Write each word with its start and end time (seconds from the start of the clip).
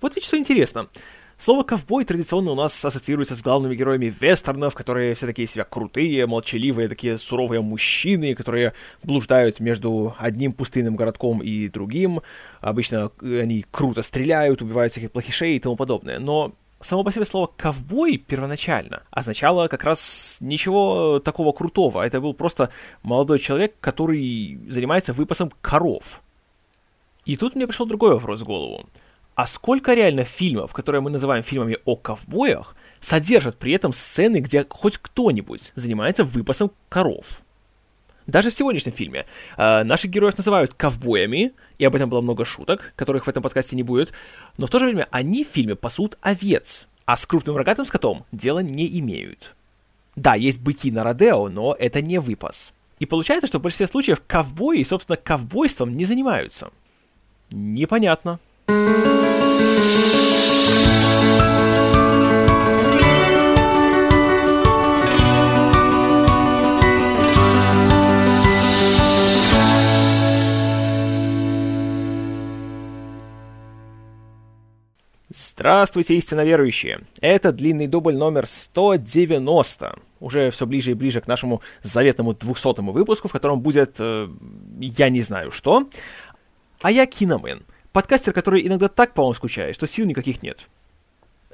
Вот 0.00 0.14
ведь 0.14 0.24
что 0.24 0.36
интересно. 0.36 0.88
Слово 1.38 1.64
«ковбой» 1.64 2.04
традиционно 2.06 2.52
у 2.52 2.54
нас 2.54 2.82
ассоциируется 2.82 3.36
с 3.36 3.42
главными 3.42 3.74
героями 3.74 4.12
вестернов, 4.20 4.74
которые 4.74 5.14
все 5.14 5.26
такие 5.26 5.46
себя 5.46 5.64
крутые, 5.64 6.26
молчаливые, 6.26 6.88
такие 6.88 7.18
суровые 7.18 7.60
мужчины, 7.60 8.34
которые 8.34 8.72
блуждают 9.02 9.60
между 9.60 10.14
одним 10.18 10.54
пустынным 10.54 10.96
городком 10.96 11.42
и 11.42 11.68
другим. 11.68 12.22
Обычно 12.62 13.10
они 13.20 13.66
круто 13.70 14.00
стреляют, 14.00 14.62
убивают 14.62 14.92
всяких 14.92 15.12
плохишей 15.12 15.56
и 15.56 15.60
тому 15.60 15.76
подобное. 15.76 16.18
Но 16.18 16.52
само 16.80 17.04
по 17.04 17.12
себе 17.12 17.26
слово 17.26 17.50
«ковбой» 17.54 18.16
первоначально 18.16 19.02
означало 19.10 19.68
как 19.68 19.84
раз 19.84 20.38
ничего 20.40 21.20
такого 21.20 21.52
крутого. 21.52 22.00
Это 22.00 22.18
был 22.18 22.32
просто 22.32 22.70
молодой 23.02 23.40
человек, 23.40 23.74
который 23.80 24.58
занимается 24.70 25.12
выпасом 25.12 25.52
коров. 25.60 26.22
И 27.26 27.36
тут 27.36 27.56
мне 27.56 27.66
пришел 27.66 27.84
другой 27.84 28.14
вопрос 28.14 28.40
в 28.40 28.44
голову 28.44 28.86
а 29.36 29.46
сколько 29.46 29.92
реально 29.92 30.24
фильмов, 30.24 30.72
которые 30.72 31.02
мы 31.02 31.10
называем 31.10 31.44
фильмами 31.44 31.76
о 31.84 31.94
ковбоях, 31.94 32.74
содержат 33.00 33.58
при 33.58 33.72
этом 33.72 33.92
сцены, 33.92 34.38
где 34.38 34.64
хоть 34.68 34.96
кто-нибудь 34.96 35.72
занимается 35.74 36.24
выпасом 36.24 36.72
коров? 36.88 37.42
Даже 38.26 38.50
в 38.50 38.54
сегодняшнем 38.54 38.92
фильме 38.92 39.26
э, 39.58 39.84
наших 39.84 40.10
героев 40.10 40.36
называют 40.38 40.72
ковбоями, 40.72 41.52
и 41.78 41.84
об 41.84 41.94
этом 41.94 42.08
было 42.08 42.22
много 42.22 42.46
шуток, 42.46 42.94
которых 42.96 43.26
в 43.26 43.28
этом 43.28 43.42
подкасте 43.42 43.76
не 43.76 43.82
будет, 43.82 44.12
но 44.56 44.66
в 44.66 44.70
то 44.70 44.78
же 44.78 44.86
время 44.86 45.06
они 45.10 45.44
в 45.44 45.48
фильме 45.48 45.76
пасут 45.76 46.16
овец, 46.22 46.88
а 47.04 47.16
с 47.16 47.26
крупным 47.26 47.56
рогатым 47.58 47.84
скотом 47.84 48.24
дела 48.32 48.60
не 48.60 48.98
имеют. 48.98 49.54
Да, 50.16 50.34
есть 50.34 50.62
быки 50.62 50.90
на 50.90 51.04
Родео, 51.04 51.50
но 51.50 51.76
это 51.78 52.00
не 52.00 52.18
выпас. 52.18 52.72
И 52.98 53.04
получается, 53.04 53.46
что 53.46 53.58
в 53.58 53.62
большинстве 53.62 53.86
случаев 53.86 54.22
ковбои, 54.26 54.82
собственно, 54.82 55.18
ковбойством 55.18 55.92
не 55.92 56.06
занимаются. 56.06 56.70
Непонятно. 57.50 58.40
Здравствуйте, 75.58 76.14
истинно 76.16 76.44
верующие! 76.44 77.00
Это 77.22 77.50
длинный 77.50 77.86
дубль 77.86 78.14
номер 78.14 78.46
190. 78.46 79.98
Уже 80.20 80.50
все 80.50 80.66
ближе 80.66 80.90
и 80.90 80.94
ближе 80.94 81.22
к 81.22 81.26
нашему 81.26 81.62
заветному 81.82 82.34
200 82.34 82.82
выпуску, 82.82 83.28
в 83.28 83.32
котором 83.32 83.60
будет, 83.60 83.96
э, 83.98 84.28
я 84.78 85.08
не 85.08 85.22
знаю 85.22 85.50
что. 85.50 85.88
А 86.82 86.90
я 86.90 87.06
Киномен— 87.06 87.62
подкастер, 87.92 88.34
который 88.34 88.66
иногда 88.66 88.88
так 88.88 89.14
по 89.14 89.24
вам 89.24 89.32
скучает, 89.32 89.74
что 89.74 89.86
сил 89.86 90.04
никаких 90.04 90.42
нет. 90.42 90.68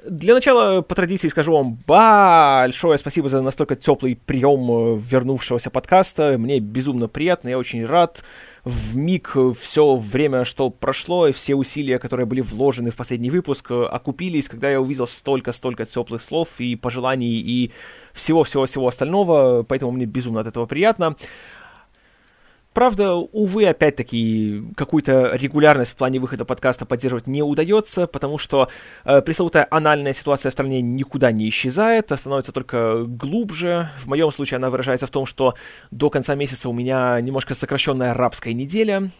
Для 0.05 0.33
начала, 0.33 0.81
по 0.81 0.95
традиции, 0.95 1.29
скажу 1.29 1.53
вам 1.53 1.77
большое 1.87 2.97
спасибо 2.97 3.29
за 3.29 3.41
настолько 3.41 3.75
теплый 3.75 4.17
прием 4.17 4.97
э, 4.97 4.99
вернувшегося 5.01 5.69
подкаста. 5.69 6.35
Мне 6.37 6.59
безумно 6.59 7.07
приятно, 7.07 7.47
я 7.47 7.57
очень 7.57 7.85
рад. 7.85 8.21
В 8.65 8.95
миг 8.95 9.35
все 9.59 9.97
время, 9.97 10.45
что 10.45 10.69
прошло, 10.69 11.27
и 11.27 11.33
все 11.33 11.53
усилия, 11.53 11.99
которые 11.99 12.25
были 12.25 12.39
вложены 12.39 12.91
в 12.91 12.95
последний 12.95 13.29
выпуск, 13.29 13.71
э, 13.71 13.83
окупились, 13.83 14.47
когда 14.47 14.69
я 14.71 14.79
увидел 14.79 15.05
столько-столько 15.05 15.83
теплых 15.83 16.21
слов 16.21 16.47
и 16.59 16.77
пожеланий 16.77 17.41
и 17.41 17.71
всего-всего-всего 18.13 18.87
остального, 18.87 19.63
поэтому 19.63 19.91
мне 19.91 20.05
безумно 20.05 20.39
от 20.39 20.47
этого 20.47 20.65
приятно. 20.65 21.17
Правда, 22.73 23.13
увы, 23.13 23.65
опять-таки, 23.67 24.63
какую-то 24.75 25.35
регулярность 25.35 25.91
в 25.91 25.95
плане 25.95 26.19
выхода 26.19 26.43
подкаста 26.43 26.87
поддерживать 26.87 27.27
не 27.27 27.43
удается, 27.43 28.07
потому 28.07 28.39
что 28.39 28.67
э, 29.05 29.21
пресловутая 29.21 29.67
анальная 29.69 30.13
ситуация 30.13 30.49
в 30.49 30.53
стране 30.53 30.81
никуда 30.81 31.31
не 31.31 31.47
исчезает, 31.49 32.11
а 32.11 32.17
становится 32.17 32.51
только 32.51 33.03
глубже. 33.03 33.91
В 33.99 34.07
моем 34.07 34.31
случае 34.31 34.57
она 34.57 34.71
выражается 34.71 35.05
в 35.05 35.11
том, 35.11 35.27
что 35.27 35.53
до 35.91 36.09
конца 36.09 36.33
месяца 36.33 36.67
у 36.67 36.73
меня 36.73 37.21
немножко 37.21 37.53
сокращенная 37.53 38.11
арабская 38.11 38.53
неделя, 38.53 39.11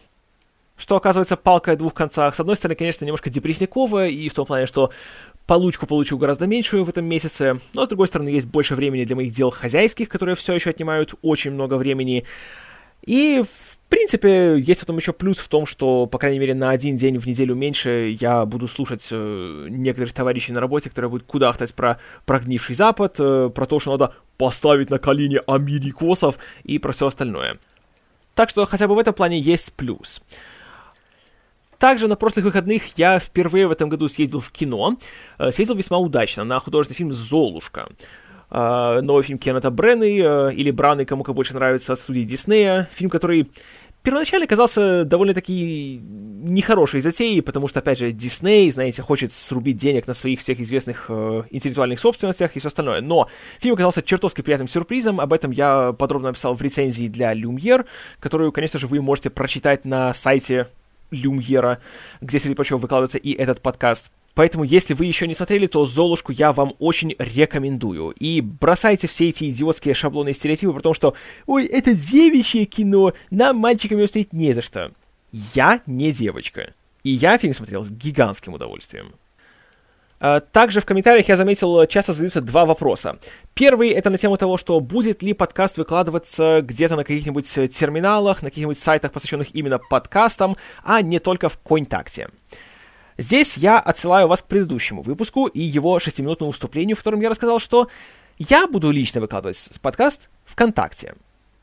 что 0.75 0.96
оказывается 0.96 1.38
палкой 1.38 1.75
о 1.75 1.78
двух 1.78 1.94
концах. 1.94 2.34
С 2.34 2.40
одной 2.40 2.56
стороны, 2.56 2.75
конечно, 2.75 3.06
немножко 3.06 3.30
депрессниковая, 3.30 4.09
и 4.09 4.30
в 4.30 4.34
том 4.34 4.47
плане, 4.47 4.66
что 4.66 4.90
получку 5.46 5.86
получу 5.86 6.18
гораздо 6.18 6.47
меньшую 6.47 6.86
в 6.86 6.90
этом 6.90 7.06
месяце, 7.06 7.59
но 7.75 7.86
с 7.86 7.88
другой 7.88 8.08
стороны, 8.08 8.30
есть 8.30 8.47
больше 8.47 8.74
времени 8.74 9.06
для 9.06 9.16
моих 9.16 9.31
дел 9.31 9.52
хозяйских, 9.52 10.09
которые 10.09 10.36
все 10.36 10.53
еще 10.53 10.72
отнимают 10.72 11.13
очень 11.22 11.52
много 11.52 11.75
времени. 11.75 12.25
И, 13.06 13.44
в 13.44 13.78
принципе, 13.90 14.58
есть 14.58 14.80
в 14.80 14.84
этом 14.84 14.97
еще 14.97 15.14
плюс 15.14 15.38
в 15.38 15.47
том, 15.50 15.66
что, 15.66 16.08
по 16.08 16.18
крайней 16.18 16.40
мере, 16.40 16.53
на 16.53 16.69
один 16.69 16.96
день 16.96 17.18
в 17.18 17.28
неделю 17.28 17.53
меньше 17.53 18.16
я 18.19 18.46
буду 18.46 18.68
слушать 18.68 19.08
э, 19.12 19.68
некоторых 19.69 20.14
товарищей 20.14 20.53
на 20.53 20.62
работе, 20.62 20.90
которые 20.90 21.12
будут 21.12 21.28
кудахтать 21.28 21.74
про 21.74 22.00
прогнивший 22.25 22.75
Запад, 22.75 23.16
э, 23.19 23.50
про 23.53 23.66
то, 23.66 23.80
что 23.80 23.92
надо 23.92 24.13
поставить 24.38 24.90
на 24.90 25.00
колени 25.00 25.40
америкосов 25.46 26.38
и 26.63 26.80
про 26.80 26.94
все 26.94 27.08
остальное. 27.08 27.59
Так 28.36 28.50
что 28.50 28.66
хотя 28.66 28.88
бы 28.88 28.96
в 28.96 29.00
этом 29.00 29.13
плане 29.13 29.40
есть 29.40 29.74
плюс. 29.74 30.22
Также 31.78 32.08
на 32.08 32.16
прошлых 32.16 32.46
выходных 32.46 32.97
я 32.97 33.19
впервые 33.19 33.68
в 33.68 33.72
этом 33.72 33.90
году 33.90 34.08
съездил 34.08 34.40
в 34.40 34.50
кино. 34.52 34.97
Э, 35.38 35.52
съездил 35.52 35.75
весьма 35.75 35.97
удачно 35.97 36.46
на 36.46 36.59
художественный 36.59 36.96
фильм 36.96 37.12
«Золушка». 37.12 37.90
Uh, 38.53 39.02
новый 39.02 39.24
фильм 39.24 39.40
Кеннета 39.40 39.72
Бренны, 39.72 40.19
uh, 40.19 40.53
или 40.53 40.69
Браны, 40.69 41.06
кому 41.06 41.24
как 41.24 41.34
больше 41.34 41.56
нравится, 41.56 41.94
от 41.94 42.00
студии 42.00 42.22
Диснея. 42.22 42.88
Фильм, 42.94 43.09
который 43.09 43.50
первоначально 44.03 44.46
казался 44.46 45.06
довольно-таки 45.06 46.00
нехорошей 46.03 47.00
затеей, 47.00 47.42
потому 47.42 47.68
что, 47.68 47.80
опять 47.80 47.97
же, 47.97 48.12
Дисней, 48.12 48.69
знаете, 48.69 49.02
хочет 49.02 49.31
срубить 49.31 49.78
денег 49.78 50.06
на 50.06 50.13
своих 50.13 50.42
всех 50.42 50.59
известных 50.59 51.06
э, 51.08 51.44
интеллектуальных 51.50 52.00
собственностях 52.00 52.56
и 52.56 52.59
все 52.59 52.68
остальное. 52.68 53.02
Но 53.02 53.28
фильм 53.59 53.74
оказался 53.74 54.03
чертовски 54.03 54.42
приятным 54.42 54.68
сюрпризом, 54.68 55.19
об 55.19 55.34
этом 55.34 55.50
я 55.50 55.94
подробно 55.94 56.28
написал 56.28 56.53
в 56.53 56.62
рецензии 56.62 57.08
для 57.08 57.34
Люмьер, 57.34 57.86
которую, 58.19 58.52
конечно 58.52 58.78
же, 58.78 58.88
вы 58.88 59.02
можете 59.02 59.31
прочитать 59.31 59.84
на 59.84 60.13
сайте 60.13 60.68
Люмьера, 61.09 61.80
где, 62.22 62.40
среди 62.40 62.56
прочего, 62.56 62.78
выкладывается 62.78 63.18
и 63.18 63.31
этот 63.31 63.62
подкаст. 63.62 64.12
Поэтому, 64.36 64.64
если 64.64 64.94
вы 64.94 65.06
еще 65.06 65.28
не 65.28 65.36
смотрели, 65.36 65.68
то 65.68 65.86
«Золушку» 65.86 66.32
я 66.32 66.52
вам 66.54 66.74
очень 66.80 67.16
рекомендую. 67.20 68.12
И 68.20 68.42
бросайте 68.42 69.08
все 69.08 69.30
эти 69.30 69.50
идиотские 69.52 69.94
шаблоны 69.94 70.30
и 70.30 70.34
стереотипы 70.34 70.74
про 70.74 70.82
то, 70.82 70.94
что 70.94 71.14
«Ой, 71.46 71.66
это 71.66 71.94
девичье 71.94 72.66
кино, 72.66 73.14
нам, 73.30 73.58
мальчикам, 73.58 73.98
его 73.98 74.08
смотреть 74.08 74.34
не 74.34 74.54
за 74.54 74.62
что». 74.62 74.92
Я 75.32 75.82
не 75.86 76.12
девочка. 76.12 76.74
И 77.04 77.10
я 77.10 77.38
фильм 77.38 77.54
смотрел 77.54 77.84
с 77.84 77.90
гигантским 77.90 78.54
удовольствием. 78.54 79.14
А, 80.20 80.40
также 80.40 80.80
в 80.80 80.86
комментариях 80.86 81.28
я 81.28 81.36
заметил, 81.36 81.86
часто 81.86 82.14
задаются 82.14 82.40
два 82.40 82.66
вопроса. 82.66 83.20
Первый— 83.54 83.90
это 83.92 84.10
на 84.10 84.18
тему 84.18 84.38
того, 84.38 84.58
что 84.58 84.80
будет 84.80 85.22
ли 85.22 85.34
подкаст 85.34 85.78
выкладываться 85.78 86.62
где-то 86.64 86.96
на 86.96 87.04
каких-нибудь 87.04 87.46
терминалах, 87.46 88.42
на 88.42 88.50
каких-нибудь 88.50 88.80
сайтах, 88.80 89.12
посвященных 89.12 89.54
именно 89.54 89.80
подкастам, 89.80 90.56
а 90.84 91.02
не 91.02 91.20
только 91.20 91.50
в 91.50 91.58
Контакте. 91.58 92.30
Здесь 93.18 93.57
я 93.57 93.79
отсылаю 93.79 94.28
вас 94.28 94.41
к 94.41 94.46
предыдущему 94.46 95.01
выпуску 95.01 95.47
и 95.47 95.59
его 95.59 96.00
шестиминутному 96.00 96.51
вступлению, 96.51 96.96
в 96.96 97.00
котором 97.00 97.22
я 97.22 97.29
рассказал, 97.29 97.59
что 97.59 97.90
я 98.38 98.68
буду 98.68 98.90
лично 98.91 99.22
выкладывать 99.22 99.69
подкаст 99.81 100.29
ВКонтакте. 100.46 101.16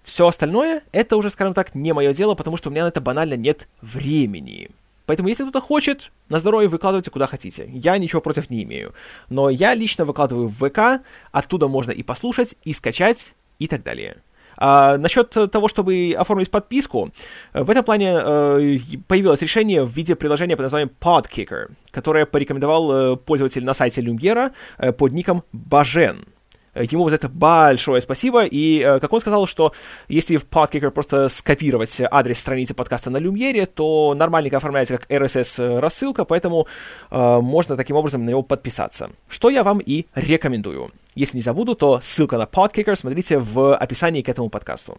Все 0.04 0.26
остальное— 0.26 0.82
это 0.92 1.16
уже, 1.16 1.30
скажем 1.30 1.54
так, 1.54 1.74
не 1.74 1.92
мое 1.92 2.12
дело, 2.14 2.34
потому 2.34 2.56
что 2.56 2.68
у 2.68 2.72
меня 2.72 2.84
на 2.84 2.88
это 2.88 3.00
банально 3.00 3.34
нет 3.34 3.68
времени. 3.82 4.70
Поэтому, 5.06 5.28
если 5.28 5.42
кто-то 5.42 5.60
хочет, 5.60 6.12
на 6.28 6.38
здоровье 6.38 6.68
выкладывайте 6.68 7.10
куда 7.10 7.26
хотите. 7.26 7.68
Я 7.72 7.98
ничего 7.98 8.20
против 8.20 8.48
не 8.48 8.62
имею. 8.62 8.94
Но 9.28 9.50
я 9.50 9.74
лично 9.74 10.04
выкладываю 10.04 10.46
в 10.46 10.68
ВК, 10.68 11.04
оттуда 11.32 11.66
можно 11.66 11.90
и 11.90 12.04
послушать, 12.04 12.54
и 12.62 12.72
скачать, 12.72 13.34
и 13.58 13.66
так 13.66 13.82
далее. 13.82 14.18
А, 14.60 14.98
насчет 14.98 15.30
того, 15.30 15.68
чтобы 15.68 16.14
оформить 16.16 16.50
подписку, 16.50 17.10
в 17.54 17.70
этом 17.70 17.82
плане 17.82 18.12
э, 18.14 18.76
появилось 19.08 19.40
решение 19.42 19.84
в 19.84 19.90
виде 19.90 20.14
приложения 20.14 20.54
под 20.56 20.64
названием 20.64 20.90
Podkicker, 21.00 21.70
которое 21.90 22.26
порекомендовал 22.26 22.92
э, 22.92 23.16
пользователь 23.16 23.64
на 23.64 23.72
сайте 23.72 24.02
Люмьера 24.02 24.52
э, 24.78 24.92
под 24.92 25.12
ником 25.12 25.44
Бажен. 25.52 26.26
Ему 26.74 27.02
вот 27.02 27.12
это 27.12 27.28
большое 27.28 28.00
спасибо, 28.00 28.44
и 28.44 28.80
э, 28.80 29.00
как 29.00 29.12
он 29.12 29.18
сказал, 29.18 29.46
что 29.46 29.72
если 30.08 30.36
в 30.36 30.44
Podkicker 30.44 30.90
просто 30.90 31.28
скопировать 31.28 32.00
адрес 32.10 32.38
страницы 32.38 32.74
подкаста 32.74 33.10
на 33.10 33.16
Люмьере, 33.16 33.66
то 33.66 34.14
нормальненько 34.14 34.58
оформляется 34.58 34.96
как 34.96 35.10
RSS-рассылка, 35.10 36.24
поэтому 36.24 36.68
э, 37.10 37.40
можно 37.40 37.76
таким 37.76 37.96
образом 37.96 38.24
на 38.24 38.30
него 38.30 38.42
подписаться. 38.42 39.10
Что 39.28 39.50
я 39.50 39.64
вам 39.64 39.80
и 39.80 40.06
рекомендую. 40.14 40.92
Если 41.16 41.38
не 41.38 41.42
забуду, 41.42 41.74
то 41.74 42.00
ссылка 42.00 42.38
на 42.38 42.44
Podkicker 42.44 42.94
смотрите 42.94 43.38
в 43.38 43.74
описании 43.74 44.22
к 44.22 44.28
этому 44.28 44.48
подкасту. 44.48 44.98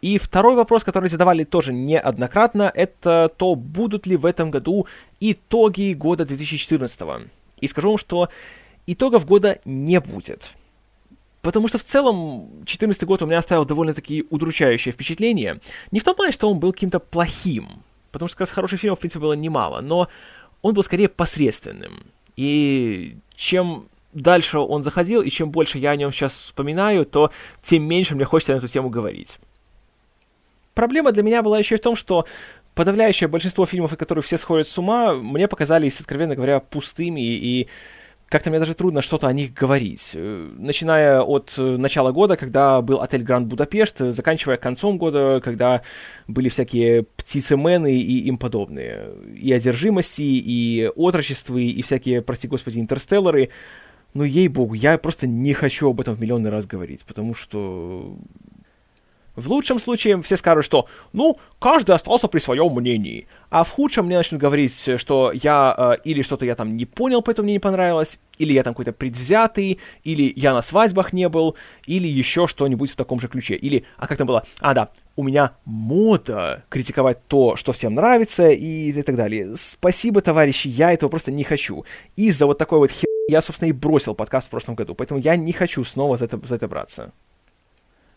И 0.00 0.18
второй 0.18 0.56
вопрос, 0.56 0.84
который 0.84 1.08
задавали 1.08 1.44
тоже 1.44 1.72
неоднократно, 1.72 2.70
это 2.74 3.30
то, 3.36 3.54
будут 3.54 4.06
ли 4.06 4.16
в 4.16 4.26
этом 4.26 4.50
году 4.50 4.86
итоги 5.20 5.92
года 5.92 6.24
2014. 6.24 7.00
И 7.60 7.66
скажу 7.66 7.88
вам, 7.88 7.98
что 7.98 8.28
итогов 8.92 9.26
года 9.26 9.60
не 9.64 10.00
будет. 10.00 10.54
Потому 11.42 11.68
что 11.68 11.78
в 11.78 11.84
целом 11.84 12.48
2014 12.56 13.04
год 13.04 13.22
у 13.22 13.26
меня 13.26 13.38
оставил 13.38 13.64
довольно-таки 13.64 14.26
удручающее 14.30 14.92
впечатление. 14.92 15.60
Не 15.92 16.00
в 16.00 16.04
том 16.04 16.14
плане, 16.14 16.32
что 16.32 16.50
он 16.50 16.58
был 16.58 16.72
каким-то 16.72 16.98
плохим, 16.98 17.82
потому 18.10 18.28
что 18.28 18.36
как 18.36 18.40
раз 18.40 18.50
хороших 18.50 18.80
фильмов, 18.80 18.98
в 18.98 19.00
принципе, 19.00 19.20
было 19.20 19.34
немало, 19.34 19.80
но 19.80 20.08
он 20.62 20.74
был 20.74 20.82
скорее 20.82 21.08
посредственным. 21.08 22.06
И 22.36 23.16
чем 23.34 23.88
дальше 24.12 24.58
он 24.58 24.82
заходил, 24.82 25.22
и 25.22 25.30
чем 25.30 25.50
больше 25.50 25.78
я 25.78 25.90
о 25.90 25.96
нем 25.96 26.12
сейчас 26.12 26.32
вспоминаю, 26.32 27.06
то 27.06 27.30
тем 27.62 27.84
меньше 27.84 28.14
мне 28.14 28.24
хочется 28.24 28.52
на 28.52 28.58
эту 28.58 28.68
тему 28.68 28.90
говорить. 28.90 29.38
Проблема 30.74 31.12
для 31.12 31.22
меня 31.22 31.42
была 31.42 31.58
еще 31.58 31.74
и 31.74 31.78
в 31.78 31.82
том, 31.82 31.96
что 31.96 32.26
подавляющее 32.74 33.26
большинство 33.26 33.66
фильмов, 33.66 33.96
которые 33.96 34.22
все 34.22 34.38
сходят 34.38 34.68
с 34.68 34.78
ума, 34.78 35.14
мне 35.14 35.48
показались, 35.48 36.00
откровенно 36.00 36.36
говоря, 36.36 36.60
пустыми, 36.60 37.20
и 37.20 37.68
как-то 38.28 38.50
мне 38.50 38.58
даже 38.58 38.74
трудно 38.74 39.00
что-то 39.00 39.26
о 39.26 39.32
них 39.32 39.54
говорить. 39.54 40.12
Э, 40.14 40.50
начиная 40.58 41.22
от 41.22 41.54
э, 41.56 41.62
начала 41.76 42.12
года, 42.12 42.36
когда 42.36 42.82
был 42.82 43.00
отель 43.00 43.22
Гранд 43.22 43.46
Будапешт, 43.46 43.98
заканчивая 43.98 44.56
концом 44.56 44.98
года, 44.98 45.40
когда 45.42 45.82
были 46.26 46.48
всякие 46.48 47.04
птицемены 47.04 47.94
и 47.94 48.20
им 48.28 48.36
подобные. 48.36 49.14
И 49.34 49.52
одержимости, 49.52 50.22
и 50.22 50.90
отрочества, 50.94 51.56
и 51.56 51.80
всякие, 51.82 52.20
прости 52.20 52.48
господи, 52.48 52.80
интерстеллары. 52.80 53.48
Ну, 54.14 54.24
ей-богу, 54.24 54.74
я 54.74 54.98
просто 54.98 55.26
не 55.26 55.52
хочу 55.52 55.90
об 55.90 56.00
этом 56.00 56.14
в 56.14 56.20
миллионный 56.20 56.50
раз 56.50 56.66
говорить, 56.66 57.04
потому 57.04 57.34
что 57.34 58.16
в 59.38 59.48
лучшем 59.48 59.78
случае 59.78 60.20
все 60.22 60.36
скажут, 60.36 60.64
что, 60.64 60.86
ну, 61.12 61.38
каждый 61.58 61.94
остался 61.94 62.28
при 62.28 62.40
своем 62.40 62.72
мнении. 62.72 63.28
А 63.50 63.62
в 63.62 63.70
худшем 63.70 64.06
мне 64.06 64.16
начнут 64.16 64.40
говорить, 64.40 64.98
что 64.98 65.32
я 65.32 65.74
э, 65.76 65.96
или 66.04 66.22
что-то 66.22 66.44
я 66.44 66.54
там 66.54 66.76
не 66.76 66.86
понял, 66.86 67.22
поэтому 67.22 67.44
мне 67.44 67.54
не 67.54 67.58
понравилось, 67.60 68.18
или 68.38 68.52
я 68.52 68.62
там 68.62 68.74
какой-то 68.74 68.92
предвзятый, 68.92 69.78
или 70.02 70.32
я 70.36 70.52
на 70.52 70.60
свадьбах 70.60 71.12
не 71.12 71.28
был, 71.28 71.54
или 71.86 72.08
еще 72.08 72.46
что-нибудь 72.46 72.90
в 72.90 72.96
таком 72.96 73.20
же 73.20 73.28
ключе. 73.28 73.54
Или, 73.54 73.84
а 73.96 74.06
как 74.06 74.18
там 74.18 74.26
было? 74.26 74.44
А, 74.60 74.74
да, 74.74 74.90
у 75.16 75.22
меня 75.22 75.52
мода 75.64 76.64
критиковать 76.68 77.26
то, 77.28 77.56
что 77.56 77.72
всем 77.72 77.94
нравится, 77.94 78.48
и, 78.48 78.90
и 78.90 79.02
так 79.02 79.16
далее. 79.16 79.54
Спасибо, 79.54 80.20
товарищи, 80.20 80.68
я 80.68 80.92
этого 80.92 81.10
просто 81.10 81.30
не 81.30 81.44
хочу. 81.44 81.84
Из-за 82.16 82.46
вот 82.46 82.58
такой 82.58 82.78
вот 82.78 82.90
хер 82.90 83.08
я, 83.28 83.42
собственно, 83.42 83.68
и 83.68 83.72
бросил 83.72 84.14
подкаст 84.14 84.48
в 84.48 84.50
прошлом 84.50 84.74
году, 84.74 84.94
поэтому 84.94 85.20
я 85.20 85.36
не 85.36 85.52
хочу 85.52 85.84
снова 85.84 86.16
за 86.16 86.24
это, 86.24 86.40
за 86.44 86.56
это 86.56 86.66
браться. 86.66 87.12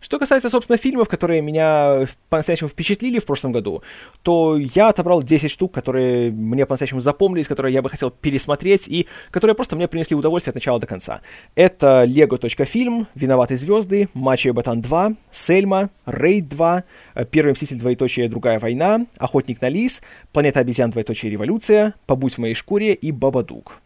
Что 0.01 0.17
касается, 0.17 0.49
собственно, 0.49 0.77
фильмов, 0.77 1.07
которые 1.07 1.41
меня 1.41 2.07
по-настоящему 2.29 2.69
впечатлили 2.69 3.19
в 3.19 3.25
прошлом 3.25 3.51
году, 3.51 3.83
то 4.23 4.57
я 4.57 4.89
отобрал 4.89 5.21
10 5.21 5.49
штук, 5.51 5.71
которые 5.73 6.31
мне 6.31 6.65
по-настоящему 6.65 7.01
запомнились, 7.01 7.47
которые 7.47 7.71
я 7.71 7.83
бы 7.83 7.89
хотел 7.89 8.09
пересмотреть 8.09 8.87
и 8.87 9.07
которые 9.29 9.55
просто 9.55 9.75
мне 9.75 9.87
принесли 9.87 10.15
удовольствие 10.15 10.51
от 10.51 10.55
начала 10.55 10.79
до 10.79 10.87
конца. 10.87 11.21
Это 11.53 12.03
Lego.фильм, 12.07 13.07
Виноваты 13.13 13.55
звезды, 13.57 14.09
Мачо 14.15 14.49
и 14.49 14.51
Ботан 14.53 14.81
2, 14.81 15.13
Сельма, 15.29 15.91
Рейд 16.07 16.49
2, 16.49 16.83
Первый 17.29 17.51
Мститель 17.51 17.77
двоеточие 17.77 18.27
Другая 18.27 18.59
война, 18.59 19.05
Охотник 19.19 19.61
на 19.61 19.69
лис, 19.69 20.01
Планета 20.33 20.61
обезьян 20.61 20.89
двоеточие 20.89 21.31
Революция, 21.31 21.93
Побудь 22.07 22.33
в 22.33 22.37
моей 22.39 22.55
шкуре 22.55 22.95
и 22.95 23.11
Бабадук. 23.11 23.79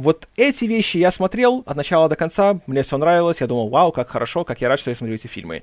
Вот 0.00 0.28
эти 0.36 0.64
вещи 0.64 0.96
я 0.96 1.10
смотрел 1.10 1.62
от 1.66 1.76
начала 1.76 2.08
до 2.08 2.16
конца, 2.16 2.60
мне 2.66 2.82
все 2.82 2.96
нравилось, 2.96 3.40
я 3.42 3.46
думал, 3.46 3.68
вау, 3.68 3.92
как 3.92 4.08
хорошо, 4.08 4.44
как 4.44 4.60
я 4.60 4.68
рад, 4.68 4.80
что 4.80 4.90
я 4.90 4.96
смотрю 4.96 5.14
эти 5.14 5.26
фильмы. 5.26 5.62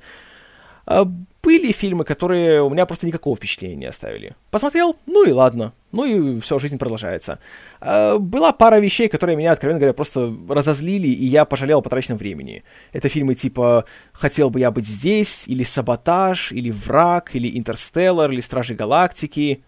А 0.85 1.05
были 1.05 1.71
фильмы, 1.71 2.05
которые 2.05 2.61
у 2.61 2.69
меня 2.69 2.85
просто 2.85 3.07
никакого 3.07 3.35
впечатления 3.35 3.75
не 3.75 3.85
оставили. 3.87 4.35
Посмотрел, 4.51 4.95
ну 5.05 5.25
и 5.25 5.31
ладно, 5.31 5.73
ну 5.91 6.05
и 6.05 6.39
все, 6.39 6.59
жизнь 6.59 6.77
продолжается. 6.77 7.39
А 7.81 8.19
была 8.19 8.53
пара 8.53 8.79
вещей, 8.79 9.09
которые 9.09 9.35
меня, 9.35 9.53
откровенно 9.53 9.79
говоря, 9.79 9.93
просто 9.93 10.33
разозлили, 10.47 11.07
и 11.07 11.25
я 11.25 11.43
пожалел 11.43 11.79
о 11.79 11.81
потраченном 11.81 12.19
времени. 12.19 12.63
Это 12.93 13.09
фильмы 13.09 13.33
типа 13.33 13.85
«Хотел 14.13 14.49
бы 14.49 14.59
я 14.59 14.69
быть 14.69 14.85
здесь», 14.85 15.47
или 15.47 15.63
«Саботаж», 15.63 16.51
или 16.51 16.69
«Враг», 16.69 17.35
или 17.35 17.57
«Интерстеллар», 17.57 18.31
или 18.31 18.41
«Стражи 18.41 18.75
Галактики». 18.75 19.63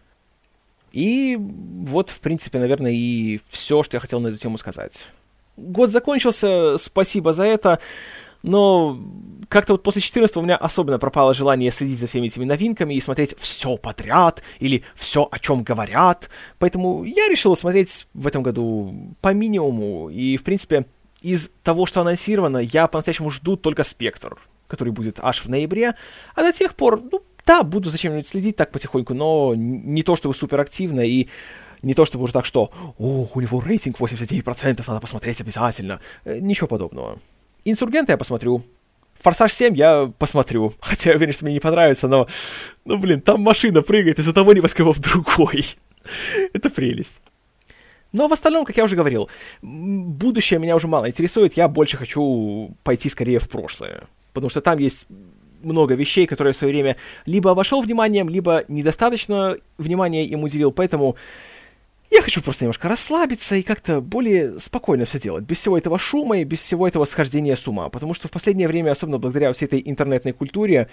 И 0.91 1.37
вот, 1.39 2.09
в 2.09 2.19
принципе, 2.19 2.59
наверное, 2.59 2.91
и 2.91 3.39
все, 3.49 3.83
что 3.83 3.97
я 3.97 4.01
хотел 4.01 4.19
на 4.19 4.27
эту 4.27 4.37
тему 4.37 4.57
сказать. 4.57 5.05
Год 5.57 5.89
закончился, 5.89 6.77
спасибо 6.77 7.33
за 7.33 7.43
это, 7.43 7.79
но 8.43 8.97
как-то 9.49 9.73
вот 9.73 9.83
после 9.83 10.01
14 10.01 10.37
у 10.37 10.41
меня 10.41 10.55
особенно 10.55 10.99
пропало 10.99 11.33
желание 11.33 11.71
следить 11.71 11.99
за 11.99 12.07
всеми 12.07 12.27
этими 12.27 12.45
новинками 12.45 12.93
и 12.93 13.01
смотреть 13.01 13.35
все 13.37 13.77
подряд 13.77 14.41
или 14.59 14.83
все, 14.95 15.27
о 15.29 15.39
чем 15.39 15.63
говорят. 15.63 16.29
Поэтому 16.59 17.03
я 17.03 17.27
решил 17.27 17.55
смотреть 17.55 18.07
в 18.13 18.27
этом 18.27 18.43
году 18.43 18.93
по 19.21 19.33
минимуму. 19.33 20.09
И, 20.09 20.37
в 20.37 20.43
принципе, 20.43 20.85
из 21.21 21.49
того, 21.63 21.85
что 21.85 22.01
анонсировано, 22.01 22.59
я 22.59 22.87
по-настоящему 22.87 23.29
жду 23.29 23.57
только 23.57 23.83
«Спектр», 23.83 24.37
который 24.67 24.93
будет 24.93 25.19
аж 25.19 25.43
в 25.43 25.49
ноябре. 25.49 25.95
А 26.35 26.41
до 26.41 26.53
тех 26.53 26.75
пор, 26.75 27.01
ну, 27.11 27.21
да, 27.49 27.63
буду 27.63 27.89
зачем-нибудь 27.89 28.27
следить 28.27 28.55
так 28.57 28.71
потихоньку, 28.71 29.15
но 29.15 29.55
не 29.55 30.03
то 30.03 30.15
чтобы 30.15 30.35
супер 30.35 30.59
активно 30.59 31.01
и 31.01 31.29
не 31.81 31.95
то 31.95 32.05
чтобы 32.05 32.25
уже 32.25 32.33
так, 32.33 32.45
что 32.45 32.71
«Ох, 32.99 33.35
у 33.35 33.41
него 33.41 33.59
рейтинг 33.59 33.99
89%, 33.99 34.83
надо 34.87 34.99
посмотреть 34.99 35.41
обязательно». 35.41 35.99
Э, 36.25 36.37
ничего 36.39 36.67
подобного. 36.67 37.17
«Инсургента» 37.65 38.11
я 38.11 38.17
посмотрю. 38.17 38.61
«Форсаж 39.19 39.51
7» 39.51 39.75
я 39.75 40.11
посмотрю. 40.19 40.73
Хотя 40.79 41.09
я 41.09 41.15
уверен, 41.15 41.33
что 41.33 41.45
мне 41.45 41.55
не 41.55 41.59
понравится, 41.59 42.07
но... 42.07 42.27
Ну, 42.85 42.99
блин, 42.99 43.19
там 43.19 43.41
машина 43.41 43.81
прыгает 43.81 44.19
из 44.19 44.27
одного 44.27 44.53
небоскреба 44.53 44.93
в 44.93 44.99
другой. 44.99 45.65
Это 46.53 46.69
прелесть. 46.69 47.19
Но 48.11 48.27
в 48.27 48.33
остальном, 48.33 48.63
как 48.63 48.77
я 48.77 48.83
уже 48.83 48.95
говорил, 48.95 49.27
будущее 49.63 50.59
меня 50.59 50.75
уже 50.75 50.87
мало 50.87 51.07
интересует, 51.07 51.57
я 51.57 51.67
больше 51.67 51.97
хочу 51.97 52.75
пойти 52.83 53.09
скорее 53.09 53.39
в 53.39 53.49
прошлое. 53.49 54.03
Потому 54.33 54.51
что 54.51 54.61
там 54.61 54.77
есть 54.77 55.07
много 55.61 55.95
вещей, 55.95 56.25
которые 56.25 56.53
в 56.53 56.57
свое 56.57 56.73
время 56.73 56.95
либо 57.25 57.51
обошел 57.51 57.81
вниманием, 57.81 58.29
либо 58.29 58.63
недостаточно 58.67 59.57
внимания 59.77 60.25
им 60.25 60.43
уделил, 60.43 60.71
поэтому 60.71 61.15
я 62.11 62.23
хочу 62.23 62.41
просто 62.41 62.63
немножко 62.63 62.89
расслабиться 62.89 63.55
и 63.55 63.61
как-то 63.61 64.01
более 64.01 64.59
спокойно 64.59 65.05
все 65.05 65.19
делать, 65.19 65.43
без 65.43 65.57
всего 65.57 65.77
этого 65.77 65.99
шума 65.99 66.39
и 66.39 66.43
без 66.43 66.59
всего 66.59 66.87
этого 66.87 67.05
схождения 67.05 67.55
с 67.55 67.67
ума, 67.67 67.89
потому 67.89 68.15
что 68.15 68.27
в 68.27 68.31
последнее 68.31 68.67
время, 68.67 68.91
особенно 68.91 69.19
благодаря 69.19 69.53
всей 69.53 69.65
этой 69.65 69.83
интернетной 69.85 70.31
культуре 70.33 70.89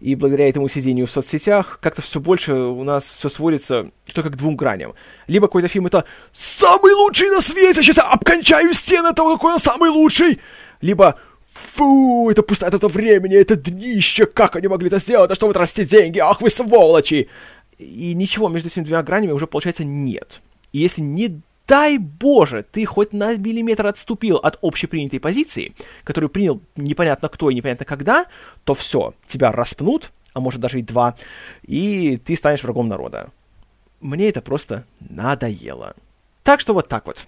и 0.00 0.16
благодаря 0.16 0.48
этому 0.48 0.68
сидению 0.68 1.06
в 1.06 1.10
соцсетях, 1.10 1.78
как-то 1.80 2.02
все 2.02 2.18
больше 2.18 2.52
у 2.52 2.82
нас 2.82 3.04
все 3.06 3.28
сводится 3.28 3.90
только 4.12 4.30
к 4.30 4.36
двум 4.36 4.56
граням. 4.56 4.94
Либо 5.28 5.46
какой-то 5.46 5.68
фильм 5.68 5.86
это 5.86 6.04
«самый 6.32 6.92
лучший 6.94 7.30
на 7.30 7.40
свете, 7.40 7.82
сейчас 7.82 7.98
я 7.98 8.10
обкончаю 8.10 8.74
стены 8.74 9.12
того, 9.12 9.34
какой 9.36 9.52
он 9.52 9.58
самый 9.60 9.90
лучший!» 9.90 10.40
Либо 10.80 11.18
Фу, 11.74 12.30
это 12.30 12.42
пустота 12.42 12.76
это 12.76 12.88
времени, 12.88 13.36
это 13.36 13.56
днище, 13.56 14.26
как 14.26 14.56
они 14.56 14.68
могли 14.68 14.88
это 14.88 14.98
сделать, 14.98 15.30
а 15.30 15.34
что 15.34 15.46
вы 15.46 15.54
тратите 15.54 15.84
деньги, 15.84 16.18
ах 16.18 16.40
вы 16.40 16.50
сволочи! 16.50 17.28
И 17.78 18.14
ничего 18.14 18.48
между 18.48 18.68
этими 18.68 18.84
двумя 18.84 19.02
гранями 19.02 19.32
уже, 19.32 19.46
получается, 19.46 19.84
нет. 19.84 20.40
И 20.72 20.78
если 20.78 21.02
не 21.02 21.40
дай 21.66 21.98
боже, 21.98 22.64
ты 22.70 22.84
хоть 22.84 23.12
на 23.12 23.36
миллиметр 23.36 23.86
отступил 23.86 24.36
от 24.36 24.58
общепринятой 24.62 25.20
позиции, 25.20 25.74
которую 26.04 26.30
принял 26.30 26.60
непонятно 26.76 27.28
кто 27.28 27.50
и 27.50 27.54
непонятно 27.54 27.84
когда, 27.84 28.26
то 28.64 28.74
все, 28.74 29.14
тебя 29.26 29.52
распнут, 29.52 30.12
а 30.32 30.40
может 30.40 30.60
даже 30.60 30.78
и 30.78 30.82
два, 30.82 31.16
и 31.62 32.18
ты 32.18 32.36
станешь 32.36 32.62
врагом 32.62 32.88
народа. 32.88 33.30
Мне 34.00 34.28
это 34.28 34.42
просто 34.42 34.84
надоело. 35.00 35.94
Так 36.42 36.60
что 36.60 36.74
вот 36.74 36.88
так 36.88 37.06
вот. 37.06 37.26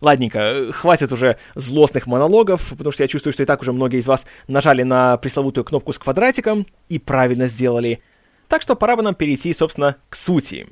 Ладненько, 0.00 0.72
хватит 0.72 1.12
уже 1.12 1.38
злостных 1.54 2.06
монологов, 2.06 2.70
потому 2.70 2.92
что 2.92 3.02
я 3.02 3.08
чувствую, 3.08 3.32
что 3.32 3.42
и 3.42 3.46
так 3.46 3.62
уже 3.62 3.72
многие 3.72 4.00
из 4.00 4.06
вас 4.06 4.26
нажали 4.48 4.82
на 4.82 5.16
пресловутую 5.16 5.64
кнопку 5.64 5.92
с 5.92 5.98
квадратиком 5.98 6.66
и 6.88 6.98
правильно 6.98 7.46
сделали. 7.46 8.02
Так 8.48 8.62
что 8.62 8.76
пора 8.76 8.96
бы 8.96 9.02
нам 9.02 9.14
перейти, 9.14 9.52
собственно, 9.52 9.96
к 10.08 10.16
сути. 10.16 10.66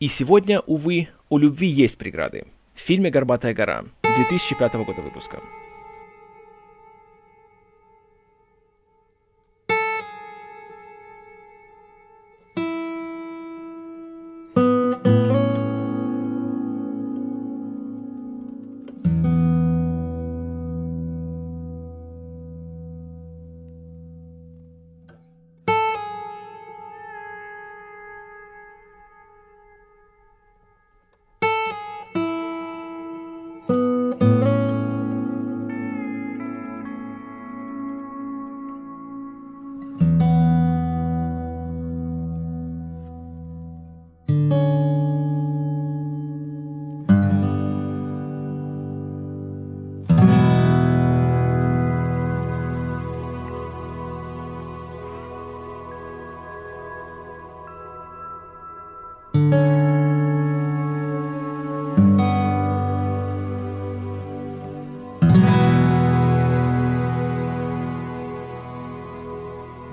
И 0.00 0.08
сегодня, 0.08 0.60
увы, 0.60 1.08
у 1.28 1.38
любви 1.38 1.68
есть 1.68 1.98
преграды. 1.98 2.44
В 2.74 2.80
фильме 2.80 3.10
«Горбатая 3.10 3.54
гора» 3.54 3.84
2005 4.02 4.74
года 4.74 5.00
выпуска. 5.00 5.40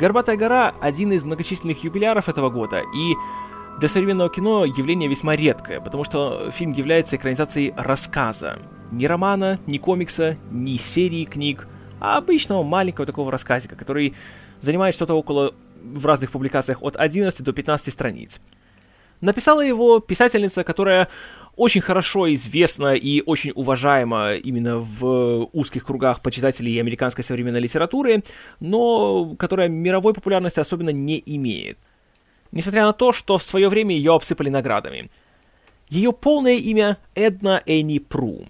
«Горбатая 0.05 0.37
гора»— 0.37 0.75
один 0.81 1.13
из 1.13 1.23
многочисленных 1.23 1.83
юбиляров 1.83 2.29
этого 2.29 2.51
года, 2.51 2.83
и 2.95 3.15
для 3.79 3.89
современного 3.89 4.29
кино 4.29 4.63
явление 4.63 5.09
весьма 5.09 5.35
редкое, 5.35 5.81
потому 5.81 6.03
что 6.03 6.51
фильм 6.51 6.73
является 6.73 7.15
экранизацией 7.15 7.73
рассказа. 7.75 8.59
Ни 8.91 9.07
романа, 9.07 9.59
ни 9.65 9.79
комикса, 9.79 10.37
ни 10.51 10.77
серии 10.77 11.25
книг, 11.25 11.67
а 11.99 12.17
обычного 12.17 12.61
маленького 12.61 13.07
такого 13.07 13.31
рассказика, 13.31 13.75
который 13.75 14.13
занимает 14.61 14.93
что-то 14.93 15.15
около 15.15 15.55
в 15.81 16.05
разных 16.05 16.29
публикациях 16.29 16.83
от 16.83 16.95
11 16.97 17.43
до 17.43 17.51
15 17.51 17.91
страниц. 17.91 18.41
Написала 19.21 19.61
его 19.61 19.99
писательница, 20.01 20.63
которая 20.63 21.07
очень 21.55 21.81
хорошо 21.81 22.33
известна 22.33 22.95
и 22.95 23.21
очень 23.25 23.51
уважаема 23.55 24.35
именно 24.35 24.79
в 24.79 25.49
узких 25.53 25.85
кругах 25.85 26.21
почитателей 26.21 26.79
американской 26.79 27.23
современной 27.23 27.59
литературы, 27.59 28.23
но 28.59 29.35
которая 29.37 29.69
мировой 29.69 30.13
популярности 30.13 30.59
особенно 30.59 30.89
не 30.89 31.21
имеет. 31.25 31.77
Несмотря 32.51 32.85
на 32.85 32.93
то, 32.93 33.11
что 33.11 33.37
в 33.37 33.43
свое 33.43 33.69
время 33.69 33.95
ее 33.95 34.13
обсыпали 34.13 34.49
наградами. 34.49 35.09
Ее 35.89 36.13
полное 36.13 36.55
имя 36.55 36.97
Эдна 37.13 37.61
Энни 37.65 37.99
Пру. 37.99 38.45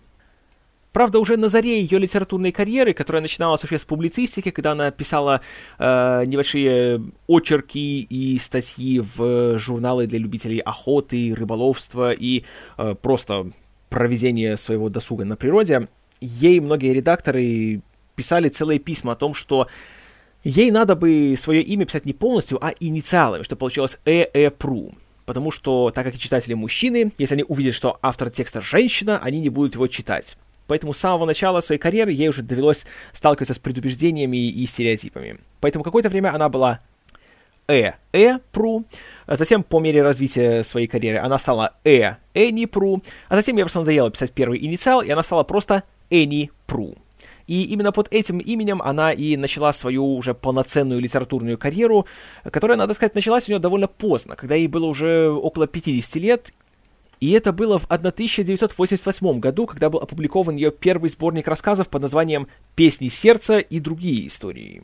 Правда, 0.95 1.19
уже 1.19 1.35
на 1.35 1.49
заре 1.49 1.81
ее 1.81 1.99
литературной 1.99 2.53
карьеры, 2.53 2.93
которая 2.93 3.21
начиналась 3.21 3.61
вообще 3.61 3.77
с 3.77 3.83
публицистики, 3.83 4.49
когда 4.49 4.71
она 4.71 4.91
писала 4.91 5.41
э, 5.77 6.23
небольшие 6.25 7.01
очерки 7.27 8.03
и 8.03 8.39
статьи 8.39 9.01
в 9.01 9.59
журналы 9.59 10.07
для 10.07 10.19
любителей 10.19 10.59
охоты, 10.59 11.35
рыболовства 11.35 12.13
и 12.13 12.45
э, 12.77 12.95
просто 12.95 13.51
проведения 13.89 14.55
своего 14.55 14.87
досуга 14.87 15.25
на 15.25 15.35
природе, 15.35 15.89
ей 16.21 16.61
многие 16.61 16.93
редакторы 16.93 17.81
писали 18.15 18.47
целые 18.47 18.79
письма 18.79 19.11
о 19.11 19.15
том, 19.17 19.33
что 19.33 19.67
ей 20.45 20.71
надо 20.71 20.95
бы 20.95 21.35
свое 21.37 21.61
имя 21.61 21.85
писать 21.85 22.05
не 22.05 22.13
полностью, 22.13 22.57
а 22.65 22.73
инициалами, 22.79 23.43
что 23.43 23.57
получилось 23.57 23.99
Э. 24.05 24.27
Э. 24.33 24.49
Пру. 24.49 24.93
Потому 25.25 25.51
что, 25.51 25.91
так 25.93 26.05
как 26.05 26.17
читатели 26.17 26.53
мужчины, 26.53 27.11
если 27.17 27.33
они 27.33 27.43
увидят, 27.45 27.73
что 27.73 27.99
автор 28.01 28.29
текста 28.29 28.61
женщина, 28.61 29.19
они 29.21 29.41
не 29.41 29.49
будут 29.49 29.73
его 29.73 29.87
читать. 29.87 30.37
Поэтому 30.67 30.93
с 30.93 30.97
самого 30.97 31.25
начала 31.25 31.61
своей 31.61 31.79
карьеры 31.79 32.11
ей 32.11 32.29
уже 32.29 32.41
довелось 32.41 32.85
сталкиваться 33.13 33.53
с 33.53 33.59
предубеждениями 33.59 34.37
и 34.37 34.65
стереотипами. 34.65 35.39
Поэтому 35.61 35.83
какое-то 35.83 36.09
время 36.09 36.33
она 36.33 36.49
была 36.49 36.79
Э, 37.67 37.93
Э, 38.13 38.39
Пру. 38.51 38.85
Затем, 39.27 39.63
по 39.63 39.79
мере 39.79 40.03
развития 40.03 40.63
своей 40.63 40.87
карьеры, 40.87 41.17
она 41.17 41.37
стала 41.39 41.73
Э, 41.83 42.15
Эни 42.33 42.65
Пру. 42.65 43.01
А 43.27 43.35
затем 43.35 43.55
ей 43.55 43.63
просто 43.63 43.79
надоело 43.79 44.11
писать 44.11 44.33
первый 44.33 44.63
инициал, 44.63 45.01
и 45.01 45.09
она 45.09 45.23
стала 45.23 45.43
просто 45.43 45.83
Эни 46.09 46.51
Пру. 46.67 46.95
И 47.47 47.63
именно 47.65 47.91
под 47.91 48.11
этим 48.11 48.39
именем 48.39 48.81
она 48.81 49.11
и 49.11 49.37
начала 49.37 49.71
свою 49.71 50.15
уже 50.15 50.33
полноценную 50.33 50.99
литературную 50.99 51.57
карьеру, 51.57 52.07
которая, 52.43 52.77
надо 52.77 52.93
сказать, 52.95 53.13
началась 53.13 53.47
у 53.47 53.51
нее 53.51 53.59
довольно 53.59 53.87
поздно, 53.87 54.35
когда 54.35 54.55
ей 54.55 54.67
было 54.67 54.85
уже 54.85 55.29
около 55.29 55.67
50 55.67 56.15
лет, 56.15 56.53
и 57.19 57.31
это 57.31 57.53
было 57.53 57.79
в 57.79 57.85
1988 57.85 59.39
году, 59.39 59.65
когда 59.65 59.89
был 59.89 59.99
опубликован 59.99 60.55
ее 60.55 60.71
первый 60.71 61.09
сборник 61.09 61.47
рассказов 61.47 61.89
под 61.89 62.01
названием 62.01 62.47
«Песни 62.75 63.07
сердца 63.07 63.59
и 63.59 63.79
другие 63.79 64.27
истории». 64.27 64.83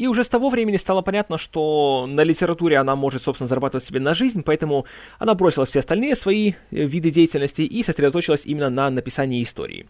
И 0.00 0.06
уже 0.06 0.24
с 0.24 0.30
того 0.30 0.48
времени 0.48 0.78
стало 0.78 1.02
понятно, 1.02 1.36
что 1.36 2.06
на 2.08 2.22
литературе 2.22 2.78
она 2.78 2.96
может, 2.96 3.22
собственно, 3.22 3.46
зарабатывать 3.46 3.84
себе 3.84 4.00
на 4.00 4.14
жизнь, 4.14 4.42
поэтому 4.42 4.86
она 5.18 5.34
бросила 5.34 5.66
все 5.66 5.80
остальные 5.80 6.16
свои 6.16 6.52
э, 6.52 6.54
виды 6.70 7.10
деятельности 7.10 7.60
и 7.60 7.82
сосредоточилась 7.82 8.46
именно 8.46 8.70
на 8.70 8.88
написании 8.88 9.42
истории. 9.42 9.86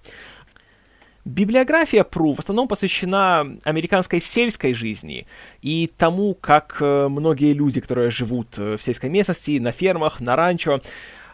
Библиография 1.25 2.03
Пру 2.03 2.35
в 2.35 2.41
основном 2.41 2.67
посвящена 2.67 3.59
американской 3.63 4.21
сельской 4.21 4.75
жизни 4.75 5.29
и 5.63 5.89
тому, 5.97 6.35
как 6.35 6.79
э, 6.81 7.07
многие 7.09 7.53
люди, 7.53 7.81
которые 7.81 8.11
живут 8.11 8.59
э, 8.59 8.77
в 8.77 8.83
сельской 8.83 9.11
местности, 9.11 9.61
на 9.61 9.71
фермах, 9.71 10.21
на 10.21 10.35
ранчо, 10.35 10.81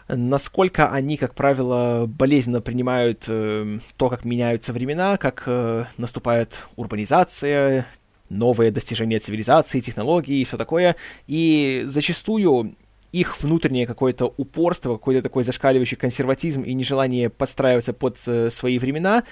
насколько 0.07 0.89
они, 0.89 1.17
как 1.17 1.35
правило, 1.35 2.05
болезненно 2.07 2.61
принимают 2.61 3.25
э, 3.27 3.79
то, 3.97 4.09
как 4.09 4.25
меняются 4.25 4.73
времена, 4.73 5.17
как 5.17 5.43
э, 5.45 5.85
наступает 5.97 6.67
урбанизация, 6.75 7.85
новые 8.29 8.71
достижения 8.71 9.19
цивилизации, 9.19 9.79
технологий 9.79 10.41
и 10.41 10.45
все 10.45 10.57
такое. 10.57 10.95
И 11.27 11.83
зачастую 11.85 12.75
их 13.11 13.41
внутреннее 13.41 13.87
какое-то 13.87 14.33
упорство, 14.37 14.93
какой-то 14.93 15.21
такой 15.21 15.43
зашкаливающий 15.43 15.97
консерватизм 15.97 16.61
и 16.61 16.73
нежелание 16.73 17.29
подстраиваться 17.29 17.93
под 17.93 18.17
э, 18.27 18.49
свои 18.49 18.79
времена, 18.79 19.23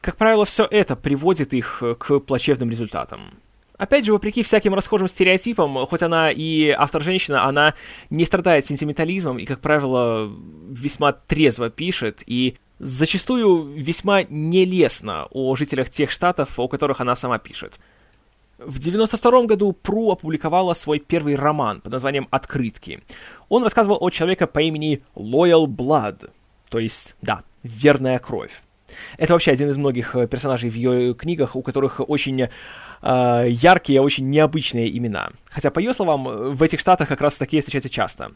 как 0.00 0.16
правило, 0.16 0.44
все 0.44 0.66
это 0.70 0.94
приводит 0.94 1.52
их 1.54 1.82
э, 1.82 1.94
к 1.96 2.20
плачевным 2.20 2.70
результатам. 2.70 3.34
Опять 3.78 4.06
же, 4.06 4.12
вопреки 4.12 4.42
всяким 4.42 4.74
расхожим 4.74 5.08
стереотипам, 5.08 5.86
хоть 5.86 6.02
она 6.02 6.30
и 6.30 6.70
автор-женщина, 6.70 7.44
она 7.44 7.74
не 8.08 8.24
страдает 8.24 8.66
сентиментализмом 8.66 9.38
и, 9.38 9.44
как 9.44 9.60
правило, 9.60 10.32
весьма 10.70 11.12
трезво 11.12 11.68
пишет 11.68 12.22
и 12.26 12.56
зачастую 12.78 13.74
весьма 13.74 14.22
нелестно 14.24 15.26
о 15.30 15.54
жителях 15.56 15.90
тех 15.90 16.10
штатов, 16.10 16.58
о 16.58 16.68
которых 16.68 17.00
она 17.00 17.16
сама 17.16 17.38
пишет. 17.38 17.78
В 18.58 18.78
92 18.78 19.44
году 19.44 19.72
Пру 19.72 20.10
опубликовала 20.10 20.72
свой 20.72 20.98
первый 20.98 21.34
роман 21.36 21.82
под 21.82 21.92
названием 21.92 22.26
«Открытки». 22.30 23.02
Он 23.50 23.62
рассказывал 23.62 23.98
о 24.00 24.08
человеке 24.08 24.46
по 24.46 24.60
имени 24.60 25.02
Loyal 25.14 25.66
Blood, 25.66 26.30
то 26.70 26.78
есть, 26.78 27.16
да, 27.20 27.42
верная 27.62 28.18
кровь. 28.18 28.62
Это 29.18 29.34
вообще 29.34 29.50
один 29.50 29.68
из 29.68 29.76
многих 29.76 30.14
э, 30.14 30.26
персонажей 30.26 30.70
в 30.70 30.74
ее 30.74 31.14
книгах, 31.14 31.54
у 31.54 31.62
которых 31.62 32.00
очень 32.08 32.48
э, 33.06 33.48
яркие, 33.48 34.00
очень 34.00 34.28
необычные 34.28 34.96
имена. 34.96 35.30
Хотя, 35.48 35.70
по 35.70 35.78
ее 35.78 35.92
словам, 35.92 36.54
в 36.54 36.62
этих 36.62 36.80
штатах 36.80 37.08
как 37.08 37.20
раз 37.20 37.38
такие 37.38 37.62
встречаются 37.62 37.88
часто. 37.88 38.32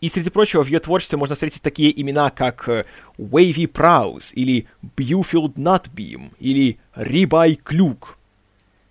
И, 0.00 0.08
среди 0.08 0.30
прочего, 0.30 0.62
в 0.62 0.68
ее 0.68 0.80
творчестве 0.80 1.18
можно 1.18 1.34
встретить 1.34 1.62
такие 1.62 1.98
имена, 2.00 2.30
как 2.30 2.68
э, 2.68 2.84
Wavy 3.18 3.70
Prowse, 3.70 4.32
или 4.34 4.66
Buffield 4.96 5.54
Nutbeam, 5.54 6.32
или 6.38 6.78
Рибай 6.94 7.56
Клюк. 7.56 8.16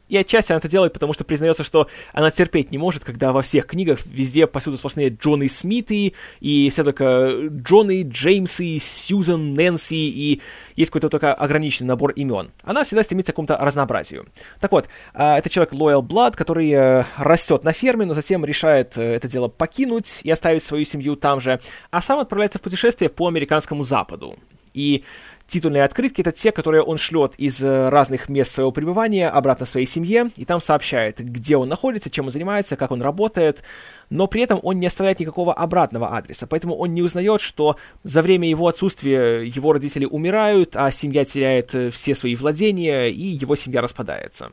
И 0.10 0.18
отчасти 0.18 0.52
она 0.52 0.60
это 0.60 0.68
делает, 0.68 0.94
потому 0.94 1.14
что 1.14 1.24
признается, 1.24 1.64
что 1.64 1.88
она 2.14 2.32
терпеть 2.32 2.72
не 2.72 2.78
может, 2.78 3.06
когда 3.06 3.32
во 3.32 3.42
всех 3.42 3.68
книгах 3.68 4.00
везде 4.06 4.48
повсюду 4.48 4.78
сплошные 4.78 5.10
Джоны 5.10 5.48
Смиты, 5.48 6.14
и 6.40 6.70
все 6.70 6.84
только 6.84 7.32
Джоны, 7.48 8.02
Джеймсы, 8.02 8.80
Сьюзан, 8.80 9.54
Нэнси, 9.54 9.96
и 9.96 10.42
есть 10.76 10.92
какой-то 10.92 11.10
только 11.10 11.34
ограниченный 11.34 11.88
набор 11.88 12.12
имен. 12.12 12.52
Она 12.64 12.84
всегда 12.84 13.04
стремится 13.04 13.32
к 13.32 13.36
какому-то 13.36 13.58
разнообразию. 13.58 14.28
Так 14.60 14.72
вот, 14.72 14.90
а, 15.14 15.38
это 15.38 15.50
человек 15.50 15.74
Loyal 15.74 16.02
Blood, 16.02 16.36
который 16.36 16.72
э, 16.72 17.04
растет 17.18 17.64
на 17.64 17.72
ферме, 17.72 18.06
но 18.06 18.14
затем 18.14 18.44
решает 18.44 18.98
э, 18.98 19.16
это 19.16 19.28
дело 19.28 19.48
покинуть 19.48 20.22
и 20.24 20.32
оставить 20.32 20.64
свою 20.64 20.86
семью 20.86 21.16
там 21.16 21.40
же, 21.40 21.60
а 21.92 22.02
сам 22.02 22.20
отправляется 22.20 22.58
в 22.58 22.62
путешествие 22.62 23.10
по 23.10 23.28
американскому 23.28 23.84
западу. 23.84 24.38
И 24.74 25.04
Титульные 25.50 25.84
открытки— 25.84 26.22
это 26.24 26.32
те, 26.32 26.52
которые 26.52 26.84
он 26.84 27.00
шлет 27.00 27.34
из 27.40 27.60
э, 27.64 27.90
разных 27.90 28.30
мест 28.30 28.54
своего 28.54 28.72
пребывания 28.72 29.28
обратно 29.28 29.66
своей 29.66 29.88
семье, 29.88 30.30
и 30.36 30.46
там 30.46 30.62
сообщает, 30.62 31.18
где 31.18 31.58
он 31.58 31.68
находится, 31.68 32.12
чем 32.12 32.26
он 32.26 32.32
занимается, 32.32 32.76
как 32.76 32.92
он 32.92 33.02
работает, 33.02 33.64
но 34.12 34.28
при 34.28 34.44
этом 34.44 34.60
он 34.62 34.80
не 34.80 34.86
оставляет 34.86 35.20
никакого 35.20 35.56
обратного 35.56 36.16
адреса, 36.16 36.46
поэтому 36.46 36.76
он 36.76 36.94
не 36.94 37.02
узнает, 37.02 37.42
что 37.42 37.78
за 38.04 38.22
время 38.22 38.48
его 38.48 38.68
отсутствия 38.68 39.42
его 39.42 39.74
родители 39.74 40.06
умирают, 40.06 40.76
а 40.76 40.92
семья 40.92 41.26
теряет 41.26 41.74
э, 41.74 41.90
все 41.90 42.14
свои 42.14 42.36
владения, 42.36 43.08
и 43.08 43.24
его 43.24 43.56
семья 43.56 43.82
распадается. 43.82 44.52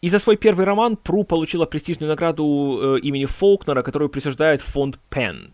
И 0.00 0.08
за 0.08 0.18
свой 0.18 0.38
первый 0.38 0.64
роман 0.64 0.96
Пру 0.96 1.24
получила 1.24 1.66
престижную 1.66 2.08
награду 2.08 2.96
э, 2.96 3.00
имени 3.00 3.26
Фолкнера, 3.26 3.82
которую 3.82 4.08
присуждает 4.08 4.62
фонд 4.62 4.98
Penn. 5.10 5.50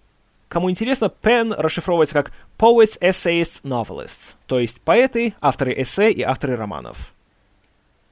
Кому 0.48 0.70
интересно, 0.70 1.12
Pen 1.22 1.54
расшифровывается 1.54 2.14
как 2.14 2.32
Poets, 2.58 2.98
Essayists, 3.00 3.62
Novelists, 3.62 4.32
то 4.46 4.58
есть 4.58 4.80
поэты, 4.80 5.34
авторы 5.40 5.74
эссе 5.76 6.10
и 6.10 6.22
авторы 6.22 6.56
романов. 6.56 7.12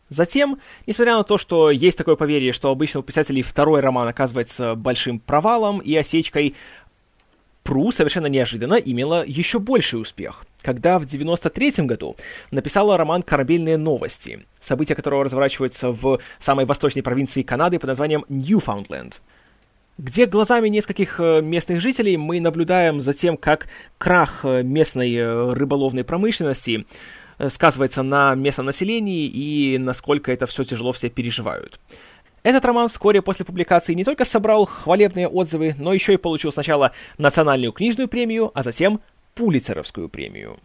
Затем, 0.09 0.61
несмотря 0.87 1.17
на 1.17 1.25
то, 1.25 1.39
что 1.39 1.71
есть 1.71 1.99
такое 1.99 2.15
поверье, 2.15 2.53
что 2.53 2.71
обычно 2.71 3.01
у 3.01 3.03
писателей 3.03 3.43
второй 3.43 3.81
роман 3.81 4.07
оказывается 4.07 4.75
большим 4.75 5.19
провалом 5.19 5.79
и 5.81 5.95
осечкой, 5.97 6.55
Пру 7.65 7.91
совершенно 7.91 8.29
неожиданно 8.29 8.75
имела 8.75 9.25
еще 9.27 9.59
больший 9.59 10.01
успех, 10.01 10.45
когда 10.63 11.01
в 11.01 11.07
93 11.07 11.85
году 11.85 12.15
написала 12.53 12.97
роман 12.97 13.25
«Корабельные 13.25 13.77
новости», 13.77 14.47
события 14.61 14.95
которого 14.95 15.25
разворачиваются 15.25 15.91
в 15.91 16.21
самой 16.39 16.65
восточной 16.65 17.03
провинции 17.03 17.43
Канады 17.43 17.81
под 17.81 17.89
названием 17.89 18.25
Ньюфаундленд– 18.29 19.21
где 19.99 20.27
глазами 20.27 20.69
нескольких 20.69 21.21
э, 21.21 21.41
местных 21.41 21.81
жителей 21.81 22.17
мы 22.17 22.41
наблюдаем 22.41 23.01
за 23.01 23.15
тем, 23.15 23.37
как 23.37 23.69
крах 23.99 24.41
э, 24.45 24.63
местной 24.63 25.15
э, 25.15 25.53
рыболовной 25.53 26.05
промышленности 26.05 26.87
сказывается 27.49 28.03
на 28.03 28.35
местном 28.35 28.65
населении 28.65 29.27
и 29.27 29.77
насколько 29.77 30.33
это 30.33 30.47
все 30.47 30.65
тяжело 30.65 30.93
все 30.93 31.11
переживают. 31.11 31.79
Этот 32.43 32.65
роман 32.65 32.89
вскоре 32.89 33.21
после 33.21 33.45
публикации 33.45 33.93
не 33.93 34.05
только 34.05 34.25
собрал 34.25 34.65
хвалебные 34.65 35.29
отзывы, 35.29 35.75
но 35.79 35.93
еще 35.93 36.15
и 36.15 36.17
получил 36.17 36.51
сначала 36.51 36.93
национальную 37.19 37.73
книжную 37.73 38.09
премию, 38.09 38.53
а 38.55 38.63
затем 38.63 39.03
Пулицеровскую 39.35 40.09
премию. 40.09 40.57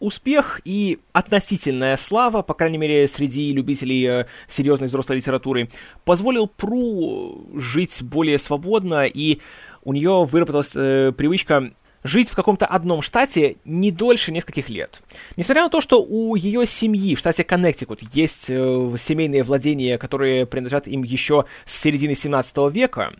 Успех 0.00 0.60
и 0.64 0.98
относительная 1.12 1.96
слава, 1.96 2.42
по 2.42 2.54
крайней 2.54 2.78
мере, 2.78 3.08
среди 3.08 3.52
любителей 3.52 4.04
э, 4.04 4.26
серьезной 4.48 4.88
взрослой 4.88 5.16
литературы, 5.16 5.68
позволил 6.04 6.46
Пру 6.46 7.46
жить 7.54 8.02
более 8.02 8.38
свободно, 8.38 9.04
и 9.06 9.40
у 9.82 9.92
нее 9.92 10.24
выработалась 10.24 10.72
э, 10.76 11.12
привычка 11.16 11.72
жить 12.04 12.28
в 12.28 12.36
каком-то 12.36 12.66
одном 12.66 13.02
штате 13.02 13.56
не 13.64 13.90
дольше 13.90 14.30
нескольких 14.30 14.68
лет. 14.68 15.02
Несмотря 15.36 15.64
на 15.64 15.70
то, 15.70 15.80
что 15.80 16.02
у 16.02 16.36
ее 16.36 16.66
семьи 16.66 17.14
в 17.14 17.18
штате 17.18 17.44
Коннектикут 17.44 18.02
есть 18.12 18.46
э, 18.50 18.96
семейные 18.98 19.42
владения, 19.42 19.98
которые 19.98 20.46
принадлежат 20.46 20.86
им 20.86 21.02
еще 21.02 21.46
с 21.64 21.80
середины 21.80 22.14
17 22.14 22.56
века, 22.70 23.14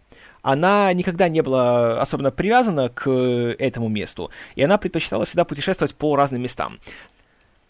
она 0.44 0.92
никогда 0.92 1.28
не 1.28 1.40
была 1.40 2.00
особенно 2.00 2.30
привязана 2.30 2.90
к 2.90 3.10
этому 3.10 3.88
месту, 3.88 4.30
и 4.54 4.62
она 4.62 4.78
предпочитала 4.78 5.24
всегда 5.24 5.44
путешествовать 5.44 5.94
по 5.94 6.14
разным 6.14 6.42
местам. 6.42 6.78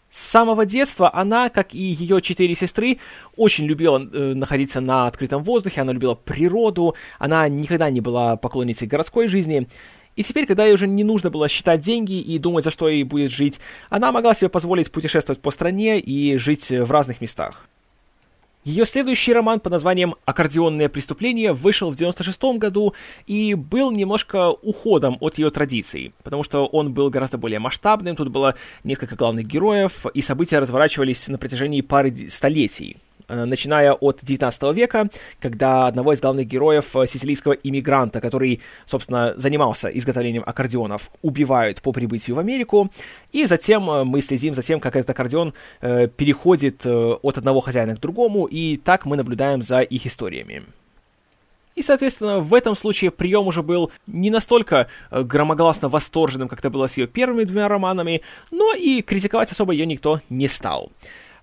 С 0.09 0.19
самого 0.19 0.65
детства 0.65 1.13
она, 1.13 1.49
как 1.49 1.73
и 1.73 1.77
ее 1.77 2.21
четыре 2.21 2.53
сестры, 2.53 2.99
очень 3.37 3.65
любила 3.65 3.99
э, 3.99 4.33
находиться 4.33 4.81
на 4.81 5.07
открытом 5.07 5.43
воздухе, 5.43 5.81
она 5.81 5.93
любила 5.93 6.15
природу, 6.15 6.95
она 7.17 7.47
никогда 7.47 7.89
не 7.89 8.01
была 8.01 8.35
поклонницей 8.35 8.87
городской 8.87 9.27
жизни. 9.27 9.67
И 10.15 10.23
теперь, 10.23 10.45
когда 10.45 10.65
ей 10.65 10.73
уже 10.73 10.87
не 10.87 11.03
нужно 11.03 11.29
было 11.29 11.47
считать 11.47 11.81
деньги 11.81 12.19
и 12.19 12.37
думать, 12.39 12.63
за 12.63 12.71
что 12.71 12.87
ей 12.87 13.03
будет 13.03 13.31
жить, 13.31 13.59
она 13.89 14.11
могла 14.11 14.33
себе 14.33 14.49
позволить 14.49 14.91
путешествовать 14.91 15.41
по 15.41 15.51
стране 15.51 15.99
и 15.99 16.37
жить 16.37 16.69
в 16.69 16.91
разных 16.91 17.19
местах. 17.19 17.67
Ее 18.65 18.87
следующий 18.87 19.31
роман 19.31 19.59
под 19.59 19.73
названием 19.73 20.15
«Аккордеонное 20.25 20.89
преступление» 20.89 21.53
вышел 21.53 21.91
в 21.91 21.95
96 21.95 22.57
году 22.57 22.95
и 23.27 23.53
был 23.53 23.91
немножко 23.91 24.49
уходом 24.49 25.17
от 25.19 25.37
ее 25.37 25.51
традиций, 25.51 26.15
потому 26.23 26.41
что 26.43 26.65
он 26.65 26.91
был 26.91 27.11
гораздо 27.11 27.37
более 27.37 27.59
масштабным, 27.59 28.15
тут 28.15 28.29
было 28.29 28.55
несколько 28.83 29.15
главных 29.15 29.45
героев, 29.45 30.07
и 30.15 30.21
события 30.21 30.57
разворачивались 30.57 31.27
на 31.27 31.37
протяжении 31.37 31.81
пары 31.81 32.11
столетий. 32.31 32.97
Э, 33.27 33.45
начиная 33.45 33.93
от 33.93 34.19
19 34.21 34.75
века, 34.75 35.09
когда 35.39 35.87
одного 35.87 36.13
из 36.13 36.21
главных 36.21 36.47
героев 36.47 36.95
э, 36.95 37.07
сицилийского 37.07 37.53
иммигранта, 37.53 38.21
который, 38.21 38.61
собственно, 38.85 39.33
занимался 39.35 39.87
изготовлением 39.89 40.43
аккордеонов, 40.45 41.09
убивают 41.23 41.81
по 41.81 41.91
прибытию 41.91 42.35
в 42.35 42.39
Америку, 42.39 42.91
и 43.31 43.45
затем 43.45 43.89
э, 43.89 44.03
мы 44.03 44.21
следим 44.21 44.53
за 44.53 44.61
тем, 44.61 44.79
как 44.79 44.95
этот 44.95 45.09
аккордеон 45.09 45.53
переходит 45.81 46.85
от 46.85 47.37
одного 47.37 47.59
хозяина 47.59 47.95
к 47.95 47.99
другому, 47.99 48.45
и 48.45 48.77
так 48.77 49.05
мы 49.05 49.17
наблюдаем 49.17 49.61
за 49.61 49.81
их 49.81 50.05
историями. 50.05 50.63
И, 51.75 51.81
соответственно, 51.81 52.39
в 52.39 52.53
этом 52.53 52.75
случае 52.75 53.11
прием 53.11 53.47
уже 53.47 53.61
был 53.61 53.91
не 54.07 54.29
настолько 54.29 54.87
громогласно 55.11 55.89
восторженным, 55.89 56.47
как 56.47 56.59
это 56.59 56.69
было 56.69 56.87
с 56.87 56.97
ее 56.97 57.07
первыми 57.07 57.43
двумя 57.43 57.67
романами, 57.67 58.21
но 58.51 58.73
и 58.73 59.01
критиковать 59.01 59.51
особо 59.51 59.73
ее 59.73 59.85
никто 59.85 60.21
не 60.29 60.47
стал. 60.47 60.91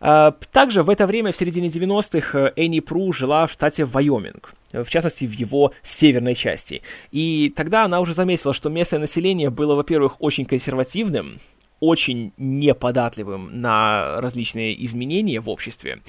А, 0.05 0.33
также 0.51 0.83
в 0.83 0.91
это 0.91 1.07
время, 1.07 1.31
в 1.31 1.37
середине 1.37 1.69
90-х, 1.69 2.37
э, 2.37 2.53
Энни 2.57 2.81
Пру 2.81 3.13
жила 3.13 3.47
в 3.47 3.53
штате 3.53 3.85
Вайоминг, 3.85 4.53
в 4.73 4.91
частности, 4.91 5.27
в 5.27 5.31
его 5.33 5.73
северной 5.85 6.35
части. 6.35 6.83
И 7.13 7.53
тогда 7.55 7.85
она 7.85 8.01
уже 8.01 8.13
заметила, 8.13 8.53
что 8.53 8.69
местное 8.69 8.99
население 8.99 9.49
было, 9.49 9.77
во-первых, 9.77 10.21
очень 10.21 10.45
консервативным, 10.45 11.39
очень 11.79 12.33
неподатливым 12.37 13.61
на 13.61 14.21
различные 14.21 14.85
изменения 14.85 15.41
в 15.41 15.49
обществе. 15.49 16.03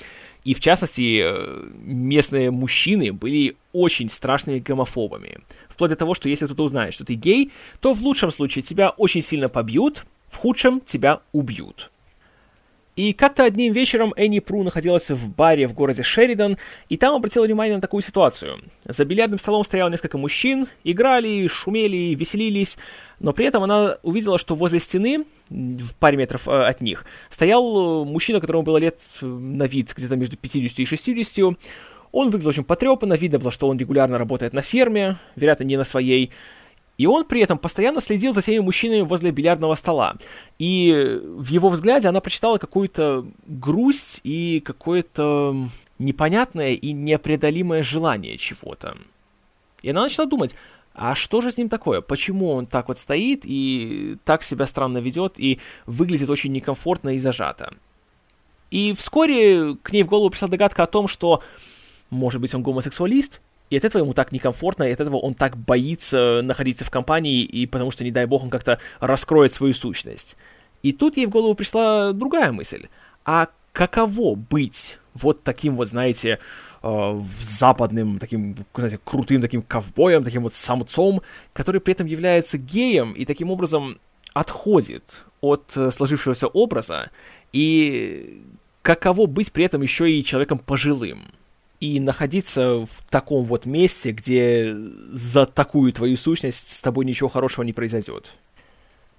И, 0.43 0.55
в 0.55 0.59
частности, 0.59 1.21
э, 1.23 1.69
местные 1.83 2.49
мужчины 2.49 3.13
были 3.13 3.57
очень 3.73 4.09
страшными 4.09 4.57
гомофобами. 4.57 5.37
Вплоть 5.69 5.91
до 5.91 5.95
того, 5.95 6.15
что 6.15 6.29
если 6.29 6.47
кто-то 6.47 6.63
узнает, 6.63 6.95
что 6.95 7.05
ты 7.05 7.13
гей, 7.13 7.51
то 7.79 7.93
в 7.93 8.01
лучшем 8.01 8.31
случае 8.31 8.63
тебя 8.63 8.89
очень 8.89 9.21
сильно 9.21 9.49
побьют, 9.49 10.07
в 10.31 10.37
худшем 10.37 10.81
тебя 10.81 11.19
убьют. 11.31 11.91
И 12.95 13.13
как-то 13.13 13.43
одним 13.43 13.73
вечером 13.73 14.13
Энни 14.15 14.39
Пру 14.39 14.63
находилась 14.63 15.09
в 15.09 15.29
баре 15.33 15.67
в 15.67 15.73
городе 15.73 16.03
Шеридан, 16.03 16.57
и 16.89 16.97
там 16.97 17.15
обратила 17.15 17.45
внимание 17.45 17.75
на 17.75 17.81
такую 17.81 18.03
ситуацию. 18.03 18.59
За 18.85 19.03
бильярдным 19.03 19.39
столом 19.39 19.63
стояло 19.63 19.89
несколько 19.89 20.19
мужчин, 20.19 20.67
играли, 20.83 21.47
шумели, 21.47 22.13
веселились, 22.13 22.77
но 23.19 23.33
при 23.33 23.47
этом 23.47 23.63
она 23.63 23.97
увидела, 24.03 24.37
что 24.37 24.53
возле 24.53 24.79
стены, 24.79 25.25
в 25.49 25.95
паре 25.95 26.17
метров 26.17 26.47
э, 26.47 26.51
от 26.51 26.81
них, 26.81 27.05
стоял 27.29 28.05
мужчина, 28.05 28.39
которому 28.39 28.63
было 28.63 28.77
лет 28.77 28.99
э, 29.21 29.25
на 29.25 29.63
вид 29.63 29.93
где-то 29.95 30.15
между 30.15 30.37
50 30.37 30.79
и 30.79 30.85
60. 30.85 31.57
Он 32.11 32.29
выглядел 32.29 32.49
очень 32.49 32.63
потрепанно, 32.63 33.15
видно 33.15 33.39
было, 33.39 33.51
что 33.51 33.67
он 33.67 33.79
регулярно 33.79 34.19
работает 34.19 34.53
на 34.53 34.61
ферме, 34.61 35.17
вероятно, 35.35 35.63
не 35.63 35.77
на 35.77 35.83
своей, 35.83 36.29
и 36.97 37.05
он 37.05 37.25
при 37.25 37.41
этом 37.41 37.57
постоянно 37.57 38.01
следил 38.01 38.33
за 38.33 38.41
теми 38.41 38.59
мужчинами 38.59 39.01
возле 39.01 39.31
бильярдного 39.31 39.75
стола. 39.75 40.15
И 40.59 41.19
в 41.23 41.47
его 41.47 41.69
взгляде 41.69 42.07
она 42.07 42.21
прочитала 42.21 42.57
какую-то 42.57 43.25
грусть 43.47 44.21
и 44.23 44.61
какое-то 44.63 45.69
непонятное 45.97 46.73
и 46.73 46.91
непреодолимое 46.91 47.83
желание 47.83 48.37
чего-то. 48.37 48.95
И 49.81 49.89
она 49.89 50.03
начала 50.03 50.27
думать, 50.27 50.55
а 50.93 51.15
что 51.15 51.41
же 51.41 51.51
с 51.51 51.57
ним 51.57 51.69
такое? 51.69 52.01
Почему 52.01 52.51
он 52.51 52.67
так 52.67 52.87
вот 52.87 52.99
стоит 52.99 53.41
и 53.43 54.17
так 54.23 54.43
себя 54.43 54.67
странно 54.67 54.99
ведет 54.99 55.39
и 55.39 55.59
выглядит 55.87 56.29
очень 56.29 56.51
некомфортно 56.51 57.15
и 57.15 57.19
зажато? 57.19 57.73
И 58.69 58.93
вскоре 58.93 59.75
к 59.81 59.91
ней 59.91 60.03
в 60.03 60.07
голову 60.07 60.29
пришла 60.29 60.47
догадка 60.47 60.83
о 60.83 60.87
том, 60.87 61.07
что, 61.07 61.41
может 62.09 62.41
быть, 62.41 62.53
он 62.53 62.63
гомосексуалист, 62.63 63.41
и 63.69 63.77
от 63.77 63.85
этого 63.85 64.03
ему 64.03 64.13
так 64.13 64.31
некомфортно, 64.31 64.83
и 64.83 64.91
от 64.91 64.99
этого 64.99 65.17
он 65.17 65.33
так 65.33 65.57
боится 65.57 66.41
находиться 66.43 66.85
в 66.85 66.89
компании, 66.89 67.41
и 67.41 67.65
потому 67.65 67.91
что, 67.91 68.03
не 68.03 68.11
дай 68.11 68.25
бог, 68.25 68.43
он 68.43 68.49
как-то 68.49 68.79
раскроет 68.99 69.53
свою 69.53 69.73
сущность. 69.73 70.37
И 70.83 70.91
тут 70.91 71.17
ей 71.17 71.25
в 71.25 71.29
голову 71.29 71.55
пришла 71.55 72.11
другая 72.11 72.51
мысль. 72.51 72.87
А 73.25 73.47
каково 73.71 74.35
быть 74.35 74.99
вот 75.13 75.43
таким 75.43 75.75
вот, 75.75 75.87
знаете, 75.87 76.39
э, 76.81 77.21
западным, 77.41 78.19
таким, 78.19 78.55
знаете, 78.75 78.99
крутым 79.03 79.41
таким 79.41 79.61
ковбоем, 79.61 80.23
таким 80.23 80.43
вот 80.43 80.55
самцом, 80.55 81.21
который 81.53 81.81
при 81.81 81.93
этом 81.93 82.07
является 82.07 82.57
геем 82.57 83.13
и 83.13 83.25
таким 83.25 83.49
образом 83.49 83.97
отходит 84.33 85.23
от 85.41 85.73
э, 85.75 85.91
сложившегося 85.91 86.47
образа, 86.47 87.11
и 87.51 88.43
каково 88.81 89.25
быть 89.27 89.51
при 89.51 89.65
этом 89.65 89.81
еще 89.81 90.11
и 90.11 90.23
человеком 90.23 90.57
пожилым 90.57 91.27
и 91.83 91.99
находиться 91.99 92.85
в 92.85 93.03
таком 93.09 93.43
вот 93.43 93.65
месте, 93.65 94.11
где 94.11 94.73
за 94.73 95.45
такую 95.45 95.91
твою 95.91 96.15
сущность 96.15 96.69
с 96.69 96.81
тобой 96.81 97.03
ничего 97.03 97.27
хорошего 97.27 97.65
не 97.65 97.73
произойдет. 97.73 98.31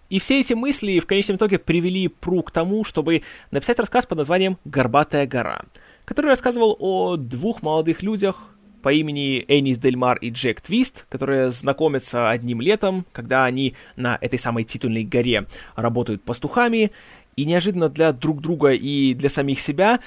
И 0.09 0.19
все 0.19 0.41
эти 0.41 0.55
мысли 0.55 0.99
в 0.99 1.07
конечном 1.07 1.37
итоге 1.37 1.59
привели 1.59 2.09
Пру 2.09 2.43
к 2.43 2.51
тому, 2.51 2.85
чтобы 2.85 3.21
написать 3.51 3.79
рассказ 3.79 4.07
под 4.07 4.17
названием 4.17 4.57
«Горбатая 4.65 5.27
гора», 5.27 5.61
который 6.07 6.29
рассказывал 6.29 6.75
о 6.81 7.17
двух 7.19 7.61
молодых 7.61 8.03
людях 8.03 8.49
по 8.81 8.91
имени 8.91 9.45
Энис 9.47 9.77
Дельмар 9.77 10.17
и 10.17 10.31
Джек 10.31 10.63
Твист, 10.63 11.05
которые 11.11 11.51
знакомятся 11.51 12.31
одним 12.31 12.63
летом, 12.63 13.05
когда 13.13 13.45
они 13.45 13.75
на 13.97 14.17
этой 14.23 14.39
самой 14.39 14.65
титульной 14.65 15.05
горе 15.05 15.47
работают 15.77 16.23
пастухами, 16.23 16.93
и 17.37 17.45
неожиданно 17.45 17.89
для 17.89 18.13
друг 18.13 18.41
друга 18.41 18.71
и 18.71 19.13
для 19.15 19.29
самих 19.29 19.61
себя 19.61 20.01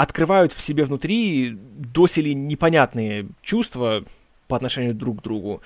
открывают 0.00 0.54
в 0.54 0.62
себе 0.62 0.84
внутри 0.84 1.50
доселе 1.52 2.32
непонятные 2.32 3.26
чувства 3.42 4.02
по 4.48 4.56
отношению 4.56 4.94
друг 4.94 5.20
к 5.20 5.22
другу. 5.22 5.60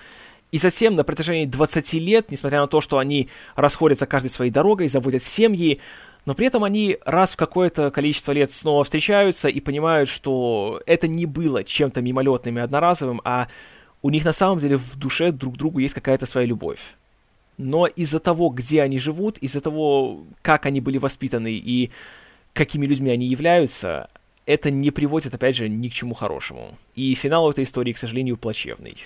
И 0.50 0.58
затем 0.58 0.96
на 0.96 1.04
протяжении 1.04 1.46
20 1.46 1.92
лет, 1.94 2.32
несмотря 2.32 2.60
на 2.60 2.66
то, 2.66 2.80
что 2.80 2.98
они 2.98 3.28
расходятся 3.54 4.06
каждой 4.06 4.30
своей 4.30 4.50
дорогой, 4.50 4.88
заводят 4.88 5.22
семьи, 5.22 5.78
но 6.26 6.34
при 6.34 6.48
этом 6.48 6.64
они 6.64 6.98
раз 7.06 7.34
в 7.34 7.36
какое-то 7.36 7.92
количество 7.92 8.32
лет 8.32 8.50
снова 8.50 8.82
встречаются 8.82 9.46
и 9.46 9.60
понимают, 9.60 10.08
что 10.08 10.82
это 10.84 11.06
не 11.06 11.26
было 11.26 11.62
чем-то 11.62 12.02
мимолетным 12.02 12.58
и 12.58 12.62
одноразовым, 12.62 13.20
а 13.24 13.46
у 14.02 14.10
них 14.10 14.24
на 14.24 14.32
самом 14.32 14.58
деле 14.58 14.78
в 14.78 14.96
душе 14.96 15.30
друг 15.30 15.54
к 15.54 15.58
другу 15.58 15.78
есть 15.78 15.94
какая-то 15.94 16.26
своя 16.26 16.48
любовь. 16.48 16.80
Но 17.56 17.86
из-за 17.86 18.18
того, 18.18 18.48
где 18.48 18.82
они 18.82 18.98
живут, 18.98 19.38
из-за 19.38 19.60
того, 19.60 20.24
как 20.42 20.66
они 20.66 20.80
были 20.80 20.98
воспитаны 20.98 21.52
и 21.52 21.92
какими 22.52 22.84
людьми 22.84 23.12
они 23.12 23.26
являются, 23.26 24.08
это 24.46 24.70
не 24.70 24.90
приводит, 24.90 25.34
опять 25.34 25.56
же, 25.56 25.68
ни 25.68 25.88
к 25.88 25.92
чему 25.92 26.14
хорошему. 26.14 26.76
И 26.94 27.14
финал 27.14 27.50
этой 27.50 27.64
истории, 27.64 27.92
к 27.92 27.98
сожалению, 27.98 28.36
плачевный. 28.36 28.96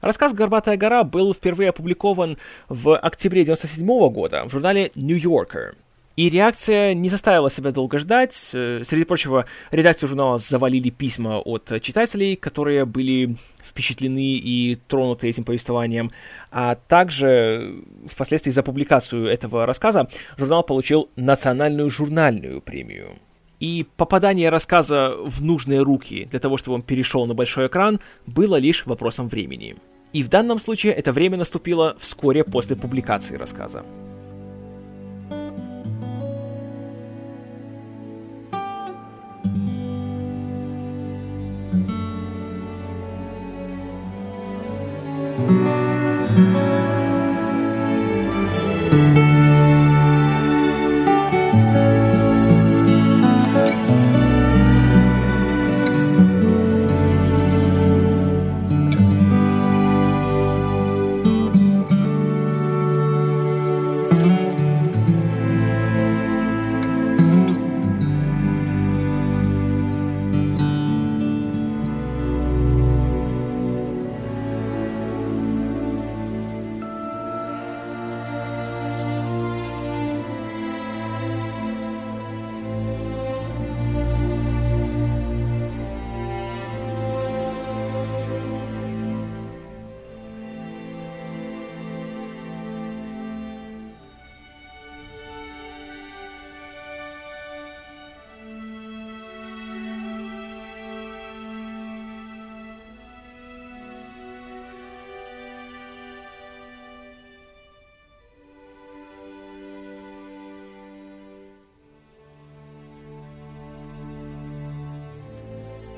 Рассказ 0.00 0.34
«Горбатая 0.34 0.76
гора» 0.76 1.02
был 1.02 1.32
впервые 1.32 1.70
опубликован 1.70 2.36
в 2.68 2.96
октябре 2.96 3.42
1997 3.42 4.12
года 4.12 4.44
в 4.44 4.50
журнале 4.50 4.90
New 4.94 5.16
Yorker. 5.16 5.74
И 6.16 6.30
реакция 6.30 6.94
не 6.94 7.08
заставила 7.08 7.50
себя 7.50 7.72
долго 7.72 7.98
ждать. 7.98 8.50
Э, 8.52 8.82
среди 8.84 9.04
прочего, 9.04 9.46
редакцию 9.72 10.08
журнала 10.08 10.38
завалили 10.38 10.90
письма 10.90 11.40
от 11.40 11.72
читателей, 11.82 12.36
которые 12.36 12.84
были 12.84 13.36
впечатлены 13.64 14.36
и 14.36 14.78
тронуты 14.86 15.28
этим 15.28 15.42
повествованием. 15.42 16.12
А 16.52 16.76
также 16.76 17.82
впоследствии 18.06 18.52
за 18.52 18.62
публикацию 18.62 19.26
этого 19.26 19.66
рассказа 19.66 20.08
журнал 20.36 20.62
получил 20.62 21.08
национальную 21.16 21.90
журнальную 21.90 22.60
премию. 22.60 23.16
И 23.64 23.86
попадание 23.96 24.50
рассказа 24.50 25.16
в 25.24 25.42
нужные 25.42 25.80
руки 25.80 26.28
для 26.30 26.38
того, 26.38 26.58
чтобы 26.58 26.74
он 26.74 26.82
перешел 26.82 27.24
на 27.24 27.32
большой 27.32 27.68
экран, 27.68 27.98
было 28.26 28.56
лишь 28.56 28.84
вопросом 28.84 29.26
времени. 29.26 29.76
И 30.12 30.22
в 30.22 30.28
данном 30.28 30.58
случае 30.58 30.92
это 30.92 31.12
время 31.12 31.38
наступило 31.38 31.96
вскоре 31.98 32.44
после 32.44 32.76
публикации 32.76 33.38
рассказа. 33.38 33.82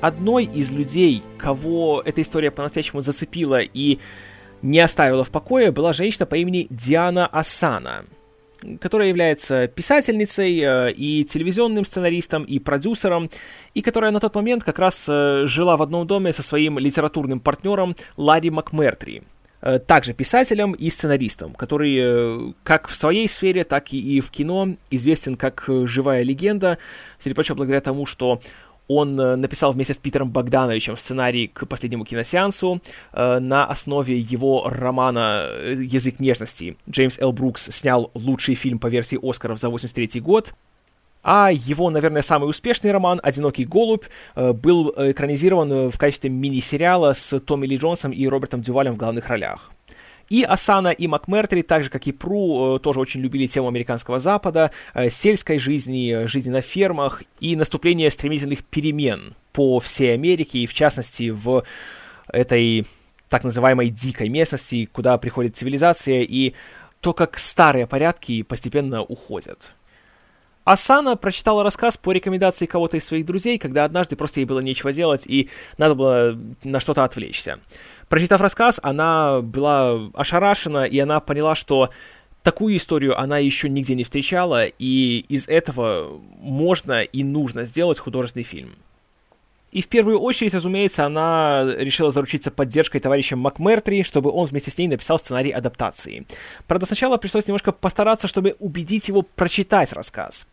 Одной 0.07 0.45
из 0.45 0.71
людей, 0.71 1.21
кого 1.37 2.01
эта 2.03 2.21
история 2.21 2.49
по-настоящему 2.49 3.01
зацепила 3.01 3.59
и 3.61 3.99
не 4.61 4.79
оставила 4.79 5.23
в 5.23 5.29
покое, 5.29 5.71
была 5.71 5.93
женщина 5.93 6.25
по 6.25 6.35
имени 6.35 6.67
Диана 6.69 7.27
Асана, 7.27 8.05
которая 8.79 9.09
является 9.09 9.67
писательницей 9.67 10.59
э, 10.59 10.91
и 10.93 11.23
телевизионным 11.25 11.85
сценаристом, 11.85 12.43
и 12.43 12.59
продюсером, 12.59 13.29
и 13.73 13.81
которая 13.81 14.11
на 14.11 14.19
тот 14.19 14.33
момент 14.35 14.63
как 14.63 14.79
раз 14.79 15.07
э, 15.09 15.45
жила 15.45 15.77
в 15.77 15.81
одном 15.81 16.07
доме 16.07 16.33
со 16.33 16.41
своим 16.41 16.79
литературным 16.79 17.39
партнером 17.39 17.95
Ларри 18.15 18.49
МакМертри, 18.49 19.23
э, 19.61 19.79
также 19.79 20.13
писателем 20.13 20.71
и 20.71 20.89
сценаристом, 20.89 21.53
который 21.53 22.55
как 22.63 22.87
в 22.87 22.95
своей 22.95 23.29
сфере, 23.29 23.63
так 23.63 23.93
и 23.93 24.21
в 24.21 24.31
кино 24.31 24.69
известен 24.89 25.35
как 25.35 25.65
живая 25.67 26.23
легенда, 26.23 26.79
среди 27.19 27.35
прочего 27.35 27.57
благодаря 27.57 27.81
тому, 27.81 28.07
что 28.07 28.41
он 28.87 29.19
э, 29.19 29.35
написал 29.35 29.73
вместе 29.73 29.93
с 29.93 29.97
Питером 29.97 30.31
Богдановичем 30.31 30.97
сценарий 30.97 31.47
к 31.47 31.65
последнему 31.65 32.05
киносеансу 32.05 32.81
э, 33.13 33.39
на 33.39 33.65
основе 33.65 34.17
его 34.17 34.67
романа 34.69 35.45
э, 35.47 35.75
«Язык 35.79 36.19
нежности». 36.19 36.77
Джеймс 36.89 37.19
Л. 37.19 37.31
Брукс 37.33 37.69
снял 37.69 38.11
лучший 38.13 38.55
фильм 38.55 38.79
по 38.79 38.87
версии 38.87 39.19
Оскаров 39.21 39.59
за 39.59 39.69
83 39.69 40.21
год, 40.21 40.53
а 41.23 41.51
его, 41.51 41.89
наверное, 41.89 42.21
самый 42.21 42.49
успешный 42.49 42.91
роман 42.91 43.19
«Одинокий 43.21 43.65
голубь» 43.65 44.05
был 44.35 44.93
экранизирован 44.95 45.89
в 45.89 45.97
качестве 45.97 46.29
мини-сериала 46.29 47.11
с 47.11 47.37
Томми 47.39 47.67
Ли 47.67 47.75
Джонсом 47.75 48.11
и 48.11 48.25
Робертом 48.27 48.61
Дювалем 48.61 48.93
в 48.93 48.97
главных 48.97 49.27
ролях. 49.27 49.71
И 50.29 50.43
Асана, 50.43 50.89
и 50.89 51.07
МакМертри, 51.07 51.61
так 51.61 51.83
же, 51.83 51.89
как 51.89 52.07
и 52.07 52.11
Пру, 52.11 52.75
э, 52.75 52.79
тоже 52.79 52.99
очень 52.99 53.21
любили 53.21 53.47
тему 53.47 53.67
американского 53.67 54.19
Запада, 54.19 54.71
э, 54.93 55.09
сельской 55.09 55.57
жизни, 55.57 56.13
э, 56.13 56.27
жизни 56.27 56.49
на 56.49 56.61
фермах 56.61 57.23
и 57.39 57.55
наступление 57.55 58.11
стремительных 58.11 58.63
перемен 58.63 59.35
по 59.53 59.79
всей 59.79 60.13
Америке, 60.13 60.59
и 60.59 60.65
в 60.65 60.73
частности 60.73 61.29
в 61.29 61.63
этой 62.27 62.85
так 63.29 63.43
называемой 63.43 63.89
дикой 63.89 64.29
местности, 64.29 64.85
куда 64.85 65.17
приходит 65.17 65.55
цивилизация, 65.55 66.21
и 66.21 66.53
то, 67.01 67.13
как 67.13 67.37
старые 67.37 67.87
порядки 67.87 68.41
постепенно 68.41 69.01
уходят. 69.03 69.71
Асана 70.67 71.15
прочитала 71.15 71.63
рассказ 71.63 71.95
по 71.95 72.11
рекомендации 72.11 72.65
кого-то 72.65 72.97
из 72.97 73.05
своих 73.05 73.25
друзей, 73.25 73.57
когда 73.57 73.85
однажды 73.85 74.17
просто 74.17 74.41
ей 74.41 74.45
было 74.45 74.59
нечего 74.59 74.91
делать, 74.91 75.25
и 75.25 75.49
надо 75.77 75.95
было 75.95 76.37
на 76.65 76.81
что-то 76.81 77.05
отвлечься. 77.05 77.59
Прочитав 78.09 78.41
рассказ, 78.41 78.77
она 78.83 79.39
была 79.39 80.09
ошарашена, 80.13 80.83
и 80.83 80.99
она 80.99 81.21
поняла, 81.21 81.55
что 81.55 81.89
такую 82.43 82.75
историю 82.75 83.17
она 83.17 83.37
еще 83.37 83.69
нигде 83.69 83.95
не 83.95 84.03
встречала, 84.03 84.65
и 84.65 85.23
из 85.29 85.47
этого 85.47 86.19
можно 86.41 87.01
и 87.01 87.23
нужно 87.23 87.63
сделать 87.63 87.99
художественный 87.99 88.43
фильм. 88.43 88.75
И 89.71 89.81
в 89.81 89.87
первую 89.89 90.19
очередь, 90.19 90.53
разумеется, 90.53 91.05
она 91.05 91.63
решила 91.77 92.09
заручиться 92.09 92.51
поддержкой 92.51 92.99
товарища 92.99 93.35
МакМертри, 93.35 94.03
чтобы 94.03 94.31
он 94.31 94.45
вместе 94.45 94.71
с 94.71 94.77
ней 94.77 94.87
написал 94.87 95.19
сценарий 95.19 95.51
адаптации. 95.51 96.25
Правда, 96.67 96.85
сначала 96.85 97.17
пришлось 97.17 97.47
немножко 97.47 97.71
постараться, 97.71 98.27
чтобы 98.27 98.55
убедить 98.59 99.09
его 99.09 99.23
прочитать 99.23 99.91
рассказ. 99.91 100.47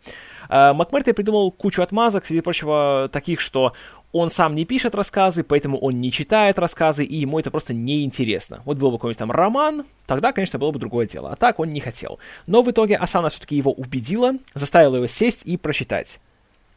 А, 0.49 0.75
МакМертри 0.75 1.13
придумал 1.13 1.53
кучу 1.53 1.81
отмазок, 1.83 2.27
среди 2.27 2.41
прочего 2.41 3.09
таких, 3.13 3.41
что 3.41 3.73
он 4.15 4.31
сам 4.31 4.55
не 4.55 4.65
пишет 4.65 4.95
рассказы, 4.95 5.43
поэтому 5.43 5.77
он 5.79 6.01
не 6.01 6.13
читает 6.13 6.59
рассказы, 6.59 7.05
и 7.05 7.17
ему 7.17 7.41
это 7.41 7.51
просто 7.51 7.75
неинтересно. 7.75 8.63
Вот 8.65 8.79
был 8.79 8.93
бы 8.93 8.99
какой-нибудь 8.99 9.19
там 9.19 9.33
роман, 9.33 9.85
тогда, 10.07 10.33
конечно, 10.33 10.59
было 10.59 10.71
бы 10.71 10.79
другое 10.79 11.07
дело. 11.07 11.33
А 11.33 11.37
так 11.37 11.59
он 11.59 11.71
не 11.71 11.81
хотел. 11.81 12.21
Но 12.47 12.63
в 12.63 12.71
итоге 12.71 12.97
Асана 12.97 13.29
все-таки 13.29 13.57
его 13.57 13.73
убедила, 13.73 14.35
заставила 14.55 14.97
его 14.97 15.09
сесть 15.09 15.43
и 15.45 15.57
прочитать. 15.57 16.21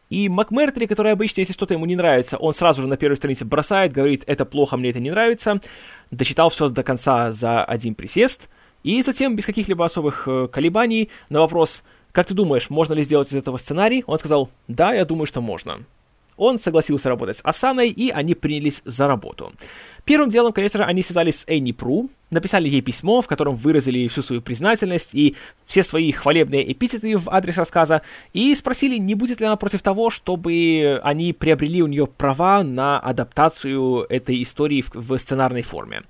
И 0.10 0.30
МакМертри, 0.30 0.88
который 0.88 1.12
обычно, 1.12 1.41
если 1.41 1.54
что-то 1.54 1.74
ему 1.74 1.86
не 1.86 1.96
нравится, 1.96 2.38
он 2.38 2.54
сразу 2.54 2.82
же 2.82 2.88
на 2.88 2.98
первой 2.98 3.17
странице 3.17 3.43
бросает, 3.43 3.91
говорит, 3.91 4.24
это 4.26 4.46
плохо, 4.46 4.78
мне 4.78 4.89
это 4.89 5.00
не 5.00 5.12
нравится, 5.12 5.60
дочитал 6.12 6.50
все 6.50 6.70
до 6.70 6.84
конца 6.84 7.32
за 7.32 7.63
один 7.63 7.93
присест, 7.93 8.48
и 8.84 9.02
затем, 9.02 9.36
без 9.36 9.46
каких-либо 9.46 9.84
особых 9.84 10.28
э, 10.28 10.48
колебаний, 10.50 11.10
на 11.30 11.39
вопрос, 11.39 11.84
как 12.13 12.28
ты 12.28 12.34
думаешь, 12.34 12.70
можно 12.70 12.93
ли 12.93 13.04
сделать 13.04 13.28
из 13.28 13.36
этого 13.36 13.58
сценарий, 13.58 14.04
он 14.08 14.17
сказал, 14.17 14.50
да, 14.67 14.93
я 14.93 15.04
думаю, 15.04 15.26
что 15.26 15.41
можно. 15.41 15.80
Он 16.38 16.58
согласился 16.58 17.10
работать 17.10 17.38
с 17.38 17.41
Асаной, 17.43 17.89
и 17.89 18.12
они 18.12 18.36
принялись 18.36 18.82
за 18.86 19.08
работу. 19.08 19.52
Первым 20.06 20.30
делом, 20.30 20.54
конечно 20.54 20.78
же, 20.78 20.86
они 20.86 21.02
связались 21.02 21.39
с 21.39 21.48
Энни 21.48 21.72
Пру, 21.72 22.10
написали 22.30 22.68
ей 22.68 22.82
письмо, 22.82 23.22
в 23.22 23.28
котором 23.28 23.56
выразили 23.56 24.08
всю 24.08 24.22
свою 24.22 24.42
признательность 24.42 25.13
и 25.13 25.36
все 25.66 25.84
свои 25.84 26.12
хвалебные 26.12 26.72
эпитеты 26.72 27.18
в 27.18 27.30
адрес 27.30 27.58
рассказа, 27.58 28.02
и 28.34 28.54
спросили, 28.56 28.98
не 28.98 29.16
будет 29.16 29.40
ли 29.40 29.46
она 29.46 29.56
против 29.56 29.82
того, 29.82 30.10
чтобы 30.10 31.00
они 31.04 31.34
приобрели 31.34 31.82
у 31.82 31.88
нее 31.88 32.08
права 32.08 32.63
на 32.63 33.00
адаптацию 33.00 34.06
этой 34.10 34.42
истории 34.42 34.82
в, 34.82 34.94
в 34.94 35.18
сценарной 35.18 35.62
форме. 35.62 36.04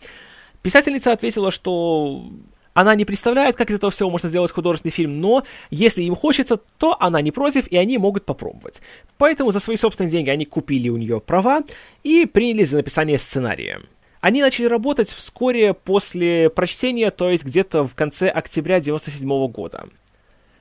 Писательница 0.62 1.12
ответила, 1.12 1.52
что 1.52 2.30
она 2.74 2.94
не 2.94 3.06
представляет, 3.06 3.56
как 3.56 3.72
из 3.72 3.78
этого 3.78 3.92
всего 3.92 4.12
можно 4.12 4.30
сделать 4.30 4.52
художественный 4.52 4.92
фильм, 4.92 5.20
но 5.20 5.44
если 5.72 6.04
им 6.04 6.16
хочется, 6.16 6.58
то 6.78 6.96
она 7.00 7.22
не 7.22 7.32
против, 7.32 7.68
и 7.68 7.76
они 7.76 7.98
могут 7.98 8.26
попробовать. 8.26 8.82
Поэтому 9.18 9.52
за 9.52 9.60
свои 9.60 9.78
собственные 9.78 10.12
деньги 10.12 10.30
они 10.30 10.46
купили 10.46 10.90
у 10.90 10.98
нее 10.98 11.20
права 11.20 11.64
и 12.04 12.28
принялись 12.28 12.70
за 12.70 12.78
написание 12.78 13.18
сценария. 13.18 13.82
Они 14.22 14.42
начали 14.42 14.66
работать 14.66 15.10
вскоре 15.10 15.74
после 15.74 16.50
прочтения, 16.50 17.12
то 17.12 17.30
есть 17.30 17.44
где-то 17.44 17.88
в 17.88 17.96
конце 17.96 18.30
октября 18.30 18.78
1997 18.78 19.48
года. 19.52 19.88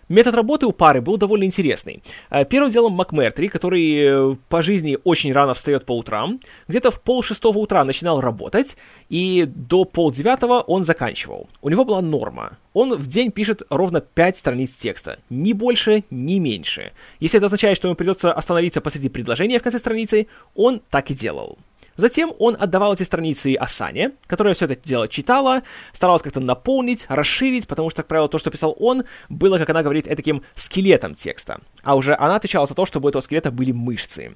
Метод 0.09 0.37
работы 0.37 0.67
у 0.67 0.73
пары 0.73 1.01
был 1.01 1.17
довольно 1.17 1.45
интересный. 1.45 2.01
Э, 2.31 2.45
первым 2.45 2.71
делом 2.71 2.93
МакМертри, 2.93 3.49
который 3.49 3.97
э, 3.97 4.37
по 4.49 4.63
жизни 4.63 4.99
очень 5.03 5.33
рано 5.33 5.53
встает 5.53 5.85
по 5.85 5.97
утрам, 5.97 6.41
где-то 6.69 6.93
в 6.93 7.03
пол 7.03 7.25
шестого 7.25 7.59
утра 7.59 7.83
начинал 7.83 8.21
работать, 8.21 8.77
и 9.09 9.45
до 9.49 9.85
полдевятого 9.85 10.61
он 10.61 10.85
заканчивал. 10.85 11.49
У 11.61 11.71
него 11.71 11.85
была 11.85 12.03
норма. 12.03 12.59
Он 12.73 12.95
в 12.95 13.09
день 13.09 13.33
пишет 13.33 13.63
ровно 13.69 14.01
5 14.01 14.37
страниц 14.37 14.71
текста. 14.71 15.19
Ни 15.29 15.53
больше, 15.53 16.05
ни 16.11 16.39
меньше. 16.39 16.93
Если 17.19 17.39
это 17.39 17.47
означает, 17.47 17.77
что 17.77 17.89
ему 17.89 17.97
придется 17.97 18.33
остановиться 18.33 18.81
посреди 18.81 19.09
предложения 19.09 19.59
в 19.59 19.63
конце 19.63 19.81
страницы, 19.81 20.29
он 20.55 20.81
так 20.89 21.11
и 21.11 21.15
делал. 21.15 21.59
Затем 21.97 22.33
он 22.39 22.57
отдавал 22.59 22.95
эти 22.95 23.03
страницы 23.03 23.55
Асане, 23.55 24.13
которая 24.27 24.55
все 24.55 24.67
это 24.67 24.77
дело 24.77 25.09
читала, 25.09 25.63
старалась 25.93 26.23
как-то 26.23 26.41
наполнить, 26.41 27.07
расширить, 27.09 27.67
потому 27.67 27.91
что, 27.91 28.03
как 28.03 28.09
правило, 28.09 28.29
то, 28.29 28.39
что 28.39 28.51
писал 28.51 28.77
он, 28.79 29.05
было, 29.29 29.59
как 29.59 29.71
она 29.71 29.83
говорит, 29.83 30.05
таким 30.05 30.43
скелетом 30.55 31.15
текста. 31.15 31.61
А 31.83 31.97
уже 31.97 32.15
она 32.15 32.37
отвечала 32.37 32.67
за 32.67 32.75
то, 32.75 32.87
чтобы 32.87 33.07
у 33.07 33.09
этого 33.09 33.23
скелета 33.23 33.51
были 33.51 33.73
мышцы. 33.73 34.33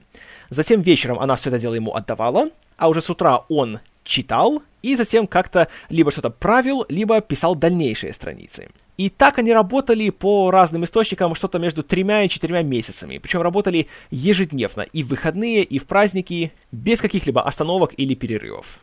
Затем 0.49 0.81
вечером 0.81 1.19
она 1.19 1.37
все 1.37 1.51
это 1.51 1.59
дело 1.59 1.75
ему 1.75 1.95
отдавала, 1.95 2.49
а 2.77 2.89
уже 2.89 3.01
с 3.03 3.11
утра 3.11 3.45
он 3.49 3.81
читал, 4.05 4.63
и 4.83 4.97
затем 4.97 5.27
как-то 5.27 5.69
либо 5.91 6.11
что-то 6.11 6.31
правил, 6.31 6.87
либо 6.89 7.21
писал 7.21 7.55
дальнейшие 7.55 8.13
страницы. 8.13 8.69
И 9.01 9.09
так 9.09 9.39
они 9.39 9.51
работали 9.55 10.11
по 10.11 10.51
разным 10.51 10.85
источникам 10.85 11.35
что-то 11.35 11.59
между 11.59 11.83
тремя 11.83 12.23
и 12.23 12.29
четырьмя 12.29 12.61
месяцами. 12.61 13.17
Причем 13.17 13.41
работали 13.41 13.87
ежедневно, 14.11 14.83
и 14.83 15.03
в 15.03 15.09
выходные, 15.09 15.65
и 15.65 15.79
в 15.79 15.87
праздники, 15.87 16.53
без 16.71 17.01
каких-либо 17.01 17.41
остановок 17.41 17.95
или 17.97 18.13
перерывов. 18.13 18.81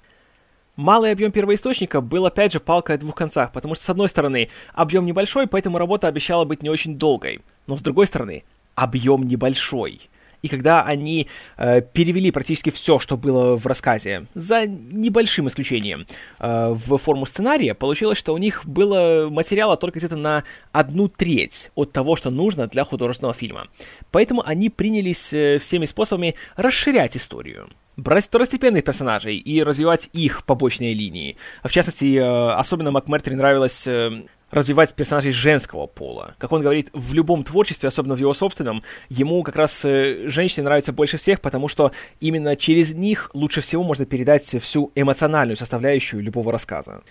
Малый 0.75 1.11
объем 1.11 1.31
первоисточника 1.31 2.01
был 2.01 2.25
опять 2.25 2.51
же 2.51 2.59
палкой 2.59 2.95
о 2.95 2.97
двух 2.97 3.13
концах, 3.13 3.51
потому 3.51 3.75
что, 3.75 3.83
с 3.83 3.89
одной 3.91 4.09
стороны, 4.09 4.49
объем 4.73 5.05
небольшой, 5.05 5.45
поэтому 5.45 5.77
работа 5.77 6.07
обещала 6.07 6.45
быть 6.45 6.63
не 6.63 6.71
очень 6.71 6.97
долгой. 6.97 7.41
Но 7.67 7.77
с 7.77 7.83
другой 7.83 8.07
стороны, 8.07 8.41
объем 8.73 9.21
небольшой 9.21 10.09
и 10.41 10.47
когда 10.47 10.83
они 10.83 11.27
э, 11.57 11.81
перевели 11.81 12.31
практически 12.31 12.69
все, 12.69 12.99
что 12.99 13.17
было 13.17 13.57
в 13.57 13.65
рассказе, 13.65 14.27
за 14.35 14.65
небольшим 14.65 15.47
исключением, 15.47 16.05
э, 16.39 16.69
в 16.69 16.97
форму 16.97 17.25
сценария, 17.25 17.73
получилось, 17.73 18.17
что 18.17 18.33
у 18.33 18.37
них 18.37 18.65
было 18.65 19.27
материала 19.29 19.77
только 19.77 19.99
где-то 19.99 20.15
на 20.15 20.43
одну 20.71 21.07
треть 21.07 21.71
от 21.75 21.91
того, 21.91 22.15
что 22.15 22.29
нужно 22.29 22.67
для 22.67 22.83
художественного 22.83 23.33
фильма. 23.33 23.67
Поэтому 24.11 24.43
они 24.45 24.69
принялись 24.69 25.33
э, 25.33 25.57
всеми 25.59 25.85
способами 25.85 26.35
расширять 26.55 27.17
историю 27.17 27.69
брать 27.97 28.25
второстепенных 28.25 28.83
персонажей 28.83 29.37
и 29.37 29.63
развивать 29.63 30.09
их 30.13 30.45
побочные 30.45 30.93
линии. 30.93 31.35
В 31.63 31.71
частности, 31.71 32.15
э, 32.15 32.51
особенно 32.51 32.91
МакМертри 32.91 33.35
нравилось 33.35 33.87
э, 33.87 34.25
развивать 34.51 34.93
персонажей 34.95 35.31
женского 35.31 35.87
пола. 35.87 36.35
Как 36.37 36.51
он 36.51 36.61
говорит, 36.61 36.89
в 36.93 37.13
любом 37.13 37.43
творчестве, 37.43 37.87
особенно 37.87 38.15
в 38.15 38.19
его 38.19 38.33
собственном, 38.33 38.81
ему 39.09 39.43
как 39.43 39.55
раз 39.55 39.83
э, 39.83 40.27
женщины 40.27 40.63
нравятся 40.63 40.93
больше 40.93 41.17
всех, 41.17 41.41
потому 41.41 41.67
что 41.67 41.91
именно 42.19 42.55
через 42.55 42.93
них 42.93 43.29
лучше 43.33 43.61
всего 43.61 43.83
можно 43.83 44.05
передать 44.05 44.45
всю 44.61 44.91
эмоциональную 44.95 45.57
составляющую 45.57 46.23
любого 46.23 46.51
рассказа. 46.51 47.01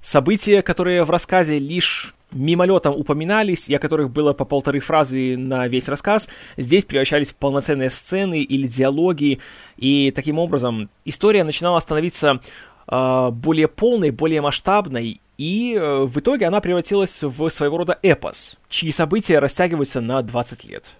События, 0.00 0.62
которые 0.62 1.04
в 1.04 1.10
рассказе 1.10 1.60
лишь 1.60 2.14
мимолетом 2.32 2.94
упоминались, 2.96 3.68
и 3.68 3.74
о 3.74 3.78
которых 3.78 4.10
было 4.10 4.32
по 4.32 4.44
полторы 4.44 4.80
фразы 4.80 5.36
на 5.36 5.68
весь 5.68 5.88
рассказ, 5.88 6.28
здесь 6.56 6.84
превращались 6.84 7.30
в 7.30 7.36
полноценные 7.36 7.90
сцены 7.90 8.42
или 8.42 8.66
диалоги, 8.66 9.38
и 9.76 10.10
таким 10.10 10.40
образом 10.40 10.90
история 11.04 11.44
начинала 11.44 11.78
становиться 11.78 12.40
э, 12.88 13.28
более 13.30 13.68
полной, 13.68 14.10
более 14.10 14.40
масштабной, 14.40 15.20
и 15.42 15.74
э, 15.74 16.00
в 16.04 16.20
итоге 16.20 16.46
она 16.46 16.60
превратилась 16.60 17.20
в 17.20 17.48
своего 17.48 17.78
рода 17.78 17.98
эпос, 18.02 18.56
чьи 18.68 18.92
события 18.92 19.40
растягиваются 19.40 20.00
на 20.00 20.22
20 20.22 20.70
лет. 20.70 20.92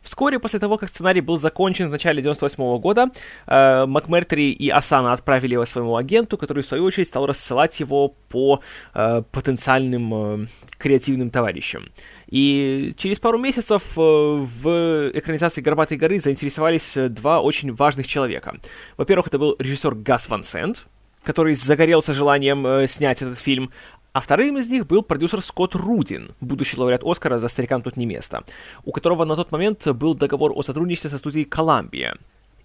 Вскоре 0.00 0.38
после 0.38 0.58
того, 0.58 0.78
как 0.78 0.88
сценарий 0.88 1.20
был 1.20 1.36
закончен 1.36 1.88
в 1.88 1.90
начале 1.90 2.22
98 2.22 2.78
года, 2.78 3.10
э, 3.46 3.84
МакМертри 3.84 4.52
и 4.52 4.70
Асана 4.70 5.12
отправили 5.12 5.52
его 5.52 5.66
своему 5.66 5.96
агенту, 5.96 6.38
который, 6.38 6.62
в 6.62 6.66
свою 6.66 6.84
очередь, 6.84 7.08
стал 7.08 7.26
рассылать 7.26 7.78
его 7.80 8.14
по 8.30 8.62
э, 8.94 9.22
потенциальным 9.32 10.14
э, 10.14 10.46
креативным 10.78 11.30
товарищам. 11.30 11.90
И 12.26 12.94
через 12.96 13.18
пару 13.18 13.36
месяцев 13.36 13.82
э, 13.98 14.00
в 14.00 15.10
экранизации 15.12 15.60
«Горбатой 15.60 15.98
горы» 15.98 16.20
заинтересовались 16.20 16.94
два 17.10 17.42
очень 17.42 17.74
важных 17.74 18.06
человека. 18.06 18.56
Во-первых, 18.96 19.26
это 19.26 19.38
был 19.38 19.56
режиссер 19.58 19.94
Гас 19.96 20.30
Ван 20.30 20.44
Сент, 20.44 20.86
который 21.22 21.54
загорелся 21.54 22.12
желанием 22.12 22.66
э, 22.66 22.86
снять 22.86 23.22
этот 23.22 23.38
фильм, 23.38 23.70
а 24.12 24.20
вторым 24.20 24.58
из 24.58 24.66
них 24.66 24.86
был 24.86 25.02
продюсер 25.02 25.40
Скотт 25.40 25.76
Рудин, 25.76 26.34
будущий 26.40 26.76
лауреат 26.76 27.04
Оскара 27.04 27.38
«За 27.38 27.48
старикам 27.48 27.82
тут 27.82 27.96
не 27.96 28.06
место», 28.06 28.42
у 28.84 28.90
которого 28.90 29.24
на 29.24 29.36
тот 29.36 29.52
момент 29.52 29.86
был 29.86 30.14
договор 30.14 30.52
о 30.54 30.62
сотрудничестве 30.62 31.10
со 31.10 31.18
студией 31.18 31.44
«Коламбия». 31.44 32.16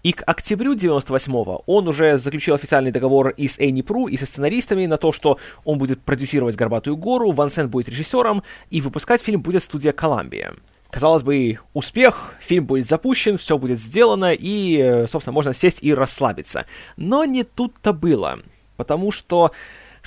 И 0.02 0.12
к 0.12 0.22
октябрю 0.26 0.74
98-го 0.74 1.62
он 1.66 1.88
уже 1.88 2.16
заключил 2.18 2.54
официальный 2.54 2.92
договор 2.92 3.30
и 3.30 3.48
с 3.48 3.58
Энни 3.58 3.82
Пру, 3.82 4.08
и 4.08 4.16
со 4.16 4.26
сценаристами 4.26 4.86
на 4.86 4.98
то, 4.98 5.12
что 5.12 5.38
он 5.64 5.78
будет 5.78 6.00
продюсировать 6.00 6.56
«Горбатую 6.56 6.96
гору», 6.96 7.30
Ван 7.32 7.50
Сент 7.50 7.70
будет 7.70 7.88
режиссером, 7.88 8.42
и 8.70 8.80
выпускать 8.80 9.22
фильм 9.22 9.40
будет 9.40 9.62
студия 9.62 9.92
«Коламбия». 9.92 10.54
Казалось 10.96 11.22
бы, 11.22 11.58
успех, 11.74 12.32
фильм 12.40 12.64
будет 12.64 12.88
запущен, 12.88 13.36
все 13.36 13.58
будет 13.58 13.78
сделано, 13.78 14.32
и, 14.32 14.78
э, 14.78 15.06
собственно, 15.06 15.34
можно 15.34 15.52
сесть 15.52 15.82
и 15.82 15.92
расслабиться. 15.92 16.64
Но 16.96 17.26
не 17.26 17.44
тут-то 17.44 17.92
было, 17.92 18.38
потому 18.78 19.12
что 19.12 19.52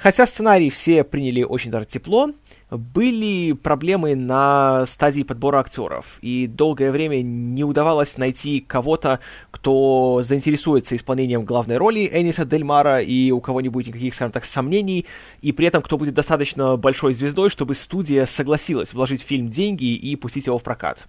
Хотя 0.01 0.25
сценарий 0.25 0.69
все 0.69 1.03
приняли 1.03 1.43
очень 1.43 1.71
даже 1.71 1.85
тепло, 1.85 2.31
были 2.71 3.53
проблемы 3.53 4.15
на 4.15 4.85
стадии 4.85 5.23
подбора 5.23 5.59
актеров, 5.59 6.19
и 6.21 6.47
долгое 6.47 6.91
время 6.91 7.21
не 7.21 7.63
удавалось 7.63 8.17
найти 8.17 8.59
кого-то, 8.59 9.19
кто 9.51 10.21
заинтересуется 10.23 10.95
исполнением 10.95 11.45
главной 11.45 11.77
роли 11.77 12.09
Эниса 12.11 12.45
Дель 12.45 12.63
Мара, 12.63 13.01
и 13.01 13.31
у 13.31 13.41
кого 13.41 13.61
не 13.61 13.69
будет 13.69 13.87
никаких, 13.87 14.13
скажем 14.13 14.31
так, 14.31 14.45
сомнений, 14.45 15.05
и 15.41 15.51
при 15.51 15.67
этом 15.67 15.81
кто 15.81 15.97
будет 15.97 16.13
достаточно 16.13 16.77
большой 16.77 17.13
звездой, 17.13 17.49
чтобы 17.49 17.75
студия 17.75 18.25
согласилась 18.25 18.93
вложить 18.93 19.23
в 19.23 19.27
фильм 19.27 19.49
деньги 19.49 19.95
и 19.95 20.15
пустить 20.15 20.47
его 20.47 20.57
в 20.57 20.63
прокат. 20.63 21.07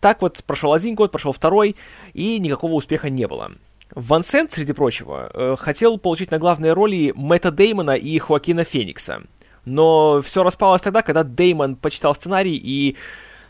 Так 0.00 0.22
вот, 0.22 0.42
прошел 0.44 0.72
один 0.72 0.94
год, 0.94 1.12
прошел 1.12 1.32
второй, 1.32 1.76
и 2.14 2.38
никакого 2.38 2.72
успеха 2.72 3.10
не 3.10 3.28
было. 3.28 3.52
Ван 3.94 4.24
Сент, 4.24 4.52
среди 4.52 4.72
прочего, 4.72 5.30
э, 5.32 5.56
хотел 5.58 5.98
получить 5.98 6.30
на 6.30 6.38
главные 6.38 6.72
роли 6.72 7.12
Мэтта 7.14 7.50
Деймона 7.50 7.96
и 7.96 8.18
Хоакина 8.18 8.64
Феникса. 8.64 9.22
Но 9.64 10.20
все 10.22 10.42
распалось 10.42 10.82
тогда, 10.82 11.02
когда 11.02 11.22
Деймон 11.22 11.76
почитал 11.76 12.14
сценарий 12.14 12.56
и 12.56 12.96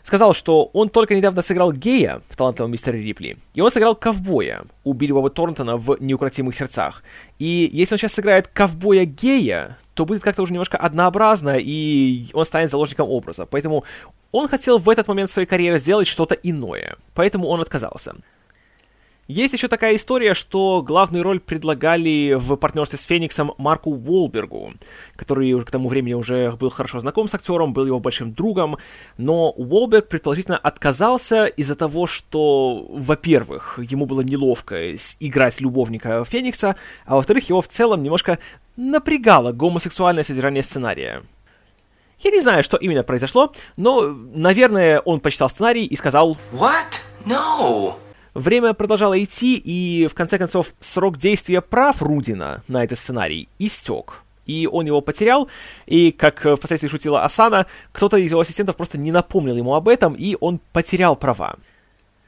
сказал, 0.03 0.33
что 0.33 0.65
он 0.73 0.89
только 0.89 1.15
недавно 1.15 1.41
сыграл 1.41 1.71
гея 1.71 2.21
в 2.29 2.35
«Талантливом 2.35 2.71
мистере 2.71 3.01
Рипли», 3.01 3.37
и 3.53 3.61
он 3.61 3.69
сыграл 3.69 3.95
ковбоя 3.95 4.63
у 4.83 4.93
Билли 4.93 5.29
Торнтона 5.29 5.77
в 5.77 5.97
«Неукротимых 5.99 6.55
сердцах». 6.55 7.03
И 7.39 7.69
если 7.71 7.95
он 7.95 7.99
сейчас 7.99 8.13
сыграет 8.13 8.47
ковбоя-гея, 8.47 9.77
то 9.93 10.05
будет 10.05 10.23
как-то 10.23 10.41
уже 10.41 10.53
немножко 10.53 10.77
однообразно, 10.77 11.57
и 11.59 12.27
он 12.33 12.45
станет 12.45 12.71
заложником 12.71 13.09
образа. 13.09 13.45
Поэтому 13.45 13.83
он 14.31 14.47
хотел 14.47 14.79
в 14.79 14.89
этот 14.89 15.07
момент 15.07 15.29
своей 15.29 15.47
карьеры 15.47 15.77
сделать 15.77 16.07
что-то 16.07 16.35
иное. 16.35 16.95
Поэтому 17.13 17.47
он 17.47 17.61
отказался. 17.61 18.15
Есть 19.31 19.53
еще 19.53 19.69
такая 19.69 19.95
история, 19.95 20.33
что 20.33 20.81
главную 20.81 21.23
роль 21.23 21.39
предлагали 21.39 22.33
в 22.37 22.57
партнерстве 22.57 22.99
с 22.99 23.03
Фениксом 23.03 23.53
Марку 23.57 23.91
Уолбергу, 23.91 24.73
который 25.15 25.57
к 25.61 25.71
тому 25.71 25.87
времени 25.87 26.15
уже 26.15 26.51
был 26.51 26.69
хорошо 26.69 26.99
знаком 26.99 27.29
с 27.29 27.33
актером, 27.33 27.71
был 27.71 27.85
его 27.85 28.01
большим 28.01 28.33
другом, 28.33 28.77
но 29.15 29.49
Уолберг 29.51 30.09
предположительно 30.09 30.57
отказался 30.57 31.45
из-за 31.45 31.75
того, 31.75 32.07
что, 32.07 32.85
во-первых, 32.89 33.79
ему 33.81 34.05
было 34.05 34.19
неловко 34.19 34.97
играть 35.21 35.61
любовника 35.61 36.25
Феникса, 36.25 36.75
а 37.05 37.15
во-вторых, 37.15 37.47
его 37.47 37.61
в 37.61 37.69
целом 37.69 38.03
немножко 38.03 38.37
напрягало 38.75 39.53
гомосексуальное 39.53 40.25
содержание 40.25 40.61
сценария. 40.61 41.23
Я 42.19 42.31
не 42.31 42.41
знаю, 42.41 42.63
что 42.63 42.75
именно 42.75 43.03
произошло, 43.03 43.53
но, 43.77 44.07
наверное, 44.07 44.99
он 44.99 45.21
почитал 45.21 45.49
сценарий 45.49 45.85
и 45.85 45.95
сказал 45.95 46.37
«What? 46.51 46.99
No!» 47.25 47.95
Время 48.33 48.73
продолжало 48.73 49.21
идти, 49.21 49.57
и 49.57 50.07
в 50.07 50.13
конце 50.13 50.37
концов 50.37 50.73
срок 50.79 51.17
действия 51.17 51.59
прав 51.59 52.01
Рудина 52.01 52.63
на 52.67 52.83
этот 52.83 52.97
сценарий 52.97 53.49
истек. 53.59 54.23
И 54.45 54.67
он 54.71 54.85
его 54.85 55.01
потерял, 55.01 55.49
и, 55.85 56.11
как 56.11 56.39
впоследствии 56.39 56.87
шутила 56.87 57.23
Асана, 57.23 57.67
кто-то 57.91 58.17
из 58.17 58.31
его 58.31 58.41
ассистентов 58.41 58.77
просто 58.77 58.97
не 58.97 59.11
напомнил 59.11 59.55
ему 59.55 59.75
об 59.75 59.87
этом, 59.87 60.13
и 60.13 60.37
он 60.39 60.59
потерял 60.71 61.15
права. 61.15 61.57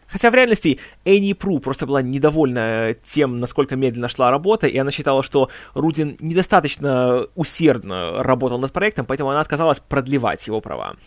Хотя 0.07 0.29
в 0.29 0.35
реальности 0.35 0.79
Энни 1.05 1.33
Пру 1.33 1.59
просто 1.59 1.87
была 1.87 2.01
недовольна 2.01 2.95
тем, 3.03 3.39
насколько 3.39 3.75
медленно 3.75 4.09
шла 4.09 4.29
работа, 4.29 4.67
и 4.67 4.77
она 4.77 4.91
считала, 4.91 5.23
что 5.23 5.49
Рудин 5.73 6.17
недостаточно 6.19 7.25
усердно 7.33 8.21
работал 8.21 8.59
над 8.59 8.73
проектом, 8.73 9.05
поэтому 9.05 9.31
она 9.31 9.39
отказалась 9.39 9.79
продлевать 9.79 10.45
его 10.45 10.61
права. 10.61 10.97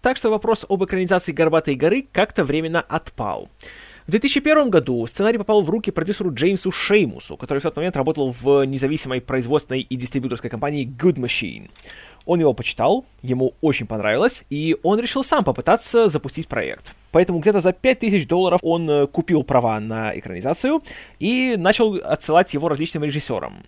Так 0.00 0.16
что 0.16 0.30
вопрос 0.30 0.64
об 0.68 0.82
экранизации 0.84 1.32
«Горбатой 1.32 1.74
горы» 1.74 2.06
как-то 2.12 2.44
временно 2.44 2.80
отпал. 2.80 3.50
В 4.06 4.10
2001 4.10 4.68
году 4.68 5.06
сценарий 5.06 5.38
попал 5.38 5.62
в 5.62 5.70
руки 5.70 5.90
продюсеру 5.90 6.30
Джеймсу 6.30 6.70
Шеймусу, 6.70 7.38
который 7.38 7.60
в 7.60 7.62
тот 7.62 7.74
момент 7.74 7.96
работал 7.96 8.32
в 8.38 8.64
независимой 8.64 9.22
производственной 9.22 9.80
и 9.80 9.96
дистрибьюторской 9.96 10.50
компании 10.50 10.86
Good 10.86 11.14
Machine. 11.14 11.70
Он 12.26 12.38
его 12.38 12.52
почитал, 12.52 13.06
ему 13.22 13.54
очень 13.62 13.86
понравилось, 13.86 14.44
и 14.50 14.76
он 14.82 15.00
решил 15.00 15.24
сам 15.24 15.42
попытаться 15.42 16.10
запустить 16.10 16.48
проект. 16.48 16.94
Поэтому 17.12 17.38
где-то 17.38 17.60
за 17.60 17.72
5000 17.72 18.28
долларов 18.28 18.60
он 18.62 18.90
э, 18.90 19.06
купил 19.06 19.42
права 19.42 19.80
на 19.80 20.18
экранизацию 20.18 20.82
и 21.18 21.54
начал 21.56 21.94
отсылать 21.94 22.52
его 22.52 22.68
различным 22.68 23.04
режиссерам. 23.04 23.64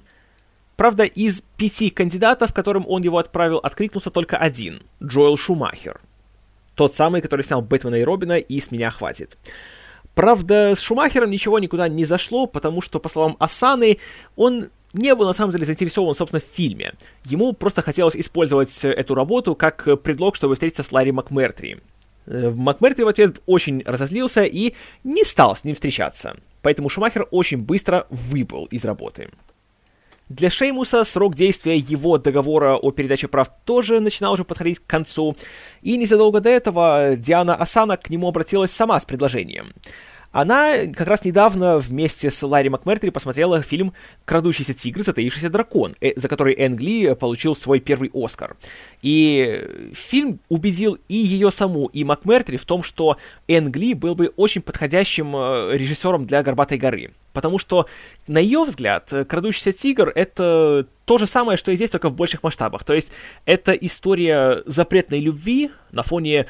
Правда, 0.77 1.05
из 1.05 1.41
пяти 1.57 1.89
кандидатов, 1.89 2.53
которым 2.53 2.85
он 2.87 3.03
его 3.03 3.17
отправил, 3.17 3.57
откликнулся 3.57 4.11
только 4.11 4.37
один— 4.37 4.83
Джоэл 5.03 5.39
Шумахер. 5.39 6.03
Тот 6.75 6.95
самый, 6.95 7.23
который 7.23 7.43
снял 7.43 7.63
«Бэтмена 7.63 7.95
и 7.95 8.05
Робина» 8.05 8.37
и 8.37 8.61
«С 8.61 8.71
меня 8.71 8.91
хватит». 8.91 9.39
Правда, 10.17 10.73
с 10.75 10.81
Шумахером 10.81 11.31
ничего 11.31 11.59
никуда 11.59 11.89
не 11.89 12.07
зашло, 12.07 12.47
потому 12.47 12.81
что, 12.81 12.99
по 13.01 13.11
словам 13.11 13.37
Асаны, 13.39 13.99
он 14.35 14.71
не 14.95 15.15
был 15.15 15.27
на 15.27 15.35
самом 15.35 15.53
деле 15.53 15.67
заинтересован, 15.67 16.15
собственно, 16.15 16.41
в 16.41 16.57
фильме. 16.57 16.95
Ему 17.27 17.53
просто 17.53 17.83
хотелось 17.83 18.17
использовать 18.17 18.83
эту 18.83 19.15
работу 19.15 19.55
как 19.55 19.85
предлог, 20.03 20.35
чтобы 20.35 20.55
встретиться 20.55 20.83
с 20.83 20.91
Ларри 20.91 21.13
МакМертри. 21.13 21.81
Э, 22.25 22.49
МакМертри 22.49 23.05
в 23.05 23.09
ответ 23.09 23.43
очень 23.45 23.83
разозлился 23.85 24.45
и 24.45 24.73
не 25.05 25.23
стал 25.23 25.55
с 25.55 25.65
ним 25.65 25.75
встречаться. 25.75 26.39
Поэтому 26.63 26.89
Шумахер 26.89 27.29
очень 27.31 27.59
быстро 27.59 28.07
выбыл 28.09 28.65
из 28.71 28.87
работы. 28.87 29.29
Для 30.31 30.49
Шеймуса 30.49 31.05
срок 31.05 31.35
действия 31.35 31.77
его 31.77 32.17
договора 32.17 32.77
о 32.77 32.91
передаче 32.91 33.29
прав 33.29 33.49
тоже 33.67 34.01
начинал 34.01 34.33
уже 34.33 34.45
подходить 34.45 34.79
к 34.79 34.87
концу, 34.87 35.37
и 35.83 35.99
незадолго 35.99 36.41
до 36.41 36.49
этого 36.49 37.17
Диана 37.19 37.55
Асана 37.55 37.99
к 37.99 38.09
нему 38.09 38.29
обратилась 38.29 38.71
сама 38.71 38.99
с 38.99 39.05
предложением— 39.05 39.75
она 40.37 40.87
как 40.95 41.07
раз 41.07 41.25
недавно 41.25 41.79
вместе 41.79 42.31
с 42.31 42.43
Ларри 42.43 42.69
МакМертри 42.69 43.09
посмотрела 43.09 43.63
фильм 43.63 43.95
«Крадущийся 44.27 44.75
тигр, 44.75 45.03
затаившийся 45.03 45.49
дракон», 45.49 45.97
э, 46.03 46.13
за 46.15 46.29
который 46.29 46.55
Энг 46.59 46.79
Ли 46.83 47.15
получил 47.15 47.57
свой 47.57 47.81
первый 47.81 48.11
Оскар. 48.13 48.55
И 49.01 49.91
фильм 49.95 50.39
убедил 50.51 50.99
и 51.09 51.15
ее 51.15 51.51
саму, 51.51 51.87
и 51.87 52.05
МакМертри 52.05 52.59
в 52.59 52.67
том, 52.67 52.83
что 52.83 53.17
Энг 53.49 53.75
Ли 53.79 53.95
был 53.95 54.15
бы 54.15 54.31
очень 54.37 54.61
подходящим 54.61 55.35
э, 55.35 55.71
режиссером 55.73 56.27
для 56.27 56.43
«Горбатой 56.43 56.77
горы». 56.77 57.13
Потому 57.33 57.59
что, 57.59 57.87
на 58.27 58.37
ее 58.37 58.63
взгляд, 58.63 59.11
«Крадущийся 59.27 59.73
тигр»— 59.73 60.13
это 60.15 60.87
то 61.07 61.17
же 61.17 61.27
самое, 61.27 61.57
что 61.57 61.73
и 61.73 61.77
здесь, 61.77 61.89
только 61.89 62.11
в 62.11 62.15
больших 62.15 62.43
масштабах. 62.43 62.85
То 62.85 62.93
есть 62.93 63.11
это 63.47 63.73
история 63.73 64.63
запретной 64.67 65.21
любви 65.21 65.71
на 65.93 66.03
фоне 66.03 66.47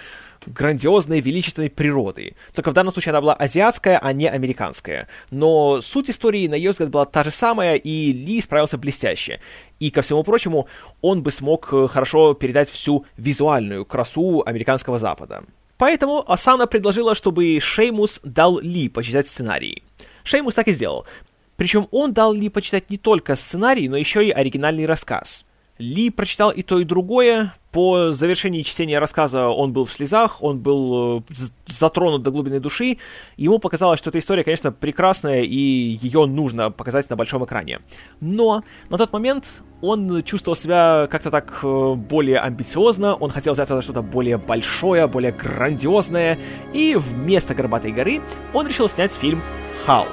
грандиозной, 0.47 1.21
величественной 1.21 1.71
природы. 1.71 2.37
Только 2.55 2.71
в 2.71 2.75
данном 2.75 2.93
случае 2.93 3.11
она 3.11 3.21
была 3.21 3.35
азиатская, 3.35 3.99
а 3.99 4.13
не 4.13 4.29
американская. 4.29 5.09
Но 5.31 5.81
суть 5.81 6.11
истории, 6.11 6.49
на 6.49 6.55
ее 6.55 6.71
взгляд, 6.71 6.91
была 6.91 7.05
та 7.05 7.25
же 7.25 7.31
самая, 7.31 7.77
и 7.77 8.13
Ли 8.13 8.41
справился 8.41 8.79
блестяще. 8.79 9.41
И, 9.81 9.91
ко 9.91 10.03
всему 10.03 10.23
прочему, 10.23 10.69
он 11.01 11.23
бы 11.23 11.31
смог 11.31 11.69
э, 11.73 11.89
хорошо 11.89 12.35
передать 12.35 12.71
всю 12.71 13.05
визуальную 13.17 13.85
красу 13.85 14.43
американского 14.47 14.99
Запада. 14.99 15.45
Поэтому 15.79 16.25
Асана 16.31 16.67
предложила, 16.67 17.15
чтобы 17.15 17.59
Шеймус 17.61 18.21
дал 18.25 18.59
Ли 18.61 18.89
почитать 18.89 19.29
сценарий. 19.29 19.83
Шеймус 20.25 20.55
так 20.55 20.69
и 20.69 20.73
сделал. 20.73 21.07
Причем 21.57 21.89
он 21.91 22.13
дал 22.13 22.33
Ли 22.33 22.49
почитать 22.49 22.91
не 22.91 22.97
только 22.97 23.35
сценарий, 23.35 23.89
но 23.89 23.97
еще 23.97 24.27
и 24.27 24.31
оригинальный 24.31 24.87
рассказ. 24.87 25.45
Ли 25.79 26.11
прочитал 26.11 26.51
и 26.51 26.63
то, 26.63 26.79
и 26.79 26.85
другое, 26.85 27.55
по 27.77 28.13
завершении 28.13 28.63
чтения 28.63 28.99
рассказа 28.99 29.49
он 29.49 29.75
был 29.75 29.85
в 29.85 29.93
слезах, 29.93 30.43
он 30.43 30.61
был 30.61 31.19
э, 31.19 31.23
затронут 31.67 32.23
до 32.23 32.31
глубины 32.31 32.59
души. 32.59 32.97
Ему 33.37 33.59
показалось, 33.59 33.99
что 33.99 34.09
эта 34.09 34.19
история, 34.19 34.45
конечно, 34.45 34.73
прекрасная, 34.73 35.43
и 35.43 35.99
ее 36.01 36.25
нужно 36.25 36.71
показать 36.71 37.11
на 37.11 37.17
большом 37.17 37.45
экране. 37.45 37.81
Но 38.19 38.65
на 38.89 38.97
тот 38.97 39.13
момент 39.13 39.61
он 39.83 40.23
чувствовал 40.23 40.57
себя 40.57 41.07
как-то 41.11 41.31
так 41.31 41.59
э, 41.63 41.95
более 41.97 42.39
амбициозно, 42.39 43.15
он 43.15 43.29
хотел 43.29 43.53
взяться 43.53 43.75
за 43.75 43.83
что-то 43.83 44.01
более 44.01 44.39
большое, 44.39 45.07
более 45.07 45.33
грандиозное, 45.33 46.39
и 46.73 46.97
вместо 46.97 47.55
«Горбатой 47.55 47.93
горы» 47.93 48.23
он 48.55 48.67
решил 48.67 48.89
снять 48.89 49.13
фильм 49.13 49.43
«Халк». 49.85 50.09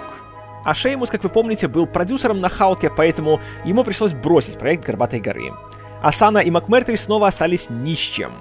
А 0.65 0.73
Шеймус, 0.73 1.09
как 1.09 1.23
вы 1.23 1.29
помните, 1.29 1.69
был 1.69 1.87
продюсером 1.87 2.41
на 2.41 2.49
Халке, 2.49 2.89
поэтому 2.89 3.39
ему 3.63 3.85
пришлось 3.85 4.13
бросить 4.13 4.59
проект 4.59 4.85
«Горбатой 4.85 5.21
горы». 5.21 5.53
Асана 6.03 6.39
и 6.39 6.51
МакМертри 6.51 6.97
снова 6.97 7.27
остались 7.27 7.69
ни 7.69 7.93
с 7.93 7.99
чем. 7.99 8.33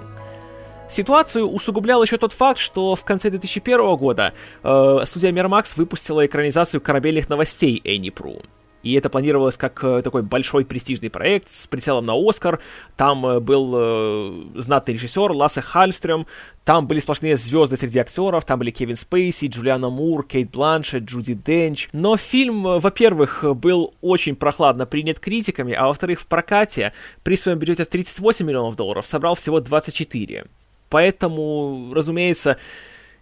Ситуацию 0.89 1.47
усугублял 1.47 2.03
еще 2.03 2.17
тот 2.17 2.33
факт, 2.33 2.59
что 2.59 2.95
в 2.95 3.05
конце 3.05 3.29
2001 3.29 3.95
года 3.95 4.33
э, 4.63 4.99
студия 5.05 5.31
Miramax 5.31 5.73
выпустила 5.77 6.25
экранизацию 6.25 6.81
корабельных 6.81 7.29
новостей 7.29 7.81
Энни 7.85 8.09
Пру. 8.09 8.41
И 8.83 8.93
это 8.93 9.09
планировалось 9.09 9.55
как 9.55 9.81
э, 9.83 10.01
такой 10.01 10.21
большой 10.21 10.65
престижный 10.65 11.09
проект 11.09 11.51
с 11.51 11.67
прицелом 11.67 12.05
на 12.05 12.13
Оскар. 12.13 12.59
Там 12.97 13.25
э, 13.25 13.39
был 13.39 13.73
э, 13.75 14.43
знатный 14.55 14.95
режиссер 14.95 15.31
Лассе 15.31 15.61
Хальстрем, 15.61 16.27
там 16.65 16.85
были 16.85 16.99
сплошные 16.99 17.37
звезды 17.37 17.77
среди 17.77 17.99
актеров, 17.99 18.43
там 18.43 18.59
были 18.59 18.71
Кевин 18.71 18.97
Спейси, 18.97 19.47
Джулиана 19.47 19.89
Мур, 19.89 20.25
Кейт 20.25 20.51
Бланшет, 20.51 21.03
Джуди 21.03 21.33
Денч. 21.33 21.89
Но 21.93 22.17
фильм, 22.17 22.63
во-первых, 22.63 23.45
был 23.55 23.93
очень 24.01 24.35
прохладно 24.35 24.85
принят 24.85 25.19
критиками, 25.19 25.73
а 25.73 25.87
во-вторых, 25.87 26.19
в 26.19 26.27
прокате 26.27 26.91
при 27.23 27.35
своем 27.37 27.59
бюджете 27.59 27.85
в 27.85 27.87
38 27.87 28.45
миллионов 28.45 28.75
долларов 28.75 29.07
собрал 29.07 29.35
всего 29.35 29.61
24. 29.61 30.45
Поэтому, 30.89 31.91
разумеется, 31.93 32.57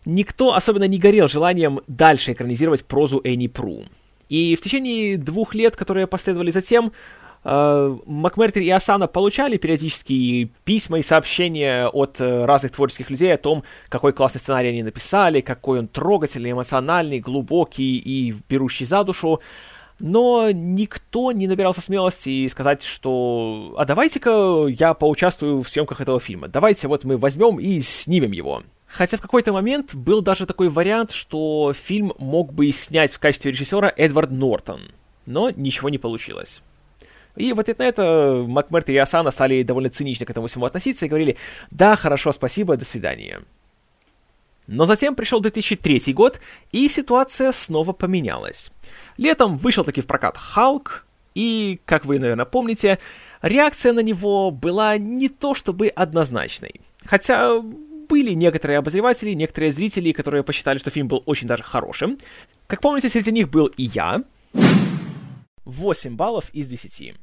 никто 0.05 0.55
особенно 0.55 0.87
не 0.87 0.97
горел 0.97 1.27
желанием 1.27 1.81
дальше 1.87 2.33
экранизировать 2.33 2.83
прозу 2.83 3.21
Энни 3.23 3.47
Пру. 3.47 3.85
И 4.31 4.55
в 4.55 4.61
течение 4.61 5.17
двух 5.17 5.53
лет, 5.55 5.75
которые 5.75 6.07
последовали 6.07 6.51
затем, 6.51 6.93
э, 7.43 7.97
МакМертри 8.05 8.65
и 8.65 8.69
Асана 8.69 9.07
получали 9.07 9.57
периодически 9.57 10.49
письма 10.63 10.99
и 10.99 11.01
сообщения 11.01 11.87
от 11.87 12.21
э, 12.21 12.45
разных 12.45 12.71
творческих 12.71 13.09
людей 13.09 13.33
о 13.33 13.37
том, 13.37 13.63
какой 13.89 14.13
классный 14.13 14.39
сценарий 14.39 14.69
они 14.69 14.83
написали, 14.83 15.41
какой 15.41 15.79
он 15.79 15.89
трогательный, 15.89 16.51
эмоциональный, 16.51 17.19
глубокий 17.19 17.97
и 17.97 18.33
берущий 18.47 18.85
за 18.85 19.03
душу. 19.03 19.41
Но 19.99 20.49
никто 20.49 21.33
не 21.33 21.47
набирался 21.47 21.81
смелости 21.81 22.47
сказать, 22.47 22.83
что 22.83 23.75
«А 23.77 23.83
давайте-ка 23.83 24.67
я 24.69 24.93
поучаствую 24.93 25.61
в 25.61 25.69
съемках 25.69 25.99
этого 25.99 26.21
фильма. 26.21 26.47
Давайте 26.47 26.87
вот 26.87 27.03
мы 27.03 27.17
возьмем 27.17 27.59
и 27.59 27.81
снимем 27.81 28.31
его». 28.31 28.63
Хотя 28.91 29.15
в 29.17 29.21
какой-то 29.21 29.53
момент 29.53 29.95
был 29.95 30.21
даже 30.21 30.45
такой 30.45 30.67
вариант, 30.67 31.11
что 31.11 31.71
фильм 31.73 32.13
мог 32.17 32.53
бы 32.53 32.69
снять 32.71 33.13
в 33.13 33.19
качестве 33.19 33.51
режиссера 33.51 33.91
Эдвард 33.95 34.31
Нортон, 34.31 34.91
но 35.25 35.49
ничего 35.49 35.89
не 35.89 35.97
получилось. 35.97 36.61
И 37.37 37.53
в 37.53 37.59
ответ 37.61 37.79
на 37.79 37.83
это 37.83 38.43
МакМертри 38.45 38.95
и 38.95 38.97
Асана 38.97 39.31
стали 39.31 39.63
довольно 39.63 39.89
цинично 39.89 40.25
к 40.25 40.29
этому 40.29 40.47
всему 40.47 40.65
относиться 40.65 41.05
и 41.05 41.09
говорили 41.09 41.37
«Да, 41.71 41.95
хорошо, 41.95 42.33
спасибо, 42.33 42.75
до 42.75 42.83
свидания». 42.83 43.41
Но 44.67 44.85
затем 44.85 45.15
пришел 45.15 45.39
2003 45.39 46.13
год, 46.13 46.41
и 46.73 46.89
ситуация 46.89 47.53
снова 47.53 47.93
поменялась. 47.93 48.71
Летом 49.17 49.57
вышел 49.57 49.85
таки 49.85 50.01
в 50.01 50.05
прокат 50.05 50.37
«Халк», 50.37 51.05
и, 51.33 51.79
как 51.85 52.03
вы, 52.03 52.19
наверное, 52.19 52.43
помните, 52.43 52.99
реакция 53.41 53.93
на 53.93 54.01
него 54.01 54.51
была 54.51 54.97
не 54.97 55.29
то 55.29 55.55
чтобы 55.55 55.87
однозначной. 55.87 56.81
Хотя 57.05 57.61
были 58.11 58.33
некоторые 58.33 58.77
обозреватели, 58.77 59.31
некоторые 59.31 59.71
зрители, 59.71 60.11
которые 60.11 60.43
посчитали, 60.43 60.77
что 60.77 60.89
фильм 60.89 61.07
был 61.07 61.23
очень 61.25 61.47
даже 61.47 61.63
хорошим. 61.63 62.17
Как 62.67 62.81
помните, 62.81 63.07
среди 63.07 63.31
них 63.31 63.49
был 63.49 63.67
и 63.67 63.83
я. 63.83 64.23
8 65.63 66.15
баллов 66.17 66.49
из 66.51 66.67
10. 66.67 67.13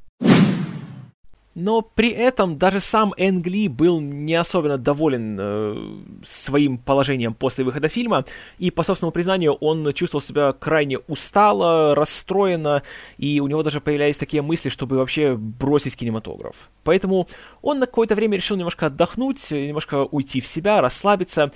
Но 1.61 1.83
при 1.83 2.11
этом 2.11 2.57
даже 2.57 2.79
сам 2.79 3.13
Энгли 3.17 3.67
был 3.67 4.01
не 4.01 4.37
особенно 4.37 4.79
доволен 4.79 5.37
э, 5.41 6.23
своим 6.25 6.79
положением 6.79 7.35
после 7.35 7.65
выхода 7.65 7.89
фильма, 7.89 8.25
и, 8.61 8.71
по 8.71 8.85
собственному 8.85 9.11
признанию, 9.11 9.55
он 9.55 9.93
чувствовал 9.93 10.23
себя 10.23 10.53
крайне 10.53 10.99
устало, 10.99 11.97
расстроенно, 11.97 12.85
и 13.17 13.41
у 13.41 13.49
него 13.49 13.65
даже 13.65 13.81
появлялись 13.81 14.19
такие 14.19 14.41
мысли, 14.41 14.69
чтобы 14.69 14.99
вообще 14.99 15.35
бросить 15.37 15.97
кинематограф. 15.97 16.71
Поэтому 16.85 17.27
он 17.61 17.81
на 17.81 17.87
какое-то 17.87 18.15
время 18.15 18.37
решил 18.37 18.57
немножко 18.57 18.87
отдохнуть, 18.87 19.51
немножко 19.51 20.05
уйти 20.05 20.41
в 20.41 20.47
себя, 20.47 20.81
расслабиться, 20.81 21.51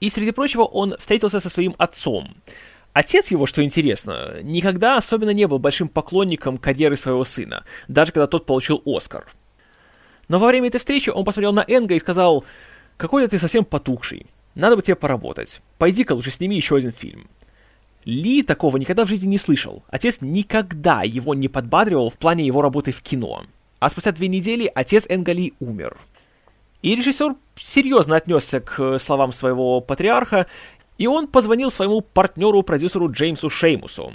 и, 0.00 0.08
среди 0.08 0.32
прочего, 0.32 0.62
он 0.62 0.96
встретился 0.98 1.38
со 1.38 1.50
своим 1.50 1.74
отцом. 1.76 2.28
Отец 2.94 3.32
его, 3.32 3.44
что 3.44 3.64
интересно, 3.64 4.38
никогда 4.42 4.96
особенно 4.96 5.30
не 5.30 5.48
был 5.48 5.58
большим 5.58 5.88
поклонником 5.88 6.58
карьеры 6.58 6.96
своего 6.96 7.24
сына, 7.24 7.64
даже 7.88 8.12
когда 8.12 8.28
тот 8.28 8.46
получил 8.46 8.80
Оскар. 8.86 9.26
Но 10.28 10.38
во 10.38 10.46
время 10.46 10.68
этой 10.68 10.78
встречи 10.78 11.10
он 11.10 11.24
посмотрел 11.24 11.52
на 11.52 11.64
Энга 11.66 11.94
и 11.96 11.98
сказал, 11.98 12.44
«Какой-то 12.96 13.28
ты 13.28 13.40
совсем 13.40 13.64
потухший, 13.64 14.26
надо 14.54 14.76
бы 14.76 14.82
тебе 14.82 14.94
поработать, 14.94 15.60
пойди-ка 15.76 16.12
лучше 16.12 16.30
сними 16.30 16.54
еще 16.54 16.76
один 16.76 16.92
фильм». 16.92 17.28
Ли 18.04 18.44
такого 18.44 18.76
никогда 18.76 19.04
в 19.04 19.08
жизни 19.08 19.26
не 19.26 19.38
слышал. 19.38 19.82
Отец 19.88 20.18
никогда 20.20 21.02
его 21.02 21.34
не 21.34 21.48
подбадривал 21.48 22.10
в 22.10 22.18
плане 22.18 22.46
его 22.46 22.62
работы 22.62 22.92
в 22.92 23.02
кино. 23.02 23.44
А 23.80 23.88
спустя 23.88 24.12
две 24.12 24.28
недели 24.28 24.70
отец 24.72 25.06
Энга 25.08 25.32
Ли 25.32 25.54
умер. 25.58 25.96
И 26.84 26.94
режиссер 26.94 27.34
серьезно 27.56 28.16
отнесся 28.16 28.60
к 28.60 28.98
словам 28.98 29.32
своего 29.32 29.80
патриарха 29.80 30.46
и 30.98 31.06
он 31.06 31.26
позвонил 31.26 31.70
своему 31.70 32.00
партнеру-продюсеру 32.00 33.10
Джеймсу 33.10 33.50
Шеймусу. 33.50 34.14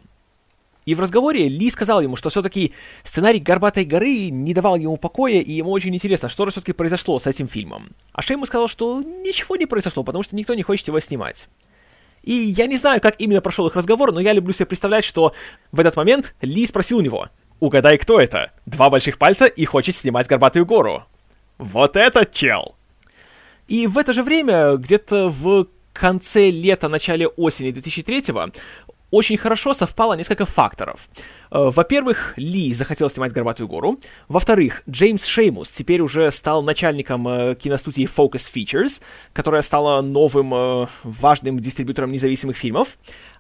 И 0.85 0.95
в 0.95 0.99
разговоре 0.99 1.47
Ли 1.47 1.69
сказал 1.69 2.01
ему, 2.01 2.15
что 2.15 2.29
все-таки 2.29 2.73
сценарий 3.03 3.39
«Горбатой 3.39 3.85
горы» 3.85 4.29
не 4.29 4.53
давал 4.53 4.75
ему 4.75 4.97
покоя, 4.97 5.39
и 5.39 5.51
ему 5.51 5.71
очень 5.71 5.93
интересно, 5.93 6.29
что 6.29 6.45
же 6.45 6.51
все-таки 6.51 6.73
произошло 6.73 7.19
с 7.19 7.27
этим 7.27 7.47
фильмом. 7.47 7.91
А 8.11 8.21
Шеймус 8.21 8.47
сказал, 8.47 8.67
что 8.67 9.01
ничего 9.01 9.55
не 9.55 9.65
произошло, 9.65 10.03
потому 10.03 10.23
что 10.23 10.35
никто 10.35 10.55
не 10.55 10.63
хочет 10.63 10.87
его 10.87 10.99
снимать. 10.99 11.47
И 12.23 12.33
я 12.33 12.65
не 12.65 12.77
знаю, 12.77 13.01
как 13.01 13.15
именно 13.19 13.41
прошел 13.41 13.67
их 13.67 13.75
разговор, 13.75 14.11
но 14.11 14.19
я 14.19 14.33
люблю 14.33 14.51
себе 14.51 14.65
представлять, 14.65 15.05
что 15.05 15.33
в 15.71 15.79
этот 15.79 15.95
момент 15.95 16.33
Ли 16.41 16.65
спросил 16.65 16.97
у 16.97 17.01
него, 17.01 17.29
«Угадай, 17.59 17.97
кто 17.97 18.19
это? 18.19 18.51
Два 18.65 18.89
больших 18.89 19.17
пальца 19.17 19.45
и 19.45 19.65
хочет 19.65 19.95
снимать 19.95 20.27
«Горбатую 20.27 20.65
гору». 20.65 21.03
Вот 21.57 21.97
этот 21.97 22.33
чел! 22.33 22.75
И 23.67 23.85
в 23.85 23.97
это 23.97 24.13
же 24.13 24.23
время, 24.23 24.75
где-то 24.77 25.29
в 25.29 25.67
конце 25.99 26.49
лета, 26.49 26.87
начале 26.87 27.27
осени 27.27 27.71
2003-го 27.71 28.51
очень 29.11 29.37
хорошо 29.37 29.73
совпало 29.73 30.13
несколько 30.13 30.45
факторов. 30.45 31.09
Э, 31.51 31.69
во-первых, 31.71 32.33
Ли 32.37 32.73
захотел 32.73 33.09
снимать 33.09 33.33
«Горбатую 33.33 33.67
гору». 33.67 33.99
Во-вторых, 34.27 34.83
Джеймс 34.89 35.25
Шеймус 35.25 35.71
теперь 35.71 36.01
уже 36.01 36.31
стал 36.31 36.61
начальником 36.63 37.27
э, 37.27 37.55
киностудии 37.55 38.07
Focus 38.07 38.49
Features, 38.53 39.01
которая 39.33 39.61
стала 39.61 40.01
новым 40.01 40.53
э, 40.53 40.87
важным 41.03 41.59
дистрибьютором 41.59 42.11
независимых 42.11 42.55
фильмов. 42.55 42.97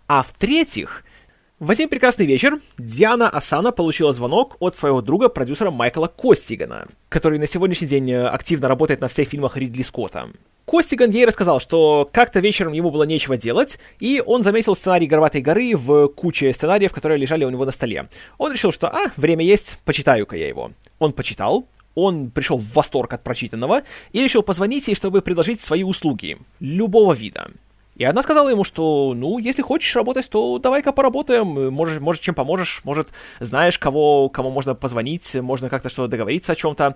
А 0.07 0.23
в-третьих, 0.23 1.03
в 1.59 1.69
один 1.69 1.87
прекрасный 1.87 2.25
вечер 2.25 2.59
Диана 2.79 3.29
Асана 3.29 3.71
получила 3.71 4.11
звонок 4.11 4.57
от 4.59 4.75
своего 4.75 5.01
друга, 5.01 5.29
продюсера 5.29 5.69
Майкла 5.69 6.07
Костигана, 6.07 6.87
который 7.09 7.37
на 7.37 7.45
сегодняшний 7.45 7.87
день 7.87 8.11
активно 8.11 8.67
работает 8.67 9.01
на 9.01 9.07
всех 9.07 9.27
фильмах 9.27 9.55
Ридли 9.55 9.83
Скотта. 9.83 10.29
Костиган 10.69 11.09
ей 11.09 11.25
рассказал, 11.25 11.59
что 11.59 12.07
как-то 12.13 12.39
вечером 12.41 12.73
ему 12.73 12.91
было 12.91 13.01
нечего 13.01 13.37
делать, 13.37 13.79
и 13.99 14.21
он 14.23 14.43
заметил 14.43 14.75
сценарий 14.75 15.07
«Горбатой 15.07 15.41
горы» 15.41 15.75
в 15.75 16.09
куче 16.09 16.53
сценариев, 16.53 16.93
которые 16.93 17.17
лежали 17.17 17.43
у 17.43 17.49
него 17.49 17.65
на 17.65 17.71
столе. 17.71 18.07
Он 18.37 18.51
решил, 18.51 18.71
что, 18.71 18.87
а, 18.87 19.11
время 19.17 19.43
есть, 19.43 19.79
почитаю-ка 19.83 20.35
я 20.35 20.47
его. 20.47 20.69
Он 20.99 21.11
почитал, 21.11 21.65
он 21.95 22.29
пришел 22.29 22.59
в 22.59 22.71
восторг 22.75 23.11
от 23.13 23.23
прочитанного 23.23 23.81
и 24.11 24.21
решил 24.21 24.43
позвонить 24.43 24.87
ей, 24.87 24.93
чтобы 24.93 25.23
предложить 25.23 25.59
свои 25.59 25.81
услуги, 25.81 26.37
любого 26.59 27.13
вида. 27.13 27.49
И 27.99 28.05
она 28.05 28.21
сказала 28.21 28.47
ему, 28.47 28.63
что, 28.63 29.13
ну, 29.13 29.39
если 29.39 29.61
хочешь 29.61 29.93
работать, 29.93 30.29
то 30.29 30.57
давай-ка 30.57 30.93
поработаем, 30.93 31.73
может, 31.73 31.99
может, 31.99 32.21
чем 32.21 32.33
поможешь, 32.33 32.79
может, 32.85 33.09
знаешь, 33.41 33.77
кого, 33.77 34.29
кому 34.29 34.51
можно 34.51 34.73
позвонить, 34.73 35.35
можно 35.35 35.67
как-то 35.67 35.89
что-то 35.89 36.07
договориться 36.07 36.53
о 36.53 36.55
чем-то. 36.55 36.95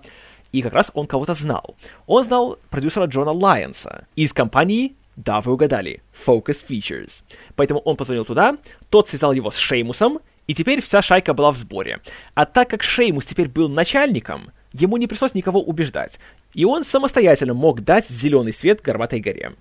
И 0.52 0.62
как 0.62 0.72
раз 0.72 0.90
он 0.94 1.06
кого-то 1.06 1.34
знал. 1.34 1.76
Он 2.06 2.22
знал 2.22 2.58
продюсера 2.70 3.06
Джона 3.06 3.32
Лайонса 3.32 4.06
из 4.16 4.32
компании 4.32 4.94
да, 5.16 5.40
вы 5.40 5.52
угадали. 5.52 6.02
Focus 6.26 6.64
Features. 6.68 7.22
Поэтому 7.54 7.80
он 7.80 7.96
позвонил 7.96 8.24
туда, 8.24 8.56
тот 8.90 9.08
связал 9.08 9.32
его 9.32 9.50
с 9.50 9.56
Шеймусом, 9.56 10.18
и 10.46 10.54
теперь 10.54 10.82
вся 10.82 11.02
шайка 11.02 11.34
была 11.34 11.52
в 11.52 11.56
сборе. 11.56 12.00
А 12.34 12.44
так 12.46 12.68
как 12.68 12.82
Шеймус 12.82 13.24
теперь 13.24 13.48
был 13.48 13.68
начальником, 13.68 14.50
ему 14.72 14.96
не 14.96 15.06
пришлось 15.06 15.34
никого 15.34 15.62
убеждать, 15.62 16.18
и 16.52 16.64
он 16.64 16.84
самостоятельно 16.84 17.54
мог 17.54 17.82
дать 17.82 18.08
зеленый 18.08 18.52
свет 18.52 18.80
Горбатой 18.82 19.20
горе. 19.20 19.52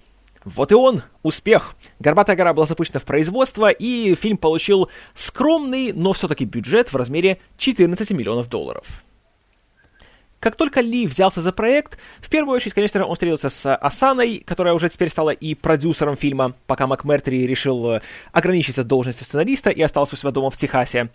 Вот 0.44 0.74
и 0.74 0.76
он, 0.76 1.04
успех. 1.22 1.76
Горбатая 2.00 2.36
гора 2.36 2.54
была 2.54 2.66
запущена 2.66 3.00
в 3.00 3.06
производство, 3.06 3.70
и 3.70 4.14
фильм 4.16 4.38
получил 4.38 4.90
скромный, 5.14 5.94
но 5.94 6.12
все-таки 6.12 6.44
бюджет 6.44 6.92
в 6.92 6.98
размере 6.98 7.40
14 7.58 8.12
миллионов 8.12 8.50
долларов. 8.50 9.04
Как 10.44 10.58
только 10.58 10.82
Ли 10.82 11.08
взялся 11.08 11.42
за 11.42 11.54
проект, 11.54 11.98
в 12.20 12.30
первую 12.30 12.58
очередь, 12.58 12.74
конечно 12.74 13.00
же, 13.00 13.06
он 13.06 13.14
встретился 13.14 13.48
с 13.48 13.76
Асаной, 13.78 14.44
которая 14.46 14.74
уже 14.74 14.90
теперь 14.90 15.08
стала 15.08 15.30
и 15.30 15.56
продюсером 15.56 16.18
фильма, 16.18 16.54
пока 16.68 16.86
МакМертри 16.86 17.48
решил 17.48 17.92
э, 17.92 18.02
ограничиться 18.34 18.84
должностью 18.84 19.26
сценариста 19.26 19.70
и 19.70 19.82
остался 19.82 20.16
у 20.16 20.18
себя 20.18 20.32
дома 20.32 20.50
в 20.50 20.58
Техасе. 20.58 21.12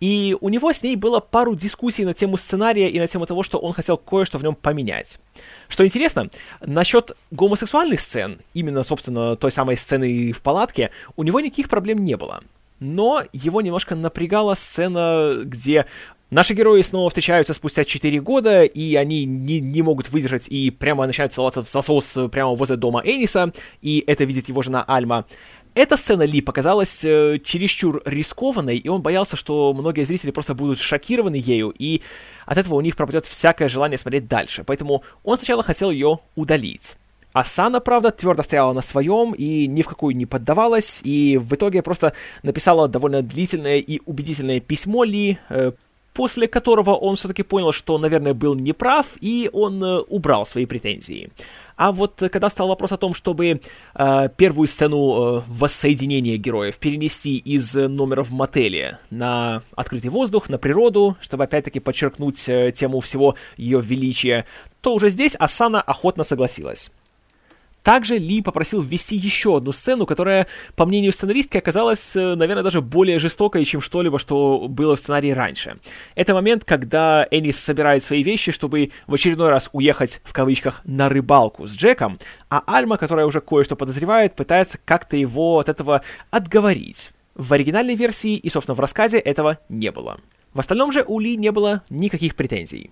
И 0.00 0.34
у 0.40 0.48
него 0.48 0.72
с 0.72 0.82
ней 0.82 0.96
было 0.96 1.20
пару 1.20 1.54
дискуссий 1.54 2.06
на 2.06 2.14
тему 2.14 2.38
сценария 2.38 2.88
и 2.88 2.98
на 2.98 3.06
тему 3.06 3.26
того, 3.26 3.42
что 3.42 3.58
он 3.58 3.74
хотел 3.74 3.98
кое-что 3.98 4.38
в 4.38 4.42
нем 4.42 4.54
поменять. 4.54 5.20
Что 5.68 5.84
интересно, 5.84 6.30
насчет 6.62 7.14
гомосексуальных 7.30 8.00
сцен, 8.00 8.40
именно, 8.54 8.82
собственно, 8.82 9.36
той 9.36 9.52
самой 9.52 9.76
сцены 9.76 10.32
в 10.32 10.40
палатке, 10.40 10.90
у 11.16 11.22
него 11.22 11.40
никаких 11.40 11.68
проблем 11.68 12.02
не 12.02 12.16
было. 12.16 12.42
Но 12.78 13.24
его 13.34 13.60
немножко 13.60 13.94
напрягала 13.94 14.54
сцена, 14.54 15.42
где 15.44 15.84
Наши 16.30 16.54
герои 16.54 16.80
снова 16.82 17.08
встречаются 17.10 17.54
спустя 17.54 17.82
4 17.82 18.20
года, 18.20 18.62
и 18.62 18.94
они 18.94 19.24
не, 19.24 19.58
не 19.58 19.82
могут 19.82 20.10
выдержать 20.10 20.46
и 20.46 20.70
прямо 20.70 21.04
начинают 21.04 21.32
целоваться 21.32 21.64
в 21.64 21.68
засос 21.68 22.16
прямо 22.30 22.54
возле 22.54 22.76
дома 22.76 23.02
Эниса, 23.04 23.52
и 23.82 24.04
это 24.06 24.22
видит 24.22 24.48
его 24.48 24.62
жена 24.62 24.84
Альма. 24.86 25.24
Эта 25.74 25.96
сцена 25.96 26.22
Ли 26.22 26.40
показалась 26.40 27.04
э, 27.04 27.40
чересчур 27.42 28.00
рискованной, 28.04 28.76
и 28.76 28.88
он 28.88 29.02
боялся, 29.02 29.36
что 29.36 29.72
многие 29.72 30.04
зрители 30.04 30.30
просто 30.30 30.54
будут 30.54 30.78
шокированы 30.78 31.34
ею, 31.34 31.74
и 31.76 32.00
от 32.46 32.58
этого 32.58 32.76
у 32.76 32.80
них 32.80 32.96
пропадет 32.96 33.26
всякое 33.26 33.68
желание 33.68 33.98
смотреть 33.98 34.28
дальше. 34.28 34.62
Поэтому 34.64 35.02
он 35.24 35.36
сначала 35.36 35.64
хотел 35.64 35.90
ее 35.90 36.20
удалить. 36.36 36.94
Асана, 37.32 37.80
правда, 37.80 38.12
твердо 38.12 38.44
стояла 38.44 38.72
на 38.72 38.82
своем 38.82 39.32
и 39.32 39.66
ни 39.66 39.82
в 39.82 39.88
какую 39.88 40.16
не 40.16 40.26
поддавалась, 40.26 41.00
и 41.02 41.38
в 41.38 41.54
итоге 41.54 41.82
просто 41.82 42.12
написала 42.44 42.86
довольно 42.86 43.22
длительное 43.22 43.78
и 43.78 44.00
убедительное 44.06 44.60
письмо 44.60 45.02
Ли, 45.02 45.38
э, 45.48 45.72
после 46.12 46.48
которого 46.48 46.94
он 46.94 47.16
все-таки 47.16 47.42
понял, 47.42 47.72
что, 47.72 47.98
наверное, 47.98 48.34
был 48.34 48.54
неправ, 48.54 49.06
и 49.20 49.48
он 49.52 49.82
э, 49.82 50.00
убрал 50.00 50.44
свои 50.44 50.66
претензии. 50.66 51.30
А 51.76 51.92
вот 51.92 52.22
э, 52.22 52.28
когда 52.28 52.50
стал 52.50 52.68
вопрос 52.68 52.92
о 52.92 52.96
том, 52.96 53.14
чтобы 53.14 53.60
э, 53.94 54.28
первую 54.36 54.68
сцену 54.68 55.38
э, 55.38 55.42
воссоединения 55.46 56.36
героев 56.36 56.78
перенести 56.78 57.36
из 57.36 57.74
номера 57.74 58.22
в 58.22 58.30
мотеле 58.30 58.98
на 59.10 59.62
открытый 59.76 60.10
воздух, 60.10 60.48
на 60.48 60.58
природу, 60.58 61.16
чтобы 61.20 61.44
опять-таки 61.44 61.80
подчеркнуть 61.80 62.48
э, 62.48 62.72
тему 62.72 63.00
всего 63.00 63.36
ее 63.56 63.80
величия, 63.80 64.46
то 64.80 64.94
уже 64.94 65.08
здесь 65.08 65.36
Асана 65.38 65.80
охотно 65.80 66.24
согласилась. 66.24 66.90
Также 67.82 68.18
Ли 68.18 68.42
попросил 68.42 68.80
ввести 68.80 69.16
еще 69.16 69.56
одну 69.56 69.72
сцену, 69.72 70.06
которая, 70.06 70.46
по 70.76 70.84
мнению 70.84 71.12
сценаристки, 71.12 71.56
оказалась, 71.56 72.14
э, 72.14 72.34
наверное, 72.34 72.62
даже 72.62 72.80
более 72.80 73.18
жестокой, 73.18 73.64
чем 73.64 73.80
что-либо, 73.80 74.18
что 74.18 74.66
было 74.68 74.96
в 74.96 75.00
сценарии 75.00 75.30
раньше. 75.30 75.78
Это 76.14 76.34
момент, 76.34 76.64
когда 76.64 77.26
Энис 77.30 77.58
собирает 77.58 78.04
свои 78.04 78.22
вещи, 78.22 78.52
чтобы 78.52 78.90
в 79.06 79.14
очередной 79.14 79.48
раз 79.48 79.70
уехать, 79.72 80.20
в 80.24 80.32
кавычках, 80.32 80.82
на 80.84 81.08
рыбалку 81.08 81.66
с 81.66 81.74
Джеком, 81.74 82.18
а 82.50 82.62
Альма, 82.66 82.96
которая 82.96 83.26
уже 83.26 83.40
кое-что 83.40 83.76
подозревает, 83.76 84.34
пытается 84.34 84.78
как-то 84.84 85.16
его 85.16 85.58
от 85.58 85.68
этого 85.68 86.02
отговорить. 86.30 87.10
В 87.34 87.52
оригинальной 87.52 87.94
версии 87.94 88.36
и, 88.36 88.50
собственно, 88.50 88.74
в 88.74 88.80
рассказе 88.80 89.18
этого 89.18 89.58
не 89.68 89.90
было. 89.90 90.20
В 90.52 90.60
остальном 90.60 90.92
же 90.92 91.04
у 91.06 91.20
Ли 91.20 91.36
не 91.36 91.52
было 91.52 91.82
никаких 91.88 92.34
претензий. 92.34 92.90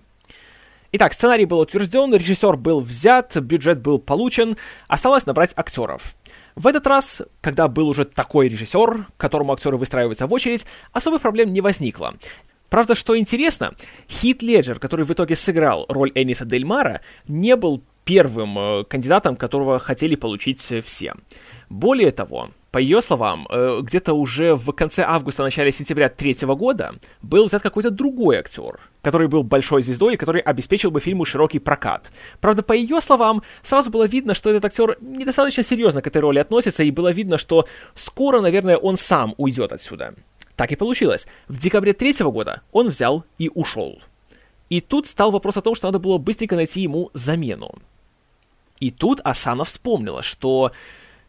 Итак, 0.91 1.13
сценарий 1.13 1.45
был 1.45 1.59
утвержден, 1.59 2.11
режиссер 2.11 2.57
был 2.57 2.79
взят, 2.79 3.37
бюджет 3.37 3.79
был 3.79 3.99
получен, 3.99 4.57
осталось 4.87 5.27
набрать 5.27 5.53
актеров. 5.55 6.15
В 6.55 6.65
этот 6.65 6.87
раз, 6.87 7.21
когда 7.41 7.67
был 7.67 7.89
уже 7.89 8.05
такой 8.05 8.49
режиссер, 8.49 9.05
которому 9.17 9.53
актеры 9.53 9.77
выстраиваются 9.77 10.25
в 10.25 10.33
очередь, 10.33 10.65
особых 10.91 11.21
проблем 11.21 11.53
не 11.53 11.61
возникло. 11.61 12.15
Правда, 12.69 12.95
что 12.95 13.15
интересно, 13.15 13.75
Хит 14.09 14.41
Леджер, 14.41 14.79
который 14.79 15.05
в 15.05 15.13
итоге 15.13 15.35
сыграл 15.35 15.85
роль 15.89 16.11
Эниса 16.15 16.45
Дель 16.45 16.65
Мара, 16.65 17.01
не 17.27 17.55
был 17.55 17.83
первым 18.03 18.57
э, 18.57 18.83
кандидатом, 18.85 19.35
которого 19.35 19.77
хотели 19.77 20.15
получить 20.15 20.73
все. 20.83 21.13
Более 21.69 22.09
того, 22.09 22.49
по 22.71 22.77
ее 22.77 23.01
словам, 23.01 23.47
э, 23.49 23.79
где-то 23.81 24.13
уже 24.13 24.55
в 24.55 24.71
конце 24.73 25.03
августа, 25.03 25.43
начале 25.43 25.71
сентября 25.71 26.07
третьего 26.07 26.53
года 26.53 26.95
был 27.21 27.45
взят 27.45 27.63
какой-то 27.63 27.89
другой 27.89 28.37
актер, 28.37 28.79
который 29.01 29.27
был 29.27 29.43
большой 29.43 29.81
звездой 29.81 30.13
и 30.13 30.17
который 30.17 30.41
обеспечил 30.41 30.91
бы 30.91 30.99
фильму 30.99 31.25
широкий 31.25 31.59
прокат. 31.59 32.11
Правда, 32.39 32.61
по 32.61 32.73
ее 32.73 33.01
словам, 33.01 33.41
сразу 33.63 33.89
было 33.89 34.05
видно, 34.05 34.35
что 34.35 34.51
этот 34.51 34.65
актер 34.65 34.97
недостаточно 35.01 35.63
серьезно 35.63 36.01
к 36.01 36.07
этой 36.07 36.21
роли 36.21 36.37
относится, 36.37 36.83
и 36.83 36.91
было 36.91 37.11
видно, 37.11 37.39
что 37.39 37.67
скоро, 37.95 38.39
наверное, 38.39 38.77
он 38.77 38.97
сам 38.97 39.33
уйдет 39.37 39.73
отсюда. 39.73 40.13
Так 40.55 40.71
и 40.71 40.75
получилось. 40.75 41.25
В 41.47 41.57
декабре 41.57 41.93
третьего 41.93 42.31
года 42.31 42.61
он 42.71 42.89
взял 42.89 43.23
и 43.39 43.49
ушел. 43.53 43.99
И 44.69 44.81
тут 44.81 45.07
стал 45.07 45.31
вопрос 45.31 45.57
о 45.57 45.61
том, 45.61 45.73
что 45.73 45.87
надо 45.87 45.97
было 45.97 46.19
быстренько 46.19 46.55
найти 46.55 46.81
ему 46.81 47.09
замену. 47.13 47.71
И 48.79 48.91
тут 48.91 49.21
Асана 49.23 49.63
вспомнила, 49.63 50.21
что 50.21 50.71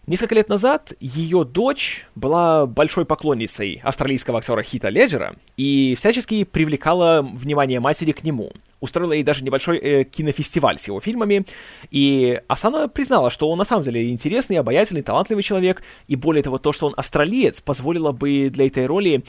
Несколько 0.06 0.34
лет 0.34 0.48
назад 0.48 0.92
ее 0.98 1.44
дочь 1.44 2.06
была 2.14 2.66
большой 2.66 3.04
поклонницей 3.04 3.80
австралийского 3.84 4.38
актера 4.38 4.62
Хита 4.62 4.88
Леджера 4.88 5.34
и 5.56 5.94
всячески 5.96 6.44
привлекала 6.44 7.22
внимание 7.22 7.80
матери 7.80 8.12
к 8.12 8.24
нему. 8.24 8.50
Устроила 8.80 9.12
ей 9.12 9.22
даже 9.22 9.44
небольшой 9.44 9.78
э, 9.78 10.04
кинофестиваль 10.04 10.78
с 10.78 10.88
его 10.88 11.00
фильмами, 11.00 11.44
и 11.90 12.40
Асана 12.48 12.88
признала, 12.88 13.30
что 13.30 13.50
он 13.50 13.58
на 13.58 13.64
самом 13.64 13.84
деле 13.84 14.10
интересный, 14.10 14.56
обаятельный, 14.58 15.02
талантливый 15.02 15.42
человек, 15.42 15.82
и 16.08 16.16
более 16.16 16.42
того, 16.42 16.58
то, 16.58 16.72
что 16.72 16.86
он 16.86 16.94
австралиец, 16.96 17.60
позволило 17.60 18.12
бы 18.12 18.48
для 18.48 18.66
этой 18.66 18.86
роли 18.86 19.22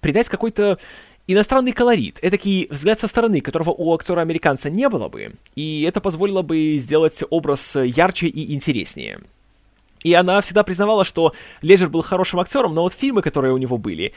придать 0.00 0.28
какой-то 0.28 0.78
иностранный 1.28 1.72
колорит, 1.72 2.18
этакий 2.20 2.66
взгляд 2.68 2.98
со 2.98 3.06
стороны, 3.06 3.40
которого 3.40 3.70
у 3.70 3.94
актера-американца 3.94 4.70
не 4.70 4.88
было 4.88 5.08
бы, 5.08 5.34
и 5.54 5.82
это 5.82 6.00
позволило 6.00 6.42
бы 6.42 6.74
сделать 6.78 7.22
образ 7.30 7.76
ярче 7.76 8.26
и 8.26 8.52
интереснее. 8.52 9.20
И 10.06 10.14
она 10.14 10.40
всегда 10.40 10.62
признавала, 10.62 11.04
что 11.04 11.32
Леджер 11.62 11.88
был 11.88 12.00
хорошим 12.00 12.38
актером, 12.38 12.74
но 12.74 12.82
вот 12.82 12.92
фильмы, 12.92 13.22
которые 13.22 13.52
у 13.52 13.56
него 13.56 13.76
были, 13.76 14.12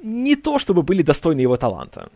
не 0.00 0.36
то 0.36 0.60
чтобы 0.60 0.84
были 0.84 1.02
достойны 1.02 1.40
его 1.40 1.56
таланта. 1.56 2.08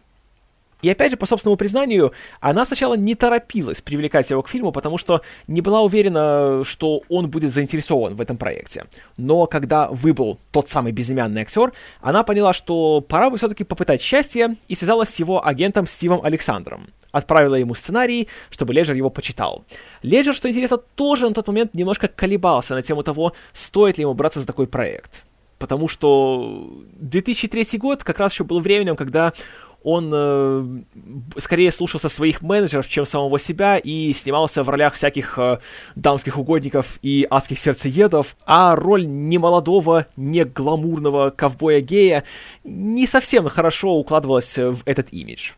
И 0.83 0.89
опять 0.89 1.11
же, 1.11 1.17
по 1.17 1.27
собственному 1.27 1.57
признанию, 1.57 2.13
она 2.39 2.65
сначала 2.65 2.95
не 2.95 3.17
торопилась 3.17 3.81
привлекать 3.81 4.31
его 4.31 4.41
к 4.43 4.49
фильму, 4.49 4.71
потому 4.71 4.99
что 4.99 5.23
не 5.49 5.61
была 5.61 5.81
уверена, 5.81 6.63
что 6.65 7.03
он 7.09 7.29
будет 7.29 7.53
заинтересован 7.53 8.15
в 8.15 8.21
этом 8.21 8.37
проекте. 8.37 8.85
Но 9.17 9.49
когда 9.49 9.89
выбыл 9.89 10.39
тот 10.53 10.71
самый 10.71 10.93
безымянный 10.93 11.43
актер, 11.43 11.73
она 12.01 12.23
поняла, 12.23 12.53
что 12.53 13.01
пора 13.01 13.31
бы 13.31 13.37
все-таки 13.37 13.65
попытать 13.65 14.01
счастье, 14.01 14.55
и 14.69 14.77
связалась 14.77 15.09
с 15.09 15.19
его 15.19 15.45
агентом 15.45 15.89
Стивом 15.89 16.25
Александром. 16.25 16.87
Отправила 17.11 17.55
ему 17.55 17.75
сценарий, 17.75 18.29
чтобы 18.51 18.75
Леджер 18.75 18.95
его 18.95 19.11
почитал. 19.11 19.65
Леджер, 20.03 20.35
что 20.35 20.49
интересно, 20.49 20.77
тоже 20.77 21.29
на 21.29 21.35
тот 21.35 21.47
момент 21.47 21.75
немножко 21.75 22.09
колебался 22.09 22.75
на 22.75 22.83
тему 22.83 23.03
того, 23.03 23.33
стоит 23.53 23.99
ли 23.99 24.03
ему 24.03 24.15
браться 24.15 24.41
за 24.41 24.47
такой 24.47 24.67
проект. 24.67 25.25
Потому 25.59 25.89
что 25.89 26.71
2003 27.01 27.79
год 27.79 28.05
как 28.05 28.19
раз 28.19 28.33
еще 28.33 28.45
был 28.45 28.61
временем, 28.61 28.95
когда 28.95 29.33
он 29.83 30.11
э, 30.13 30.83
скорее 31.39 31.71
слушался 31.71 32.09
своих 32.09 32.43
менеджеров, 32.43 32.89
чем 32.89 33.07
самого 33.07 33.39
себя, 33.39 33.79
и 33.79 34.13
снимался 34.13 34.63
в 34.63 34.69
ролях 34.69 34.95
всяких 34.95 35.39
э, 35.39 35.59
дамских 35.95 36.37
угодников 36.37 36.99
и 37.03 37.27
адских 37.31 37.59
сердцеедов, 37.59 38.37
а 38.45 38.75
роль 38.75 39.07
немолодого, 39.07 40.07
не 40.17 40.45
гламурного 40.45 41.31
ковбоя-гея 41.31 42.25
не 42.65 43.07
совсем 43.07 43.49
хорошо 43.49 43.95
укладывалась 43.95 44.59
в 44.59 44.83
этот 44.85 45.13
имидж. 45.13 45.53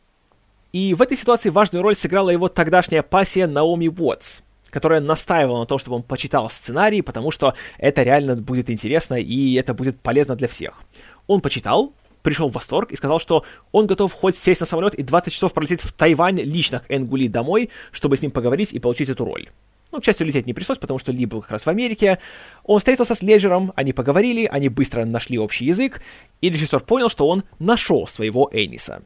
И 0.72 0.94
в 0.94 1.02
этой 1.02 1.16
ситуации 1.16 1.48
важную 1.48 1.82
роль 1.82 1.96
сыграла 1.96 2.30
его 2.30 2.48
тогдашняя 2.48 3.02
пассия 3.02 3.48
Наоми 3.48 3.88
Уотс, 3.88 4.40
которая 4.70 5.00
настаивала 5.00 5.60
на 5.60 5.66
том, 5.66 5.78
чтобы 5.78 5.96
он 5.96 6.02
почитал 6.04 6.48
сценарий, 6.48 7.02
потому 7.02 7.32
что 7.32 7.54
это 7.76 8.02
реально 8.02 8.36
будет 8.36 8.70
интересно 8.70 9.14
и 9.14 9.54
это 9.54 9.74
будет 9.74 9.98
полезно 10.00 10.36
для 10.36 10.46
всех. 10.46 10.82
Он 11.26 11.40
почитал, 11.40 11.92
пришел 12.22 12.48
в 12.48 12.52
восторг 12.52 12.92
и 12.92 12.96
сказал, 12.96 13.18
что 13.18 13.44
он 13.72 13.86
готов 13.86 14.12
хоть 14.12 14.36
сесть 14.36 14.60
на 14.60 14.66
самолет 14.66 14.94
и 14.94 15.02
20 15.02 15.32
часов 15.32 15.52
пролететь 15.52 15.80
в 15.80 15.92
Тайвань 15.92 16.40
лично 16.40 16.80
к 16.80 16.84
Энгули 16.88 17.26
домой, 17.26 17.70
чтобы 17.90 18.16
с 18.16 18.22
ним 18.22 18.30
поговорить 18.30 18.72
и 18.72 18.78
получить 18.78 19.08
эту 19.08 19.24
роль. 19.24 19.48
Ну, 19.90 20.00
к 20.00 20.04
счастью, 20.04 20.24
лететь 20.24 20.46
не 20.46 20.54
пришлось, 20.54 20.78
потому 20.78 21.00
что 21.00 21.10
Ли 21.10 21.26
был 21.26 21.40
как 21.42 21.50
раз 21.50 21.66
в 21.66 21.68
Америке. 21.68 22.20
Он 22.62 22.78
встретился 22.78 23.16
с 23.16 23.22
Леджером, 23.22 23.72
они 23.74 23.92
поговорили, 23.92 24.46
они 24.46 24.68
быстро 24.68 25.04
нашли 25.04 25.36
общий 25.36 25.64
язык, 25.64 26.00
и 26.40 26.48
режиссер 26.48 26.80
понял, 26.80 27.08
что 27.08 27.26
он 27.26 27.42
нашел 27.58 28.06
своего 28.06 28.48
Эниса. 28.52 29.02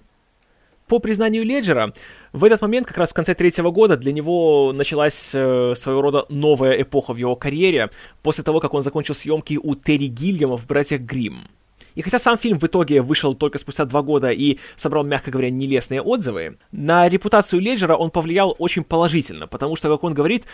По 0.87 0.99
признанию 0.99 1.45
Леджера, 1.45 1.95
в 2.33 2.45
этот 2.45 2.61
момент, 2.61 2.87
как 2.87 2.99
раз 2.99 3.11
в 3.11 3.15
конце 3.15 3.35
третьего 3.35 3.71
года, 3.71 3.97
для 3.97 4.13
него 4.13 4.73
началась 4.75 5.31
э, 5.33 5.75
своего 5.77 6.03
рода 6.03 6.27
новая 6.29 6.83
эпоха 6.83 7.15
в 7.15 7.17
его 7.17 7.37
карьере, 7.37 7.91
после 8.23 8.45
того, 8.45 8.61
как 8.61 8.75
он 8.75 8.83
закончил 8.83 9.15
съемки 9.15 9.59
у 9.63 9.75
Терри 9.77 10.09
Гильяма 10.09 10.59
в 10.59 10.67
«Братьях 10.67 11.01
Гримм». 11.01 11.49
И 11.95 12.03
хотя 12.03 12.19
сам 12.19 12.37
фильм 12.37 12.59
в 12.59 12.65
итоге 12.65 13.01
вышел 13.01 13.35
только 13.35 13.59
спустя 13.59 13.85
два 13.87 14.03
года 14.03 14.31
и 14.31 14.59
собрал, 14.77 15.05
мягко 15.05 15.31
говоря, 15.31 15.51
нелестные 15.51 16.03
отзывы, 16.03 16.59
на 16.73 17.09
репутацию 17.09 17.61
Леджера 17.61 17.95
он 17.95 18.11
повлиял 18.11 18.55
очень 18.59 18.85
положительно, 18.85 19.47
потому 19.47 19.77
что, 19.77 19.89
как 19.89 20.05
он 20.05 20.13
говорит, 20.13 20.45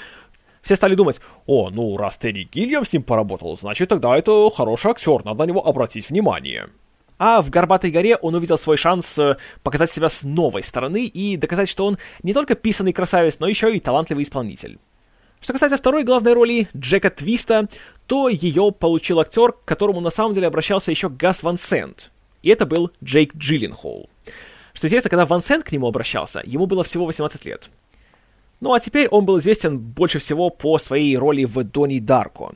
все 0.62 0.76
стали 0.76 0.94
думать, 0.94 1.20
о, 1.46 1.70
ну 1.70 1.96
раз 1.96 2.18
Терри 2.18 2.48
Гильям 2.52 2.84
с 2.84 2.92
ним 2.92 3.02
поработал, 3.02 3.56
значит 3.56 3.88
тогда 3.88 4.16
это 4.16 4.50
хороший 4.54 4.90
актер, 4.90 5.24
надо 5.24 5.40
на 5.40 5.48
него 5.48 5.66
обратить 5.66 6.08
внимание. 6.08 6.68
А 7.20 7.42
в 7.42 7.50
«Горбатой 7.50 7.90
горе» 7.90 8.16
он 8.16 8.34
увидел 8.34 8.56
свой 8.56 8.78
шанс 8.78 9.18
э, 9.18 9.36
показать 9.62 9.90
себя 9.90 10.08
с 10.08 10.22
новой 10.22 10.62
стороны 10.62 11.04
и 11.04 11.36
доказать, 11.36 11.68
что 11.68 11.84
он 11.84 11.98
не 12.22 12.32
только 12.32 12.54
писанный 12.54 12.94
красавец, 12.94 13.40
но 13.40 13.46
еще 13.46 13.76
и 13.76 13.78
талантливый 13.78 14.22
исполнитель. 14.22 14.78
Что 15.38 15.52
касается 15.52 15.76
второй 15.76 16.02
главной 16.04 16.32
роли, 16.32 16.70
Джека 16.74 17.10
Твиста, 17.10 17.68
то 18.06 18.30
ее 18.30 18.72
получил 18.72 19.20
актер, 19.20 19.52
к 19.52 19.66
которому 19.66 20.00
на 20.00 20.08
самом 20.08 20.32
деле 20.32 20.46
обращался 20.46 20.92
еще 20.92 21.10
Гас 21.10 21.42
Ван 21.42 21.58
Сент. 21.58 22.10
И 22.40 22.48
это 22.48 22.64
был 22.64 22.90
Джейк 23.04 23.36
Джилленхол. 23.36 24.08
Что 24.72 24.86
интересно, 24.86 25.10
когда 25.10 25.26
Ван 25.26 25.42
Сент 25.42 25.64
к 25.64 25.72
нему 25.72 25.88
обращался, 25.88 26.40
ему 26.46 26.64
было 26.64 26.84
всего 26.84 27.04
18 27.04 27.44
лет. 27.44 27.68
Ну 28.60 28.74
а 28.74 28.80
теперь 28.80 29.08
он 29.08 29.24
был 29.24 29.38
известен 29.38 29.78
больше 29.78 30.18
всего 30.18 30.50
по 30.50 30.78
своей 30.78 31.16
роли 31.16 31.44
в 31.44 31.64
Донни 31.64 31.98
Дарко. 31.98 32.52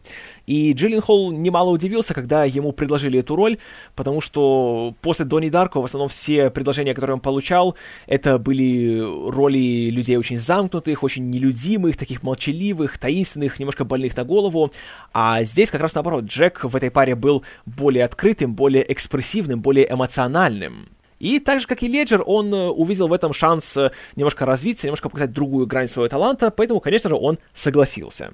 И 0.47 0.75
Джилленхол 0.75 1.33
немало 1.33 1.71
удивился, 1.71 2.13
когда 2.13 2.45
ему 2.45 2.73
предложили 2.73 3.21
эту 3.21 3.35
роль, 3.35 3.57
потому 3.95 4.21
что 4.21 4.95
после 5.01 5.25
Донни 5.25 5.49
Дарко 5.49 5.81
в 5.81 5.85
основном 5.85 6.11
все 6.11 6.51
предложения, 6.51 6.93
которые 6.93 7.15
он 7.15 7.21
получал, 7.21 7.75
это 8.07 8.39
были 8.39 9.01
роли 9.01 9.89
людей 9.89 10.19
очень 10.19 10.37
замкнутых, 10.37 11.03
очень 11.03 11.31
нелюдимых, 11.31 11.97
таких 11.97 12.23
молчаливых, 12.23 12.99
таинственных, 12.99 13.59
немножко 13.59 13.85
больных 13.87 14.15
на 14.15 14.25
голову. 14.25 14.73
А 15.15 15.43
здесь 15.45 15.71
как 15.71 15.81
раз 15.81 15.95
наоборот, 15.95 16.25
Джек 16.25 16.65
в 16.65 16.77
этой 16.77 16.91
паре 16.91 17.15
был 17.15 17.43
более 17.65 18.05
открытым, 18.05 18.55
более 18.55 18.93
экспрессивным, 18.93 19.63
более 19.63 19.91
эмоциональным. 19.91 20.89
И 21.19 21.39
так 21.39 21.61
же, 21.61 21.67
как 21.67 21.83
и 21.83 21.89
Леджер, 21.89 22.23
он 22.27 22.53
э, 22.53 22.69
увидел 22.69 23.09
в 23.09 23.13
этом 23.13 23.33
шанс 23.33 23.77
э, 23.77 23.91
немножко 24.17 24.47
развиться, 24.47 24.87
немножко 24.87 25.09
показать 25.09 25.33
другую 25.33 25.67
грань 25.67 25.89
своего 25.89 26.09
таланта, 26.09 26.51
поэтому, 26.51 26.81
конечно 26.81 27.11
же, 27.11 27.17
он 27.17 27.39
согласился. 27.53 28.33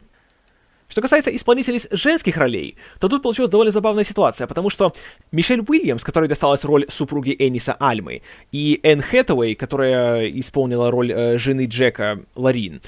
Что 0.91 1.03
касается 1.03 1.35
исполнителей 1.35 1.81
женских 1.93 2.37
ролей, 2.37 2.77
то 2.99 3.09
тут 3.09 3.23
получилась 3.23 3.51
довольно 3.51 3.71
забавная 3.71 4.03
ситуация, 4.03 4.49
потому 4.49 4.71
что 4.71 4.93
Мишель 5.31 5.63
Уильямс, 5.67 6.03
которой 6.03 6.29
досталась 6.29 6.65
роль 6.65 6.87
супруги 6.89 7.35
Эниса 7.39 7.77
Альмы, 7.79 8.23
и 8.51 8.81
Энн 8.83 9.01
Хэтэуэй, 9.01 9.55
которая 9.55 10.29
исполнила 10.31 10.91
роль 10.91 11.13
э, 11.13 11.39
жены 11.39 11.67
Джека 11.67 12.25
Ларин, 12.35 12.83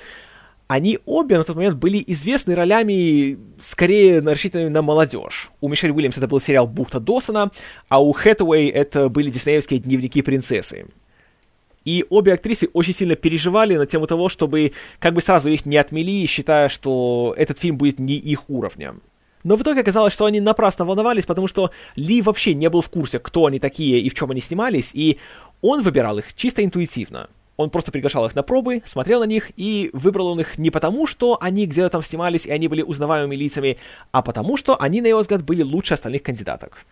они 0.73 0.99
обе 1.05 1.37
на 1.37 1.45
тот 1.45 1.57
момент 1.57 1.77
были 1.77 2.03
известны 2.07 2.55
ролями, 2.55 3.39
скорее 3.59 4.21
рассчитанными 4.21 4.71
на 4.71 4.81
молодежь. 4.81 5.51
У 5.61 5.69
Мишель 5.69 5.91
Уильямс 5.91 6.17
это 6.17 6.27
был 6.29 6.41
сериал 6.41 6.67
«Бухта 6.67 6.99
Досона», 6.99 7.51
а 7.91 8.03
у 8.03 8.13
Хэтэуэй 8.13 8.69
это 8.69 9.11
были 9.11 9.31
диснеевские 9.31 9.81
«Дневники 9.81 10.23
принцессы». 10.23 10.87
И 11.85 12.07
обе 12.09 12.33
актрисы 12.33 12.71
очень 12.73 12.95
сильно 12.95 13.17
переживали 13.17 13.77
на 13.77 13.85
тему 13.85 14.07
того, 14.07 14.31
чтобы 14.31 14.73
как 14.99 15.13
бы 15.13 15.21
сразу 15.21 15.51
их 15.51 15.67
не 15.67 15.77
отмели, 15.77 16.25
считая, 16.27 16.71
что 16.71 17.35
этот 17.37 17.59
фильм 17.59 17.77
будет 17.77 17.99
не 17.99 18.15
их 18.15 18.49
уровня. 18.49 18.95
Но 19.45 19.57
в 19.57 19.63
итоге 19.63 19.81
оказалось, 19.81 20.15
что 20.15 20.25
они 20.25 20.41
напрасно 20.41 20.87
волновались, 20.87 21.27
потому 21.27 21.49
что 21.49 21.71
Ли 21.97 22.23
вообще 22.23 22.55
не 22.55 22.71
был 22.71 22.81
в 22.81 22.89
курсе, 22.89 23.19
кто 23.19 23.45
они 23.45 23.59
такие 23.59 24.01
и 24.01 24.09
в 24.09 24.15
чем 24.15 24.31
они 24.31 24.41
снимались, 24.41 24.93
и 24.95 25.19
он 25.61 25.83
выбирал 25.83 26.17
их 26.19 26.33
чисто 26.35 26.65
интуитивно. 26.65 27.29
Он 27.57 27.71
просто 27.71 27.93
приглашал 27.93 28.25
их 28.27 28.35
на 28.35 28.43
пробы, 28.43 28.83
смотрел 28.85 29.21
на 29.21 29.25
них, 29.25 29.51
и 29.57 29.91
выбрал 29.93 30.29
он 30.29 30.41
их 30.41 30.59
не 30.59 30.71
потому, 30.71 31.07
что 31.07 31.39
они 31.41 31.67
где-то 31.67 31.91
там 31.91 32.03
снимались, 32.03 32.47
и 32.47 32.51
они 32.51 32.69
были 32.69 32.83
узнаваемыми 32.83 33.37
лицами, 33.37 33.79
а 34.11 34.23
потому, 34.23 34.57
что 34.57 34.81
они, 34.81 35.01
на 35.01 35.07
его 35.07 35.21
взгляд, 35.21 35.43
были 35.43 35.63
лучше 35.63 35.95
остальных 35.95 36.23
кандидаток. 36.23 36.87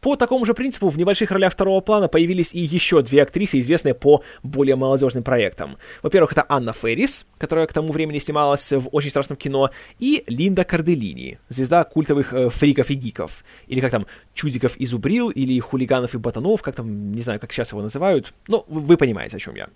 По 0.00 0.16
такому 0.16 0.46
же 0.46 0.54
принципу 0.54 0.88
в 0.88 0.96
небольших 0.96 1.30
ролях 1.30 1.52
второго 1.52 1.80
плана 1.80 2.08
появились 2.08 2.54
и 2.54 2.60
еще 2.60 3.02
две 3.02 3.22
актрисы, 3.22 3.60
известные 3.60 3.94
по 3.94 4.22
более 4.42 4.76
молодежным 4.76 5.22
проектам. 5.22 5.76
Во-первых, 6.02 6.32
это 6.32 6.46
Анна 6.48 6.72
Феррис, 6.72 7.26
которая 7.36 7.66
к 7.66 7.72
тому 7.74 7.92
времени 7.92 8.18
снималась 8.18 8.72
в 8.72 8.88
очень 8.92 9.10
страшном 9.10 9.36
кино, 9.36 9.70
и 9.98 10.24
Линда 10.26 10.64
Карделини, 10.64 11.38
звезда 11.48 11.84
культовых 11.84 12.32
э, 12.32 12.48
фриков 12.48 12.90
и 12.90 12.94
гиков. 12.94 13.44
Или 13.66 13.80
как 13.80 13.90
там, 13.90 14.06
чудиков 14.32 14.76
и 14.78 14.86
зубрил, 14.86 15.28
или 15.28 15.58
хулиганов 15.60 16.14
и 16.14 16.18
ботанов, 16.18 16.62
как 16.62 16.76
там, 16.76 17.12
не 17.12 17.20
знаю, 17.20 17.38
как 17.38 17.52
сейчас 17.52 17.72
его 17.72 17.82
называют. 17.82 18.32
Но 18.48 18.64
вы 18.68 18.96
понимаете, 18.96 19.36
о 19.36 19.40
чем 19.40 19.54
я. 19.56 19.68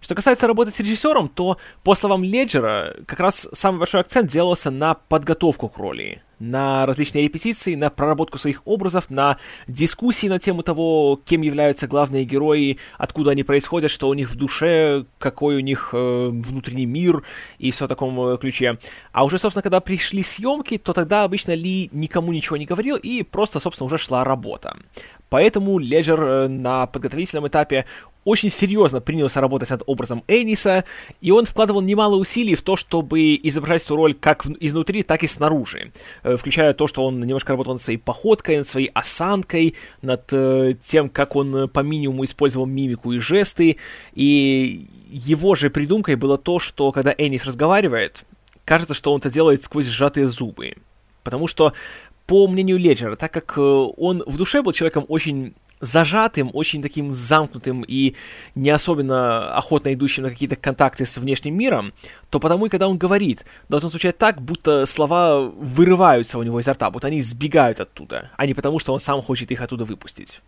Что 0.00 0.14
касается 0.14 0.46
работы 0.46 0.70
с 0.70 0.80
режиссером, 0.80 1.28
то, 1.28 1.58
по 1.84 1.94
словам 1.94 2.24
Леджера, 2.24 2.96
как 3.06 3.20
раз 3.20 3.48
самый 3.52 3.78
большой 3.78 4.00
акцент 4.00 4.30
делался 4.30 4.70
на 4.70 4.94
подготовку 4.94 5.68
к 5.68 5.76
роли, 5.76 6.22
на 6.38 6.86
различные 6.86 7.24
репетиции, 7.24 7.74
на 7.74 7.90
проработку 7.90 8.38
своих 8.38 8.62
образов, 8.64 9.10
на 9.10 9.36
дискуссии 9.68 10.26
на 10.26 10.38
тему 10.38 10.62
того, 10.62 11.20
кем 11.22 11.42
являются 11.42 11.86
главные 11.86 12.24
герои, 12.24 12.78
откуда 12.96 13.32
они 13.32 13.42
происходят, 13.42 13.90
что 13.90 14.08
у 14.08 14.14
них 14.14 14.30
в 14.30 14.36
душе, 14.36 15.04
какой 15.18 15.56
у 15.56 15.60
них 15.60 15.90
э, 15.92 16.28
внутренний 16.32 16.86
мир 16.86 17.22
и 17.58 17.70
все 17.70 17.84
в 17.84 17.88
таком 17.88 18.18
э, 18.20 18.38
ключе. 18.38 18.78
А 19.12 19.24
уже, 19.24 19.38
собственно, 19.38 19.62
когда 19.62 19.80
пришли 19.80 20.22
съемки, 20.22 20.78
то 20.78 20.94
тогда 20.94 21.24
обычно 21.24 21.52
Ли 21.52 21.90
никому 21.92 22.32
ничего 22.32 22.56
не 22.56 22.64
говорил 22.64 22.96
и 22.96 23.22
просто, 23.22 23.60
собственно, 23.60 23.86
уже 23.86 23.98
шла 23.98 24.24
работа. 24.24 24.78
Поэтому 25.28 25.78
Леджер 25.78 26.22
э, 26.22 26.48
на 26.48 26.86
подготовительном 26.86 27.46
этапе 27.48 27.84
очень 28.24 28.50
серьезно 28.50 29.00
принялся 29.00 29.40
работать 29.40 29.70
над 29.70 29.82
образом 29.86 30.22
Эниса, 30.28 30.84
и 31.20 31.30
он 31.30 31.46
вкладывал 31.46 31.80
немало 31.80 32.16
усилий 32.16 32.54
в 32.54 32.62
то, 32.62 32.76
чтобы 32.76 33.34
изображать 33.42 33.84
эту 33.84 33.96
роль 33.96 34.14
как 34.14 34.46
изнутри, 34.60 35.02
так 35.02 35.22
и 35.22 35.26
снаружи, 35.26 35.92
э, 36.22 36.36
включая 36.36 36.72
то, 36.74 36.86
что 36.86 37.04
он 37.04 37.20
немножко 37.20 37.52
работал 37.52 37.74
над 37.74 37.82
своей 37.82 37.98
походкой, 37.98 38.58
над 38.58 38.68
своей 38.68 38.88
осанкой, 38.88 39.74
над 40.02 40.32
э, 40.32 40.74
тем, 40.82 41.08
как 41.08 41.36
он 41.36 41.68
по 41.68 41.80
минимуму 41.80 42.24
использовал 42.24 42.66
мимику 42.66 43.12
и 43.12 43.18
жесты, 43.18 43.76
и 44.14 44.86
его 45.10 45.54
же 45.54 45.70
придумкой 45.70 46.16
было 46.16 46.38
то, 46.38 46.58
что 46.58 46.92
когда 46.92 47.14
Энис 47.16 47.44
разговаривает, 47.44 48.24
кажется, 48.64 48.94
что 48.94 49.12
он 49.12 49.20
это 49.20 49.30
делает 49.30 49.64
сквозь 49.64 49.86
сжатые 49.86 50.28
зубы. 50.28 50.74
Потому 51.24 51.48
что, 51.48 51.72
по 52.26 52.46
мнению 52.46 52.78
Леджера, 52.78 53.16
так 53.16 53.32
как 53.32 53.54
э, 53.56 53.60
он 53.60 54.22
в 54.26 54.36
душе 54.36 54.62
был 54.62 54.72
человеком 54.72 55.04
очень 55.08 55.54
зажатым, 55.80 56.50
очень 56.52 56.82
таким 56.82 57.12
замкнутым 57.12 57.84
и 57.86 58.14
не 58.54 58.70
особенно 58.70 59.54
охотно 59.54 59.92
идущим 59.94 60.24
на 60.24 60.30
какие-то 60.30 60.56
контакты 60.56 61.06
с 61.06 61.16
внешним 61.16 61.56
миром, 61.56 61.92
то 62.28 62.38
потому 62.38 62.66
и 62.66 62.68
когда 62.68 62.88
он 62.88 62.98
говорит, 62.98 63.44
должно 63.68 63.88
звучать 63.88 64.18
так, 64.18 64.40
будто 64.40 64.86
слова 64.86 65.40
вырываются 65.40 66.38
у 66.38 66.42
него 66.42 66.60
изо 66.60 66.72
рта, 66.72 66.90
будто 66.90 67.08
они 67.08 67.22
сбегают 67.22 67.80
оттуда, 67.80 68.30
а 68.36 68.46
не 68.46 68.54
потому, 68.54 68.78
что 68.78 68.92
он 68.92 69.00
сам 69.00 69.22
хочет 69.22 69.50
их 69.50 69.60
оттуда 69.60 69.84
выпустить. 69.84 70.40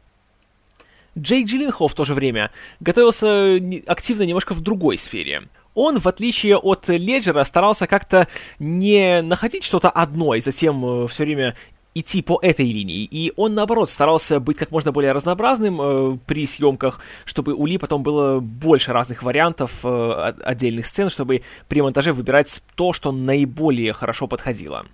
Джейк 1.18 1.46
Джилленхол 1.46 1.88
в 1.88 1.94
то 1.94 2.04
же 2.04 2.14
время 2.14 2.50
готовился 2.80 3.58
активно 3.86 4.22
немножко 4.22 4.54
в 4.54 4.62
другой 4.62 4.96
сфере. 4.96 5.42
Он, 5.74 5.98
в 5.98 6.06
отличие 6.06 6.56
от 6.56 6.88
Леджера, 6.88 7.44
старался 7.44 7.86
как-то 7.86 8.28
не 8.58 9.22
находить 9.22 9.64
что-то 9.64 9.88
одно 9.88 10.34
и 10.34 10.40
затем 10.40 10.84
э, 10.84 11.08
все 11.08 11.24
время 11.24 11.54
идти 11.94 12.22
по 12.22 12.38
этой 12.42 12.66
линии. 12.66 13.04
И 13.04 13.32
он, 13.36 13.54
наоборот, 13.54 13.90
старался 13.90 14.40
быть 14.40 14.56
как 14.56 14.70
можно 14.70 14.92
более 14.92 15.12
разнообразным 15.12 15.80
э, 15.80 16.18
при 16.26 16.46
съемках, 16.46 17.00
чтобы 17.24 17.54
у 17.54 17.66
Ли 17.66 17.78
потом 17.78 18.02
было 18.02 18.40
больше 18.40 18.92
разных 18.92 19.22
вариантов 19.22 19.80
э, 19.84 20.32
отдельных 20.44 20.86
сцен, 20.86 21.10
чтобы 21.10 21.42
при 21.68 21.80
монтаже 21.82 22.12
выбирать 22.12 22.62
то, 22.74 22.92
что 22.92 23.12
наиболее 23.12 23.92
хорошо 23.92 24.26
подходило. 24.26 24.86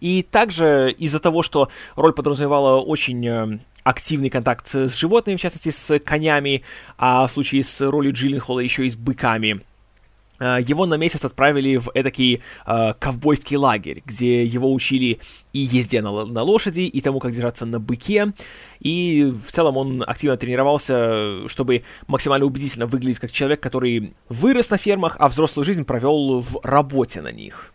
И 0.00 0.22
также 0.22 0.94
из-за 0.98 1.18
того, 1.18 1.42
что 1.42 1.70
роль 1.96 2.12
подразумевала 2.12 2.80
очень 2.80 3.26
э, 3.26 3.58
активный 3.82 4.30
контакт 4.30 4.74
с 4.74 4.94
животными, 4.94 5.36
в 5.36 5.40
частности 5.40 5.70
с 5.70 5.98
конями, 5.98 6.62
а 6.98 7.26
в 7.26 7.32
случае 7.32 7.64
с 7.64 7.80
ролью 7.80 8.12
Джилленхола 8.12 8.60
еще 8.60 8.86
и 8.86 8.90
с 8.90 8.96
быками– 8.96 9.60
его 10.44 10.86
на 10.86 10.94
месяц 10.94 11.24
отправили 11.24 11.76
в 11.76 11.90
эдакий 11.94 12.40
э, 12.66 12.94
ковбойский 12.98 13.56
лагерь, 13.56 14.02
где 14.04 14.44
его 14.44 14.72
учили 14.72 15.20
и 15.52 15.58
езде 15.58 16.02
на, 16.02 16.24
на 16.24 16.42
лошади, 16.42 16.82
и 16.82 17.00
тому, 17.00 17.20
как 17.20 17.32
держаться 17.32 17.66
на 17.66 17.80
быке. 17.80 18.32
И 18.80 19.32
в 19.46 19.52
целом 19.52 19.76
он 19.76 20.04
активно 20.06 20.36
тренировался, 20.36 21.48
чтобы 21.48 21.82
максимально 22.06 22.46
убедительно 22.46 22.86
выглядеть 22.86 23.18
как 23.18 23.32
человек, 23.32 23.60
который 23.60 24.14
вырос 24.28 24.70
на 24.70 24.76
фермах, 24.76 25.16
а 25.18 25.28
взрослую 25.28 25.64
жизнь 25.64 25.84
провел 25.84 26.40
в 26.40 26.60
работе 26.62 27.20
на 27.20 27.32
них. 27.32 27.73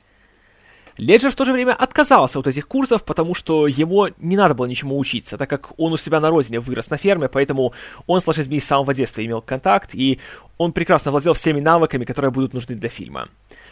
Леджер 0.99 1.31
в 1.31 1.35
то 1.35 1.45
же 1.45 1.53
время 1.53 1.73
отказался 1.73 2.39
от 2.39 2.47
этих 2.47 2.67
курсов, 2.67 3.03
потому 3.05 3.33
что 3.33 3.67
его 3.67 4.09
не 4.17 4.35
надо 4.35 4.53
было 4.53 4.65
ничему 4.65 4.99
учиться, 4.99 5.37
так 5.37 5.49
как 5.49 5.71
он 5.77 5.93
у 5.93 5.97
себя 5.97 6.19
на 6.19 6.29
родине 6.29 6.59
вырос 6.59 6.89
на 6.89 6.97
ферме, 6.97 7.29
поэтому 7.29 7.73
он 8.05 8.19
с 8.19 8.27
лошадьми 8.27 8.59
с 8.59 8.65
самого 8.65 8.93
детства 8.93 9.25
имел 9.25 9.41
контакт, 9.41 9.95
и 9.95 10.19
он 10.57 10.73
прекрасно 10.73 11.11
владел 11.11 11.33
всеми 11.33 11.61
навыками, 11.61 12.03
которые 12.03 12.31
будут 12.31 12.53
нужны 12.53 12.75
для 12.75 12.89
фильма. 12.89 13.29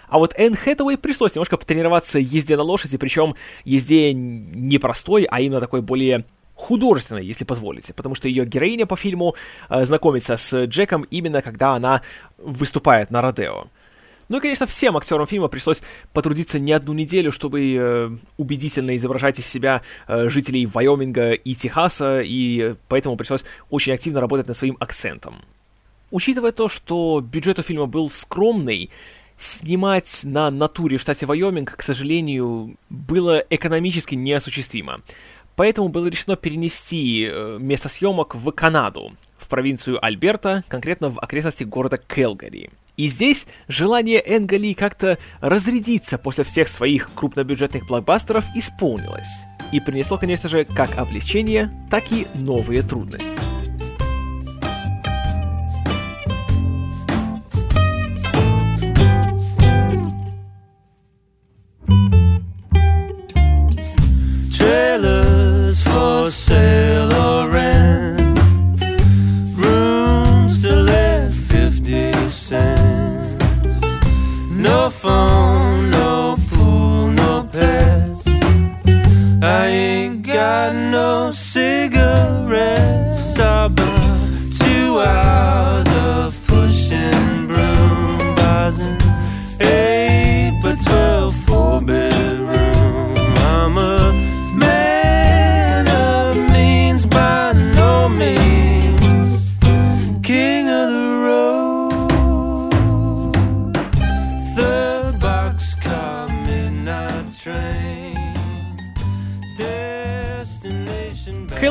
А 0.07 0.19
вот 0.19 0.33
Энн 0.37 0.55
Хэтэуэй 0.55 0.97
пришлось 0.97 1.35
немножко 1.35 1.57
потренироваться 1.57 2.17
езде 2.17 2.55
на 2.55 2.63
лошади, 2.63 2.97
причем 2.97 3.35
езде 3.65 4.13
не 4.13 4.77
простой, 4.77 5.27
а 5.29 5.41
именно 5.41 5.59
такой 5.59 5.81
более 5.81 6.23
художественной, 6.55 7.25
если 7.25 7.43
позволите, 7.43 7.93
потому 7.93 8.15
что 8.15 8.29
ее 8.29 8.45
героиня 8.45 8.85
по 8.85 8.95
фильму 8.95 9.35
э, 9.69 9.85
знакомится 9.85 10.37
с 10.37 10.65
Джеком 10.65 11.03
именно 11.11 11.41
когда 11.41 11.73
она 11.73 12.01
выступает 12.37 13.11
на 13.11 13.21
Родео. 13.21 13.67
Ну 14.29 14.37
и, 14.37 14.41
конечно, 14.41 14.65
всем 14.65 14.97
актерам 14.97 15.25
фильма 15.25 15.47
пришлось 15.47 15.81
потрудиться 16.11 16.59
не 16.59 16.73
одну 16.73 16.93
неделю, 16.93 17.31
чтобы 17.31 17.61
э, 17.61 18.09
убедительно 18.37 18.95
изображать 18.97 19.39
из 19.39 19.47
себя 19.47 19.81
э, 20.07 20.27
жителей 20.29 20.65
Вайоминга 20.65 21.31
и 21.31 21.55
Техаса, 21.55 22.21
и 22.21 22.75
поэтому 22.89 23.15
пришлось 23.15 23.45
очень 23.69 23.93
активно 23.93 24.19
работать 24.19 24.47
над 24.47 24.57
своим 24.57 24.75
акцентом. 24.79 25.35
Учитывая 26.11 26.51
то, 26.51 26.67
что 26.67 27.21
бюджет 27.21 27.59
у 27.59 27.61
фильма 27.61 27.85
был 27.85 28.09
скромный, 28.09 28.89
снимать 29.37 30.21
на 30.23 30.51
натуре 30.51 30.97
в 30.97 31.01
штате 31.01 31.25
Вайоминг, 31.25 31.75
к 31.77 31.81
сожалению, 31.81 32.75
было 32.89 33.43
экономически 33.49 34.15
неосуществимо. 34.15 35.01
поэтому 35.55 35.89
было 35.89 36.07
решено 36.07 36.35
перенести 36.35 37.29
э, 37.29 37.57
место 37.59 37.87
съемок 37.87 38.35
в 38.35 38.51
Канаду, 38.51 39.13
в 39.37 39.47
провинцию 39.47 40.03
Альберта, 40.03 40.63
конкретно 40.67 41.09
в 41.09 41.19
окрестности 41.19 41.63
города 41.63 41.97
Келгари. 41.97 42.69
И 42.97 43.07
здесь 43.07 43.45
желание 43.67 44.21
Энгали 44.25 44.73
как-то 44.73 45.19
разрядиться 45.39 46.17
после 46.17 46.43
всех 46.43 46.67
своих 46.67 47.13
крупнобюджетных 47.13 47.87
блокбастеров 47.87 48.43
исполнилось. 48.55 49.43
И 49.71 49.79
принесло, 49.79 50.17
конечно 50.17 50.49
же, 50.49 50.65
как 50.65 50.97
облегчение, 50.97 51.71
так 51.91 52.11
и 52.11 52.25
новые 52.33 52.81
трудности. 52.81 53.66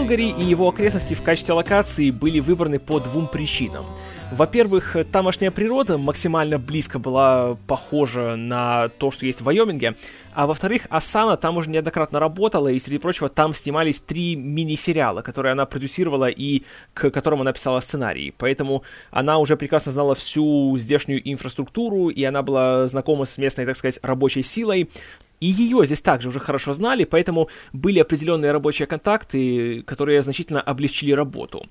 Келгари 0.06 0.30
и 0.38 0.44
его 0.44 0.68
окрестности 0.68 1.14
в 1.14 1.22
качестве 1.22 1.52
локации 1.54 2.12
были 2.12 2.38
выбраны 2.38 2.78
по 2.78 3.00
двум 3.00 3.26
причинам. 3.26 3.84
Во-первых, 4.32 4.96
тамошняя 5.12 5.52
природа 5.52 5.98
максимально 5.98 6.58
близко 6.58 6.98
была 6.98 7.56
похожа 7.68 8.34
на 8.34 8.88
то, 8.88 9.12
что 9.12 9.24
есть 9.24 9.40
в 9.40 9.44
Вайоминге, 9.44 9.94
а 10.34 10.48
во-вторых, 10.48 10.82
Асана 10.90 11.36
там 11.36 11.56
уже 11.56 11.70
неоднократно 11.70 12.18
работала, 12.18 12.66
и, 12.66 12.78
среди 12.80 12.98
прочего, 12.98 13.28
там 13.28 13.54
снимались 13.54 14.00
три 14.00 14.34
мини-сериала, 14.34 15.22
которые 15.22 15.52
она 15.52 15.64
продюсировала 15.64 16.28
и 16.28 16.64
к 16.92 17.10
которым 17.10 17.42
она 17.42 17.52
писала 17.52 17.78
сценарий. 17.78 18.34
Поэтому 18.36 18.82
она 19.12 19.38
уже 19.38 19.56
прекрасно 19.56 19.92
знала 19.92 20.16
всю 20.16 20.76
здешнюю 20.76 21.22
инфраструктуру, 21.30 22.08
и 22.08 22.24
она 22.24 22.42
была 22.42 22.88
знакома 22.88 23.26
с 23.26 23.38
местной, 23.38 23.64
так 23.64 23.76
сказать, 23.76 24.00
рабочей 24.02 24.42
силой, 24.42 24.90
и 25.38 25.46
ее 25.46 25.86
здесь 25.86 26.00
также 26.00 26.28
уже 26.28 26.40
хорошо 26.40 26.72
знали, 26.72 27.04
поэтому 27.04 27.48
были 27.72 28.00
определенные 28.00 28.50
рабочие 28.50 28.86
контакты, 28.86 29.82
которые 29.82 30.20
значительно 30.22 30.60
облегчили 30.60 31.12
работу. 31.12 31.66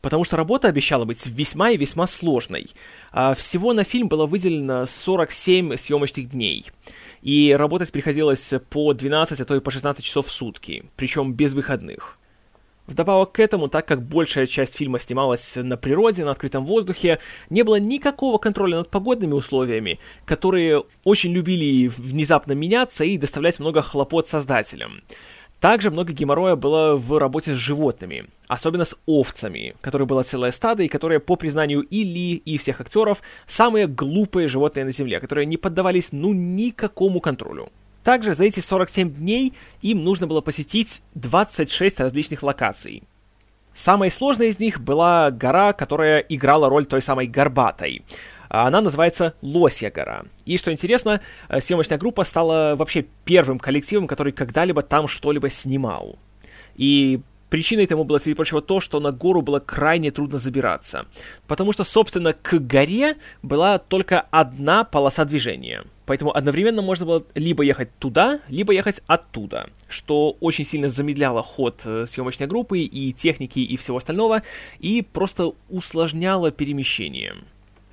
Потому 0.00 0.24
что 0.24 0.36
работа 0.36 0.68
обещала 0.68 1.04
быть 1.04 1.26
весьма 1.26 1.70
и 1.70 1.76
весьма 1.76 2.06
сложной. 2.06 2.70
А 3.10 3.34
всего 3.34 3.72
на 3.72 3.84
фильм 3.84 4.08
было 4.08 4.26
выделено 4.26 4.86
47 4.86 5.76
съемочных 5.76 6.30
дней. 6.30 6.66
И 7.22 7.54
работать 7.56 7.90
приходилось 7.90 8.52
по 8.70 8.92
12, 8.92 9.40
а 9.40 9.44
то 9.44 9.56
и 9.56 9.60
по 9.60 9.70
16 9.70 10.04
часов 10.04 10.26
в 10.26 10.30
сутки, 10.30 10.84
причем 10.96 11.32
без 11.32 11.54
выходных. 11.54 12.18
Вдобавок 12.88 13.32
к 13.32 13.40
этому, 13.40 13.68
так 13.68 13.86
как 13.86 14.02
большая 14.02 14.46
часть 14.46 14.74
фильма 14.74 14.98
снималась 14.98 15.56
на 15.56 15.76
природе, 15.76 16.24
на 16.24 16.30
открытом 16.30 16.64
воздухе, 16.64 17.18
не 17.50 17.62
было 17.62 17.78
никакого 17.78 18.38
контроля 18.38 18.78
над 18.78 18.88
погодными 18.88 19.34
условиями, 19.34 19.98
которые 20.24 20.84
очень 21.04 21.32
любили 21.32 21.88
внезапно 21.88 22.52
меняться 22.52 23.04
и 23.04 23.18
доставлять 23.18 23.58
много 23.58 23.82
хлопот 23.82 24.26
создателям. 24.26 25.02
Также 25.60 25.90
много 25.90 26.12
геморроя 26.12 26.54
было 26.54 26.94
в 26.94 27.18
работе 27.18 27.54
с 27.54 27.58
животными, 27.58 28.26
особенно 28.46 28.84
с 28.84 28.96
овцами, 29.06 29.74
которые 29.80 30.06
было 30.06 30.22
целое 30.22 30.52
стадо, 30.52 30.84
и 30.84 30.88
которые, 30.88 31.18
по 31.18 31.34
признанию 31.34 31.80
и 31.80 32.04
Ли, 32.04 32.34
и 32.36 32.58
всех 32.58 32.80
актеров, 32.80 33.22
самые 33.46 33.88
глупые 33.88 34.46
животные 34.46 34.84
на 34.84 34.92
Земле, 34.92 35.18
которые 35.18 35.46
не 35.46 35.56
поддавались 35.56 36.12
ну 36.12 36.32
никакому 36.32 37.20
контролю. 37.20 37.70
Также 38.04 38.34
за 38.34 38.44
эти 38.44 38.60
47 38.60 39.10
дней 39.10 39.52
им 39.82 40.04
нужно 40.04 40.28
было 40.28 40.40
посетить 40.40 41.02
26 41.14 42.00
различных 42.00 42.44
локаций. 42.44 43.02
Самой 43.74 44.10
сложной 44.10 44.48
из 44.48 44.58
них 44.58 44.80
была 44.80 45.30
гора, 45.30 45.72
которая 45.72 46.20
играла 46.20 46.68
роль 46.68 46.86
той 46.86 47.02
самой 47.02 47.26
Горбатой. 47.26 48.02
Она 48.48 48.80
называется 48.80 49.34
Лосья 49.42 49.90
гора. 49.90 50.24
И 50.44 50.58
что 50.58 50.72
интересно, 50.72 51.20
э, 51.48 51.60
съемочная 51.60 51.98
группа 51.98 52.24
стала 52.24 52.74
вообще 52.76 53.06
первым 53.24 53.58
коллективом, 53.58 54.06
который 54.06 54.32
когда-либо 54.32 54.82
там 54.82 55.08
что-либо 55.08 55.50
снимал. 55.50 56.18
И 56.76 57.20
Причиной 57.50 57.86
тому 57.86 58.04
было, 58.04 58.18
среди 58.18 58.34
прочего, 58.34 58.60
то, 58.60 58.80
что 58.80 59.00
на 59.00 59.10
гору 59.10 59.40
было 59.40 59.58
крайне 59.58 60.10
трудно 60.10 60.38
забираться. 60.38 61.06
Потому 61.46 61.72
что, 61.72 61.82
собственно, 61.82 62.34
к 62.34 62.58
горе 62.58 63.16
была 63.42 63.78
только 63.78 64.20
одна 64.30 64.84
полоса 64.84 65.24
движения. 65.24 65.84
Поэтому 66.04 66.34
одновременно 66.34 66.82
можно 66.82 67.06
было 67.06 67.24
либо 67.34 67.62
ехать 67.62 67.90
туда, 67.98 68.40
либо 68.48 68.72
ехать 68.72 69.02
оттуда, 69.06 69.70
что 69.88 70.36
очень 70.40 70.64
сильно 70.64 70.88
замедляло 70.88 71.42
ход 71.42 71.82
э, 71.84 72.06
съемочной 72.06 72.46
группы 72.46 72.80
и 72.80 73.12
техники 73.12 73.60
и 73.60 73.76
всего 73.76 73.96
остального, 73.96 74.42
и 74.78 75.02
просто 75.02 75.52
усложняло 75.68 76.50
перемещение. 76.50 77.34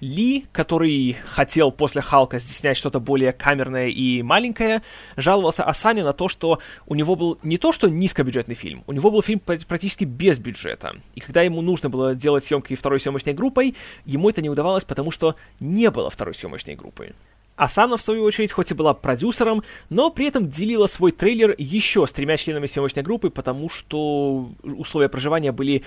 Ли, 0.01 0.45
который 0.51 1.15
хотел 1.25 1.71
после 1.71 2.01
Халка 2.01 2.39
снять 2.39 2.75
что-то 2.75 2.99
более 2.99 3.31
камерное 3.31 3.87
и 3.87 4.21
маленькое, 4.21 4.81
жаловался 5.15 5.63
Асане 5.63 6.03
на 6.03 6.11
то, 6.11 6.27
что 6.27 6.59
у 6.85 6.95
него 6.95 7.15
был 7.15 7.37
не 7.43 7.57
то 7.57 7.71
что 7.71 7.87
низкобюджетный 7.89 8.55
фильм, 8.55 8.83
у 8.87 8.91
него 8.91 9.09
был 9.09 9.21
фильм 9.21 9.39
практически 9.39 10.03
без 10.03 10.37
бюджета. 10.37 10.97
И 11.15 11.21
когда 11.21 11.43
ему 11.43 11.61
нужно 11.61 11.89
было 11.89 12.13
делать 12.13 12.43
съемки 12.43 12.75
второй 12.75 12.99
съемочной 12.99 13.33
группой, 13.33 13.75
ему 14.05 14.29
это 14.29 14.41
не 14.41 14.49
удавалось, 14.49 14.83
потому 14.83 15.11
что 15.11 15.35
не 15.61 15.89
было 15.89 16.09
второй 16.09 16.35
съемочной 16.35 16.75
группы. 16.75 17.13
Асана, 17.55 17.95
в 17.95 18.01
свою 18.01 18.23
очередь, 18.23 18.51
хоть 18.51 18.71
и 18.71 18.73
была 18.73 18.93
продюсером, 18.93 19.63
но 19.89 20.09
при 20.09 20.27
этом 20.27 20.49
делила 20.49 20.87
свой 20.87 21.13
трейлер 21.13 21.55
еще 21.57 22.05
с 22.05 22.11
тремя 22.11 22.35
членами 22.35 22.67
съемочной 22.67 23.01
группы, 23.01 23.29
потому 23.29 23.69
что 23.69 24.49
условия 24.61 25.07
проживания 25.07 25.53
были 25.53 25.83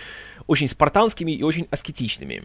очень 0.47 0.67
спартанскими 0.67 1.33
и 1.33 1.43
очень 1.43 1.69
аскетичными. 1.71 2.45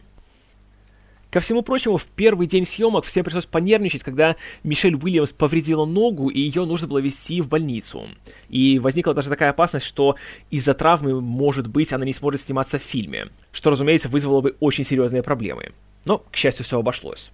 Ко 1.33 1.39
всему 1.39 1.63
прочему, 1.63 1.97
в 1.97 2.05
первый 2.05 2.45
день 2.45 2.63
съемок 2.63 3.05
всем 3.05 3.23
пришлось 3.23 3.47
понервничать, 3.47 4.03
когда 4.03 4.35
Мишель 4.61 4.93
Уильямс 4.93 5.31
повредила 5.31 5.83
ногу, 5.83 6.29
и 6.29 6.39
ее 6.39 6.63
нужно 6.63 6.87
было 6.87 6.99
везти 6.99 7.41
в 7.41 7.47
больницу. 7.47 8.07
И 8.49 8.77
возникла 8.77 9.15
даже 9.15 9.29
такая 9.29 9.49
опасность, 9.49 9.87
что 9.87 10.15
из-за 10.51 10.75
травмы, 10.75 11.19
может 11.19 11.65
быть, 11.65 11.91
она 11.91 12.05
не 12.05 12.13
сможет 12.13 12.41
сниматься 12.41 12.77
в 12.77 12.83
фильме, 12.83 13.29
что, 13.51 13.71
разумеется, 13.71 14.09
вызвало 14.09 14.41
бы 14.41 14.55
очень 14.59 14.83
серьезные 14.83 15.23
проблемы. 15.23 15.71
Но, 16.05 16.19
к 16.19 16.35
счастью, 16.35 16.65
все 16.65 16.77
обошлось. 16.77 17.31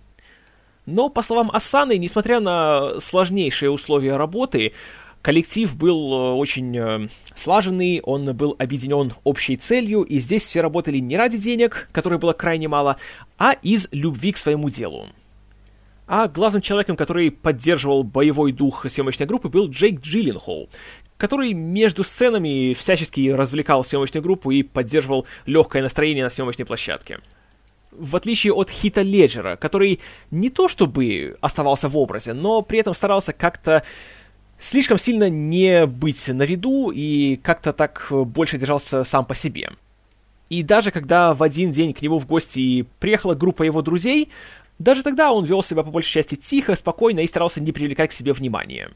Но, 0.86 1.10
по 1.10 1.22
словам 1.22 1.52
Асаны, 1.52 1.98
несмотря 1.98 2.40
на 2.40 3.02
сложнейшие 3.02 3.70
условия 3.70 4.16
работы, 4.16 4.72
Коллектив 5.22 5.76
был 5.76 6.14
э, 6.14 6.32
очень 6.36 6.78
э, 6.78 7.10
слаженный, 7.36 8.00
он 8.02 8.34
был 8.38 8.56
объединен 8.58 9.14
общей 9.26 9.58
целью, 9.58 10.04
и 10.04 10.18
здесь 10.20 10.46
все 10.46 10.62
работали 10.62 10.98
не 11.00 11.18
ради 11.18 11.38
денег, 11.38 11.90
которых 11.92 12.22
было 12.22 12.32
крайне 12.32 12.70
мало, 12.70 12.96
а 13.40 13.54
из 13.54 13.88
любви 13.92 14.34
к 14.34 14.38
своему 14.38 14.70
делу. 14.70 15.08
А 16.06 16.28
главным 16.28 16.62
человеком, 16.62 16.98
который 16.98 17.32
поддерживал 17.32 18.04
боевой 18.04 18.52
дух 18.52 18.86
съемочной 18.90 19.26
группы, 19.26 19.48
был 19.48 19.70
Джейк 19.70 20.02
Джилленхол, 20.02 20.70
который 21.18 21.54
между 21.54 22.04
сценами 22.04 22.74
всячески 22.74 23.30
развлекал 23.30 23.84
съемочную 23.84 24.24
группу 24.24 24.52
и 24.52 24.64
поддерживал 24.64 25.26
легкое 25.46 25.82
настроение 25.82 26.24
на 26.24 26.30
съемочной 26.30 26.66
площадке. 26.66 27.20
В 27.92 28.16
отличие 28.16 28.54
от 28.54 28.70
Хита 28.70 29.02
Леджера, 29.02 29.56
который 29.56 30.00
не 30.32 30.50
то 30.50 30.68
чтобы 30.68 31.38
оставался 31.42 31.90
в 31.90 31.98
образе, 31.98 32.34
но 32.34 32.62
при 32.62 32.80
этом 32.80 32.94
старался 32.94 33.34
как-то 33.34 33.84
слишком 34.58 34.98
сильно 34.98 35.30
не 35.30 35.86
быть 35.86 36.28
на 36.28 36.44
виду 36.44 36.92
и 36.92 37.38
как-то 37.38 37.72
так 37.72 38.08
больше 38.10 38.58
держался 38.58 39.04
сам 39.04 39.26
по 39.26 39.36
себе. 39.36 39.70
И 40.50 40.64
даже 40.64 40.92
когда 40.92 41.34
в 41.34 41.44
один 41.44 41.72
день 41.72 41.94
к 41.94 42.02
нему 42.02 42.20
в 42.20 42.26
гости 42.26 42.86
приехала 43.00 43.36
группа 43.36 43.64
его 43.64 43.82
друзей, 43.82 44.30
даже 44.80 45.04
тогда 45.04 45.32
он 45.32 45.46
вел 45.46 45.62
себя 45.62 45.84
по 45.84 45.92
большей 45.92 46.14
части 46.14 46.36
тихо, 46.36 46.76
спокойно 46.76 47.20
и 47.20 47.28
старался 47.28 47.62
не 47.62 47.72
привлекать 47.72 48.10
к 48.10 48.14
себе 48.14 48.34
внимания. 48.34 48.90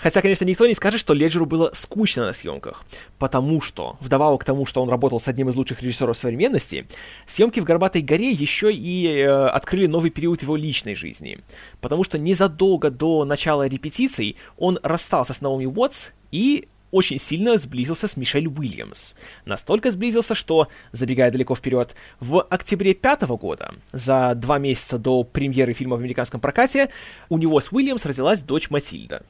Хотя, 0.00 0.22
конечно, 0.22 0.46
никто 0.46 0.66
не 0.66 0.72
скажет, 0.72 0.98
что 0.98 1.12
Леджеру 1.12 1.44
было 1.44 1.70
скучно 1.74 2.24
на 2.24 2.32
съемках, 2.32 2.84
потому 3.18 3.60
что, 3.60 3.98
вдобавок 4.00 4.40
к 4.40 4.44
тому, 4.44 4.64
что 4.64 4.80
он 4.80 4.88
работал 4.88 5.20
с 5.20 5.28
одним 5.28 5.50
из 5.50 5.56
лучших 5.56 5.82
режиссеров 5.82 6.16
современности, 6.16 6.86
съемки 7.26 7.60
в 7.60 7.64
«Горбатой 7.64 8.00
горе» 8.00 8.30
еще 8.30 8.72
и 8.72 9.06
э, 9.08 9.28
открыли 9.28 9.86
новый 9.86 10.08
период 10.08 10.40
его 10.40 10.56
личной 10.56 10.94
жизни. 10.94 11.40
Потому 11.82 12.02
что 12.02 12.18
незадолго 12.18 12.90
до 12.90 13.26
начала 13.26 13.66
репетиций 13.66 14.36
он 14.56 14.78
расстался 14.82 15.34
с 15.34 15.42
Наоми 15.42 15.66
Уотс 15.66 16.12
и 16.32 16.66
очень 16.90 17.18
сильно 17.18 17.58
сблизился 17.58 18.08
с 18.08 18.16
Мишель 18.16 18.48
Уильямс. 18.48 19.14
Настолько 19.44 19.90
сблизился, 19.90 20.34
что, 20.34 20.68
забегая 20.92 21.30
далеко 21.30 21.54
вперед, 21.54 21.94
в 22.18 22.42
октябре 22.42 22.94
пятого 22.94 23.36
года, 23.36 23.74
за 23.92 24.34
два 24.34 24.58
месяца 24.58 24.98
до 24.98 25.24
премьеры 25.24 25.72
фильма 25.72 25.96
в 25.96 26.00
американском 26.00 26.40
прокате, 26.40 26.90
у 27.28 27.38
него 27.38 27.60
с 27.60 27.72
Уильямс 27.72 28.04
родилась 28.04 28.40
дочь 28.40 28.70
Матильда. 28.70 29.22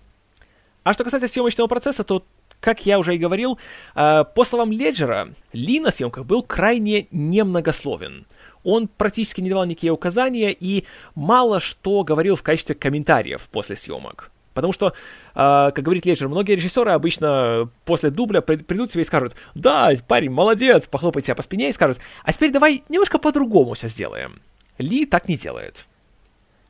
А 0.83 0.95
что 0.95 1.05
касается 1.05 1.29
съемочного 1.29 1.69
процесса, 1.69 2.05
то 2.05 2.25
как 2.61 2.85
я 2.87 2.99
уже 2.99 3.15
и 3.15 3.19
говорил, 3.19 3.59
э, 3.95 4.25
по 4.35 4.45
словам 4.45 4.71
Леджера, 4.71 5.33
Ли 5.53 5.81
на 5.81 5.91
съемках 5.91 6.27
был 6.27 6.43
крайне 6.43 7.07
немногословен. 7.11 8.27
Он 8.63 8.89
практически 8.89 9.41
не 9.41 9.49
давал 9.49 9.65
никакие 9.65 9.93
указания 9.93 10.53
и 10.53 10.85
мало 11.15 11.61
что 11.61 12.05
говорил 12.05 12.37
в 12.37 12.43
качестве 12.43 12.75
комментариев 12.75 13.49
после 13.51 13.77
съемок. 13.77 14.31
Потому 14.55 14.73
что, 14.73 14.89
э, 14.89 14.93
как 15.35 15.81
говорит 15.81 16.07
Леджер, 16.07 16.29
многие 16.29 16.57
режиссеры 16.57 16.91
обычно 16.91 17.71
после 17.85 18.11
дубля 18.11 18.41
придут 18.41 18.91
себе 18.91 19.03
и 19.03 19.05
скажут, 19.05 19.35
да, 19.55 19.91
парень, 20.09 20.31
молодец, 20.31 20.87
похлопать 20.87 21.27
себя 21.27 21.35
по 21.35 21.43
спине 21.43 21.69
и 21.69 21.73
скажут, 21.73 21.99
а 22.25 22.33
теперь 22.33 22.51
давай 22.51 22.83
немножко 22.89 23.19
по-другому 23.19 23.75
все 23.75 23.89
сделаем. 23.89 24.41
Ли 24.79 25.07
так 25.07 25.29
не 25.29 25.37
делает. 25.37 25.87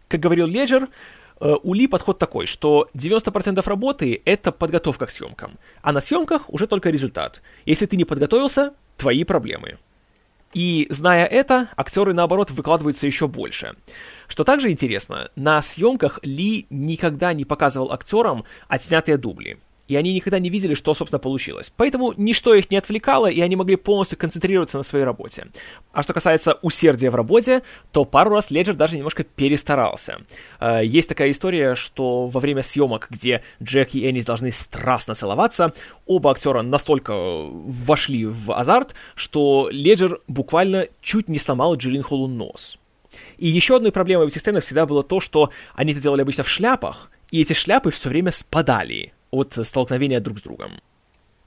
Как 0.09 0.21
говорил 0.21 0.47
Леджер, 0.47 0.89
Э, 1.41 1.57
у 1.63 1.75
Ли 1.75 1.87
подход 1.87 2.19
такой, 2.19 2.47
что 2.47 2.89
90% 2.95 3.67
работы— 3.67 4.21
это 4.25 4.53
подготовка 4.53 5.07
к 5.07 5.11
съемкам, 5.11 5.59
а 5.83 5.93
на 5.93 6.01
съемках 6.01 6.51
уже 6.51 6.67
только 6.67 6.91
результат. 6.91 7.43
Если 7.65 7.87
ты 7.87 7.97
не 7.97 8.05
подготовился, 8.05 8.75
твои 8.97 9.25
проблемы. 9.25 9.79
И 10.53 10.87
зная 10.91 11.27
это, 11.27 11.69
актеры, 11.77 12.13
наоборот, 12.13 12.51
выкладываются 12.51 13.07
еще 13.07 13.29
больше. 13.29 13.77
Что 14.27 14.45
также 14.45 14.71
интересно, 14.71 15.29
на 15.37 15.63
съемках 15.63 16.19
Ли 16.23 16.67
никогда 16.71 17.33
не 17.33 17.45
показывал 17.45 17.93
актерам 17.93 18.45
отснятые 18.69 19.17
дубли 19.17 19.59
и 19.91 19.97
они 19.97 20.15
никогда 20.15 20.39
не 20.39 20.51
видели, 20.51 20.75
что, 20.75 20.95
собственно, 20.95 21.19
получилось. 21.19 21.73
Поэтому 21.77 22.15
ничто 22.17 22.55
их 22.55 22.71
не 22.71 22.77
отвлекало, 22.77 23.27
и 23.27 23.41
они 23.41 23.57
могли 23.57 23.75
полностью 23.75 24.17
концентрироваться 24.17 24.77
на 24.77 24.85
своей 24.85 25.05
работе. 25.05 25.49
А 25.93 26.05
что 26.05 26.13
касается 26.13 26.61
усердия 26.63 27.11
в 27.11 27.17
работе, 27.17 27.63
то 27.91 28.05
пару 28.05 28.31
раз 28.31 28.53
Леджер 28.53 28.77
даже 28.77 28.97
немножко 28.97 29.25
перестарался. 29.25 30.19
Э, 30.61 30.83
есть 30.85 31.09
такая 31.09 31.33
история, 31.33 31.75
что 31.75 32.29
во 32.29 32.39
время 32.39 32.63
съемок, 32.63 33.09
где 33.11 33.43
Джек 33.61 33.97
и 33.97 34.09
Эннис 34.09 34.25
должны 34.25 34.53
страстно 34.53 35.17
целоваться, 35.17 35.73
оба 36.07 36.31
актера 36.31 36.63
настолько 36.63 37.13
вошли 37.13 38.27
в 38.27 38.53
азарт, 38.53 38.95
что 39.17 39.71
Леджер 39.73 40.21
буквально 40.29 40.87
чуть 41.03 41.29
не 41.29 41.41
сломал 41.41 41.75
Джиллин 41.75 42.05
Холлу 42.05 42.29
нос. 42.29 42.79
И 43.39 43.49
еще 43.49 43.75
одной 43.75 43.91
проблемой 43.91 44.27
в 44.27 44.29
этих 44.29 44.41
сценах 44.41 44.63
всегда 44.63 44.87
было 44.87 45.03
то, 45.03 45.19
что 45.19 45.51
они 45.75 45.91
это 45.91 46.01
делали 46.01 46.23
обычно 46.23 46.45
в 46.45 46.49
шляпах, 46.49 47.11
и 47.33 47.43
эти 47.43 47.55
шляпы 47.55 47.91
все 47.91 48.09
время 48.09 48.31
спадали 48.31 49.15
от 49.31 49.55
столкновения 49.63 50.21
друг 50.21 50.39
с 50.39 50.43
другом. 50.43 50.81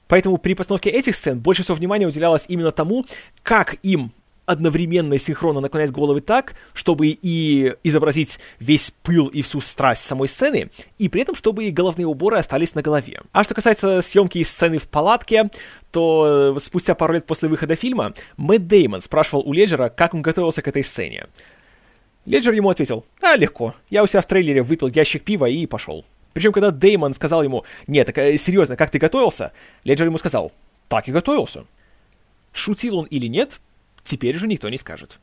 Поэтому 0.08 0.38
при 0.38 0.54
постановке 0.54 0.90
этих 0.90 1.16
сцен 1.16 1.38
больше 1.40 1.62
всего 1.62 1.76
внимания 1.76 2.06
уделялось 2.06 2.46
именно 2.48 2.70
тому, 2.70 3.06
как 3.42 3.76
им 3.82 4.12
одновременно 4.46 5.14
и 5.14 5.18
синхронно 5.18 5.60
наклонять 5.60 5.90
головы 5.90 6.20
так, 6.20 6.54
чтобы 6.72 7.08
и 7.08 7.74
изобразить 7.82 8.38
весь 8.58 8.90
пыл 8.90 9.28
и 9.28 9.42
всю 9.42 9.60
страсть 9.60 10.02
самой 10.02 10.28
сцены, 10.28 10.70
и 10.98 11.08
при 11.08 11.22
этом, 11.22 11.34
чтобы 11.34 11.64
и 11.64 11.70
головные 11.70 12.06
уборы 12.06 12.38
остались 12.38 12.74
на 12.74 12.82
голове. 12.82 13.22
А 13.32 13.44
что 13.44 13.54
касается 13.54 14.02
съемки 14.02 14.38
и 14.38 14.44
сцены 14.44 14.78
в 14.78 14.88
палатке, 14.88 15.50
то 15.90 16.56
спустя 16.60 16.94
пару 16.94 17.14
лет 17.14 17.26
после 17.26 17.48
выхода 17.48 17.74
фильма 17.76 18.14
Мэтт 18.36 18.66
Деймон 18.66 19.00
спрашивал 19.00 19.42
у 19.46 19.52
Леджера, 19.52 19.88
как 19.88 20.14
он 20.14 20.22
готовился 20.22 20.62
к 20.62 20.68
этой 20.68 20.84
сцене. 20.84 21.26
Леджер 22.26 22.54
ему 22.54 22.70
ответил, 22.70 23.04
а, 23.20 23.36
легко, 23.36 23.74
я 23.90 24.02
у 24.02 24.06
себя 24.06 24.22
в 24.22 24.26
трейлере 24.26 24.62
выпил 24.62 24.88
ящик 24.88 25.24
пива 25.24 25.46
и 25.46 25.66
пошел. 25.66 26.04
Причем, 26.34 26.52
когда 26.52 26.70
Деймон 26.70 27.14
сказал 27.14 27.42
ему, 27.42 27.64
нет, 27.86 28.08
так 28.08 28.18
э, 28.18 28.36
серьезно, 28.36 28.76
как 28.76 28.90
ты 28.90 28.98
готовился? 28.98 29.52
Леджер 29.84 30.06
ему 30.06 30.18
сказал, 30.18 30.52
так 30.88 31.08
и 31.08 31.12
готовился. 31.12 31.64
Шутил 32.52 32.98
он 32.98 33.06
или 33.06 33.26
нет, 33.26 33.60
теперь 34.02 34.36
же 34.36 34.46
никто 34.46 34.68
не 34.68 34.76
скажет. 34.76 35.20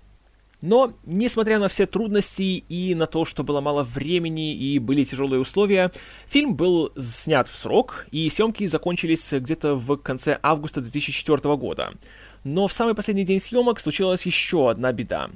Но, 0.62 0.94
несмотря 1.06 1.60
на 1.60 1.68
все 1.68 1.86
трудности 1.86 2.64
и 2.70 2.94
на 2.96 3.08
то, 3.08 3.26
что 3.26 3.44
было 3.44 3.62
мало 3.62 3.84
времени 3.84 4.54
и 4.54 4.80
были 4.80 5.04
тяжелые 5.04 5.42
условия, 5.42 5.92
фильм 6.28 6.56
был 6.56 6.92
снят 6.98 7.50
в 7.50 7.56
срок, 7.56 8.06
и 8.12 8.30
съемки 8.30 8.66
закончились 8.68 9.32
где-то 9.32 9.76
в 9.76 9.98
конце 9.98 10.40
августа 10.42 10.82
2004 10.82 11.56
года. 11.58 11.94
Но 12.44 12.68
в 12.68 12.74
самый 12.74 12.94
последний 12.94 13.24
день 13.24 13.40
съемок 13.40 13.80
случилась 13.80 14.26
еще 14.26 14.70
одна 14.70 14.92
беда. 14.94 15.32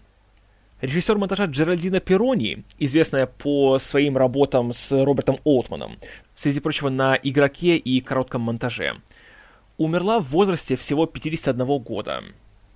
Режиссер 0.81 1.17
монтажа 1.17 1.45
Джеральдина 1.45 2.01
Перони, 2.01 2.65
известная 2.79 3.27
по 3.27 3.79
своим 3.79 4.17
работам 4.17 4.73
с 4.73 4.91
Робертом 4.91 5.37
Олтманом, 5.45 5.97
среди 6.35 6.59
прочего 6.59 6.89
на 6.89 7.15
«Игроке» 7.15 7.77
и 7.77 8.01
коротком 8.01 8.41
монтаже, 8.41 8.95
умерла 9.77 10.19
в 10.19 10.25
возрасте 10.25 10.75
всего 10.75 11.05
51 11.05 11.65
года. 11.79 12.23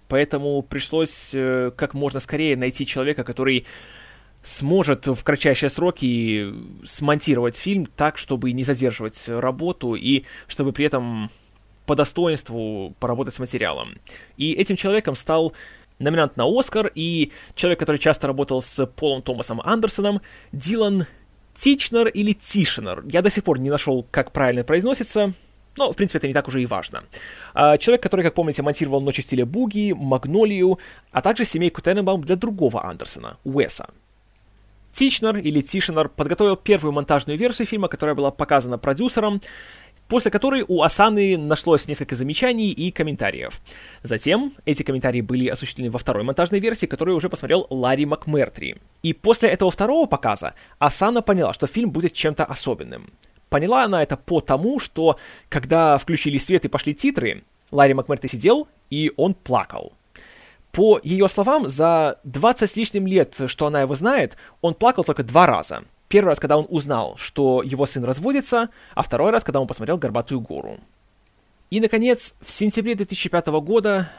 Поэтому 0.07 0.61
пришлось 0.61 1.31
э, 1.33 1.71
как 1.75 1.93
можно 1.93 2.21
скорее 2.21 2.55
найти 2.55 2.85
человека, 2.85 3.25
который 3.25 3.65
сможет 4.43 5.07
в 5.07 5.21
кратчайшие 5.21 5.69
сроки 5.69 6.53
смонтировать 6.85 7.57
фильм 7.57 7.85
так, 7.85 8.17
чтобы 8.17 8.53
не 8.53 8.63
задерживать 8.63 9.27
работу 9.27 9.95
и 9.95 10.23
чтобы 10.47 10.71
при 10.71 10.85
этом 10.85 11.29
по 11.85 11.95
достоинству 11.95 12.95
поработать 12.99 13.33
с 13.33 13.39
материалом. 13.39 13.95
И 14.37 14.53
этим 14.53 14.77
человеком 14.77 15.15
стал 15.15 15.53
номинант 15.99 16.37
на 16.37 16.45
Оскар, 16.47 16.91
и 16.95 17.31
человек, 17.55 17.79
который 17.79 17.97
часто 17.97 18.27
работал 18.27 18.61
с 18.61 18.85
Полом 18.85 19.21
Томасом 19.21 19.61
Андерсоном, 19.61 20.21
Дилан 20.51 21.05
Тичнер 21.55 22.07
или 22.07 22.33
Тишнер. 22.33 23.03
Я 23.05 23.21
до 23.21 23.29
сих 23.29 23.43
пор 23.43 23.59
не 23.59 23.69
нашел, 23.69 24.05
как 24.09 24.31
правильно 24.31 24.63
произносится, 24.63 25.33
но, 25.77 25.91
в 25.91 25.95
принципе, 25.95 26.19
это 26.19 26.27
не 26.27 26.33
так 26.33 26.47
уже 26.47 26.61
и 26.61 26.65
важно. 26.65 27.03
А, 27.53 27.77
человек, 27.77 28.01
который, 28.01 28.23
как 28.23 28.33
помните, 28.33 28.61
монтировал 28.61 29.01
«Ночи 29.01 29.21
в 29.21 29.25
стиле 29.25 29.45
буги», 29.45 29.93
«Магнолию», 29.93 30.79
а 31.11 31.21
также 31.21 31.45
«Семейку 31.45 31.81
Тененбаум» 31.81 32.23
для 32.23 32.35
другого 32.35 32.85
Андерсона, 32.85 33.37
Уэса. 33.43 33.89
Тичнер 34.91 35.37
или 35.37 35.61
Тишнер 35.61 36.09
подготовил 36.09 36.55
первую 36.55 36.91
монтажную 36.93 37.37
версию 37.37 37.67
фильма, 37.67 37.87
которая 37.87 38.15
была 38.15 38.31
показана 38.31 38.77
продюсером, 38.77 39.41
после 40.09 40.31
которой 40.31 40.65
у 40.67 40.81
Асаны 40.81 41.37
нашлось 41.37 41.87
несколько 41.87 42.15
замечаний 42.15 42.71
и 42.71 42.91
комментариев. 42.91 43.61
Затем 44.01 44.53
эти 44.65 44.83
комментарии 44.83 45.21
были 45.21 45.47
осуществлены 45.47 45.91
во 45.91 45.99
второй 45.99 46.23
монтажной 46.23 46.59
версии, 46.59 46.87
которую 46.87 47.15
уже 47.15 47.29
посмотрел 47.29 47.67
Ларри 47.69 48.05
МакМертри. 48.05 48.77
И 49.03 49.13
после 49.13 49.49
этого 49.49 49.71
второго 49.71 50.07
показа 50.07 50.55
Асана 50.79 51.21
поняла, 51.21 51.53
что 51.53 51.67
фильм 51.67 51.91
будет 51.91 52.13
чем-то 52.13 52.43
особенным. 52.43 53.13
Поняла 53.49 53.85
она 53.85 54.03
это 54.03 54.17
потому, 54.17 54.79
что 54.79 55.17
когда 55.47 55.97
включили 55.97 56.37
свет 56.37 56.65
и 56.65 56.69
пошли 56.69 56.93
титры, 56.93 57.43
Ларри 57.71 57.93
МакМертри 57.93 58.27
сидел, 58.27 58.67
и 58.89 59.11
он 59.15 59.35
плакал. 59.35 59.93
По 60.71 60.99
ее 61.03 61.29
словам, 61.29 61.69
за 61.69 62.19
20 62.23 62.69
с 62.69 62.75
лишним 62.75 63.05
лет, 63.05 63.39
что 63.45 63.67
она 63.67 63.81
его 63.81 63.93
знает, 63.95 64.37
он 64.61 64.73
плакал 64.73 65.03
только 65.03 65.23
два 65.23 65.45
раза— 65.45 65.83
Первый 66.09 66.29
раз, 66.29 66.39
когда 66.39 66.57
он 66.57 66.65
узнал, 66.69 67.15
что 67.17 67.61
его 67.63 67.85
сын 67.85 68.03
разводится, 68.03 68.69
а 68.95 69.03
второй 69.03 69.29
раз, 69.29 69.43
когда 69.43 69.61
он 69.61 69.67
посмотрел 69.67 69.97
«Горбатую 69.97 70.41
гору». 70.41 70.79
И, 71.69 71.79
наконец, 71.79 72.33
в 72.41 72.51
сентябре 72.51 72.95
2005 72.95 73.47
года, 73.61 74.11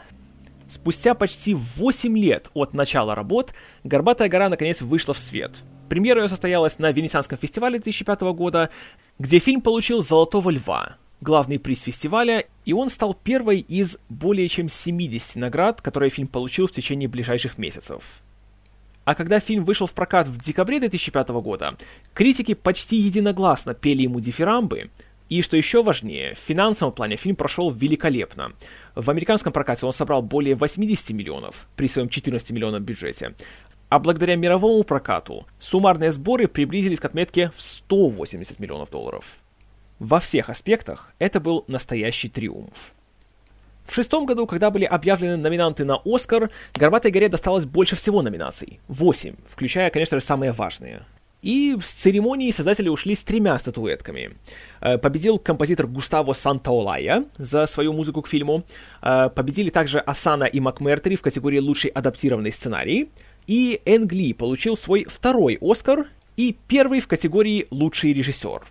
спустя 0.69 1.15
почти 1.15 1.53
8 1.53 2.17
лет 2.17 2.49
от 2.55 2.75
начала 2.75 3.17
работ, 3.17 3.53
«Горбатая 3.83 4.29
гора» 4.29 4.49
наконец 4.49 4.81
вышла 4.83 5.15
в 5.15 5.19
свет. 5.19 5.63
Премьера 5.89 6.23
ее 6.23 6.29
состоялась 6.29 6.79
на 6.79 6.93
Венецианском 6.93 7.37
фестивале 7.37 7.81
2005 7.81 8.21
года, 8.35 8.71
где 9.19 9.41
фильм 9.41 9.61
получил 9.61 10.01
«Золотого 10.01 10.51
льва», 10.51 10.95
главный 11.21 11.59
приз 11.59 11.81
фестиваля, 11.81 12.45
и 12.65 12.73
он 12.73 12.89
стал 12.89 13.15
первой 13.15 13.59
из 13.59 13.99
более 14.09 14.47
чем 14.47 14.69
70 14.69 15.35
наград, 15.35 15.83
которые 15.83 16.11
фильм 16.11 16.29
получил 16.29 16.69
в 16.69 16.73
течение 16.73 17.09
ближайших 17.09 17.59
месяцев. 17.59 18.23
А 19.11 19.17
когда 19.17 19.41
фильм 19.41 19.65
вышел 19.65 19.89
в 19.89 19.93
прокат 19.93 20.29
в 20.29 20.41
декабре 20.41 20.79
2005 20.79 21.31
года, 21.31 21.77
критики 22.15 22.55
почти 22.55 22.97
единогласно 22.97 23.75
пели 23.75 24.03
ему 24.03 24.21
дифирамбы, 24.21 24.91
и 25.29 25.43
что 25.43 25.57
еще 25.57 25.83
важнее, 25.83 26.35
в 26.37 26.39
финансовом 26.39 26.95
плане 26.95 27.17
фильм 27.17 27.35
прошел 27.35 27.73
великолепно. 27.73 28.53
В 28.95 29.11
американском 29.11 29.53
прокате 29.53 29.85
он 29.85 29.93
собрал 29.93 30.23
более 30.23 30.55
80 30.55 31.11
миллионов 31.11 31.67
при 31.75 31.89
своем 31.89 32.09
14 32.09 32.53
миллионном 32.53 32.85
бюджете. 32.85 33.35
А 33.89 33.99
благодаря 33.99 34.37
мировому 34.37 34.85
прокату 34.85 35.45
суммарные 35.59 36.13
сборы 36.13 36.47
приблизились 36.47 37.01
к 37.01 37.05
отметке 37.05 37.51
в 37.57 37.61
180 37.61 38.61
миллионов 38.61 38.91
долларов. 38.91 39.39
Во 39.99 40.21
всех 40.21 40.51
аспектах 40.51 41.13
это 41.19 41.41
был 41.41 41.65
настоящий 41.67 42.29
триумф. 42.29 42.93
В 43.91 43.95
шестом 43.95 44.25
году, 44.25 44.47
когда 44.47 44.71
были 44.71 44.85
объявлены 44.85 45.37
номинанты 45.37 45.85
на 45.85 46.01
Оскар, 46.05 46.53
«Горбатой 46.75 47.11
горе» 47.11 47.29
досталось 47.29 47.65
больше 47.65 47.97
всего 47.97 48.23
номинаций. 48.23 48.79
Восемь, 48.87 49.35
включая, 49.49 49.91
конечно 49.91 50.21
же, 50.21 50.25
самые 50.25 50.53
важные. 50.53 51.03
И 51.43 51.77
с 51.83 51.91
церемонии 51.91 52.53
создатели 52.53 52.89
ушли 52.89 53.17
с 53.17 53.25
тремя 53.25 53.59
статуэтками. 53.59 54.37
Э, 54.81 54.97
победил 54.97 55.41
композитор 55.41 55.89
Густаво 55.89 56.35
Сантаолая 56.35 57.25
за 57.37 57.67
свою 57.67 57.93
музыку 57.93 58.23
к 58.23 58.29
фильму. 58.29 58.63
Э, 59.03 59.29
победили 59.29 59.71
также 59.71 59.99
Асана 59.99 60.45
и 60.45 60.61
МакМертери 60.61 61.17
в 61.17 61.23
категории 61.23 61.59
«Лучший 61.59 61.91
адаптированный 61.91 62.53
сценарий». 62.53 63.11
И 63.49 63.83
Энг 63.87 64.13
Ли 64.13 64.35
получил 64.35 64.77
свой 64.77 65.05
второй 65.05 65.59
Оскар 65.61 66.07
и 66.37 66.57
первый 66.69 67.01
в 67.01 67.09
категории 67.09 67.67
«Лучший 67.73 68.13
режиссер». 68.13 68.63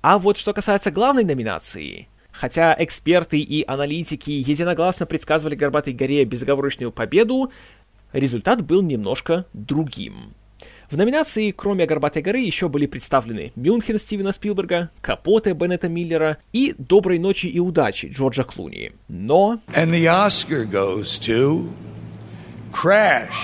А 0.00 0.18
вот 0.18 0.36
что 0.36 0.52
касается 0.52 0.90
главной 0.90 1.22
номинации, 1.22 2.08
Хотя 2.38 2.76
эксперты 2.78 3.40
и 3.40 3.64
аналитики 3.66 4.30
единогласно 4.30 5.06
предсказывали 5.06 5.56
«Горбатой 5.56 5.92
горе» 5.92 6.24
безоговорочную 6.24 6.92
победу, 6.92 7.50
результат 8.12 8.64
был 8.64 8.80
немножко 8.80 9.44
другим. 9.52 10.34
В 10.88 10.96
номинации, 10.96 11.50
кроме 11.50 11.84
«Горбатой 11.84 12.22
горы», 12.22 12.38
еще 12.38 12.68
были 12.68 12.86
представлены 12.86 13.52
«Мюнхен» 13.56 13.98
Стивена 13.98 14.32
Спилберга, 14.32 14.90
«Капоте» 15.00 15.52
Беннета 15.52 15.88
Миллера 15.88 16.38
и 16.52 16.76
«Доброй 16.78 17.18
ночи 17.18 17.46
и 17.46 17.58
удачи» 17.58 18.06
Джорджа 18.06 18.44
Клуни. 18.44 18.92
Но... 19.08 19.60
And 19.74 19.90
the 19.90 20.06
Oscar 20.06 20.64
goes 20.64 21.18
to 21.18 21.68
Crash. 22.70 23.34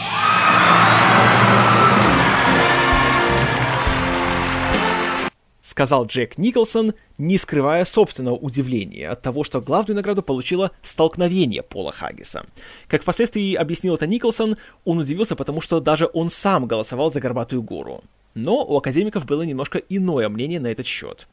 Сказал 5.75 6.07
Джек 6.07 6.39
Николсон, 6.39 6.95
не 7.19 7.37
скрывая 7.37 7.85
собственного 7.85 8.37
удивления 8.37 9.09
от 9.09 9.23
того, 9.23 9.43
что 9.43 9.61
главную 9.61 9.97
награду 9.97 10.23
получило 10.23 10.71
столкновение 10.83 11.65
Пола 11.65 11.91
Хаггиса. 11.91 12.47
Как 12.87 13.03
впоследствии 13.03 13.55
объяснил 13.55 13.97
это 13.97 14.07
Николсон, 14.07 14.57
он 14.85 14.99
удивился, 14.99 15.35
потому 15.35 15.61
что 15.61 15.81
даже 15.81 16.09
он 16.15 16.31
сам 16.31 16.69
голосовал 16.69 17.11
за 17.11 17.19
«Горбатую 17.19 17.65
гору». 17.65 18.05
Но 18.35 18.65
у 18.65 18.77
академиков 18.77 19.27
было 19.27 19.43
немножко 19.43 19.79
иное 19.79 20.29
мнение 20.29 20.61
на 20.61 20.69
этот 20.69 20.87
счет. 20.87 21.27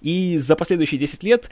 И 0.00 0.38
за 0.38 0.54
последующие 0.54 1.00
10 1.00 1.24
лет 1.24 1.50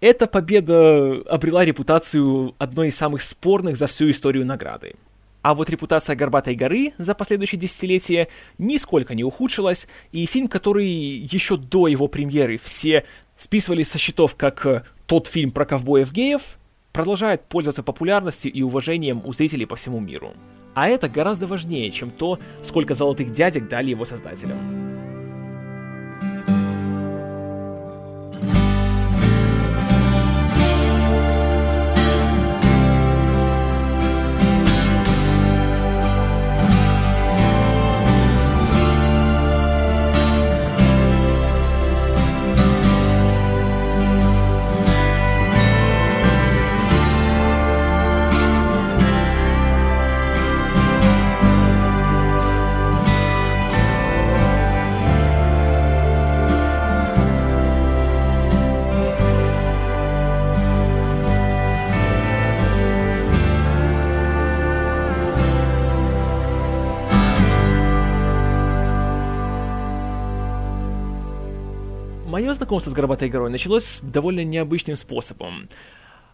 эта 0.00 0.28
победа 0.28 1.20
обрела 1.28 1.64
репутацию 1.64 2.54
одной 2.58 2.88
из 2.88 2.96
самых 2.96 3.22
спорных 3.22 3.76
за 3.76 3.88
всю 3.88 4.08
историю 4.08 4.46
награды. 4.46 4.94
А 5.42 5.54
вот 5.54 5.70
репутация 5.70 6.16
«Горбатой 6.16 6.54
горы» 6.54 6.94
за 6.98 7.14
последующие 7.14 7.60
десятилетия 7.60 8.28
нисколько 8.58 9.14
не 9.14 9.24
ухудшилась, 9.24 9.86
и 10.10 10.26
фильм, 10.26 10.48
который 10.48 10.88
еще 10.88 11.56
до 11.56 11.86
его 11.86 12.08
премьеры 12.08 12.58
все 12.58 13.04
списывали 13.36 13.84
со 13.84 13.98
счетов 13.98 14.34
как 14.34 14.66
э, 14.66 14.82
тот 15.06 15.28
фильм 15.28 15.52
про 15.52 15.64
ковбоев-геев, 15.64 16.58
продолжает 16.92 17.44
пользоваться 17.44 17.84
популярностью 17.84 18.52
и 18.52 18.62
уважением 18.62 19.22
у 19.24 19.32
зрителей 19.32 19.66
по 19.66 19.76
всему 19.76 20.00
миру. 20.00 20.34
А 20.74 20.88
это 20.88 21.08
гораздо 21.08 21.46
важнее, 21.46 21.90
чем 21.92 22.10
то, 22.10 22.40
сколько 22.62 22.94
золотых 22.94 23.30
дядек 23.32 23.68
дали 23.68 23.90
его 23.90 24.04
создателям. 24.04 25.07
Знакомство 72.68 72.90
с 72.90 72.94
«Горбатой 72.94 73.30
горой» 73.30 73.50
началось 73.50 74.00
довольно 74.02 74.44
необычным 74.44 74.96
способом. 74.96 75.70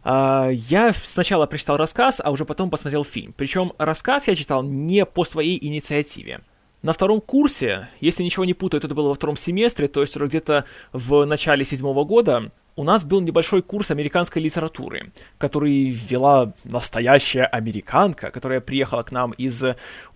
Uh, 0.02 0.52
я 0.52 0.92
сначала 0.92 1.46
прочитал 1.46 1.76
рассказ, 1.76 2.20
а 2.22 2.32
уже 2.32 2.44
потом 2.44 2.70
посмотрел 2.70 3.04
фильм. 3.04 3.32
Причем 3.36 3.72
рассказ 3.78 4.26
я 4.26 4.34
читал 4.34 4.64
не 4.64 5.06
по 5.06 5.24
своей 5.24 5.64
инициативе. 5.64 6.40
На 6.82 6.92
втором 6.92 7.20
курсе, 7.20 7.88
если 8.00 8.24
ничего 8.24 8.44
не 8.44 8.52
путаю, 8.52 8.82
это 8.82 8.92
было 8.94 9.10
во 9.10 9.14
втором 9.14 9.36
семестре, 9.36 9.86
то 9.86 10.00
есть 10.00 10.16
где-то 10.16 10.64
в 10.92 11.24
начале 11.24 11.64
седьмого 11.64 12.04
года, 12.04 12.50
у 12.76 12.82
нас 12.82 13.04
был 13.04 13.20
небольшой 13.20 13.62
курс 13.62 13.92
американской 13.92 14.42
литературы, 14.42 15.12
который 15.38 15.90
вела 15.90 16.52
настоящая 16.64 17.44
американка, 17.44 18.32
которая 18.32 18.60
приехала 18.60 19.04
к 19.04 19.12
нам 19.12 19.30
из 19.30 19.64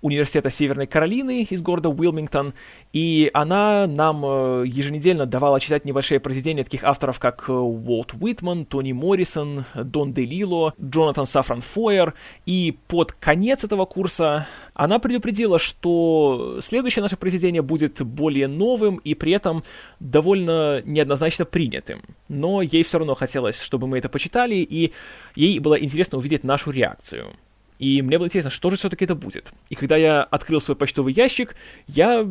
университета 0.01 0.51
Северной 0.51 0.86
Каролины, 0.86 1.46
из 1.49 1.62
города 1.62 1.88
Уилмингтон, 1.88 2.55
и 2.92 3.30
она 3.34 3.86
нам 3.86 4.24
э, 4.24 4.64
еженедельно 4.66 5.26
давала 5.26 5.61
читать 5.61 5.84
небольшие 5.84 6.20
произведения 6.20 6.64
таких 6.64 6.84
авторов, 6.84 7.18
как 7.18 7.49
э, 7.49 7.53
Уолт 7.53 8.14
Уитман, 8.20 8.64
Тони 8.64 8.92
Моррисон, 8.92 9.64
Дон 9.74 10.12
Делило, 10.12 10.74
Джонатан 10.80 11.26
Сафран 11.26 11.61
Фойер, 11.61 12.14
и 12.46 12.76
под 12.86 13.12
конец 13.12 13.64
этого 13.64 13.84
курса 13.84 14.46
она 14.74 15.01
предупредила, 15.01 15.59
что 15.59 16.59
следующее 16.61 17.03
наше 17.03 17.16
произведение 17.16 17.62
будет 17.62 18.01
более 18.01 18.46
новым 18.46 18.96
и 18.99 19.14
при 19.14 19.32
этом 19.32 19.64
довольно 19.99 20.82
неоднозначно 20.84 21.44
принятым. 21.44 22.03
Но 22.28 22.62
ей 22.62 22.84
все 22.84 22.99
равно 22.99 23.14
хотелось, 23.14 23.61
чтобы 23.61 23.88
мы 23.88 23.99
это 23.99 24.09
почитали, 24.09 24.55
и 24.57 24.92
ей 25.34 25.59
было 25.59 25.74
интересно 25.74 26.18
увидеть 26.18 26.44
нашу 26.44 26.70
реакцию. 26.70 27.34
И 27.79 28.03
мне 28.03 28.18
было 28.18 28.26
интересно, 28.26 28.51
что 28.51 28.70
же 28.70 28.76
все-таки 28.76 29.05
это 29.05 29.14
будет. 29.14 29.53
И 29.68 29.74
когда 29.74 29.97
я 29.97 30.22
открыл 30.22 30.61
свой 30.61 30.76
почтовый 30.76 31.12
ящик, 31.12 31.55
я, 31.87 32.26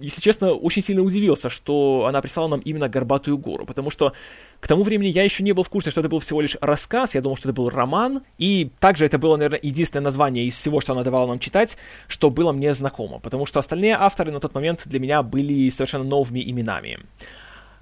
если 0.00 0.20
честно, 0.20 0.52
очень 0.52 0.82
сильно 0.82 1.02
удивился, 1.02 1.48
что 1.48 2.06
она 2.08 2.20
прислала 2.20 2.48
нам 2.48 2.60
именно 2.60 2.88
«Горбатую 2.88 3.38
гору», 3.38 3.64
потому 3.64 3.90
что 3.90 4.12
к 4.60 4.68
тому 4.68 4.82
времени 4.82 5.08
я 5.08 5.24
еще 5.24 5.42
не 5.42 5.52
был 5.52 5.62
в 5.62 5.70
курсе, 5.70 5.90
что 5.90 6.00
это 6.00 6.10
был 6.10 6.20
всего 6.20 6.42
лишь 6.42 6.56
рассказ, 6.60 7.14
я 7.14 7.22
думал, 7.22 7.36
что 7.36 7.48
это 7.48 7.56
был 7.56 7.70
роман, 7.70 8.22
и 8.36 8.70
также 8.78 9.06
это 9.06 9.18
было, 9.18 9.36
наверное, 9.36 9.60
единственное 9.62 10.04
название 10.04 10.44
из 10.44 10.54
всего, 10.54 10.80
что 10.80 10.92
она 10.92 11.02
давала 11.02 11.26
нам 11.26 11.38
читать, 11.38 11.78
что 12.06 12.30
было 12.30 12.52
мне 12.52 12.74
знакомо, 12.74 13.18
потому 13.20 13.46
что 13.46 13.58
остальные 13.58 13.96
авторы 13.96 14.32
на 14.32 14.40
тот 14.40 14.54
момент 14.54 14.82
для 14.84 15.00
меня 15.00 15.22
были 15.22 15.70
совершенно 15.70 16.04
новыми 16.04 16.40
именами. 16.40 16.98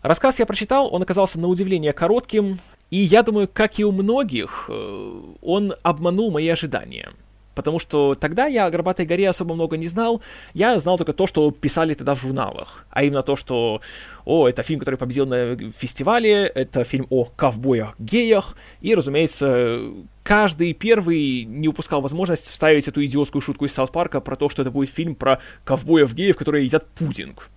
Рассказ 0.03 0.39
я 0.39 0.47
прочитал, 0.47 0.95
он 0.95 1.03
оказался 1.03 1.41
на 1.41 1.49
удивление 1.49 1.93
коротким, 1.93 2.61
и 2.91 2.97
я 2.97 3.23
думаю, 3.23 3.49
как 3.53 3.79
и 3.79 3.85
у 3.85 3.93
многих, 3.93 4.67
э, 4.69 5.21
он 5.43 5.75
обманул 5.83 6.31
мои 6.31 6.49
ожидания. 6.49 7.11
Потому 7.59 7.81
что 7.81 8.15
тогда 8.15 8.47
я 8.47 8.67
о 8.67 8.71
«Горбатой 8.71 9.05
горе» 9.05 9.29
особо 9.29 9.53
много 9.57 9.77
не 9.77 9.89
знал. 9.89 10.23
Я 10.55 10.79
знал 10.79 10.97
только 10.97 11.13
то, 11.13 11.27
что 11.27 11.51
писали 11.51 11.95
тогда 11.95 12.15
в 12.15 12.21
журналах. 12.21 12.87
А 12.89 13.03
именно 13.03 13.25
то, 13.25 13.35
что, 13.35 13.81
о, 14.25 14.49
это 14.49 14.63
фильм, 14.63 14.79
который 14.79 14.95
победил 14.95 15.27
на 15.27 15.57
фестивале, 15.77 16.47
это 16.47 16.85
фильм 16.85 17.09
о 17.11 17.25
ковбоях-геях. 17.25 18.57
И, 18.81 18.95
разумеется, 18.95 19.91
каждый 20.23 20.73
первый 20.73 21.43
не 21.47 21.67
упускал 21.67 22.01
возможность 22.01 22.49
вставить 22.49 22.87
эту 22.87 23.05
идиотскую 23.05 23.43
шутку 23.43 23.65
из 23.65 23.73
Саут 23.73 23.91
Парка 23.91 24.21
про 24.21 24.37
то, 24.37 24.49
что 24.49 24.63
это 24.63 24.71
будет 24.71 24.91
фильм 24.91 25.17
про 25.17 25.41
ковбоев-геев, 25.65 26.37
которые 26.37 26.65
едят 26.65 26.87
пудинг. 26.87 27.51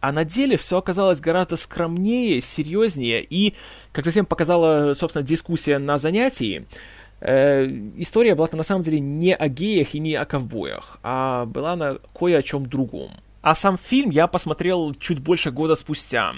А 0.00 0.12
на 0.12 0.24
деле 0.24 0.56
все 0.56 0.78
оказалось 0.78 1.20
гораздо 1.20 1.56
скромнее, 1.56 2.40
серьезнее, 2.40 3.24
и, 3.28 3.54
как 3.92 4.04
затем 4.04 4.26
показала, 4.26 4.94
собственно, 4.94 5.24
дискуссия 5.24 5.78
на 5.78 5.98
занятии, 5.98 6.66
э, 7.20 7.66
история 7.96 8.34
была 8.34 8.48
на 8.52 8.62
самом 8.62 8.82
деле 8.82 9.00
не 9.00 9.34
о 9.34 9.48
геях 9.48 9.94
и 9.94 9.98
не 9.98 10.14
о 10.14 10.24
ковбоях, 10.24 10.98
а 11.02 11.46
была 11.46 11.74
на 11.74 11.98
кое 12.14 12.38
о 12.38 12.42
чем 12.42 12.66
другом. 12.66 13.10
А 13.40 13.54
сам 13.54 13.78
фильм 13.78 14.10
я 14.10 14.26
посмотрел 14.26 14.94
чуть 14.94 15.20
больше 15.20 15.50
года 15.50 15.74
спустя. 15.76 16.34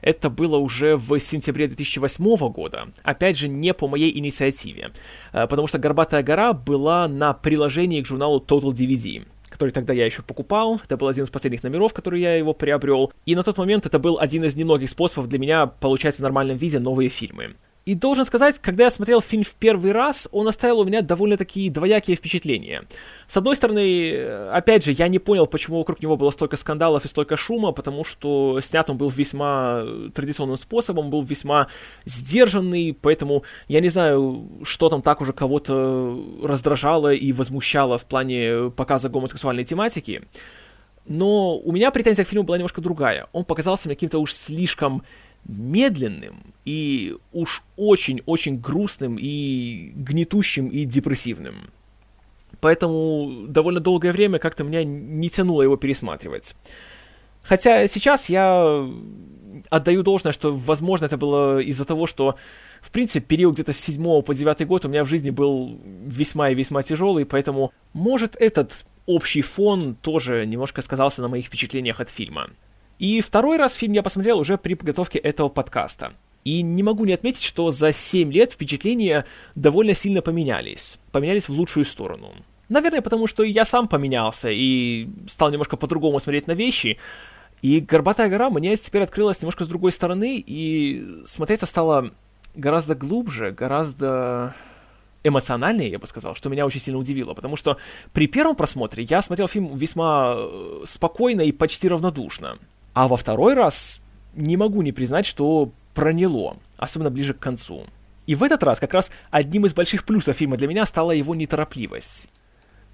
Это 0.00 0.30
было 0.30 0.58
уже 0.58 0.96
в 0.96 1.18
сентябре 1.18 1.66
2008 1.66 2.52
года. 2.52 2.88
Опять 3.02 3.38
же, 3.38 3.48
не 3.48 3.72
по 3.74 3.88
моей 3.88 4.16
инициативе. 4.16 4.92
Э, 5.32 5.46
потому 5.46 5.66
что 5.68 5.78
«Горбатая 5.78 6.22
гора» 6.22 6.52
была 6.52 7.08
на 7.08 7.34
приложении 7.34 8.00
к 8.00 8.06
журналу 8.06 8.42
Total 8.46 8.72
DVD 8.72 9.26
который 9.62 9.70
тогда 9.70 9.92
я 9.92 10.06
еще 10.06 10.22
покупал. 10.22 10.80
Это 10.84 10.96
был 10.96 11.06
один 11.06 11.22
из 11.22 11.30
последних 11.30 11.62
номеров, 11.62 11.92
который 11.92 12.20
я 12.20 12.34
его 12.34 12.52
приобрел. 12.52 13.12
И 13.26 13.36
на 13.36 13.44
тот 13.44 13.58
момент 13.58 13.86
это 13.86 14.00
был 14.00 14.18
один 14.18 14.42
из 14.44 14.56
немногих 14.56 14.90
способов 14.90 15.28
для 15.28 15.38
меня 15.38 15.66
получать 15.66 16.16
в 16.16 16.18
нормальном 16.18 16.56
виде 16.56 16.80
новые 16.80 17.08
фильмы. 17.08 17.54
И 17.84 17.96
должен 17.96 18.24
сказать, 18.24 18.60
когда 18.60 18.84
я 18.84 18.90
смотрел 18.90 19.20
фильм 19.20 19.42
в 19.42 19.54
первый 19.54 19.90
раз, 19.90 20.28
он 20.30 20.46
оставил 20.46 20.80
у 20.80 20.84
меня 20.84 21.02
довольно 21.02 21.36
такие 21.36 21.68
двоякие 21.68 22.16
впечатления. 22.16 22.84
С 23.26 23.36
одной 23.36 23.56
стороны, 23.56 24.24
опять 24.52 24.84
же, 24.84 24.92
я 24.92 25.08
не 25.08 25.18
понял, 25.18 25.48
почему 25.48 25.78
вокруг 25.78 26.00
него 26.00 26.16
было 26.16 26.30
столько 26.30 26.56
скандалов 26.56 27.04
и 27.04 27.08
столько 27.08 27.36
шума, 27.36 27.72
потому 27.72 28.04
что 28.04 28.60
снят 28.60 28.88
он 28.88 28.98
был 28.98 29.08
весьма 29.08 29.82
традиционным 30.14 30.56
способом, 30.56 31.10
был 31.10 31.22
весьма 31.22 31.66
сдержанный, 32.04 32.96
поэтому 33.00 33.42
я 33.66 33.80
не 33.80 33.88
знаю, 33.88 34.48
что 34.62 34.88
там 34.88 35.02
так 35.02 35.20
уже 35.20 35.32
кого-то 35.32 36.16
раздражало 36.44 37.12
и 37.12 37.32
возмущало 37.32 37.98
в 37.98 38.04
плане 38.04 38.70
показа 38.70 39.08
гомосексуальной 39.08 39.64
тематики. 39.64 40.22
Но 41.06 41.58
у 41.58 41.72
меня 41.72 41.90
претензия 41.90 42.24
к 42.24 42.28
фильму 42.28 42.44
была 42.44 42.58
немножко 42.58 42.80
другая. 42.80 43.26
Он 43.32 43.44
показался 43.44 43.88
мне 43.88 43.96
каким-то 43.96 44.20
уж 44.20 44.32
слишком 44.32 45.02
медленным 45.44 46.54
и 46.64 47.16
уж 47.32 47.62
очень-очень 47.76 48.60
грустным 48.60 49.16
и 49.18 49.92
гнетущим 49.94 50.68
и 50.68 50.84
депрессивным. 50.84 51.70
Поэтому 52.60 53.46
довольно 53.48 53.80
долгое 53.80 54.12
время 54.12 54.38
как-то 54.38 54.62
меня 54.62 54.84
не 54.84 55.28
тянуло 55.28 55.62
его 55.62 55.76
пересматривать. 55.76 56.54
Хотя 57.42 57.88
сейчас 57.88 58.28
я 58.28 58.88
отдаю 59.68 60.02
должное, 60.02 60.32
что, 60.32 60.52
возможно, 60.52 61.06
это 61.06 61.16
было 61.16 61.58
из-за 61.58 61.84
того, 61.84 62.06
что, 62.06 62.36
в 62.80 62.90
принципе, 62.90 63.24
период 63.26 63.54
где-то 63.54 63.72
с 63.72 63.78
7 63.78 64.22
по 64.22 64.34
9 64.34 64.66
год 64.66 64.84
у 64.84 64.88
меня 64.88 65.04
в 65.04 65.08
жизни 65.08 65.30
был 65.30 65.80
весьма 66.06 66.50
и 66.50 66.54
весьма 66.54 66.82
тяжелый, 66.82 67.24
поэтому, 67.24 67.72
может, 67.92 68.36
этот 68.36 68.86
общий 69.06 69.42
фон 69.42 69.96
тоже 69.96 70.46
немножко 70.46 70.82
сказался 70.82 71.22
на 71.22 71.28
моих 71.28 71.46
впечатлениях 71.46 72.00
от 72.00 72.10
фильма. 72.10 72.50
И 72.98 73.20
второй 73.20 73.56
раз 73.56 73.74
фильм 73.74 73.92
я 73.92 74.02
посмотрел 74.02 74.38
уже 74.38 74.58
при 74.58 74.74
подготовке 74.74 75.18
этого 75.18 75.48
подкаста. 75.48 76.12
И 76.44 76.62
не 76.62 76.82
могу 76.82 77.04
не 77.04 77.12
отметить, 77.12 77.42
что 77.42 77.70
за 77.70 77.92
7 77.92 78.32
лет 78.32 78.52
впечатления 78.52 79.26
довольно 79.54 79.94
сильно 79.94 80.22
поменялись. 80.22 80.98
Поменялись 81.12 81.48
в 81.48 81.52
лучшую 81.52 81.84
сторону. 81.84 82.32
Наверное, 82.68 83.02
потому 83.02 83.26
что 83.26 83.42
я 83.42 83.64
сам 83.64 83.86
поменялся 83.86 84.48
и 84.50 85.08
стал 85.28 85.50
немножко 85.50 85.76
по-другому 85.76 86.18
смотреть 86.20 86.46
на 86.46 86.52
вещи. 86.52 86.98
И 87.60 87.80
«Горбатая 87.80 88.28
гора» 88.28 88.50
мне 88.50 88.76
теперь 88.76 89.02
открылась 89.02 89.40
немножко 89.40 89.64
с 89.64 89.68
другой 89.68 89.92
стороны, 89.92 90.42
и 90.44 91.22
смотреться 91.26 91.66
стало 91.66 92.10
гораздо 92.56 92.94
глубже, 92.94 93.52
гораздо 93.52 94.54
эмоциональнее, 95.24 95.90
я 95.90 95.98
бы 95.98 96.06
сказал, 96.06 96.34
что 96.34 96.48
меня 96.48 96.66
очень 96.66 96.80
сильно 96.80 96.98
удивило, 96.98 97.34
потому 97.34 97.56
что 97.56 97.76
при 98.12 98.26
первом 98.26 98.56
просмотре 98.56 99.04
я 99.04 99.22
смотрел 99.22 99.46
фильм 99.46 99.76
весьма 99.76 100.34
э, 100.36 100.82
спокойно 100.84 101.42
и 101.42 101.52
почти 101.52 101.88
равнодушно. 101.88 102.58
А 102.94 103.08
во 103.08 103.16
второй 103.16 103.54
раз 103.54 104.00
не 104.34 104.56
могу 104.56 104.82
не 104.82 104.92
признать, 104.92 105.26
что 105.26 105.72
проняло, 105.94 106.56
особенно 106.76 107.10
ближе 107.10 107.34
к 107.34 107.38
концу. 107.38 107.86
И 108.26 108.34
в 108.34 108.42
этот 108.42 108.62
раз 108.62 108.80
как 108.80 108.94
раз 108.94 109.10
одним 109.30 109.66
из 109.66 109.74
больших 109.74 110.04
плюсов 110.04 110.36
фильма 110.36 110.56
для 110.56 110.68
меня 110.68 110.86
стала 110.86 111.12
его 111.12 111.34
неторопливость, 111.34 112.28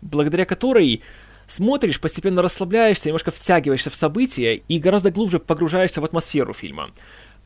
благодаря 0.01 0.45
которой 0.45 1.03
смотришь, 1.47 2.01
постепенно 2.01 2.43
расслабляешься, 2.43 3.09
немножко 3.09 3.31
втягиваешься 3.31 3.91
в 3.91 3.97
события 3.97 4.55
и 4.55 4.79
гораздо 4.79 5.11
глубже 5.11 5.39
погружаешься 5.39 6.01
в 6.01 6.05
атмосферу 6.05 6.55
фильма. 6.55 6.91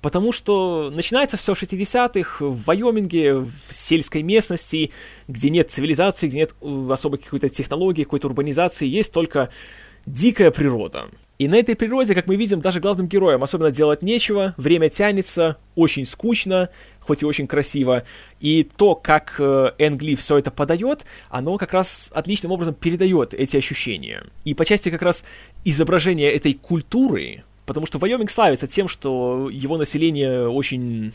Потому 0.01 0.33
что 0.33 0.91
начинается 0.93 1.37
все 1.37 1.55
в 1.55 1.63
60-х 1.63 2.45
в 2.45 2.65
Вайоминге, 2.65 3.35
в 3.37 3.51
сельской 3.71 4.23
местности, 4.23 4.91
где 5.29 5.49
нет 5.49 5.71
цивилизации, 5.71 6.27
где 6.27 6.39
нет 6.39 6.55
э, 6.61 6.89
особой 6.91 7.21
какой-то 7.21 7.49
технологии, 7.49 8.03
какой-то 8.03 8.27
урбанизации, 8.27 8.87
есть 8.87 9.13
только 9.13 9.51
дикая 10.05 10.51
природа. 10.51 11.09
И 11.43 11.49
на 11.49 11.57
этой 11.57 11.75
природе, 11.75 12.15
как 12.15 12.29
мы 12.29 12.37
видим, 12.37 12.61
даже 12.61 12.79
главным 12.79 13.09
героям 13.09 13.43
особенно 13.43 13.73
делать 13.73 14.01
нечего, 14.01 14.55
время 14.57 14.89
тянется, 14.89 15.57
очень 15.75 16.05
скучно, 16.05 16.69
хоть 17.01 17.23
и 17.23 17.27
очень 17.27 17.49
красиво. 17.49 18.05
И 18.39 18.63
то, 18.63 18.95
как 18.95 19.35
э, 19.41 19.73
Энгли 19.79 20.15
все 20.15 20.39
это 20.39 20.53
подает, 20.53 21.05
оно 21.31 21.59
как 21.59 21.73
раз 21.73 22.13
отличным 22.15 22.53
образом 22.53 22.75
передает 22.75 23.35
эти 23.35 23.57
ощущения. 23.57 24.23
И 24.45 24.55
по 24.55 24.65
части 24.65 24.89
как 24.89 25.03
раз 25.03 25.25
изображения 25.65 26.31
этой 26.31 26.55
культуры, 26.55 27.43
потому 27.67 27.87
что 27.87 27.99
Вайоминг 27.99 28.31
славится 28.31 28.69
тем, 28.69 28.87
что 28.87 29.51
его 29.51 29.77
население 29.79 30.49
очень 30.49 31.13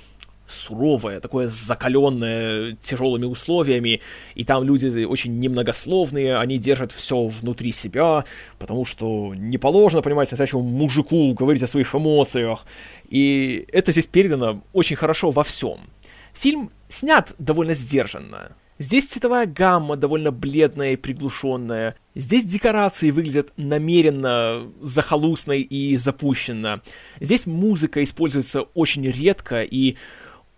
суровое, 0.48 1.20
такое 1.20 1.48
закаленное 1.48 2.78
тяжелыми 2.82 3.26
условиями, 3.26 4.02
и 4.36 4.44
там 4.44 4.64
люди 4.64 5.04
очень 5.04 5.40
немногословные, 5.40 6.38
они 6.38 6.58
держат 6.58 6.92
все 6.92 7.28
внутри 7.28 7.72
себя, 7.72 8.26
потому 8.58 8.86
что 8.86 9.34
не 9.36 9.58
положено, 9.58 10.02
понимаете, 10.02 10.32
настоящему 10.32 10.64
мужику 10.64 11.34
говорить 11.34 11.64
о 11.64 11.68
своих 11.68 11.94
эмоциях. 11.94 12.66
И 13.10 13.66
это 13.72 13.92
здесь 13.92 14.08
передано 14.08 14.64
очень 14.74 14.96
хорошо 14.96 15.32
во 15.32 15.44
всем. 15.44 15.80
Фильм 16.34 16.72
снят 16.88 17.34
довольно 17.38 17.74
сдержанно. 17.74 18.56
Здесь 18.80 19.06
цветовая 19.06 19.48
гамма 19.48 19.96
довольно 19.96 20.32
бледная 20.32 20.94
и 20.94 20.98
приглушенная. 20.98 21.96
Здесь 22.14 22.46
декорации 22.46 23.10
выглядят 23.10 23.52
намеренно 23.58 24.72
захолустной 24.82 25.62
и 25.62 25.98
запущенно. 25.98 26.82
Здесь 27.20 27.48
музыка 27.48 28.04
используется 28.04 28.62
очень 28.62 29.08
редко 29.10 29.64
и 29.64 29.96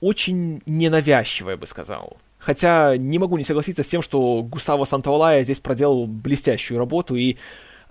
очень 0.01 0.61
ненавязчиво, 0.65 1.51
я 1.51 1.57
бы 1.57 1.65
сказал. 1.65 2.17
Хотя 2.37 2.95
не 2.97 3.19
могу 3.19 3.37
не 3.37 3.43
согласиться 3.43 3.83
с 3.83 3.87
тем, 3.87 4.01
что 4.01 4.41
Густаво 4.43 4.85
Сантаолая 4.85 5.43
здесь 5.43 5.59
проделал 5.59 6.07
блестящую 6.07 6.77
работу, 6.77 7.15
и 7.15 7.37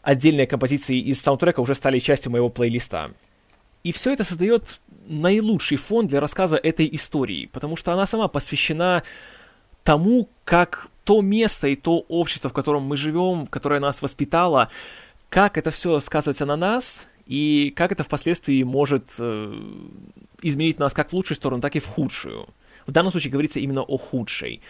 отдельные 0.03 0.47
композиции 0.47 0.99
из 0.99 1.21
саундтрека 1.21 1.61
уже 1.61 1.75
стали 1.75 1.99
частью 1.99 2.33
моего 2.33 2.49
плейлиста. 2.49 3.13
И 3.85 3.93
все 3.93 4.13
это 4.13 4.25
создает 4.25 4.81
наилучший 5.07 5.77
фон 5.77 6.07
для 6.07 6.21
рассказа 6.21 6.57
этой 6.57 6.89
истории, 6.93 7.47
потому 7.47 7.77
что 7.77 7.93
она 7.93 8.07
сама 8.07 8.29
посвящена 8.29 9.03
тому, 9.85 10.29
как 10.45 10.89
то 11.05 11.23
место 11.23 11.69
и 11.69 11.77
то 11.77 12.05
общество, 12.09 12.51
в 12.51 12.53
котором 12.53 12.83
мы 12.83 12.97
живем, 12.97 13.47
которое 13.47 13.81
нас 13.81 14.03
воспитало, 14.03 14.69
как 15.29 15.57
это 15.57 15.71
все 15.71 16.01
сказывается 16.01 16.47
на 16.47 16.57
нас, 16.57 17.07
и 17.29 17.73
как 17.77 17.93
это 17.93 18.03
впоследствии 18.03 18.63
может 18.63 19.11
э, 19.19 19.55
изменить 20.41 20.79
нас 20.79 20.95
как 20.95 21.11
в 21.11 21.13
лучшую 21.13 21.37
сторону, 21.37 21.61
так 21.61 21.77
и 21.77 21.79
в 21.79 21.87
худшую. 21.87 22.49
В 22.87 22.91
данном 22.91 23.13
случае 23.13 23.31
говорится 23.31 23.61
именно 23.61 23.83
о 23.83 23.99
худшей. 23.99 24.63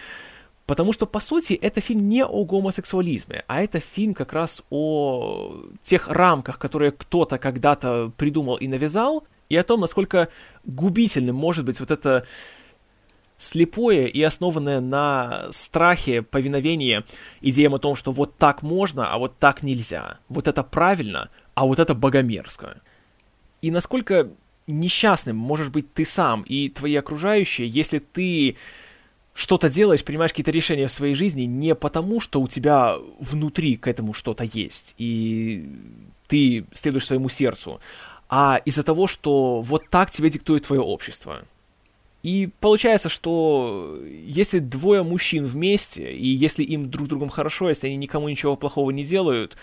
Потому 0.66 0.92
что, 0.92 1.06
по 1.06 1.20
сути, 1.20 1.54
это 1.54 1.80
фильм 1.80 2.08
не 2.08 2.24
о 2.24 2.44
гомосексуализме, 2.44 3.44
а 3.46 3.62
это 3.62 3.78
фильм 3.78 4.12
как 4.12 4.32
раз 4.32 4.64
о 4.70 5.62
тех 5.84 6.08
рамках, 6.08 6.58
которые 6.58 6.90
кто-то 6.90 7.38
когда-то 7.38 8.12
придумал 8.16 8.56
и 8.56 8.66
навязал, 8.66 9.24
и 9.48 9.56
о 9.56 9.62
том, 9.62 9.80
насколько 9.80 10.28
губительным 10.64 11.36
может 11.36 11.64
быть 11.64 11.78
вот 11.78 11.92
это 11.92 12.26
слепое 13.38 14.08
и 14.08 14.20
основанное 14.22 14.80
на 14.80 15.46
страхе 15.52 16.22
повиновение 16.22 17.04
идеям 17.40 17.74
о 17.74 17.78
том, 17.78 17.94
что 17.94 18.12
вот 18.12 18.36
так 18.36 18.62
можно, 18.62 19.12
а 19.12 19.16
вот 19.18 19.38
так 19.38 19.62
нельзя. 19.62 20.18
Вот 20.28 20.48
это 20.48 20.62
правильно, 20.62 21.30
а 21.58 21.64
вот 21.64 21.80
это 21.80 21.92
богомерзко. 21.92 22.80
И 23.62 23.72
насколько 23.72 24.28
несчастным 24.68 25.36
можешь 25.36 25.70
быть 25.70 25.92
ты 25.92 26.04
сам 26.04 26.42
и 26.42 26.68
твои 26.68 26.94
окружающие, 26.94 27.66
если 27.66 27.98
ты 27.98 28.56
что-то 29.34 29.68
делаешь, 29.68 30.04
принимаешь 30.04 30.30
какие-то 30.30 30.52
решения 30.52 30.86
в 30.86 30.92
своей 30.92 31.16
жизни 31.16 31.42
не 31.42 31.74
потому, 31.74 32.20
что 32.20 32.40
у 32.40 32.46
тебя 32.46 32.94
внутри 33.18 33.76
к 33.76 33.88
этому 33.88 34.12
что-то 34.12 34.44
есть, 34.44 34.94
и 34.98 35.68
ты 36.28 36.64
следуешь 36.74 37.06
своему 37.06 37.28
сердцу, 37.28 37.80
а 38.28 38.60
из-за 38.64 38.84
того, 38.84 39.08
что 39.08 39.60
вот 39.60 39.88
так 39.88 40.12
тебе 40.12 40.30
диктует 40.30 40.64
твое 40.64 40.80
общество. 40.80 41.42
И 42.22 42.50
получается, 42.60 43.08
что 43.08 43.98
если 44.06 44.60
двое 44.60 45.02
мужчин 45.02 45.44
вместе, 45.44 46.12
и 46.12 46.28
если 46.28 46.62
им 46.62 46.88
друг 46.88 47.08
другом 47.08 47.30
хорошо, 47.30 47.68
если 47.68 47.88
они 47.88 47.96
никому 47.96 48.28
ничего 48.28 48.54
плохого 48.54 48.92
не 48.92 49.04
делают, 49.04 49.56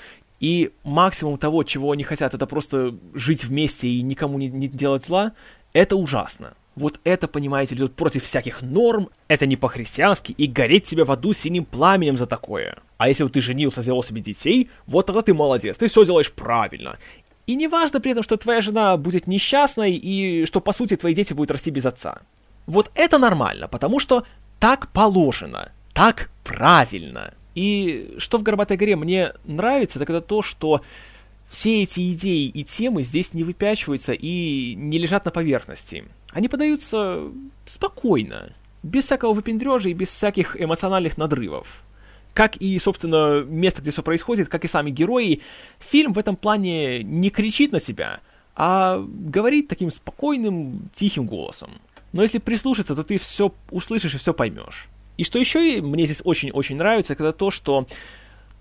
и 0.45 0.69
максимум 0.83 1.39
того, 1.39 1.63
чего 1.63 1.91
они 1.91 2.03
хотят, 2.03 2.35
это 2.35 2.45
просто 2.45 2.93
жить 3.15 3.45
вместе 3.45 3.87
и 3.87 4.03
никому 4.03 4.37
не, 4.37 4.47
не 4.47 4.67
делать 4.67 5.03
зла, 5.03 5.31
это 5.73 5.95
ужасно. 5.95 6.53
Вот 6.75 6.99
это, 7.03 7.27
понимаете, 7.27 7.73
идет 7.73 7.95
против 7.95 8.23
всяких 8.23 8.61
норм, 8.61 9.09
это 9.27 9.47
не 9.47 9.55
по-христиански, 9.55 10.33
и 10.33 10.45
гореть 10.45 10.83
тебе 10.83 11.03
в 11.03 11.11
аду 11.11 11.33
синим 11.33 11.65
пламенем 11.65 12.15
за 12.15 12.27
такое. 12.27 12.77
А 12.99 13.07
если 13.07 13.23
вот 13.23 13.33
ты 13.33 13.41
женился, 13.41 13.81
сделал 13.81 14.03
себе 14.03 14.21
детей, 14.21 14.69
вот 14.85 15.07
тогда 15.07 15.23
ты 15.23 15.33
молодец, 15.33 15.79
ты 15.79 15.87
все 15.87 16.05
делаешь 16.05 16.31
правильно. 16.31 16.99
И 17.47 17.55
не 17.55 17.67
важно 17.67 17.99
при 17.99 18.11
этом, 18.11 18.23
что 18.23 18.37
твоя 18.37 18.61
жена 18.61 18.97
будет 18.97 19.25
несчастной, 19.25 19.93
и 19.93 20.45
что, 20.45 20.61
по 20.61 20.73
сути, 20.73 20.95
твои 20.95 21.15
дети 21.15 21.33
будут 21.33 21.49
расти 21.49 21.71
без 21.71 21.87
отца. 21.87 22.19
Вот 22.67 22.91
это 22.93 23.17
нормально, 23.17 23.67
потому 23.67 23.99
что 23.99 24.27
так 24.59 24.91
положено, 24.91 25.71
так 25.95 26.29
правильно. 26.43 27.33
И 27.55 28.15
что 28.17 28.37
в 28.37 28.43
«Горбатой 28.43 28.77
горе» 28.77 28.95
мне 28.95 29.33
нравится, 29.45 29.97
так 29.97 30.09
это 30.09 30.21
то, 30.21 30.41
что 30.41 30.81
все 31.47 31.83
эти 31.83 32.13
идеи 32.13 32.47
и 32.47 32.63
темы 32.63 33.03
здесь 33.03 33.33
не 33.33 33.43
выпячиваются 33.43 34.13
и 34.13 34.75
не 34.75 34.97
лежат 34.97 35.25
на 35.25 35.31
поверхности. 35.31 36.05
Они 36.31 36.49
подаются 36.49 37.21
спокойно, 37.65 38.53
без 38.83 39.05
всякого 39.05 39.33
выпендрежа 39.33 39.89
и 39.89 39.93
без 39.93 40.09
всяких 40.09 40.61
эмоциональных 40.61 41.17
надрывов. 41.17 41.83
Как 42.33 42.57
и, 42.57 42.77
собственно, 42.79 43.43
место, 43.43 43.81
где 43.81 43.91
все 43.91 44.03
происходит, 44.03 44.49
как 44.49 44.65
и 44.65 44.67
сами 44.67 44.91
герои, 44.91 45.41
фильм 45.79 46.11
в 46.11 46.19
этом 46.19 46.35
плане 46.35 47.01
не 47.01 47.29
кричит 47.29 47.71
на 47.71 47.79
тебя, 47.79 48.19
а 48.55 49.01
говорит 49.07 49.69
таким 49.69 49.89
спокойным, 49.89 50.89
тихим 50.93 51.25
голосом. 51.25 51.71
Но 52.11 52.21
если 52.21 52.39
прислушаться, 52.39 52.95
то 52.95 53.03
ты 53.03 53.17
все 53.17 53.53
услышишь 53.71 54.15
и 54.15 54.17
все 54.17 54.33
поймешь. 54.33 54.89
И 55.17 55.23
что 55.23 55.39
еще 55.39 55.81
мне 55.81 56.05
здесь 56.05 56.21
очень-очень 56.23 56.75
нравится, 56.77 57.13
это 57.13 57.31
то, 57.33 57.51
что 57.51 57.87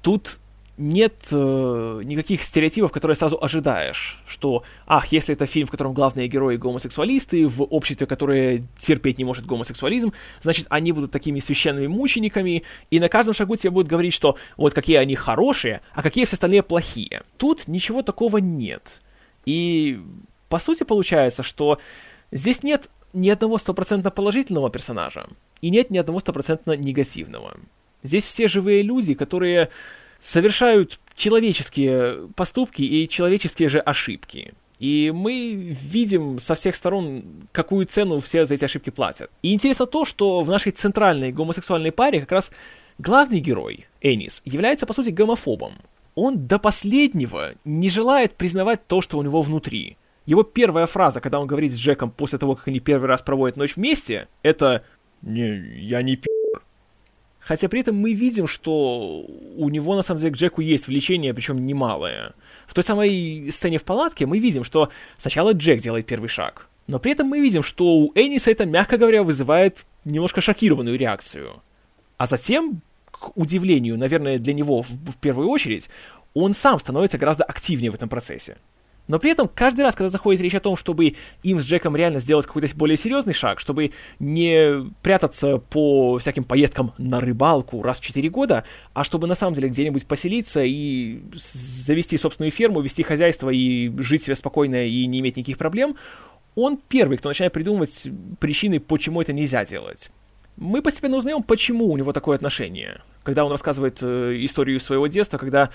тут 0.03 0.39
нет 0.77 1.15
э, 1.31 2.01
никаких 2.05 2.43
стереотипов, 2.43 2.91
которые 2.91 3.17
сразу 3.17 3.39
ожидаешь, 3.41 4.21
что, 4.27 4.65
ах, 4.87 5.13
если 5.13 5.35
это 5.35 5.47
фильм, 5.47 5.67
в 5.69 5.71
котором 5.71 5.95
главные 5.95 6.27
герои 6.27 6.57
гомосексуалисты, 6.57 7.47
в 7.47 7.63
обществе, 7.63 8.07
которое 8.07 8.67
терпеть 8.77 9.19
не 9.19 9.25
может 9.25 9.47
гомосексуализм, 9.47 10.13
значит, 10.41 10.67
они 10.71 10.93
будут 10.93 11.13
такими 11.13 11.39
священными 11.39 11.87
мучениками, 11.87 12.65
и 12.91 12.99
на 12.99 13.09
каждом 13.09 13.35
шагу 13.35 13.55
тебе 13.57 13.71
будут 13.71 13.89
говорить, 13.89 14.13
что 14.13 14.37
вот 14.57 14.75
какие 14.75 14.97
они 14.97 15.15
хорошие, 15.15 15.81
а 15.93 16.03
какие 16.03 16.25
все 16.25 16.35
остальные 16.35 16.65
плохие. 16.65 17.23
Тут 17.37 17.69
ничего 17.69 18.03
такого 18.03 18.39
нет. 18.39 19.01
И, 19.47 20.01
по 20.49 20.59
сути, 20.59 20.83
получается, 20.83 21.45
что 21.45 21.79
здесь 22.33 22.65
нет 22.65 22.91
ни 23.13 23.29
одного 23.29 23.59
стопроцентно 23.59 24.11
положительного 24.11 24.71
персонажа, 24.71 25.29
и 25.65 25.71
нет 25.71 25.89
ни 25.89 25.97
одного 25.97 26.21
стопроцентно 26.21 26.73
негативного. 26.77 27.57
Здесь 28.03 28.27
все 28.27 28.49
живые 28.49 28.83
люди, 28.83 29.15
которые 29.15 29.71
совершают 30.21 31.01
человеческие 31.15 32.29
поступки 32.37 32.83
и 32.83 33.09
человеческие 33.09 33.71
же 33.71 33.79
ошибки. 33.79 34.53
И 34.79 35.11
мы 35.15 35.75
видим 35.81 36.39
со 36.39 36.55
всех 36.55 36.77
сторон, 36.77 37.47
какую 37.51 37.87
цену 37.87 38.21
все 38.21 38.45
за 38.45 38.55
эти 38.55 38.67
ошибки 38.67 38.91
платят. 38.91 39.31
И 39.41 39.55
интересно 39.55 39.87
то, 39.87 40.05
что 40.05 40.43
в 40.43 40.51
нашей 40.51 40.71
центральной 40.73 41.33
гомосексуальной 41.33 41.93
паре 41.93 42.21
как 42.21 42.33
раз 42.33 42.51
главный 42.99 43.41
герой, 43.41 43.87
Энис, 44.03 44.43
является, 44.45 44.85
по 44.85 44.93
сути, 44.93 45.09
гомофобом. 45.09 45.77
Он 46.15 46.47
до 46.47 46.59
последнего 46.59 47.55
не 47.65 47.89
желает 47.89 48.35
признавать 48.35 48.87
то, 48.87 49.01
что 49.01 49.17
у 49.17 49.23
него 49.23 49.41
внутри. 49.41 49.97
Его 50.27 50.43
первая 50.43 50.87
фраза, 50.87 51.21
когда 51.21 51.39
он 51.39 51.47
говорит 51.47 51.73
с 51.73 51.77
Джеком 51.77 52.11
после 52.11 52.39
того, 52.39 52.55
как 52.55 52.69
они 52.69 52.81
первый 52.81 53.07
раз 53.07 53.21
проводят 53.21 53.57
ночь 53.57 53.77
вместе, 53.77 54.29
это 54.43 54.83
«Не, 55.25 55.57
я 55.81 56.03
не 56.03 56.17
пи***». 56.17 56.29
Хотя 57.41 57.69
при 57.69 57.81
этом 57.81 57.97
мы 57.97 58.15
видим, 58.15 58.47
что 58.47 59.27
у 59.57 59.69
него 59.69 59.97
на 59.97 60.03
самом 60.03 60.21
деле 60.21 60.33
к 60.33 60.37
Джеку 60.37 60.63
есть 60.63 60.87
влечение, 60.87 61.35
причем 61.35 61.57
немалое. 61.57 62.33
В 62.67 62.75
той 62.75 62.85
самой 62.85 63.51
сцене 63.51 63.79
в 63.79 63.85
палатке 63.85 64.27
мы 64.27 64.39
видим, 64.39 64.65
что 64.65 64.91
сначала 65.19 65.53
Джек 65.53 65.81
делает 65.81 66.07
первый 66.07 66.29
шаг, 66.29 66.69
но 66.87 66.99
при 66.99 67.13
этом 67.13 67.27
мы 67.27 67.41
видим, 67.41 67.63
что 67.63 67.97
у 67.97 68.13
Энниса 68.15 68.51
это, 68.51 68.65
мягко 68.65 68.97
говоря, 68.97 69.23
вызывает 69.23 69.85
немножко 70.05 70.41
шокированную 70.41 70.99
реакцию. 70.99 71.63
А 72.17 72.27
затем, 72.27 72.81
к 73.11 73.37
удивлению, 73.37 73.99
наверное, 73.99 74.39
для 74.39 74.55
него 74.55 74.83
в, 74.83 74.91
в 74.91 75.17
первую 75.17 75.49
очередь, 75.49 75.91
он 76.33 76.55
сам 76.55 76.79
становится 76.79 77.19
гораздо 77.19 77.45
активнее 77.45 77.91
в 77.91 77.95
этом 77.95 78.09
процессе. 78.09 78.57
Но 79.07 79.19
при 79.19 79.31
этом 79.31 79.49
каждый 79.49 79.83
раз, 79.83 79.95
когда 79.95 80.09
заходит 80.09 80.41
речь 80.41 80.55
о 80.55 80.61
том, 80.61 80.77
чтобы 80.77 81.15
им 81.43 81.61
с 81.61 81.65
Джеком 81.65 81.95
реально 81.95 82.21
сделать 82.21 82.47
какой-то 82.47 82.75
более 82.75 82.97
серьезный 82.97 83.35
шаг, 83.35 83.61
чтобы 83.61 83.93
не 84.19 84.91
прятаться 85.03 85.59
по 85.59 86.19
всяким 86.19 86.45
поездкам 86.45 86.93
на 86.97 87.21
рыбалку 87.21 87.83
раз 87.83 88.01
в 88.01 88.05
4 88.05 88.29
года, 88.31 88.65
а 88.95 89.05
чтобы 89.05 89.27
на 89.27 89.35
самом 89.35 89.55
деле 89.55 89.69
где-нибудь 89.69 90.07
поселиться 90.07 90.63
и 90.65 91.21
завести 91.35 92.17
собственную 92.17 92.51
ферму, 92.51 92.81
вести 92.81 93.03
хозяйство 93.03 93.51
и 93.51 93.93
жить 93.99 94.23
себе 94.23 94.35
спокойно 94.35 94.87
и 94.87 95.07
не 95.07 95.21
иметь 95.21 95.37
никаких 95.37 95.59
проблем, 95.59 95.97
он 96.55 96.79
первый, 96.89 97.19
кто 97.19 97.29
начинает 97.29 97.53
придумывать 97.53 98.09
причины, 98.39 98.81
почему 98.81 99.21
это 99.21 99.33
нельзя 99.33 99.65
делать. 99.65 100.11
Мы 100.57 100.83
постепенно 100.83 101.17
узнаем, 101.17 101.43
почему 101.43 101.91
у 101.91 101.97
него 101.97 102.13
такое 102.13 102.37
отношение. 102.37 103.01
Когда 103.25 103.45
он 103.45 103.51
рассказывает 103.51 103.99
э, 104.03 104.37
историю 104.45 104.79
своего 104.79 105.09
детства, 105.09 105.37
когда 105.37 105.71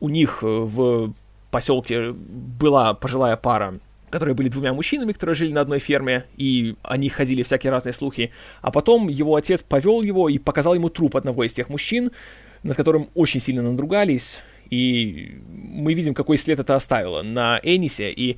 у 0.00 0.08
них 0.08 0.38
э, 0.42 0.46
в 0.46 1.12
поселке 1.54 2.10
была 2.10 2.94
пожилая 2.94 3.36
пара, 3.36 3.78
которые 4.10 4.34
были 4.34 4.48
двумя 4.48 4.72
мужчинами, 4.72 5.12
которые 5.12 5.36
жили 5.36 5.52
на 5.52 5.60
одной 5.60 5.78
ферме, 5.78 6.24
и 6.36 6.74
они 6.82 7.08
ходили 7.08 7.44
всякие 7.44 7.70
разные 7.70 7.92
слухи. 7.92 8.32
А 8.60 8.72
потом 8.72 9.08
его 9.08 9.36
отец 9.36 9.62
повел 9.62 10.02
его 10.02 10.28
и 10.28 10.38
показал 10.38 10.74
ему 10.74 10.88
труп 10.88 11.14
одного 11.16 11.44
из 11.44 11.52
тех 11.52 11.68
мужчин, 11.68 12.10
над 12.64 12.76
которым 12.76 13.08
очень 13.14 13.38
сильно 13.38 13.62
надругались. 13.62 14.38
И 14.68 15.40
мы 15.46 15.94
видим, 15.94 16.12
какой 16.12 16.38
след 16.38 16.58
это 16.58 16.74
оставило 16.74 17.22
на 17.22 17.60
Энисе, 17.62 18.10
и 18.10 18.36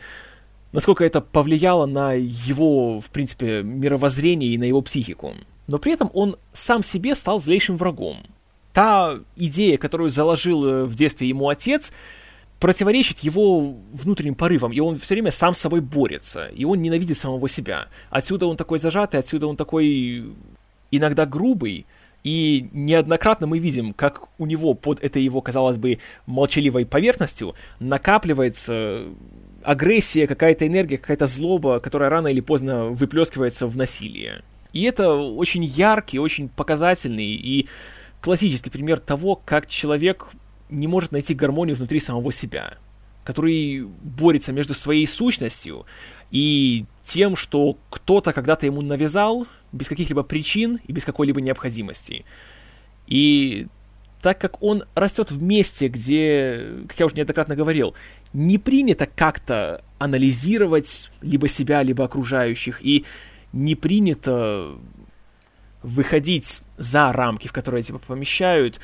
насколько 0.72 1.02
это 1.02 1.22
повлияло 1.22 1.86
на 1.86 2.12
его, 2.12 3.00
в 3.00 3.08
принципе, 3.08 3.62
мировоззрение 3.62 4.50
и 4.50 4.58
на 4.58 4.64
его 4.64 4.82
психику. 4.82 5.32
Но 5.68 5.78
при 5.78 5.94
этом 5.94 6.10
он 6.12 6.36
сам 6.52 6.82
себе 6.82 7.14
стал 7.14 7.40
злейшим 7.40 7.78
врагом. 7.78 8.18
Та 8.74 9.18
идея, 9.36 9.78
которую 9.78 10.10
заложил 10.10 10.66
э, 10.66 10.84
в 10.84 10.94
детстве 10.94 11.28
ему 11.28 11.48
отец, 11.48 11.92
противоречит 12.61 13.20
его 13.20 13.74
внутренним 13.92 14.34
порывам, 14.34 14.72
и 14.72 14.80
он 14.80 14.98
все 14.98 15.14
время 15.14 15.30
сам 15.30 15.54
с 15.54 15.59
собой 15.59 15.80
борется, 15.80 16.46
и 16.48 16.64
он 16.64 16.80
ненавидит 16.80 17.18
самого 17.18 17.48
себя. 17.48 17.88
Отсюда 18.11 18.46
он 18.46 18.57
такой 18.57 18.78
зажатый, 18.78 19.20
отсюда 19.20 19.46
он 19.46 19.57
такой 19.57 20.24
иногда 20.90 21.26
грубый, 21.26 21.86
и 22.24 22.68
неоднократно 22.72 23.46
мы 23.46 23.59
видим, 23.59 23.92
как 23.92 24.22
у 24.38 24.46
него 24.46 24.74
под 24.74 25.02
этой 25.04 25.22
его, 25.22 25.40
казалось 25.40 25.76
бы, 25.76 25.98
молчаливой 26.26 26.84
поверхностью 26.84 27.54
накапливается 27.78 29.04
агрессия, 29.62 30.26
какая-то 30.26 30.66
энергия, 30.66 30.98
какая-то 30.98 31.26
злоба, 31.26 31.78
которая 31.78 32.11
рано 32.11 32.28
или 32.28 32.40
поздно 32.40 32.86
выплескивается 32.86 33.66
в 33.66 33.76
насилие. 33.76 34.42
И 34.72 34.82
это 34.82 35.12
очень 35.12 35.64
яркий, 35.64 36.18
очень 36.18 36.48
показательный 36.48 37.26
и 37.26 37.68
классический 38.20 38.70
пример 38.70 38.98
того, 38.98 39.36
как 39.36 39.68
человек 39.68 40.28
не 40.68 40.86
может 40.86 41.12
найти 41.12 41.34
гармонию 41.34 41.76
внутри 41.76 42.00
самого 42.00 42.32
себя, 42.32 42.78
который 43.24 43.82
борется 43.82 44.52
между 44.52 44.74
своей 44.74 45.06
сущностью 45.06 45.86
и 46.30 46.84
тем, 47.04 47.36
что 47.36 47.78
кто-то 47.90 48.32
когда-то 48.32 48.66
ему 48.66 48.82
навязал 48.82 49.46
без 49.72 49.88
каких-либо 49.88 50.22
причин 50.22 50.80
и 50.86 50.92
без 50.92 51.04
какой-либо 51.04 51.40
необходимости. 51.40 52.24
И 53.06 53.66
так 54.22 54.40
как 54.40 54.62
он 54.62 54.84
растет 54.94 55.30
в 55.30 55.40
месте, 55.42 55.88
где, 55.88 56.84
как 56.88 56.98
я 56.98 57.06
уже 57.06 57.16
неоднократно 57.16 57.54
говорил, 57.54 57.94
не 58.32 58.58
принято 58.58 59.06
как-то 59.06 59.84
анализировать 59.98 61.10
либо 61.20 61.48
себя, 61.48 61.82
либо 61.82 62.04
окружающих, 62.04 62.84
и 62.84 63.04
не 63.52 63.74
принято 63.74 64.72
выходить 65.82 66.62
за 66.76 67.12
рамки, 67.12 67.47
в 67.47 67.52
которые 67.52 67.82
тебя 67.82 67.98
помещают, 67.98 68.80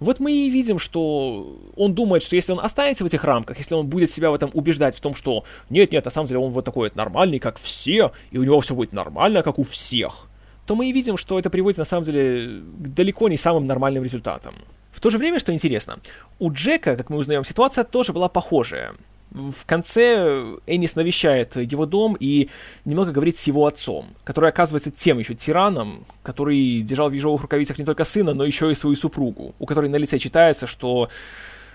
вот 0.00 0.20
мы 0.20 0.32
и 0.32 0.50
видим, 0.50 0.78
что 0.78 1.58
он 1.76 1.94
думает, 1.94 2.22
что 2.22 2.36
если 2.36 2.52
он 2.52 2.60
останется 2.60 3.04
в 3.04 3.06
этих 3.06 3.24
рамках, 3.24 3.58
если 3.58 3.74
он 3.74 3.86
будет 3.86 4.10
себя 4.10 4.30
в 4.30 4.34
этом 4.34 4.50
убеждать, 4.52 4.96
в 4.96 5.00
том, 5.00 5.14
что 5.14 5.44
нет-нет, 5.70 6.04
на 6.04 6.10
самом 6.10 6.26
деле 6.28 6.40
он 6.40 6.50
вот 6.50 6.64
такой 6.64 6.88
вот 6.88 6.96
нормальный, 6.96 7.38
как 7.38 7.58
все, 7.58 8.12
и 8.30 8.38
у 8.38 8.44
него 8.44 8.60
все 8.60 8.74
будет 8.74 8.92
нормально, 8.92 9.42
как 9.42 9.58
у 9.58 9.62
всех, 9.62 10.28
то 10.66 10.74
мы 10.74 10.90
и 10.90 10.92
видим, 10.92 11.16
что 11.16 11.38
это 11.38 11.48
приводит 11.48 11.78
на 11.78 11.84
самом 11.84 12.04
деле 12.04 12.60
к 12.60 12.88
далеко 12.88 13.28
не 13.28 13.36
самым 13.36 13.66
нормальным 13.66 14.04
результатам. 14.04 14.54
В 14.92 15.00
то 15.00 15.10
же 15.10 15.18
время, 15.18 15.38
что 15.38 15.52
интересно, 15.52 15.98
у 16.38 16.50
Джека, 16.52 16.96
как 16.96 17.10
мы 17.10 17.18
узнаем, 17.18 17.44
ситуация 17.44 17.84
тоже 17.84 18.12
была 18.12 18.28
похожая 18.28 18.94
в 19.30 19.66
конце 19.66 20.56
Энис 20.66 20.96
навещает 20.96 21.56
его 21.56 21.86
дом 21.86 22.16
и 22.18 22.48
немного 22.84 23.12
говорит 23.12 23.36
с 23.36 23.46
его 23.46 23.66
отцом, 23.66 24.08
который 24.24 24.50
оказывается 24.50 24.90
тем 24.90 25.18
еще 25.18 25.34
тираном, 25.34 26.06
который 26.22 26.82
держал 26.82 27.10
в 27.10 27.12
ежовых 27.12 27.42
рукавицах 27.42 27.78
не 27.78 27.84
только 27.84 28.04
сына, 28.04 28.34
но 28.34 28.44
еще 28.44 28.70
и 28.70 28.74
свою 28.74 28.96
супругу, 28.96 29.54
у 29.58 29.66
которой 29.66 29.90
на 29.90 29.96
лице 29.96 30.18
читается, 30.18 30.66
что 30.66 31.08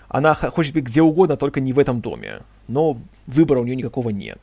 она 0.08 0.34
хочет 0.34 0.74
быть 0.74 0.86
где 0.86 1.02
угодно, 1.02 1.38
только 1.38 1.60
не 1.60 1.74
в 1.74 1.80
этом 1.80 2.02
доме. 2.02 2.42
Но 2.68 2.98
выбора 3.28 3.60
у 3.60 3.64
нее 3.64 3.76
никакого 3.76 4.10
нет. 4.10 4.40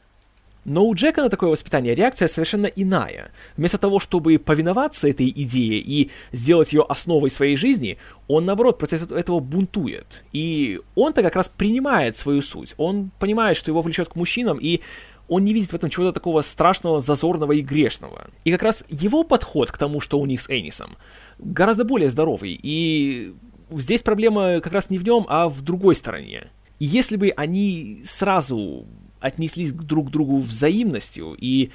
Но 0.68 0.84
у 0.84 0.94
Джека 0.94 1.22
на 1.22 1.30
такое 1.30 1.48
воспитание 1.48 1.94
реакция 1.94 2.28
совершенно 2.28 2.66
иная. 2.66 3.30
Вместо 3.56 3.78
того, 3.78 3.98
чтобы 4.00 4.38
повиноваться 4.38 5.08
этой 5.08 5.28
идее 5.30 5.78
и 5.78 6.10
сделать 6.32 6.74
ее 6.74 6.84
основой 6.86 7.30
своей 7.30 7.56
жизни, 7.56 7.96
он, 8.28 8.44
наоборот, 8.44 8.78
против 8.78 9.10
этого 9.10 9.40
бунтует. 9.40 10.22
И 10.34 10.78
он-то 10.94 11.22
как 11.22 11.36
раз 11.36 11.48
принимает 11.48 12.18
свою 12.18 12.42
суть. 12.42 12.74
Он 12.76 13.10
понимает, 13.18 13.56
что 13.56 13.70
его 13.70 13.80
влечет 13.80 14.10
к 14.10 14.16
мужчинам, 14.16 14.58
и 14.60 14.80
он 15.26 15.46
не 15.46 15.54
видит 15.54 15.70
в 15.70 15.74
этом 15.74 15.88
чего-то 15.88 16.12
такого 16.12 16.42
страшного, 16.42 17.00
зазорного 17.00 17.52
и 17.52 17.62
грешного. 17.62 18.28
И 18.44 18.52
как 18.52 18.62
раз 18.62 18.84
его 18.90 19.24
подход 19.24 19.72
к 19.72 19.78
тому, 19.78 20.00
что 20.00 20.18
у 20.18 20.26
них 20.26 20.42
с 20.42 20.50
Энисом, 20.50 20.98
гораздо 21.38 21.84
более 21.84 22.10
здоровый. 22.10 22.58
И 22.62 23.32
здесь 23.70 24.02
проблема 24.02 24.60
как 24.60 24.74
раз 24.74 24.90
не 24.90 24.98
в 24.98 25.04
нем, 25.04 25.24
а 25.30 25.48
в 25.48 25.62
другой 25.62 25.96
стороне. 25.96 26.48
И 26.78 26.84
если 26.84 27.16
бы 27.16 27.32
они 27.36 28.02
сразу 28.04 28.86
отнеслись 29.20 29.72
друг 29.72 30.08
к 30.08 30.10
другу 30.10 30.38
взаимностью 30.38 31.36
и 31.38 31.70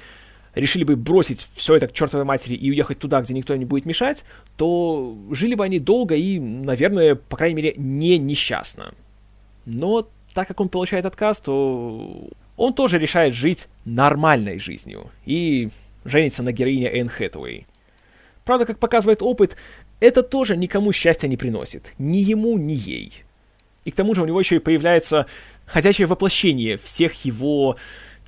решили 0.54 0.84
бы 0.84 0.96
бросить 0.96 1.46
все 1.54 1.76
это 1.76 1.88
к 1.88 1.92
чертовой 1.92 2.24
матери 2.24 2.54
и 2.54 2.70
уехать 2.70 2.98
туда, 2.98 3.20
где 3.20 3.34
никто 3.34 3.56
не 3.56 3.64
будет 3.64 3.86
мешать, 3.86 4.24
то 4.56 5.16
жили 5.30 5.54
бы 5.54 5.64
они 5.64 5.78
долго 5.78 6.14
и, 6.14 6.38
наверное, 6.38 7.14
по 7.16 7.36
крайней 7.36 7.56
мере, 7.56 7.74
не 7.76 8.18
несчастно. 8.18 8.94
Но 9.66 10.08
так 10.32 10.48
как 10.48 10.60
он 10.60 10.68
получает 10.68 11.06
отказ, 11.06 11.40
то 11.40 12.28
он 12.56 12.74
тоже 12.74 12.98
решает 12.98 13.34
жить 13.34 13.68
нормальной 13.84 14.58
жизнью 14.58 15.10
и 15.24 15.70
женится 16.04 16.42
на 16.42 16.52
героине 16.52 16.88
Энн 16.88 17.08
Хэтэуэй. 17.08 17.66
Правда, 18.44 18.66
как 18.66 18.78
показывает 18.78 19.22
опыт, 19.22 19.56
это 20.00 20.22
тоже 20.22 20.56
никому 20.56 20.92
счастья 20.92 21.28
не 21.28 21.36
приносит. 21.36 21.94
Ни 21.98 22.18
ему, 22.18 22.58
ни 22.58 22.74
ей. 22.74 23.24
И 23.84 23.90
к 23.90 23.94
тому 23.94 24.14
же 24.14 24.22
у 24.22 24.26
него 24.26 24.40
еще 24.40 24.56
и 24.56 24.60
появляется 24.60 25.26
ходячее 25.66 26.06
воплощение 26.06 26.76
всех 26.76 27.24
его 27.24 27.76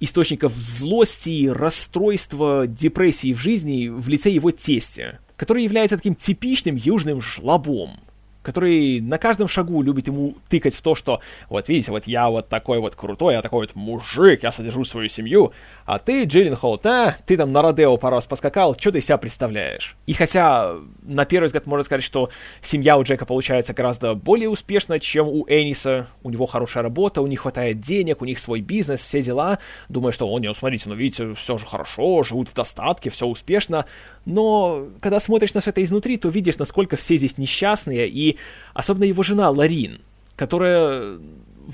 источников 0.01 0.53
злости, 0.55 1.49
расстройства, 1.49 2.67
депрессии 2.67 3.33
в 3.33 3.39
жизни 3.39 3.89
в 3.89 4.09
лице 4.09 4.31
его 4.31 4.51
тестя, 4.51 5.19
который 5.37 5.65
является 5.65 5.97
таким 5.97 6.15
типичным 6.15 6.77
южным 6.77 7.21
жлобом 7.23 8.01
который 8.47 9.01
на 9.01 9.19
каждом 9.19 9.49
шагу 9.49 9.83
любит 9.83 10.07
ему 10.07 10.37
тыкать 10.49 10.73
в 10.73 10.81
то, 10.81 10.95
что 10.95 11.21
вот 11.51 11.69
видите, 11.69 11.91
вот 11.91 12.07
я 12.07 12.29
вот 12.29 12.49
такой 12.49 12.79
вот 12.79 12.95
крутой, 12.95 13.35
я 13.35 13.43
такой 13.43 13.67
вот 13.67 13.75
мужик, 13.75 14.45
я 14.45 14.53
содержу 14.53 14.85
свою 14.85 15.09
семью, 15.09 15.53
а 15.85 15.99
ты, 15.99 16.23
Джилленхол, 16.23 16.81
а, 16.85 17.17
ты 17.27 17.37
там 17.37 17.51
на 17.51 17.61
Родео 17.61 17.97
пару 17.97 18.15
раз 18.15 18.27
поскакал, 18.27 18.77
что 18.79 18.93
ты 18.93 19.01
себя 19.01 19.19
представляешь? 19.19 19.97
И 20.07 20.13
хотя 20.13 20.77
на 21.03 21.25
первый 21.25 21.47
взгляд 21.47 21.67
можно 21.67 21.83
сказать, 21.83 22.05
что 22.05 22.31
семья 22.63 22.97
у 22.97 23.03
Джека 23.03 23.27
получается 23.27 23.75
гораздо 23.75 24.15
более 24.15 24.49
успешна, 24.49 25.01
чем 25.01 25.27
у 25.27 25.45
Эниса, 25.49 26.07
у 26.23 26.31
него 26.31 26.47
хорошая 26.47 26.85
работа, 26.85 27.23
у 27.23 27.27
них 27.27 27.41
хватает 27.41 27.81
денег, 27.81 28.23
у 28.23 28.27
них 28.27 28.39
свой 28.39 28.61
бизнес, 28.61 29.01
все 29.01 29.23
дела, 29.23 29.59
думаю, 29.89 30.13
что, 30.13 30.29
о, 30.29 30.39
не, 30.39 30.55
смотрите, 30.55 30.89
ну 30.89 30.95
видите, 30.95 31.35
все 31.35 31.59
же 31.59 31.67
хорошо, 31.67 32.23
живут 32.23 32.49
в 32.49 32.55
достатке, 32.55 33.11
все 33.11 33.27
успешно, 33.27 33.87
но 34.25 34.87
когда 35.01 35.19
смотришь 35.19 35.55
на 35.55 35.61
все 35.61 35.71
это 35.71 35.83
изнутри, 35.83 36.17
то 36.17 36.29
видишь, 36.29 36.59
насколько 36.59 36.95
все 36.95 37.17
здесь 37.17 37.39
несчастные, 37.39 38.09
и 38.09 38.36
особенно 38.75 39.05
его 39.05 39.23
жена 39.23 39.51
Ларин, 39.51 40.01
которая 40.37 41.19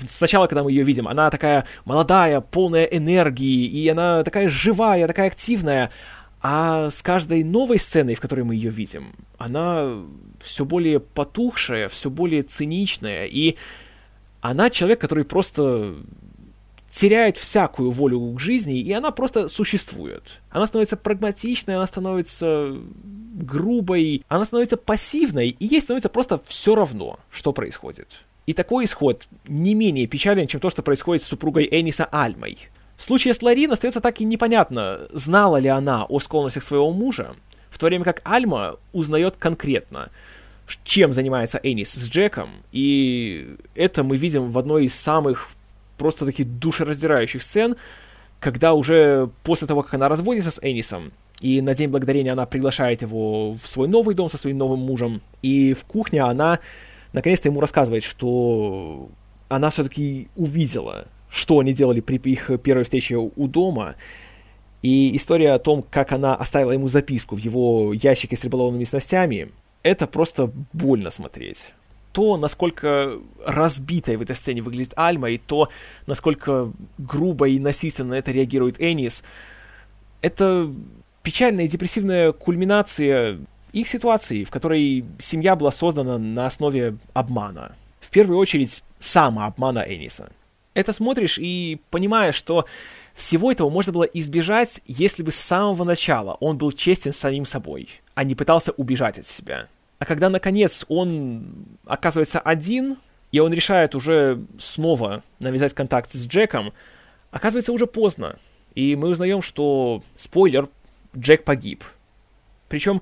сначала, 0.07 0.47
когда 0.47 0.63
мы 0.63 0.71
ее 0.71 0.83
видим, 0.83 1.07
она 1.07 1.29
такая 1.29 1.65
молодая, 1.85 2.41
полная 2.41 2.85
энергии, 2.85 3.65
и 3.65 3.87
она 3.87 4.23
такая 4.23 4.49
живая, 4.49 5.07
такая 5.07 5.27
активная, 5.27 5.91
а 6.41 6.89
с 6.89 7.01
каждой 7.01 7.43
новой 7.43 7.79
сценой, 7.79 8.15
в 8.15 8.21
которой 8.21 8.41
мы 8.41 8.55
ее 8.55 8.69
видим, 8.69 9.13
она 9.37 10.03
все 10.41 10.65
более 10.65 10.99
потухшая, 10.99 11.87
все 11.89 12.09
более 12.09 12.43
циничная, 12.43 13.25
и 13.25 13.57
она 14.41 14.69
человек, 14.69 14.99
который 14.99 15.23
просто 15.23 15.95
теряет 16.89 17.37
всякую 17.37 17.91
волю 17.91 18.33
к 18.33 18.39
жизни, 18.39 18.79
и 18.79 18.91
она 18.91 19.11
просто 19.11 19.47
существует. 19.47 20.41
Она 20.51 20.67
становится 20.67 20.95
прагматичной, 20.95 21.75
она 21.75 21.87
становится 21.87 22.75
грубой, 23.33 24.23
она 24.27 24.45
становится 24.45 24.77
пассивной, 24.77 25.49
и 25.49 25.65
ей 25.65 25.81
становится 25.81 26.09
просто 26.09 26.41
все 26.45 26.75
равно, 26.75 27.19
что 27.31 27.51
происходит. 27.51 28.23
И 28.45 28.53
такой 28.53 28.85
исход 28.85 29.27
не 29.47 29.73
менее 29.73 30.07
печален, 30.07 30.47
чем 30.47 30.59
то, 30.59 30.69
что 30.69 30.83
происходит 30.83 31.23
с 31.23 31.27
супругой 31.27 31.67
Эниса 31.71 32.05
Альмой. 32.05 32.57
В 32.97 33.05
случае 33.05 33.33
с 33.33 33.41
Ларин 33.41 33.71
остается 33.71 34.01
так 34.01 34.21
и 34.21 34.25
непонятно, 34.25 35.01
знала 35.11 35.57
ли 35.57 35.69
она 35.69 36.05
о 36.05 36.19
склонностях 36.19 36.63
своего 36.63 36.91
мужа, 36.91 37.35
в 37.69 37.79
то 37.79 37.87
время 37.87 38.03
как 38.05 38.21
Альма 38.23 38.77
узнает 38.91 39.35
конкретно, 39.37 40.09
чем 40.83 41.11
занимается 41.11 41.59
Энис 41.63 41.91
с 41.91 42.07
Джеком, 42.07 42.49
и 42.71 43.55
это 43.75 44.03
мы 44.03 44.15
видим 44.15 44.51
в 44.51 44.57
одной 44.57 44.85
из 44.85 44.95
самых 44.95 45.49
просто 45.97 46.25
таких 46.25 46.47
душераздирающих 46.59 47.41
сцен, 47.41 47.75
когда 48.39 48.73
уже 48.73 49.29
после 49.43 49.67
того, 49.67 49.83
как 49.83 49.93
она 49.93 50.09
разводится 50.09 50.51
с 50.51 50.59
Энисом, 50.61 51.11
и 51.43 51.59
на 51.59 51.75
День 51.75 51.89
Благодарения 51.89 52.31
она 52.31 52.45
приглашает 52.45 53.01
его 53.01 53.51
в 53.51 53.67
свой 53.67 53.89
новый 53.89 54.15
дом 54.15 54.29
со 54.29 54.37
своим 54.37 54.57
новым 54.57 54.79
мужем, 54.79 55.21
и 55.41 55.73
в 55.73 55.83
кухне 55.83 56.21
она 56.21 56.59
наконец-то 57.11 57.49
ему 57.49 57.59
рассказывает, 57.59 58.05
что 58.05 59.09
она 59.49 59.69
все-таки 59.69 60.29
увидела, 60.37 61.05
что 61.29 61.59
они 61.59 61.73
делали 61.73 61.99
при 61.99 62.15
их 62.31 62.49
первой 62.63 62.85
встрече 62.85 63.17
у 63.17 63.47
дома, 63.49 63.95
и 64.83 65.17
история 65.17 65.51
о 65.51 65.59
том, 65.59 65.83
как 65.83 66.13
она 66.13 66.33
оставила 66.33 66.71
ему 66.71 66.87
записку 66.87 67.35
в 67.35 67.39
его 67.39 67.91
ящике 67.91 68.37
с 68.37 68.43
рыболовными 68.45 68.85
снастями, 68.85 69.51
это 69.83 70.07
просто 70.07 70.49
больно 70.71 71.11
смотреть. 71.11 71.73
То, 72.13 72.37
насколько 72.37 73.19
разбитой 73.45 74.15
в 74.15 74.21
этой 74.21 74.37
сцене 74.37 74.61
выглядит 74.61 74.93
Альма, 74.95 75.29
и 75.31 75.37
то, 75.37 75.67
насколько 76.07 76.71
грубо 76.97 77.49
и 77.49 77.59
насильственно 77.59 78.11
на 78.11 78.13
это 78.13 78.31
реагирует 78.31 78.79
Энис, 78.79 79.25
это 80.21 80.71
печальная 81.23 81.65
и 81.65 81.69
депрессивная 81.69 82.31
кульминация 82.31 83.39
их 83.71 83.87
ситуации, 83.87 84.43
в 84.43 84.51
которой 84.51 85.05
семья 85.17 85.55
была 85.55 85.71
создана 85.71 86.17
на 86.17 86.45
основе 86.45 86.97
обмана. 87.13 87.75
В 87.99 88.09
первую 88.09 88.37
очередь, 88.37 88.83
самообмана 88.99 89.83
Эниса. 89.87 90.29
Это 90.75 90.91
смотришь 90.93 91.37
и 91.39 91.79
понимаешь, 91.89 92.35
что 92.35 92.65
всего 93.13 93.51
этого 93.51 93.69
можно 93.69 93.93
было 93.93 94.03
избежать, 94.03 94.81
если 94.85 95.23
бы 95.23 95.31
с 95.31 95.35
самого 95.35 95.83
начала 95.83 96.37
он 96.39 96.57
был 96.57 96.71
честен 96.71 97.13
с 97.13 97.17
самим 97.17 97.45
собой, 97.45 97.89
а 98.15 98.23
не 98.23 98.35
пытался 98.35 98.71
убежать 98.71 99.17
от 99.17 99.27
себя. 99.27 99.67
А 99.99 100.05
когда, 100.05 100.29
наконец, 100.29 100.85
он 100.89 101.65
оказывается 101.85 102.39
один, 102.39 102.97
и 103.31 103.39
он 103.39 103.53
решает 103.53 103.95
уже 103.95 104.43
снова 104.59 105.23
навязать 105.39 105.73
контакт 105.73 106.11
с 106.11 106.27
Джеком, 106.27 106.73
оказывается 107.31 107.71
уже 107.71 107.87
поздно. 107.87 108.37
И 108.75 108.95
мы 108.95 109.09
узнаем, 109.09 109.41
что, 109.41 110.03
спойлер, 110.17 110.69
Джек 111.17 111.43
погиб. 111.43 111.83
Причем 112.69 113.01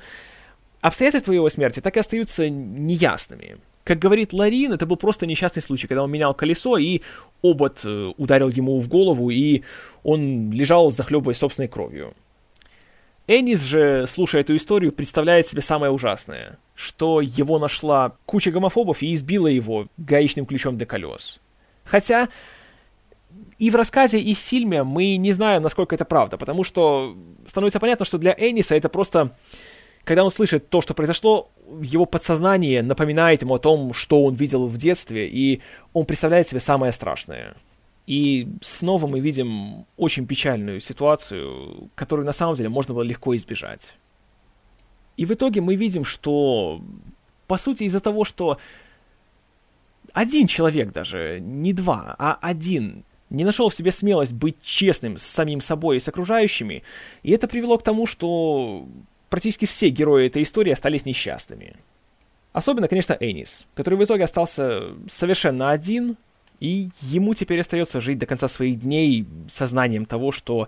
обстоятельства 0.81 1.31
его 1.33 1.49
смерти 1.49 1.79
так 1.79 1.95
и 1.97 1.99
остаются 1.99 2.49
неясными. 2.49 3.57
Как 3.83 3.97
говорит 3.97 4.31
Ларин, 4.31 4.73
это 4.73 4.85
был 4.85 4.95
просто 4.95 5.25
несчастный 5.25 5.61
случай, 5.61 5.87
когда 5.87 6.03
он 6.03 6.11
менял 6.11 6.33
колесо, 6.33 6.77
и 6.77 7.01
обод 7.41 7.81
э, 7.83 8.11
ударил 8.17 8.49
ему 8.49 8.79
в 8.79 8.87
голову, 8.87 9.31
и 9.31 9.63
он 10.03 10.51
лежал, 10.51 10.91
захлебываясь 10.91 11.37
собственной 11.37 11.67
кровью. 11.67 12.13
Энис 13.27 13.61
же, 13.61 14.05
слушая 14.07 14.41
эту 14.41 14.55
историю, 14.55 14.91
представляет 14.91 15.47
себе 15.47 15.61
самое 15.61 15.91
ужасное, 15.91 16.59
что 16.75 17.21
его 17.21 17.59
нашла 17.59 18.13
куча 18.25 18.51
гомофобов 18.51 19.01
и 19.01 19.13
избила 19.13 19.47
его 19.47 19.87
гаечным 19.97 20.45
ключом 20.45 20.77
для 20.77 20.85
колес. 20.85 21.39
Хотя 21.83 22.29
и 23.57 23.69
в 23.69 23.75
рассказе, 23.75 24.19
и 24.19 24.35
в 24.35 24.37
фильме 24.37 24.83
мы 24.83 25.15
не 25.17 25.31
знаем, 25.31 25.63
насколько 25.63 25.95
это 25.95 26.03
правда, 26.05 26.37
потому 26.37 26.63
что 26.63 27.15
становится 27.51 27.79
понятно, 27.79 28.05
что 28.05 28.17
для 28.17 28.33
Эниса 28.37 28.75
это 28.75 28.89
просто... 28.89 29.35
Когда 30.03 30.23
он 30.23 30.31
слышит 30.31 30.69
то, 30.69 30.81
что 30.81 30.95
произошло, 30.95 31.51
его 31.79 32.07
подсознание 32.07 32.81
напоминает 32.81 33.43
ему 33.43 33.53
о 33.53 33.59
том, 33.59 33.93
что 33.93 34.23
он 34.23 34.33
видел 34.33 34.65
в 34.65 34.75
детстве, 34.77 35.27
и 35.27 35.61
он 35.93 36.05
представляет 36.05 36.47
себе 36.47 36.59
самое 36.59 36.91
страшное— 36.91 37.53
и 38.07 38.47
снова 38.61 39.07
мы 39.07 39.19
видим 39.19 39.85
очень 39.95 40.25
печальную 40.25 40.79
ситуацию, 40.79 41.89
которую 41.95 42.25
на 42.25 42.33
самом 42.33 42.55
деле 42.55 42.69
можно 42.69 42.93
было 42.93 43.03
легко 43.03 43.35
избежать. 43.35 43.95
И 45.17 45.25
в 45.25 45.31
итоге 45.31 45.61
мы 45.61 45.75
видим, 45.75 46.03
что, 46.03 46.81
по 47.47 47.57
сути, 47.57 47.83
из-за 47.83 47.99
того, 47.99 48.25
что 48.25 48.57
один 50.13 50.47
человек 50.47 50.91
даже, 50.91 51.39
не 51.39 51.73
два, 51.73 52.15
а 52.17 52.37
один, 52.41 53.05
не 53.31 53.43
нашел 53.43 53.69
в 53.69 53.75
себе 53.75 53.91
смелость 53.91 54.33
быть 54.33 54.61
честным 54.61 55.17
с 55.17 55.23
самим 55.23 55.61
собой 55.61 55.97
и 55.97 55.99
с 55.99 56.07
окружающими, 56.07 56.83
и 57.23 57.31
это 57.31 57.47
привело 57.47 57.77
к 57.77 57.83
тому, 57.83 58.05
что 58.05 58.87
практически 59.29 59.65
все 59.65 59.89
герои 59.89 60.27
этой 60.27 60.43
истории 60.43 60.71
остались 60.71 61.05
несчастными. 61.05 61.75
Особенно, 62.53 62.87
конечно, 62.89 63.15
Энис, 63.19 63.65
который 63.73 63.95
в 63.95 64.03
итоге 64.03 64.25
остался 64.25 64.93
совершенно 65.09 65.71
один, 65.71 66.17
и 66.59 66.89
ему 67.01 67.33
теперь 67.33 67.61
остается 67.61 68.01
жить 68.01 68.19
до 68.19 68.25
конца 68.25 68.47
своих 68.49 68.81
дней 68.81 69.25
сознанием 69.47 70.05
того, 70.05 70.31
что 70.31 70.67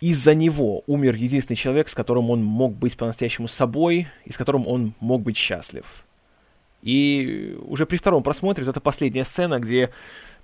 из-за 0.00 0.34
него 0.34 0.82
умер 0.86 1.14
единственный 1.14 1.56
человек, 1.56 1.88
с 1.88 1.94
которым 1.94 2.30
он 2.30 2.42
мог 2.42 2.74
быть 2.74 2.96
по-настоящему 2.96 3.46
собой, 3.46 4.08
и 4.24 4.32
с 4.32 4.36
которым 4.36 4.66
он 4.66 4.94
мог 4.98 5.22
быть 5.22 5.36
счастлив. 5.36 6.04
И 6.82 7.56
уже 7.66 7.86
при 7.86 7.98
втором 7.98 8.24
просмотре, 8.24 8.64
вот 8.64 8.72
это 8.72 8.80
последняя 8.80 9.24
сцена, 9.24 9.60
где 9.60 9.90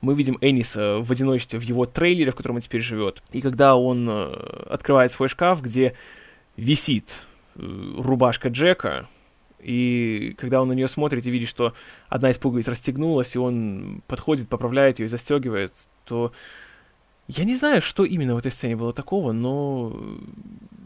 мы 0.00 0.14
видим 0.14 0.38
Эниса 0.40 0.98
в 0.98 1.10
одиночестве 1.10 1.58
в 1.58 1.62
его 1.62 1.86
трейлере, 1.86 2.30
в 2.30 2.36
котором 2.36 2.56
он 2.56 2.60
теперь 2.62 2.80
живет. 2.80 3.22
И 3.32 3.40
когда 3.40 3.76
он 3.76 4.08
э, 4.08 4.66
открывает 4.70 5.10
свой 5.10 5.28
шкаф, 5.28 5.60
где 5.62 5.94
висит 6.56 7.18
э, 7.56 7.60
рубашка 7.98 8.48
Джека, 8.48 9.08
и 9.58 10.36
когда 10.38 10.62
он 10.62 10.68
на 10.68 10.72
нее 10.72 10.88
смотрит 10.88 11.26
и 11.26 11.30
видит, 11.30 11.48
что 11.48 11.74
одна 12.08 12.30
из 12.30 12.38
пуговиц 12.38 12.68
расстегнулась, 12.68 13.34
и 13.34 13.38
он 13.38 14.02
подходит, 14.06 14.48
поправляет 14.48 15.00
ее 15.00 15.06
и 15.06 15.08
застегивает, 15.08 15.72
то 16.04 16.32
я 17.26 17.44
не 17.44 17.54
знаю, 17.54 17.82
что 17.82 18.04
именно 18.04 18.34
в 18.34 18.38
этой 18.38 18.50
сцене 18.50 18.76
было 18.76 18.92
такого, 18.92 19.32
но, 19.32 20.00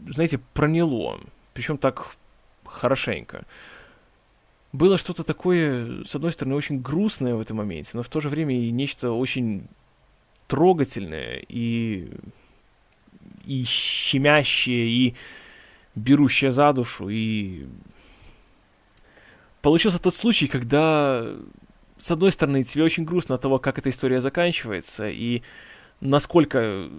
знаете, 0.09 0.39
проняло. 0.53 1.19
Причем 1.53 1.77
так 1.77 2.15
хорошенько. 2.65 3.45
Было 4.73 4.97
что-то 4.97 5.23
такое, 5.23 6.03
с 6.03 6.15
одной 6.15 6.31
стороны, 6.31 6.55
очень 6.55 6.81
грустное 6.81 7.35
в 7.35 7.41
этом 7.41 7.57
моменте, 7.57 7.91
но 7.93 8.01
в 8.01 8.09
то 8.09 8.19
же 8.19 8.27
время 8.27 8.59
и 8.59 8.71
нечто 8.71 9.11
очень 9.11 9.67
трогательное 10.47 11.43
и, 11.47 12.09
и 13.45 13.63
щемящее, 13.65 14.87
и 14.87 15.15
берущее 15.93 16.49
за 16.49 16.73
душу, 16.73 17.07
и 17.07 17.67
получился 19.61 20.01
тот 20.01 20.15
случай, 20.15 20.47
когда, 20.47 21.23
с 21.99 22.09
одной 22.09 22.31
стороны, 22.31 22.63
тебе 22.63 22.83
очень 22.83 23.05
грустно 23.05 23.35
от 23.35 23.41
того, 23.41 23.59
как 23.59 23.77
эта 23.77 23.91
история 23.91 24.21
заканчивается, 24.21 25.07
и 25.07 25.43
насколько 26.01 26.89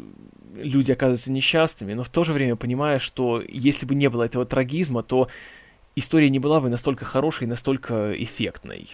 люди 0.55 0.93
оказываются 0.93 1.33
несчастными, 1.33 1.95
но 1.95 2.05
в 2.05 2.09
то 2.09 2.23
же 2.23 2.33
время 2.33 2.55
понимаешь, 2.55 3.03
что 3.03 3.43
если 3.49 3.85
бы 3.85 3.97
не 3.97 4.09
было 4.09 4.23
этого 4.23 4.47
трагизма, 4.47 5.03
то 5.03 5.29
история 5.97 6.31
не 6.31 6.39
была 6.39 6.61
бы 6.61 6.69
настолько 6.69 7.05
хорошей, 7.05 7.47
настолько 7.47 8.13
эффектной. 8.17 8.89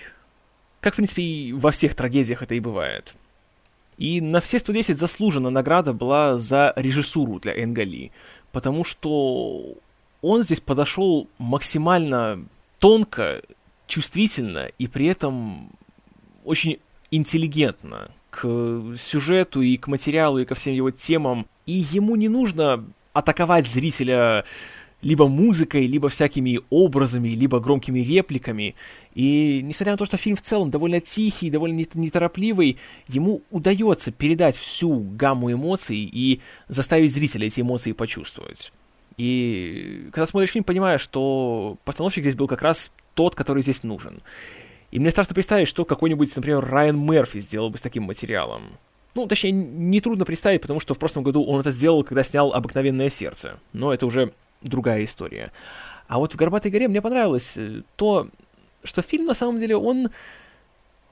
Как, 0.80 0.94
в 0.94 0.96
принципе, 0.96 1.22
и 1.22 1.52
во 1.52 1.70
всех 1.70 1.94
трагедиях 1.94 2.42
это 2.42 2.54
и 2.54 2.60
бывает. 2.60 3.14
И 3.98 4.20
на 4.20 4.40
все 4.40 4.58
110 4.58 4.98
заслужена 4.98 5.50
награда 5.50 5.92
была 5.92 6.38
за 6.38 6.72
режиссуру 6.76 7.38
для 7.38 7.52
Энгали, 7.52 8.12
потому 8.50 8.82
что 8.82 9.74
он 10.22 10.42
здесь 10.42 10.60
подошел 10.60 11.28
максимально 11.38 12.42
тонко 12.78 13.42
чувствительно 13.86 14.70
и 14.78 14.86
при 14.86 15.06
этом 15.06 15.70
очень 16.44 16.78
интеллигентно 17.10 18.10
к 18.30 18.96
сюжету 18.96 19.60
и 19.60 19.76
к 19.76 19.86
материалу 19.88 20.38
и 20.38 20.44
ко 20.44 20.54
всем 20.54 20.72
его 20.72 20.90
темам. 20.90 21.46
И 21.66 21.72
ему 21.72 22.16
не 22.16 22.28
нужно 22.28 22.84
атаковать 23.12 23.66
зрителя 23.66 24.44
либо 25.02 25.28
музыкой, 25.28 25.86
либо 25.86 26.08
всякими 26.08 26.60
образами, 26.70 27.28
либо 27.28 27.60
громкими 27.60 28.00
репликами. 28.00 28.74
И 29.14 29.60
несмотря 29.62 29.92
на 29.92 29.98
то, 29.98 30.04
что 30.04 30.16
фильм 30.16 30.36
в 30.36 30.42
целом 30.42 30.70
довольно 30.70 31.00
тихий, 31.00 31.50
довольно 31.50 31.84
неторопливый, 31.94 32.76
ему 33.08 33.42
удается 33.50 34.12
передать 34.12 34.56
всю 34.56 35.00
гамму 35.00 35.52
эмоций 35.52 35.98
и 35.98 36.40
заставить 36.68 37.12
зрителя 37.12 37.46
эти 37.46 37.60
эмоции 37.60 37.92
почувствовать. 37.92 38.72
И 39.16 40.08
когда 40.12 40.26
смотришь 40.26 40.50
фильм, 40.50 40.64
понимаешь, 40.64 41.00
что 41.00 41.76
постановщик 41.84 42.22
здесь 42.22 42.36
был 42.36 42.46
как 42.46 42.62
раз 42.62 42.92
тот, 43.14 43.34
который 43.34 43.62
здесь 43.62 43.82
нужен. 43.82 44.22
И 44.90 44.98
мне 44.98 45.10
страшно 45.10 45.34
представить, 45.34 45.68
что 45.68 45.84
какой-нибудь, 45.84 46.34
например, 46.34 46.64
Райан 46.64 46.98
Мерфи 46.98 47.38
сделал 47.40 47.70
бы 47.70 47.78
с 47.78 47.80
таким 47.80 48.04
материалом. 48.04 48.62
Ну, 49.14 49.26
точнее, 49.26 49.52
нетрудно 49.52 50.24
представить, 50.24 50.60
потому 50.60 50.80
что 50.80 50.94
в 50.94 50.98
прошлом 50.98 51.22
году 51.22 51.44
он 51.44 51.60
это 51.60 51.70
сделал, 51.70 52.04
когда 52.04 52.22
снял 52.22 52.52
«Обыкновенное 52.52 53.10
сердце». 53.10 53.58
Но 53.72 53.92
это 53.92 54.06
уже 54.06 54.32
другая 54.62 55.04
история. 55.04 55.52
А 56.08 56.18
вот 56.18 56.32
в 56.32 56.36
«Горбатой 56.36 56.70
горе» 56.70 56.88
мне 56.88 57.00
понравилось 57.00 57.56
э, 57.56 57.82
то, 57.96 58.28
что 58.84 59.02
фильм, 59.02 59.26
на 59.26 59.34
самом 59.34 59.58
деле, 59.58 59.76
он... 59.76 60.10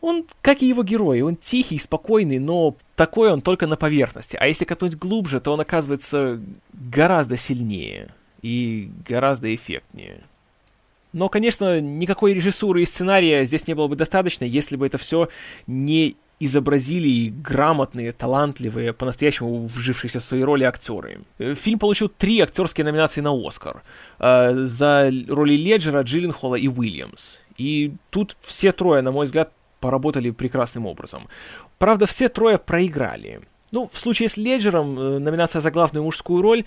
Он, 0.00 0.24
как 0.42 0.62
и 0.62 0.68
его 0.68 0.84
герой, 0.84 1.22
он 1.22 1.34
тихий, 1.34 1.76
спокойный, 1.76 2.38
но 2.38 2.76
такой 2.94 3.32
он 3.32 3.40
только 3.40 3.66
на 3.66 3.76
поверхности. 3.76 4.36
А 4.40 4.46
если 4.46 4.64
копнуть 4.64 4.94
глубже, 4.94 5.40
то 5.40 5.52
он 5.52 5.60
оказывается 5.60 6.40
гораздо 6.72 7.36
сильнее 7.36 8.14
и 8.40 8.92
гораздо 9.04 9.52
эффектнее. 9.52 10.20
Но, 11.12 11.28
конечно, 11.28 11.80
никакой 11.80 12.32
режиссуры 12.32 12.82
и 12.82 12.86
сценария 12.86 13.44
здесь 13.44 13.66
не 13.66 13.74
было 13.74 13.88
бы 13.88 13.96
достаточно, 13.96 14.44
если 14.44 14.76
бы 14.76 14.86
это 14.86 14.98
все 14.98 15.30
не 15.66 16.14
изобразили 16.40 17.30
грамотные, 17.30 18.12
талантливые, 18.12 18.92
по-настоящему 18.92 19.66
вжившиеся 19.66 20.20
в 20.20 20.24
свои 20.24 20.42
роли 20.42 20.64
актеры. 20.64 21.20
Э, 21.38 21.54
фильм 21.54 21.78
получил 21.78 22.08
три 22.08 22.40
актерские 22.40 22.84
номинации 22.84 23.20
на 23.20 23.32
Оскар. 23.32 23.82
Э, 24.18 24.52
за 24.64 25.10
роли 25.28 25.54
Леджера, 25.54 26.02
Джилленхола 26.02 26.54
и 26.54 26.68
Уильямс. 26.68 27.38
И 27.56 27.92
тут 28.10 28.36
все 28.40 28.72
трое, 28.72 29.02
на 29.02 29.10
мой 29.10 29.26
взгляд, 29.26 29.52
поработали 29.80 30.30
прекрасным 30.30 30.86
образом. 30.86 31.28
Правда, 31.78 32.06
все 32.06 32.28
трое 32.28 32.58
проиграли. 32.58 33.40
Ну, 33.70 33.90
в 33.92 33.98
случае 33.98 34.28
с 34.28 34.36
Леджером, 34.36 34.98
э, 34.98 35.18
номинация 35.18 35.60
за 35.60 35.70
главную 35.70 36.04
мужскую 36.04 36.40
роль, 36.40 36.64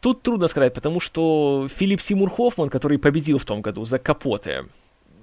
тут 0.00 0.22
трудно 0.22 0.48
сказать, 0.48 0.74
потому 0.74 1.00
что 1.00 1.68
Филипп 1.68 2.00
Симур 2.00 2.30
Хоффман, 2.30 2.70
который 2.70 2.98
победил 2.98 3.38
в 3.38 3.44
том 3.44 3.60
году 3.60 3.84
за 3.84 3.98
Капоте, 3.98 4.64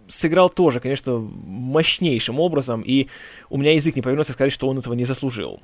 сыграл 0.08 0.50
тоже, 0.50 0.80
конечно, 0.80 1.20
мощнейшим 1.20 2.40
образом, 2.40 2.82
и 2.82 3.08
у 3.50 3.58
меня 3.58 3.74
язык 3.74 3.96
не 3.96 4.02
повернулся 4.02 4.34
сказать, 4.34 4.54
что 4.54 4.68
он 4.68 4.80
этого 4.80 4.94
не 4.94 5.06
заслужил. 5.06 5.62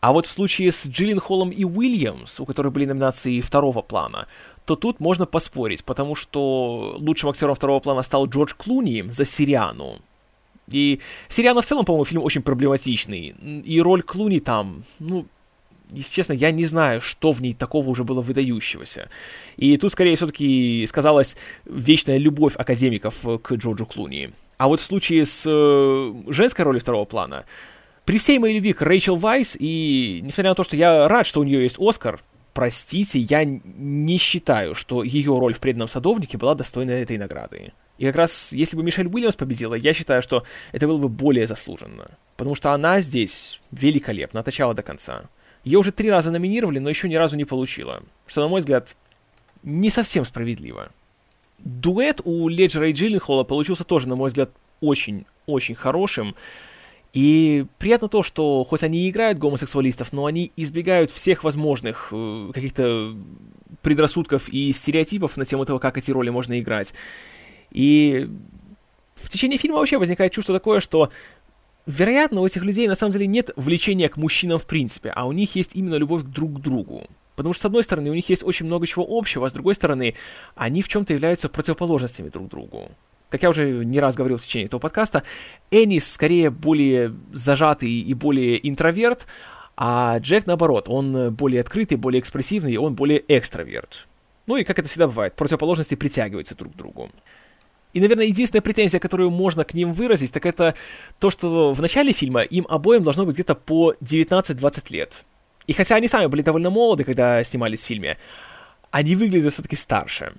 А 0.00 0.12
вот 0.12 0.26
в 0.26 0.32
случае 0.32 0.70
с 0.70 0.86
Джиллин 0.86 1.18
Холлом 1.18 1.50
и 1.50 1.64
Уильямс, 1.64 2.38
у 2.38 2.46
которых 2.46 2.72
были 2.72 2.84
номинации 2.84 3.40
второго 3.40 3.82
плана, 3.82 4.28
то 4.64 4.76
тут 4.76 5.00
можно 5.00 5.26
поспорить, 5.26 5.84
потому 5.84 6.14
что 6.14 6.96
лучшим 6.98 7.30
актером 7.30 7.54
второго 7.54 7.80
плана 7.80 8.02
стал 8.02 8.26
Джордж 8.26 8.54
Клуни 8.56 9.02
за 9.08 9.24
Сириану. 9.24 9.98
И 10.70 11.00
Сириана 11.28 11.62
в 11.62 11.66
целом, 11.66 11.84
по-моему, 11.84 12.04
фильм 12.04 12.22
очень 12.22 12.42
проблематичный. 12.42 13.34
И 13.64 13.80
роль 13.80 14.02
Клуни 14.02 14.38
там, 14.38 14.84
ну, 14.98 15.26
если 15.92 16.12
честно, 16.12 16.32
я 16.32 16.50
не 16.50 16.64
знаю, 16.64 17.00
что 17.00 17.32
в 17.32 17.40
ней 17.40 17.54
такого 17.54 17.88
уже 17.88 18.04
было 18.04 18.20
выдающегося. 18.20 19.08
И 19.56 19.76
тут, 19.76 19.92
скорее, 19.92 20.16
все-таки 20.16 20.84
сказалась 20.86 21.36
вечная 21.64 22.18
любовь 22.18 22.54
академиков 22.56 23.16
к 23.42 23.52
Джорджу 23.52 23.86
Клуни. 23.86 24.30
А 24.58 24.68
вот 24.68 24.80
в 24.80 24.84
случае 24.84 25.24
с 25.24 25.44
э, 25.46 26.32
женской 26.32 26.64
ролью 26.64 26.80
второго 26.80 27.04
плана, 27.04 27.44
при 28.04 28.18
всей 28.18 28.38
моей 28.38 28.56
любви 28.56 28.72
к 28.72 28.82
Рэйчел 28.82 29.16
Вайс, 29.16 29.56
и 29.58 30.20
несмотря 30.22 30.50
на 30.50 30.54
то, 30.54 30.64
что 30.64 30.76
я 30.76 31.08
рад, 31.08 31.26
что 31.26 31.40
у 31.40 31.44
нее 31.44 31.62
есть 31.62 31.76
Оскар, 31.78 32.20
простите, 32.54 33.20
я 33.20 33.44
не 33.44 34.16
считаю, 34.18 34.74
что 34.74 35.04
ее 35.04 35.38
роль 35.38 35.54
в 35.54 35.60
«Преданном 35.60 35.88
садовнике» 35.88 36.38
была 36.38 36.54
достойна 36.54 36.90
этой 36.90 37.18
награды. 37.18 37.72
И 37.98 38.06
как 38.06 38.16
раз, 38.16 38.52
если 38.52 38.76
бы 38.76 38.82
Мишель 38.82 39.06
Уильямс 39.06 39.36
победила, 39.36 39.74
я 39.74 39.92
считаю, 39.92 40.22
что 40.22 40.44
это 40.72 40.86
было 40.86 40.98
бы 40.98 41.08
более 41.08 41.46
заслуженно. 41.46 42.10
Потому 42.36 42.54
что 42.54 42.72
она 42.72 43.00
здесь 43.00 43.60
великолепна 43.72 44.40
от 44.40 44.46
начала 44.46 44.74
до 44.74 44.82
конца. 44.82 45.24
Ее 45.64 45.78
уже 45.78 45.92
три 45.92 46.10
раза 46.10 46.30
номинировали, 46.30 46.78
но 46.78 46.88
еще 46.88 47.08
ни 47.08 47.14
разу 47.14 47.36
не 47.36 47.44
получила. 47.44 48.02
Что, 48.26 48.42
на 48.42 48.48
мой 48.48 48.60
взгляд, 48.60 48.96
не 49.62 49.90
совсем 49.90 50.24
справедливо. 50.24 50.90
Дуэт 51.58 52.20
у 52.24 52.48
Леджера 52.48 52.88
и 52.88 52.92
Джилленхола 52.92 53.44
получился 53.44 53.84
тоже, 53.84 54.08
на 54.08 54.16
мой 54.16 54.28
взгляд, 54.28 54.50
очень-очень 54.80 55.74
хорошим. 55.74 56.36
И 57.12 57.66
приятно 57.78 58.08
то, 58.08 58.22
что 58.22 58.62
хоть 58.64 58.82
они 58.82 59.06
и 59.06 59.10
играют 59.10 59.38
гомосексуалистов, 59.38 60.12
но 60.12 60.26
они 60.26 60.52
избегают 60.56 61.10
всех 61.10 61.42
возможных 61.42 62.08
э, 62.12 62.50
каких-то 62.54 63.16
предрассудков 63.82 64.48
и 64.48 64.72
стереотипов 64.72 65.36
на 65.36 65.44
тему 65.44 65.64
того, 65.64 65.78
как 65.78 65.98
эти 65.98 66.10
роли 66.10 66.30
можно 66.30 66.60
играть. 66.60 66.94
И 67.70 68.28
в 69.14 69.28
течение 69.30 69.58
фильма 69.58 69.78
вообще 69.78 69.98
возникает 69.98 70.32
чувство 70.32 70.54
такое, 70.54 70.80
что 70.80 71.10
Вероятно, 71.88 72.42
у 72.42 72.46
этих 72.46 72.64
людей 72.64 72.86
на 72.86 72.94
самом 72.94 73.12
деле 73.12 73.26
нет 73.26 73.50
влечения 73.56 74.10
к 74.10 74.18
мужчинам 74.18 74.58
в 74.58 74.66
принципе, 74.66 75.08
а 75.08 75.26
у 75.26 75.32
них 75.32 75.56
есть 75.56 75.70
именно 75.72 75.94
любовь 75.94 76.22
друг 76.22 76.58
к 76.58 76.60
другу. 76.60 77.06
Потому 77.34 77.54
что, 77.54 77.62
с 77.62 77.64
одной 77.64 77.82
стороны, 77.82 78.10
у 78.10 78.14
них 78.14 78.28
есть 78.28 78.44
очень 78.44 78.66
много 78.66 78.86
чего 78.86 79.06
общего, 79.08 79.46
а 79.46 79.48
с 79.48 79.54
другой 79.54 79.74
стороны, 79.74 80.14
они 80.54 80.82
в 80.82 80.88
чем-то 80.88 81.14
являются 81.14 81.48
противоположностями 81.48 82.28
друг 82.28 82.48
другу. 82.48 82.90
Как 83.30 83.42
я 83.42 83.48
уже 83.48 83.86
не 83.86 84.00
раз 84.00 84.16
говорил 84.16 84.36
в 84.36 84.42
течение 84.42 84.66
этого 84.66 84.80
подкаста, 84.80 85.22
Энис 85.70 86.12
скорее 86.12 86.50
более 86.50 87.14
зажатый 87.32 87.90
и 87.90 88.12
более 88.12 88.68
интроверт, 88.68 89.26
а 89.74 90.18
Джек, 90.18 90.46
наоборот, 90.46 90.90
он 90.90 91.32
более 91.32 91.62
открытый, 91.62 91.96
более 91.96 92.20
экспрессивный, 92.20 92.76
он 92.76 92.96
более 92.96 93.24
экстраверт. 93.28 94.06
Ну 94.46 94.56
и, 94.56 94.64
как 94.64 94.78
это 94.78 94.88
всегда 94.88 95.06
бывает, 95.06 95.36
противоположности 95.36 95.94
притягиваются 95.94 96.54
друг 96.54 96.74
к 96.74 96.76
другу. 96.76 97.10
И, 97.94 98.00
наверное, 98.00 98.26
единственная 98.26 98.62
претензия, 98.62 99.00
которую 99.00 99.30
можно 99.30 99.64
к 99.64 99.74
ним 99.74 99.92
выразить, 99.92 100.32
так 100.32 100.44
это 100.44 100.74
то, 101.18 101.30
что 101.30 101.72
в 101.72 101.80
начале 101.80 102.12
фильма 102.12 102.42
им 102.42 102.66
обоим 102.68 103.02
должно 103.02 103.24
быть 103.24 103.34
где-то 103.34 103.54
по 103.54 103.94
19-20 104.02 104.92
лет. 104.92 105.24
И 105.66 105.72
хотя 105.72 105.96
они 105.96 106.08
сами 106.08 106.26
были 106.26 106.42
довольно 106.42 106.70
молоды, 106.70 107.04
когда 107.04 107.42
снимались 107.44 107.82
в 107.82 107.86
фильме, 107.86 108.18
они 108.90 109.14
выглядят 109.14 109.52
все-таки 109.52 109.76
старше. 109.76 110.32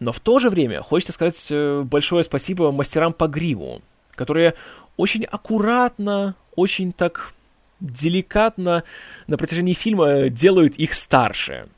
Но 0.00 0.12
в 0.12 0.20
то 0.20 0.38
же 0.38 0.50
время 0.50 0.80
хочется 0.82 1.12
сказать 1.12 1.48
э, 1.50 1.82
большое 1.82 2.24
спасибо 2.24 2.70
мастерам 2.70 3.12
по 3.12 3.26
гриму, 3.26 3.82
которые 4.14 4.54
очень 4.96 5.24
аккуратно, 5.24 6.36
очень 6.54 6.92
так 6.92 7.32
деликатно 7.80 8.84
на 9.26 9.36
протяжении 9.36 9.74
фильма 9.74 10.28
делают 10.28 10.76
их 10.76 10.94
старше. 10.94 11.68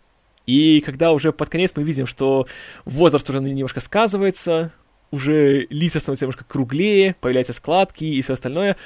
И 0.46 0.80
когда 0.80 1.12
уже 1.12 1.32
под 1.32 1.48
конец 1.48 1.72
мы 1.76 1.82
видим, 1.82 2.06
что 2.06 2.46
возраст 2.84 3.28
уже 3.28 3.40
немножко 3.40 3.80
сказывается, 3.80 4.72
уже 5.10 5.66
лица 5.70 6.00
становятся 6.00 6.24
немножко 6.24 6.44
круглее, 6.44 7.16
появляются 7.20 7.52
складки 7.52 8.04
и 8.04 8.22
все 8.22 8.34
остальное, 8.34 8.76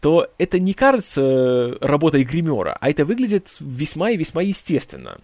то 0.00 0.28
это 0.38 0.58
не 0.58 0.72
кажется 0.72 1.76
работой 1.80 2.24
гримера, 2.24 2.76
а 2.80 2.90
это 2.90 3.04
выглядит 3.04 3.56
весьма 3.60 4.10
и 4.10 4.16
весьма 4.16 4.42
естественно. 4.42 5.18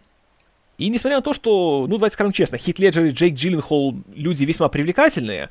И 0.78 0.88
несмотря 0.88 1.16
на 1.18 1.22
то, 1.22 1.32
что, 1.32 1.86
ну, 1.88 1.96
давайте 1.96 2.14
скажем 2.14 2.32
честно, 2.32 2.58
Хит 2.58 2.78
Леджер 2.78 3.06
и 3.06 3.10
Джейк 3.10 3.34
Джилленхол 3.34 3.96
люди 4.14 4.44
весьма 4.44 4.68
привлекательные, 4.68 5.48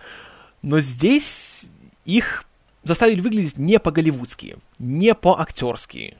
но 0.62 0.80
здесь 0.80 1.70
их 2.06 2.46
заставили 2.84 3.20
выглядеть 3.20 3.58
не 3.58 3.80
по-голливудски, 3.80 4.58
не 4.78 5.16
по-актерски. 5.16 6.16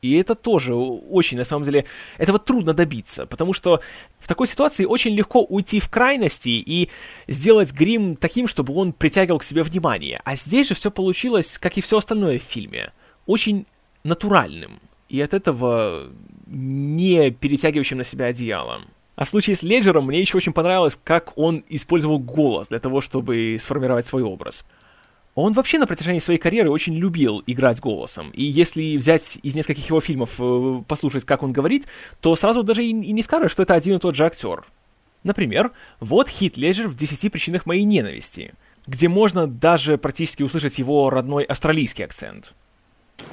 И 0.00 0.16
это 0.16 0.34
тоже 0.34 0.74
очень, 0.74 1.38
на 1.38 1.44
самом 1.44 1.64
деле, 1.64 1.84
этого 2.18 2.38
трудно 2.38 2.72
добиться, 2.72 3.26
потому 3.26 3.52
что 3.52 3.80
в 4.20 4.28
такой 4.28 4.46
ситуации 4.46 4.84
очень 4.84 5.12
легко 5.12 5.42
уйти 5.42 5.80
в 5.80 5.88
крайности 5.88 6.50
и 6.50 6.88
сделать 7.26 7.72
грим 7.72 8.16
таким, 8.16 8.46
чтобы 8.46 8.74
он 8.74 8.92
притягивал 8.92 9.38
к 9.40 9.44
себе 9.44 9.62
внимание. 9.62 10.20
А 10.24 10.36
здесь 10.36 10.68
же 10.68 10.74
все 10.74 10.90
получилось, 10.90 11.58
как 11.58 11.76
и 11.78 11.80
все 11.80 11.98
остальное 11.98 12.38
в 12.38 12.42
фильме, 12.42 12.92
очень 13.26 13.66
натуральным. 14.04 14.80
И 15.08 15.20
от 15.20 15.34
этого 15.34 16.10
не 16.46 17.30
перетягивающим 17.30 17.98
на 17.98 18.04
себя 18.04 18.26
одеялом. 18.26 18.82
А 19.16 19.24
в 19.24 19.28
случае 19.28 19.56
с 19.56 19.64
Леджером 19.64 20.06
мне 20.06 20.20
еще 20.20 20.36
очень 20.36 20.52
понравилось, 20.52 20.98
как 21.02 21.36
он 21.36 21.64
использовал 21.68 22.20
голос 22.20 22.68
для 22.68 22.78
того, 22.78 23.00
чтобы 23.00 23.56
сформировать 23.58 24.06
свой 24.06 24.22
образ. 24.22 24.64
Он 25.34 25.52
вообще 25.52 25.78
на 25.78 25.86
протяжении 25.86 26.18
своей 26.18 26.38
карьеры 26.38 26.70
очень 26.70 26.94
любил 26.94 27.42
играть 27.46 27.80
голосом. 27.80 28.30
И 28.30 28.42
если 28.42 28.96
взять 28.96 29.38
из 29.42 29.54
нескольких 29.54 29.88
его 29.88 30.00
фильмов, 30.00 30.34
э, 30.38 30.82
послушать, 30.88 31.24
как 31.24 31.42
он 31.42 31.52
говорит, 31.52 31.86
то 32.20 32.34
сразу 32.34 32.62
даже 32.62 32.84
и, 32.84 32.92
не 32.92 33.22
скажешь, 33.22 33.52
что 33.52 33.62
это 33.62 33.74
один 33.74 33.96
и 33.96 34.00
тот 34.00 34.16
же 34.16 34.26
актер. 34.26 34.64
Например, 35.22 35.72
вот 36.00 36.28
Хит 36.28 36.56
Леджер 36.56 36.88
в 36.88 36.96
«Десяти 36.96 37.28
причинах 37.28 37.66
моей 37.66 37.84
ненависти», 37.84 38.54
где 38.86 39.08
можно 39.08 39.46
даже 39.46 39.98
практически 39.98 40.42
услышать 40.42 40.78
его 40.78 41.10
родной 41.10 41.44
австралийский 41.44 42.04
акцент. 42.04 42.52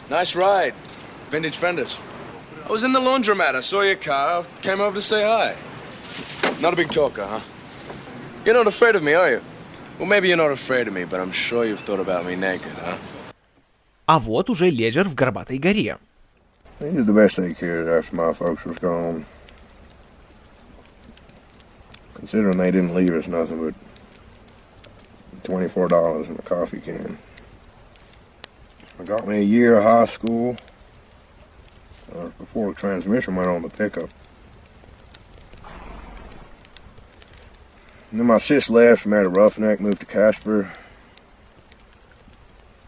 Nice 0.09 0.35
ride. 0.35 0.73
Vintage 1.31 1.57
fenders. 1.57 1.99
I 2.67 2.71
was 2.71 2.83
in 2.83 2.91
the 2.91 2.99
laundromat. 2.99 3.55
I 3.55 3.61
saw 3.61 3.81
your 3.81 3.95
car. 3.95 4.45
Came 4.61 4.81
over 4.81 4.95
to 4.95 5.01
say 5.01 5.23
hi. 5.23 5.55
Not 6.61 6.73
a 6.73 6.75
big 6.75 6.89
talker, 6.89 7.25
huh? 7.25 7.39
You're 8.43 8.55
not 8.55 8.67
afraid 8.67 8.95
of 8.95 9.03
me, 9.03 9.13
are 9.13 9.29
you? 9.29 9.41
Well, 9.98 10.08
maybe 10.08 10.28
you're 10.28 10.36
not 10.36 10.50
afraid 10.50 10.88
of 10.88 10.94
me, 10.94 11.04
but 11.04 11.20
I'm 11.20 11.32
sure 11.32 11.64
you've 11.64 11.80
thought 11.80 12.00
about 12.00 12.24
me 12.24 12.36
naked, 12.36 12.72
huh? 12.82 12.96
А 14.06 14.18
вот 14.18 14.50
уже 14.50 14.70
Леджер 14.70 15.08
в 15.08 15.14
Горбатой 15.14 15.58
горе. 15.58 15.98
They 16.80 16.90
did 16.90 17.06
the 17.06 17.12
best 17.12 17.36
they 17.36 17.52
could 17.52 17.86
after 17.86 18.16
my 18.16 18.32
folks 18.32 18.64
was 18.64 18.78
gone. 18.78 19.26
Considering 22.14 22.56
they 22.56 22.70
didn't 22.70 22.94
leave 22.94 23.10
us 23.10 23.26
nothing 23.26 23.60
but 23.60 23.74
$24 25.44 26.28
in 26.28 26.36
a 26.36 26.42
coffee 26.42 26.80
can. 26.80 27.18
I 28.98 29.04
got 29.04 29.28
me 29.28 29.38
a 29.38 29.42
year 29.42 29.76
of 29.76 29.84
high 29.84 30.06
school 30.06 30.56
uh, 32.14 32.28
before 32.38 32.72
the 32.72 32.80
transmission 32.80 33.36
went 33.36 33.48
on 33.48 33.62
the 33.62 33.68
pickup. 33.68 34.10
And 38.11 38.19
then 38.19 38.27
my 38.27 38.37
sis 38.37 38.69
left, 38.69 39.05
married 39.05 39.27
a 39.27 39.29
roughneck, 39.29 39.79
moved 39.79 39.99
to 39.99 40.05
Casper. 40.05 40.71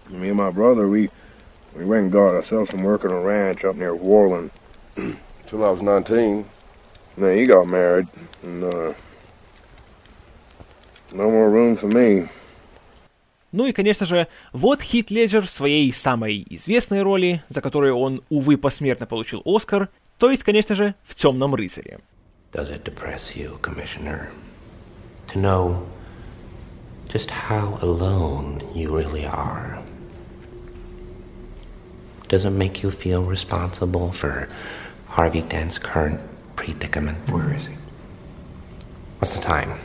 and 0.10 0.36
my 0.36 0.52
brother, 0.52 0.88
we 0.88 1.10
we 1.76 1.86
went 1.86 2.04
and 2.04 2.12
got 2.12 2.34
ourselves 2.34 2.72
some 2.72 2.84
work 2.84 3.06
on 3.06 3.12
a 3.12 3.22
ranch 3.22 3.64
up 3.64 3.76
near 3.76 3.94
Warland. 3.94 4.52
Till 4.96 5.64
I 5.64 5.70
was 5.70 5.82
19. 5.82 6.46
And 7.16 7.26
then 7.26 7.38
he 7.38 7.46
got 7.46 7.68
married, 7.68 8.08
and 8.44 8.64
uh, 8.64 8.94
no 11.14 11.32
more 11.32 11.50
room 11.50 11.76
for 11.76 11.88
me. 11.88 12.30
Ну 13.52 13.66
и, 13.66 13.72
конечно 13.72 14.06
же, 14.06 14.28
вот 14.52 14.82
Хит 14.82 15.10
Леджер 15.10 15.42
в 15.42 15.50
своей 15.50 15.92
самой 15.92 16.46
известной 16.50 17.02
роли, 17.02 17.42
за 17.48 17.62
которую 17.62 17.96
он, 17.96 18.22
увы, 18.30 18.58
посмертно 18.58 19.06
получил 19.08 19.42
Оскар, 19.46 19.90
то 20.20 20.30
есть, 20.30 20.44
конечно 20.44 20.76
же, 20.76 20.96
в 21.04 21.16
«Темном 21.16 21.56
рыцаре». 21.56 22.00
Does 22.52 22.70
it 22.70 22.84
depress 22.84 23.36
you, 23.36 23.60
Commissioner, 23.62 24.28
to 25.29 25.39
know 25.39 25.87
just 27.09 27.31
how 27.31 27.79
alone 27.83 28.63
you 28.75 28.95
really 28.97 29.27
are? 29.27 29.83
Does 32.29 32.45
it 32.45 32.51
make 32.51 32.83
you 32.83 32.91
feel 32.91 33.23
responsible 33.25 34.13
for 34.13 34.49
Harvey 35.09 35.43
Dent's 35.43 35.79
current 35.79 36.21
predicament? 36.57 37.19
Where 37.31 37.55
is 37.55 37.67
he? 37.67 37.75
What's 39.19 39.35
the 39.35 39.43
time? 39.43 39.79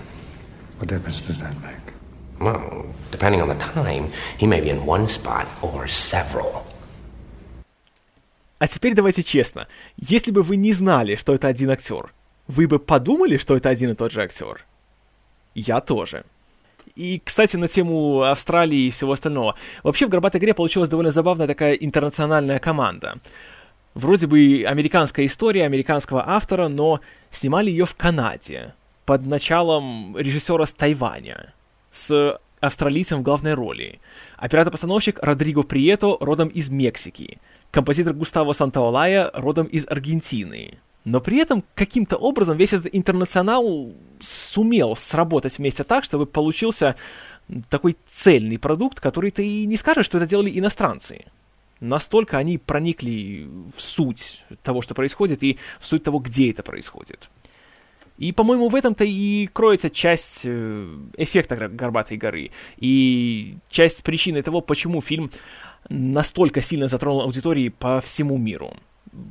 What 0.77 0.87
difference 0.87 1.27
does 1.27 1.39
that 1.41 1.53
make? 1.61 1.93
Well, 2.39 2.85
depending 3.11 3.41
on 3.41 3.49
the 3.49 3.55
time, 3.55 4.11
he 4.37 4.47
may 4.47 4.61
be 4.61 4.69
in 4.69 4.85
one 4.85 5.07
spot 5.07 5.47
or 5.61 5.87
several. 5.87 6.65
А 8.59 8.67
теперь 8.67 8.95
давайте 8.95 9.23
честно. 9.23 9.67
Если 9.97 10.31
бы 10.31 10.41
вы 10.41 10.55
не 10.55 10.73
знали, 10.73 11.15
что 11.15 11.35
это 11.35 11.47
один 11.47 11.69
актер, 11.69 12.13
вы 12.47 12.67
бы 12.67 12.79
подумали, 12.79 13.37
что 13.37 13.55
это 13.55 13.69
один 13.69 13.91
и 13.91 13.93
тот 13.95 14.11
же 14.11 14.23
актер? 14.23 14.65
Я 15.54 15.80
тоже. 15.80 16.24
И, 16.96 17.22
кстати, 17.24 17.56
на 17.56 17.68
тему 17.68 18.22
Австралии 18.22 18.86
и 18.86 18.90
всего 18.90 19.12
остального. 19.12 19.54
Вообще 19.82 20.06
в 20.06 20.08
«Горбатой 20.08 20.40
игре» 20.40 20.54
получилась 20.54 20.88
довольно 20.88 21.10
забавная 21.10 21.46
такая 21.46 21.74
интернациональная 21.74 22.58
команда. 22.58 23.18
Вроде 23.94 24.26
бы 24.26 24.64
американская 24.66 25.26
история 25.26 25.64
американского 25.64 26.26
автора, 26.26 26.68
но 26.68 27.00
снимали 27.30 27.70
ее 27.70 27.86
в 27.86 27.94
Канаде 27.94 28.74
под 29.04 29.26
началом 29.26 30.16
режиссера 30.16 30.64
с 30.64 30.72
Тайваня, 30.72 31.52
с 31.90 32.38
австралийцем 32.60 33.20
в 33.20 33.22
главной 33.22 33.54
роли. 33.54 34.00
Оператор-постановщик 34.36 35.18
Родриго 35.20 35.62
Прието 35.62 36.16
родом 36.20 36.48
из 36.48 36.70
Мексики. 36.70 37.38
Композитор 37.70 38.14
Густаво 38.14 38.52
Сантаолая 38.52 39.30
родом 39.34 39.66
из 39.66 39.86
Аргентины. 39.88 40.78
Но 41.04 41.20
при 41.20 41.38
этом 41.38 41.64
каким-то 41.74 42.16
образом 42.16 42.56
весь 42.56 42.72
этот 42.72 42.94
интернационал 42.94 43.92
сумел 44.20 44.94
сработать 44.94 45.58
вместе 45.58 45.82
так, 45.82 46.04
чтобы 46.04 46.26
получился 46.26 46.96
такой 47.68 47.96
цельный 48.08 48.58
продукт, 48.58 49.00
который 49.00 49.32
ты 49.32 49.46
и 49.46 49.66
не 49.66 49.76
скажешь, 49.76 50.06
что 50.06 50.18
это 50.18 50.26
делали 50.26 50.56
иностранцы. 50.56 51.24
Настолько 51.80 52.38
они 52.38 52.58
проникли 52.58 53.48
в 53.76 53.82
суть 53.82 54.44
того, 54.62 54.82
что 54.82 54.94
происходит, 54.94 55.42
и 55.42 55.58
в 55.80 55.86
суть 55.86 56.04
того, 56.04 56.20
где 56.20 56.50
это 56.50 56.62
происходит. 56.62 57.28
И, 58.18 58.30
по-моему, 58.30 58.68
в 58.68 58.76
этом-то 58.76 59.02
и 59.02 59.48
кроется 59.48 59.90
часть 59.90 60.42
э, 60.44 60.96
эффекта 61.16 61.68
«Горбатой 61.68 62.18
горы» 62.18 62.52
и 62.76 63.56
часть 63.68 64.04
причины 64.04 64.42
того, 64.42 64.60
почему 64.60 65.00
фильм 65.00 65.32
настолько 65.88 66.60
сильно 66.60 66.86
затронул 66.86 67.22
аудитории 67.22 67.68
по 67.70 68.00
всему 68.00 68.38
миру. 68.38 68.76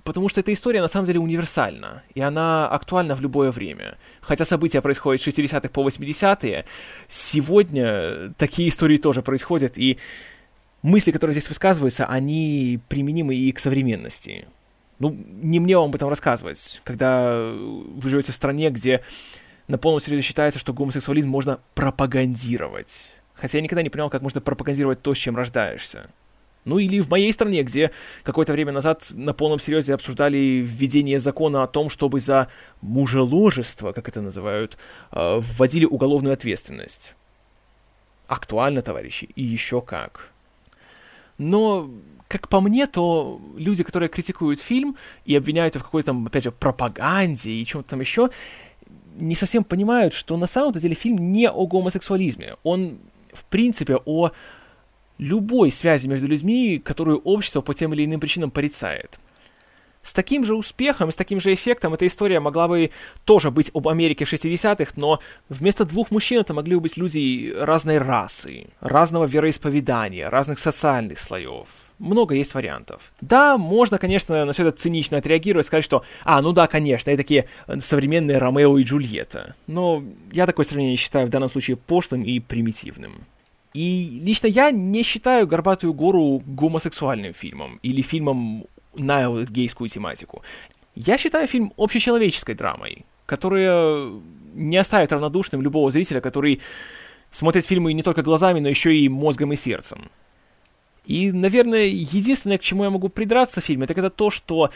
Потому 0.03 0.29
что 0.29 0.39
эта 0.39 0.53
история 0.53 0.81
на 0.81 0.87
самом 0.87 1.07
деле 1.07 1.19
универсальна, 1.19 2.03
и 2.13 2.21
она 2.21 2.67
актуальна 2.67 3.15
в 3.15 3.21
любое 3.21 3.51
время. 3.51 3.97
Хотя 4.21 4.45
события 4.45 4.79
происходят 4.81 5.21
с 5.21 5.27
60-х 5.27 5.69
по 5.69 5.87
80-е, 5.87 6.65
сегодня 7.07 8.33
такие 8.37 8.69
истории 8.69 8.97
тоже 8.97 9.23
происходят, 9.23 9.79
и 9.79 9.97
мысли, 10.83 11.11
которые 11.11 11.33
здесь 11.33 11.49
высказываются, 11.49 12.05
они 12.05 12.79
применимы 12.89 13.35
и 13.35 13.51
к 13.51 13.57
современности. 13.59 14.45
Ну, 14.99 15.17
не 15.25 15.59
мне 15.59 15.75
вам 15.75 15.89
об 15.89 15.95
этом 15.95 16.09
рассказывать, 16.09 16.79
когда 16.83 17.51
вы 17.51 18.07
живете 18.07 18.31
в 18.31 18.35
стране, 18.35 18.69
где 18.69 19.01
на 19.67 19.79
полном 19.79 19.99
серьезе 19.99 20.21
считается, 20.27 20.59
что 20.59 20.73
гомосексуализм 20.73 21.29
можно 21.29 21.59
пропагандировать. 21.73 23.09
Хотя 23.33 23.57
я 23.57 23.63
никогда 23.63 23.81
не 23.81 23.89
понимал, 23.89 24.11
как 24.11 24.21
можно 24.21 24.41
пропагандировать 24.41 25.01
то, 25.01 25.15
с 25.15 25.17
чем 25.17 25.35
рождаешься. 25.35 26.11
Ну 26.65 26.77
или 26.77 26.99
в 26.99 27.09
моей 27.09 27.33
стране, 27.33 27.63
где 27.63 27.91
какое-то 28.23 28.53
время 28.53 28.71
назад 28.71 29.07
на 29.11 29.33
полном 29.33 29.59
серьезе 29.59 29.93
обсуждали 29.93 30.37
введение 30.63 31.19
закона 31.19 31.63
о 31.63 31.67
том, 31.67 31.89
чтобы 31.89 32.19
за 32.19 32.49
мужеложество, 32.81 33.93
как 33.93 34.07
это 34.07 34.21
называют, 34.21 34.77
э, 35.11 35.39
вводили 35.39 35.85
уголовную 35.85 36.33
ответственность. 36.33 37.15
Актуально, 38.27 38.81
товарищи, 38.81 39.29
и 39.35 39.43
еще 39.43 39.81
как. 39.81 40.29
Но 41.37 41.89
как 42.27 42.47
по 42.47 42.61
мне, 42.61 42.87
то 42.87 43.41
люди, 43.57 43.83
которые 43.83 44.07
критикуют 44.07 44.61
фильм 44.61 44.95
и 45.25 45.35
обвиняют 45.35 45.75
его 45.75 45.81
в 45.81 45.85
какой-то, 45.85 46.15
опять 46.25 46.43
же, 46.43 46.51
пропаганде 46.51 47.51
и 47.51 47.65
чем-то 47.65 47.89
там 47.89 47.99
еще, 47.99 48.29
не 49.15 49.35
совсем 49.35 49.63
понимают, 49.63 50.13
что 50.13 50.37
на 50.37 50.47
самом 50.47 50.73
деле 50.73 50.95
фильм 50.95 51.33
не 51.33 51.49
о 51.49 51.65
гомосексуализме. 51.65 52.55
Он, 52.63 52.99
в 53.33 53.43
принципе, 53.45 53.97
о 54.05 54.31
любой 55.21 55.71
связи 55.71 56.07
между 56.07 56.27
людьми, 56.27 56.81
которую 56.83 57.19
общество 57.19 57.61
по 57.61 57.73
тем 57.73 57.93
или 57.93 58.03
иным 58.03 58.19
причинам 58.19 58.51
порицает. 58.51 59.19
С 60.03 60.13
таким 60.13 60.43
же 60.43 60.55
успехом, 60.55 61.11
с 61.11 61.15
таким 61.15 61.39
же 61.39 61.53
эффектом 61.53 61.93
эта 61.93 62.07
история 62.07 62.39
могла 62.39 62.67
бы 62.67 62.89
тоже 63.23 63.51
быть 63.51 63.69
об 63.75 63.87
Америке 63.87 64.25
60-х, 64.25 64.93
но 64.95 65.19
вместо 65.47 65.85
двух 65.85 66.09
мужчин 66.09 66.39
это 66.39 66.55
могли 66.55 66.73
бы 66.73 66.81
быть 66.81 66.97
люди 66.97 67.53
разной 67.55 67.99
расы, 67.99 68.65
разного 68.79 69.25
вероисповедания, 69.25 70.31
разных 70.31 70.57
социальных 70.57 71.19
слоев. 71.19 71.67
Много 71.99 72.33
есть 72.33 72.55
вариантов. 72.55 73.11
Да, 73.21 73.59
можно, 73.59 73.99
конечно, 73.99 74.43
на 74.43 74.53
все 74.53 74.67
это 74.67 74.75
цинично 74.75 75.19
отреагировать, 75.19 75.67
сказать, 75.67 75.85
что, 75.85 76.03
а, 76.23 76.41
ну 76.41 76.51
да, 76.51 76.65
конечно, 76.65 77.11
это 77.11 77.17
такие 77.17 77.47
современные 77.77 78.39
Ромео 78.39 78.79
и 78.79 78.83
Джульетта. 78.83 79.53
Но 79.67 80.03
я 80.31 80.47
такое 80.47 80.65
сравнение 80.65 80.97
считаю 80.97 81.27
в 81.27 81.29
данном 81.29 81.49
случае 81.49 81.77
пошлым 81.77 82.23
и 82.23 82.39
примитивным. 82.39 83.27
И 83.73 84.19
лично 84.23 84.47
я 84.47 84.71
не 84.71 85.03
считаю 85.03 85.47
«Горбатую 85.47 85.93
гору» 85.93 86.43
гомосексуальным 86.45 87.33
фильмом 87.33 87.79
или 87.83 88.01
фильмом 88.01 88.65
на 88.95 89.43
гейскую 89.43 89.89
тематику. 89.89 90.41
Я 90.95 91.17
считаю 91.17 91.47
фильм 91.47 91.71
общечеловеческой 91.77 92.55
драмой, 92.55 93.05
которая 93.25 94.11
не 94.53 94.77
оставит 94.77 95.13
равнодушным 95.13 95.61
любого 95.61 95.89
зрителя, 95.91 96.19
который 96.19 96.59
смотрит 97.31 97.65
фильмы 97.65 97.93
не 97.93 98.03
только 98.03 98.23
глазами, 98.23 98.59
но 98.59 98.67
еще 98.67 98.93
и 98.93 99.07
мозгом 99.07 99.53
и 99.53 99.55
сердцем. 99.55 100.09
И, 101.05 101.31
наверное, 101.31 101.85
единственное, 101.85 102.57
к 102.57 102.61
чему 102.61 102.83
я 102.83 102.89
могу 102.89 103.07
придраться 103.07 103.61
в 103.61 103.63
фильме, 103.63 103.87
так 103.87 103.97
это 103.97 104.09
то, 104.09 104.29
что, 104.29 104.69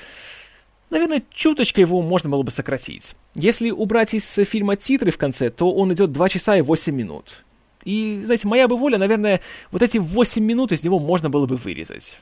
наверное, 0.89 1.22
чуточка 1.31 1.81
его 1.81 2.01
можно 2.01 2.30
было 2.30 2.43
бы 2.43 2.51
сократить. 2.51 3.13
Если 3.35 3.72
убрать 3.72 4.13
из 4.13 4.39
фильма 4.45 4.77
титры 4.77 5.11
в 5.11 5.17
конце, 5.17 5.49
то 5.49 5.73
он 5.73 5.93
идет 5.93 6.13
2 6.13 6.30
часа 6.30 6.55
и 6.57 6.61
8 6.61 6.95
минут. 6.95 7.43
И, 7.86 8.22
знаете, 8.24 8.48
моя 8.48 8.68
бы 8.68 8.78
воля, 8.78 8.98
наверное, 8.98 9.41
вот 9.72 9.82
эти 9.82 9.99
8 9.99 10.44
минут 10.44 10.72
из 10.72 10.84
него 10.84 10.99
можно 10.99 11.30
было 11.30 11.45
бы 11.45 11.56
вырезать. 11.56 12.20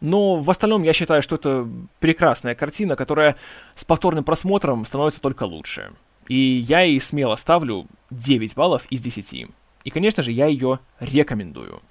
Но 0.00 0.36
в 0.36 0.50
остальном 0.50 0.82
я 0.82 0.92
считаю, 0.92 1.22
что 1.22 1.36
это 1.36 1.68
прекрасная 1.98 2.54
картина, 2.54 2.96
которая 2.96 3.36
с 3.74 3.84
повторным 3.84 4.24
просмотром 4.24 4.84
становится 4.84 5.20
только 5.20 5.44
лучше. 5.44 5.92
И 6.28 6.36
я 6.36 6.80
ей 6.80 7.00
смело 7.00 7.36
ставлю 7.36 7.86
9 8.10 8.54
баллов 8.54 8.86
из 8.90 9.00
10. 9.00 9.46
И, 9.84 9.90
конечно 9.90 10.22
же, 10.22 10.32
я 10.32 10.46
ее 10.46 10.78
рекомендую. 11.00 11.82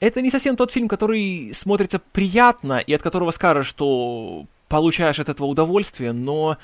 Это 0.00 0.20
не 0.20 0.30
совсем 0.30 0.56
тот 0.56 0.72
фильм, 0.72 0.88
который 0.88 1.52
смотрится 1.54 2.00
приятно 2.00 2.78
и 2.78 2.92
от 2.92 3.02
которого 3.02 3.30
скажешь, 3.30 3.68
что 3.68 4.46
получаешь 4.68 5.20
от 5.20 5.28
этого 5.28 5.46
удовольствие, 5.46 6.12
но 6.12 6.58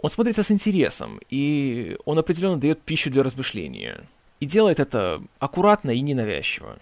он 0.00 0.10
смотрится 0.10 0.42
с 0.42 0.50
интересом, 0.50 1.20
и 1.30 1.96
он 2.04 2.18
определенно 2.18 2.58
дает 2.58 2.82
пищу 2.82 3.10
для 3.10 3.22
размышления. 3.22 4.06
И 4.42 4.46
делает 4.46 4.80
это 4.80 5.22
аккуратно 5.38 5.92
и 5.92 6.00
ненавязчиво 6.00 6.76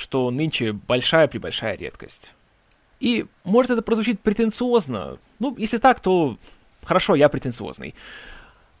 что 0.00 0.30
нынче 0.30 0.72
большая-пребольшая 0.72 1.76
редкость. 1.76 2.32
И 3.00 3.26
может 3.44 3.70
это 3.70 3.82
прозвучит 3.82 4.18
претенциозно. 4.20 5.18
Ну, 5.38 5.54
если 5.58 5.76
так, 5.76 6.00
то 6.00 6.38
хорошо, 6.82 7.14
я 7.16 7.28
претенциозный. 7.28 7.94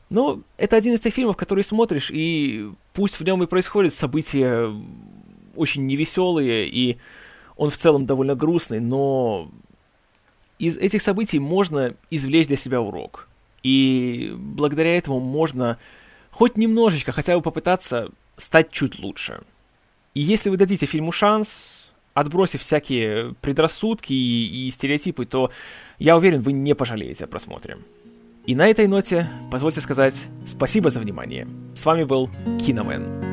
Но 0.08 0.40
это 0.56 0.76
один 0.76 0.94
из 0.94 1.00
тех 1.00 1.12
фильмов, 1.12 1.36
которые 1.36 1.62
смотришь, 1.62 2.10
и 2.10 2.70
пусть 2.94 3.20
в 3.20 3.22
нем 3.22 3.42
и 3.42 3.46
происходят 3.46 3.92
события 3.92 4.74
очень 5.56 5.86
невеселые, 5.86 6.66
и 6.66 6.96
он 7.56 7.68
в 7.68 7.76
целом 7.76 8.06
довольно 8.06 8.34
грустный, 8.34 8.80
но 8.80 9.50
из 10.58 10.78
этих 10.78 11.02
событий 11.02 11.38
можно 11.38 11.94
извлечь 12.10 12.46
для 12.46 12.56
себя 12.56 12.80
урок. 12.80 13.28
И 13.62 14.32
благодаря 14.38 14.96
этому 14.96 15.20
можно 15.20 15.78
хоть 16.30 16.56
немножечко, 16.56 17.12
хотя 17.12 17.36
бы 17.36 17.42
попытаться 17.42 18.10
стать 18.36 18.70
чуть 18.70 18.98
лучше. 18.98 19.40
И 20.14 20.20
если 20.20 20.50
вы 20.50 20.56
дадите 20.56 20.86
фильму 20.86 21.12
шанс, 21.12 21.88
отбросив 22.14 22.60
всякие 22.62 23.34
предрассудки 23.40 24.12
и, 24.12 24.66
и 24.66 24.70
стереотипы, 24.70 25.24
то 25.24 25.50
я 25.98 26.16
уверен, 26.16 26.40
вы 26.40 26.52
не 26.52 26.74
пожалеете 26.74 27.24
о 27.24 27.26
просмотре. 27.26 27.78
И 28.46 28.54
на 28.54 28.66
этой 28.66 28.86
ноте 28.86 29.28
позвольте 29.50 29.80
сказать 29.80 30.26
спасибо 30.46 30.90
за 30.90 31.00
внимание. 31.00 31.46
С 31.74 31.84
вами 31.84 32.04
был 32.04 32.28
Киномен. 32.58 33.30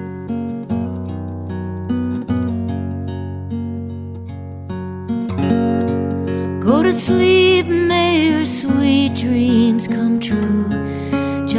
Go 6.61 6.83
to 6.83 6.91
sleep, 6.91 7.67
may 7.67 8.27
your 8.29 8.45
sweet 8.45 9.15
dreams 9.15 9.87
come 9.87 10.19
true. 10.19 10.96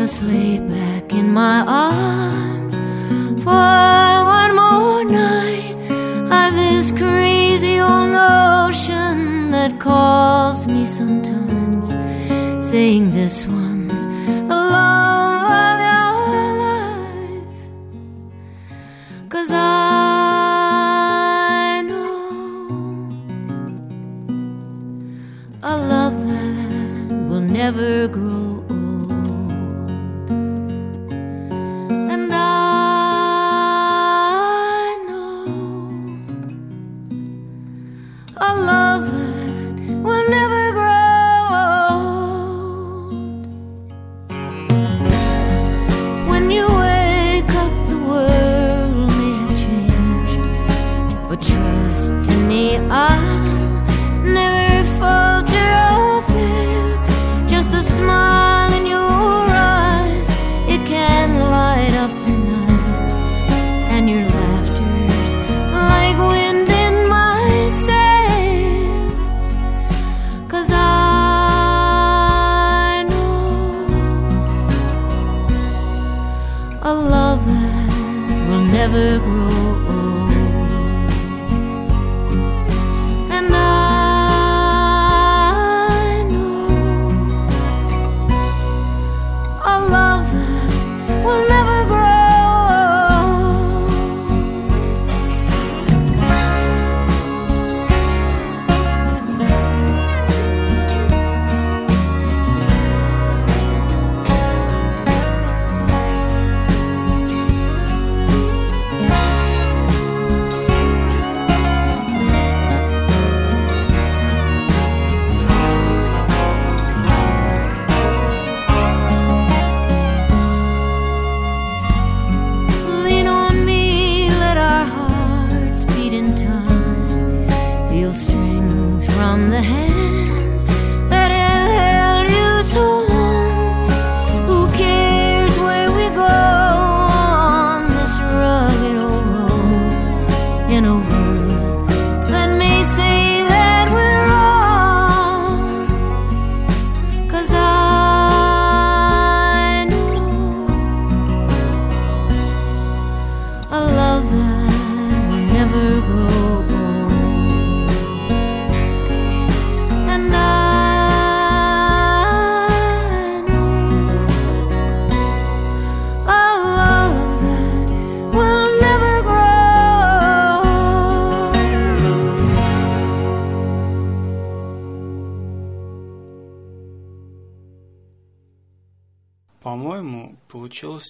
Lay 0.08 0.58
back 0.58 1.12
in 1.12 1.34
my 1.34 1.60
arms 1.66 2.74
for 3.44 4.24
one 4.40 4.56
more 4.56 5.04
night. 5.04 5.76
I've 6.32 6.54
this 6.54 6.90
crazy 6.92 7.78
old 7.78 8.12
notion 8.12 9.50
that 9.50 9.78
calls 9.78 10.66
me 10.66 10.86
sometimes, 10.86 11.94
saying 12.66 13.10
this 13.10 13.46
one's 13.46 14.06
the 14.48 14.56
love 14.56 15.50
of 15.62 15.78
your 15.88 16.52
life. 16.64 17.60
Cause 19.28 19.50
I 19.52 19.62
know 21.86 23.10
a 25.62 25.76
love 25.76 26.18
that 26.26 27.12
will 27.28 27.42
never 27.42 28.08
grow 28.08 28.47
that 77.52 78.48
will 78.48 78.64
never 78.64 79.18
grow 79.18 79.67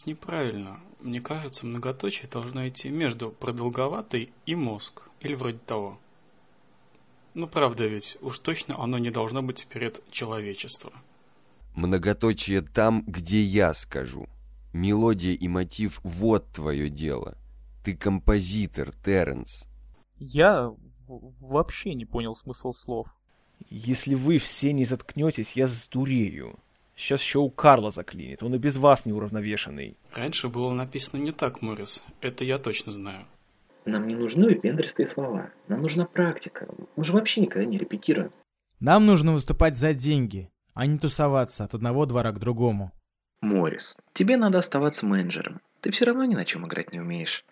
неправильно. 0.09 0.81
Мне 1.01 1.21
кажется, 1.21 1.67
многоточие 1.67 2.29
должно 2.29 2.69
идти 2.69 2.89
между 2.89 3.31
продолговатой 3.31 4.33
и 4.47 4.55
мозг, 4.55 5.09
или 5.21 5.35
вроде 5.35 5.59
того. 5.59 5.99
Ну 7.35 7.47
правда 7.47 7.87
ведь, 7.87 8.19
уж 8.21 8.39
точно 8.39 8.83
оно 8.83 8.99
не 8.99 9.11
должно 9.11 9.43
быть 9.43 9.67
перед 9.69 10.03
человечество. 10.11 10.93
Многоточие 11.75 12.63
там, 12.63 13.05
где 13.07 13.43
я 13.43 13.75
скажу. 13.75 14.27
Мелодия 14.73 15.35
и 15.35 15.47
мотив— 15.47 16.01
вот 16.03 16.51
твое 16.53 16.89
дело. 16.89 17.39
Ты 17.85 17.97
композитор, 17.97 18.93
Терренс. 19.05 19.65
Я 20.19 20.75
вообще 21.07 21.95
не 21.95 22.05
понял 22.05 22.35
смысл 22.35 22.73
слов. 22.73 23.15
Если 23.71 24.15
вы 24.15 24.39
все 24.39 24.73
не 24.73 24.85
заткнетесь, 24.85 25.55
я 25.57 25.69
сдурею. 25.69 26.59
Сейчас 26.99 27.23
еще 27.23 27.39
у 27.39 27.49
Карла 27.49 27.93
заклинит, 27.93 28.43
он 28.43 28.57
и 28.57 28.59
без 28.59 28.77
вас 28.77 29.07
неуравновешенный. 29.07 29.97
Раньше 30.13 30.49
было 30.49 30.73
написано 30.73 31.21
не 31.21 31.31
так, 31.31 31.63
Моррис. 31.63 32.03
Это 32.21 32.43
я 32.43 32.59
точно 32.59 32.91
знаю. 32.91 33.25
Нам 33.85 34.09
не 34.09 34.17
нужны 34.17 34.47
выпендристые 34.47 35.07
слова. 35.07 35.53
Нам 35.69 35.81
нужна 35.81 36.07
практика. 36.07 36.67
Мы 36.97 37.05
же 37.05 37.13
вообще 37.13 37.41
никогда 37.41 37.65
не 37.67 37.79
репетируем. 37.79 38.33
Нам 38.81 39.07
нужно 39.07 39.33
выступать 39.33 39.79
за 39.79 39.95
деньги, 39.95 40.51
а 40.75 40.87
не 40.87 40.99
тусоваться 40.99 41.63
от 41.63 41.73
одного 41.73 42.05
двора 42.05 42.33
к 42.33 42.41
другому. 42.41 42.91
Моррис, 43.43 43.97
тебе 44.13 44.37
надо 44.37 44.59
оставаться 44.59 45.07
менеджером. 45.07 45.61
Ты 45.81 45.93
все 45.93 46.05
равно 46.05 46.25
ни 46.25 46.35
на 46.35 46.45
чем 46.45 46.67
играть 46.67 46.93
не 46.93 46.99
умеешь. 46.99 47.45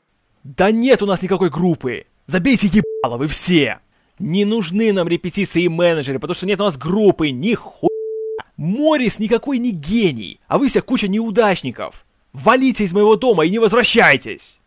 Да 0.42 0.72
нет 0.72 1.02
у 1.02 1.06
нас 1.06 1.22
никакой 1.22 1.50
группы! 1.50 2.06
Забейте 2.26 2.66
ебало 2.66 3.16
вы 3.16 3.28
все! 3.28 3.78
Не 4.18 4.44
нужны 4.44 4.92
нам 4.92 5.06
репетиции 5.06 5.62
и 5.62 5.68
менеджеры, 5.68 6.18
потому 6.18 6.34
что 6.34 6.46
нет 6.46 6.60
у 6.60 6.64
нас 6.64 6.76
группы, 6.76 7.30
ни 7.30 7.54
хуя! 7.54 7.95
Морис 8.56 9.18
никакой 9.18 9.58
не 9.58 9.70
гений, 9.70 10.40
а 10.48 10.58
вы 10.58 10.68
вся 10.68 10.80
куча 10.80 11.08
неудачников! 11.08 12.06
Валите 12.32 12.84
из 12.84 12.92
моего 12.92 13.16
дома 13.16 13.44
и 13.44 13.50
не 13.50 13.58
возвращайтесь! 13.58 14.58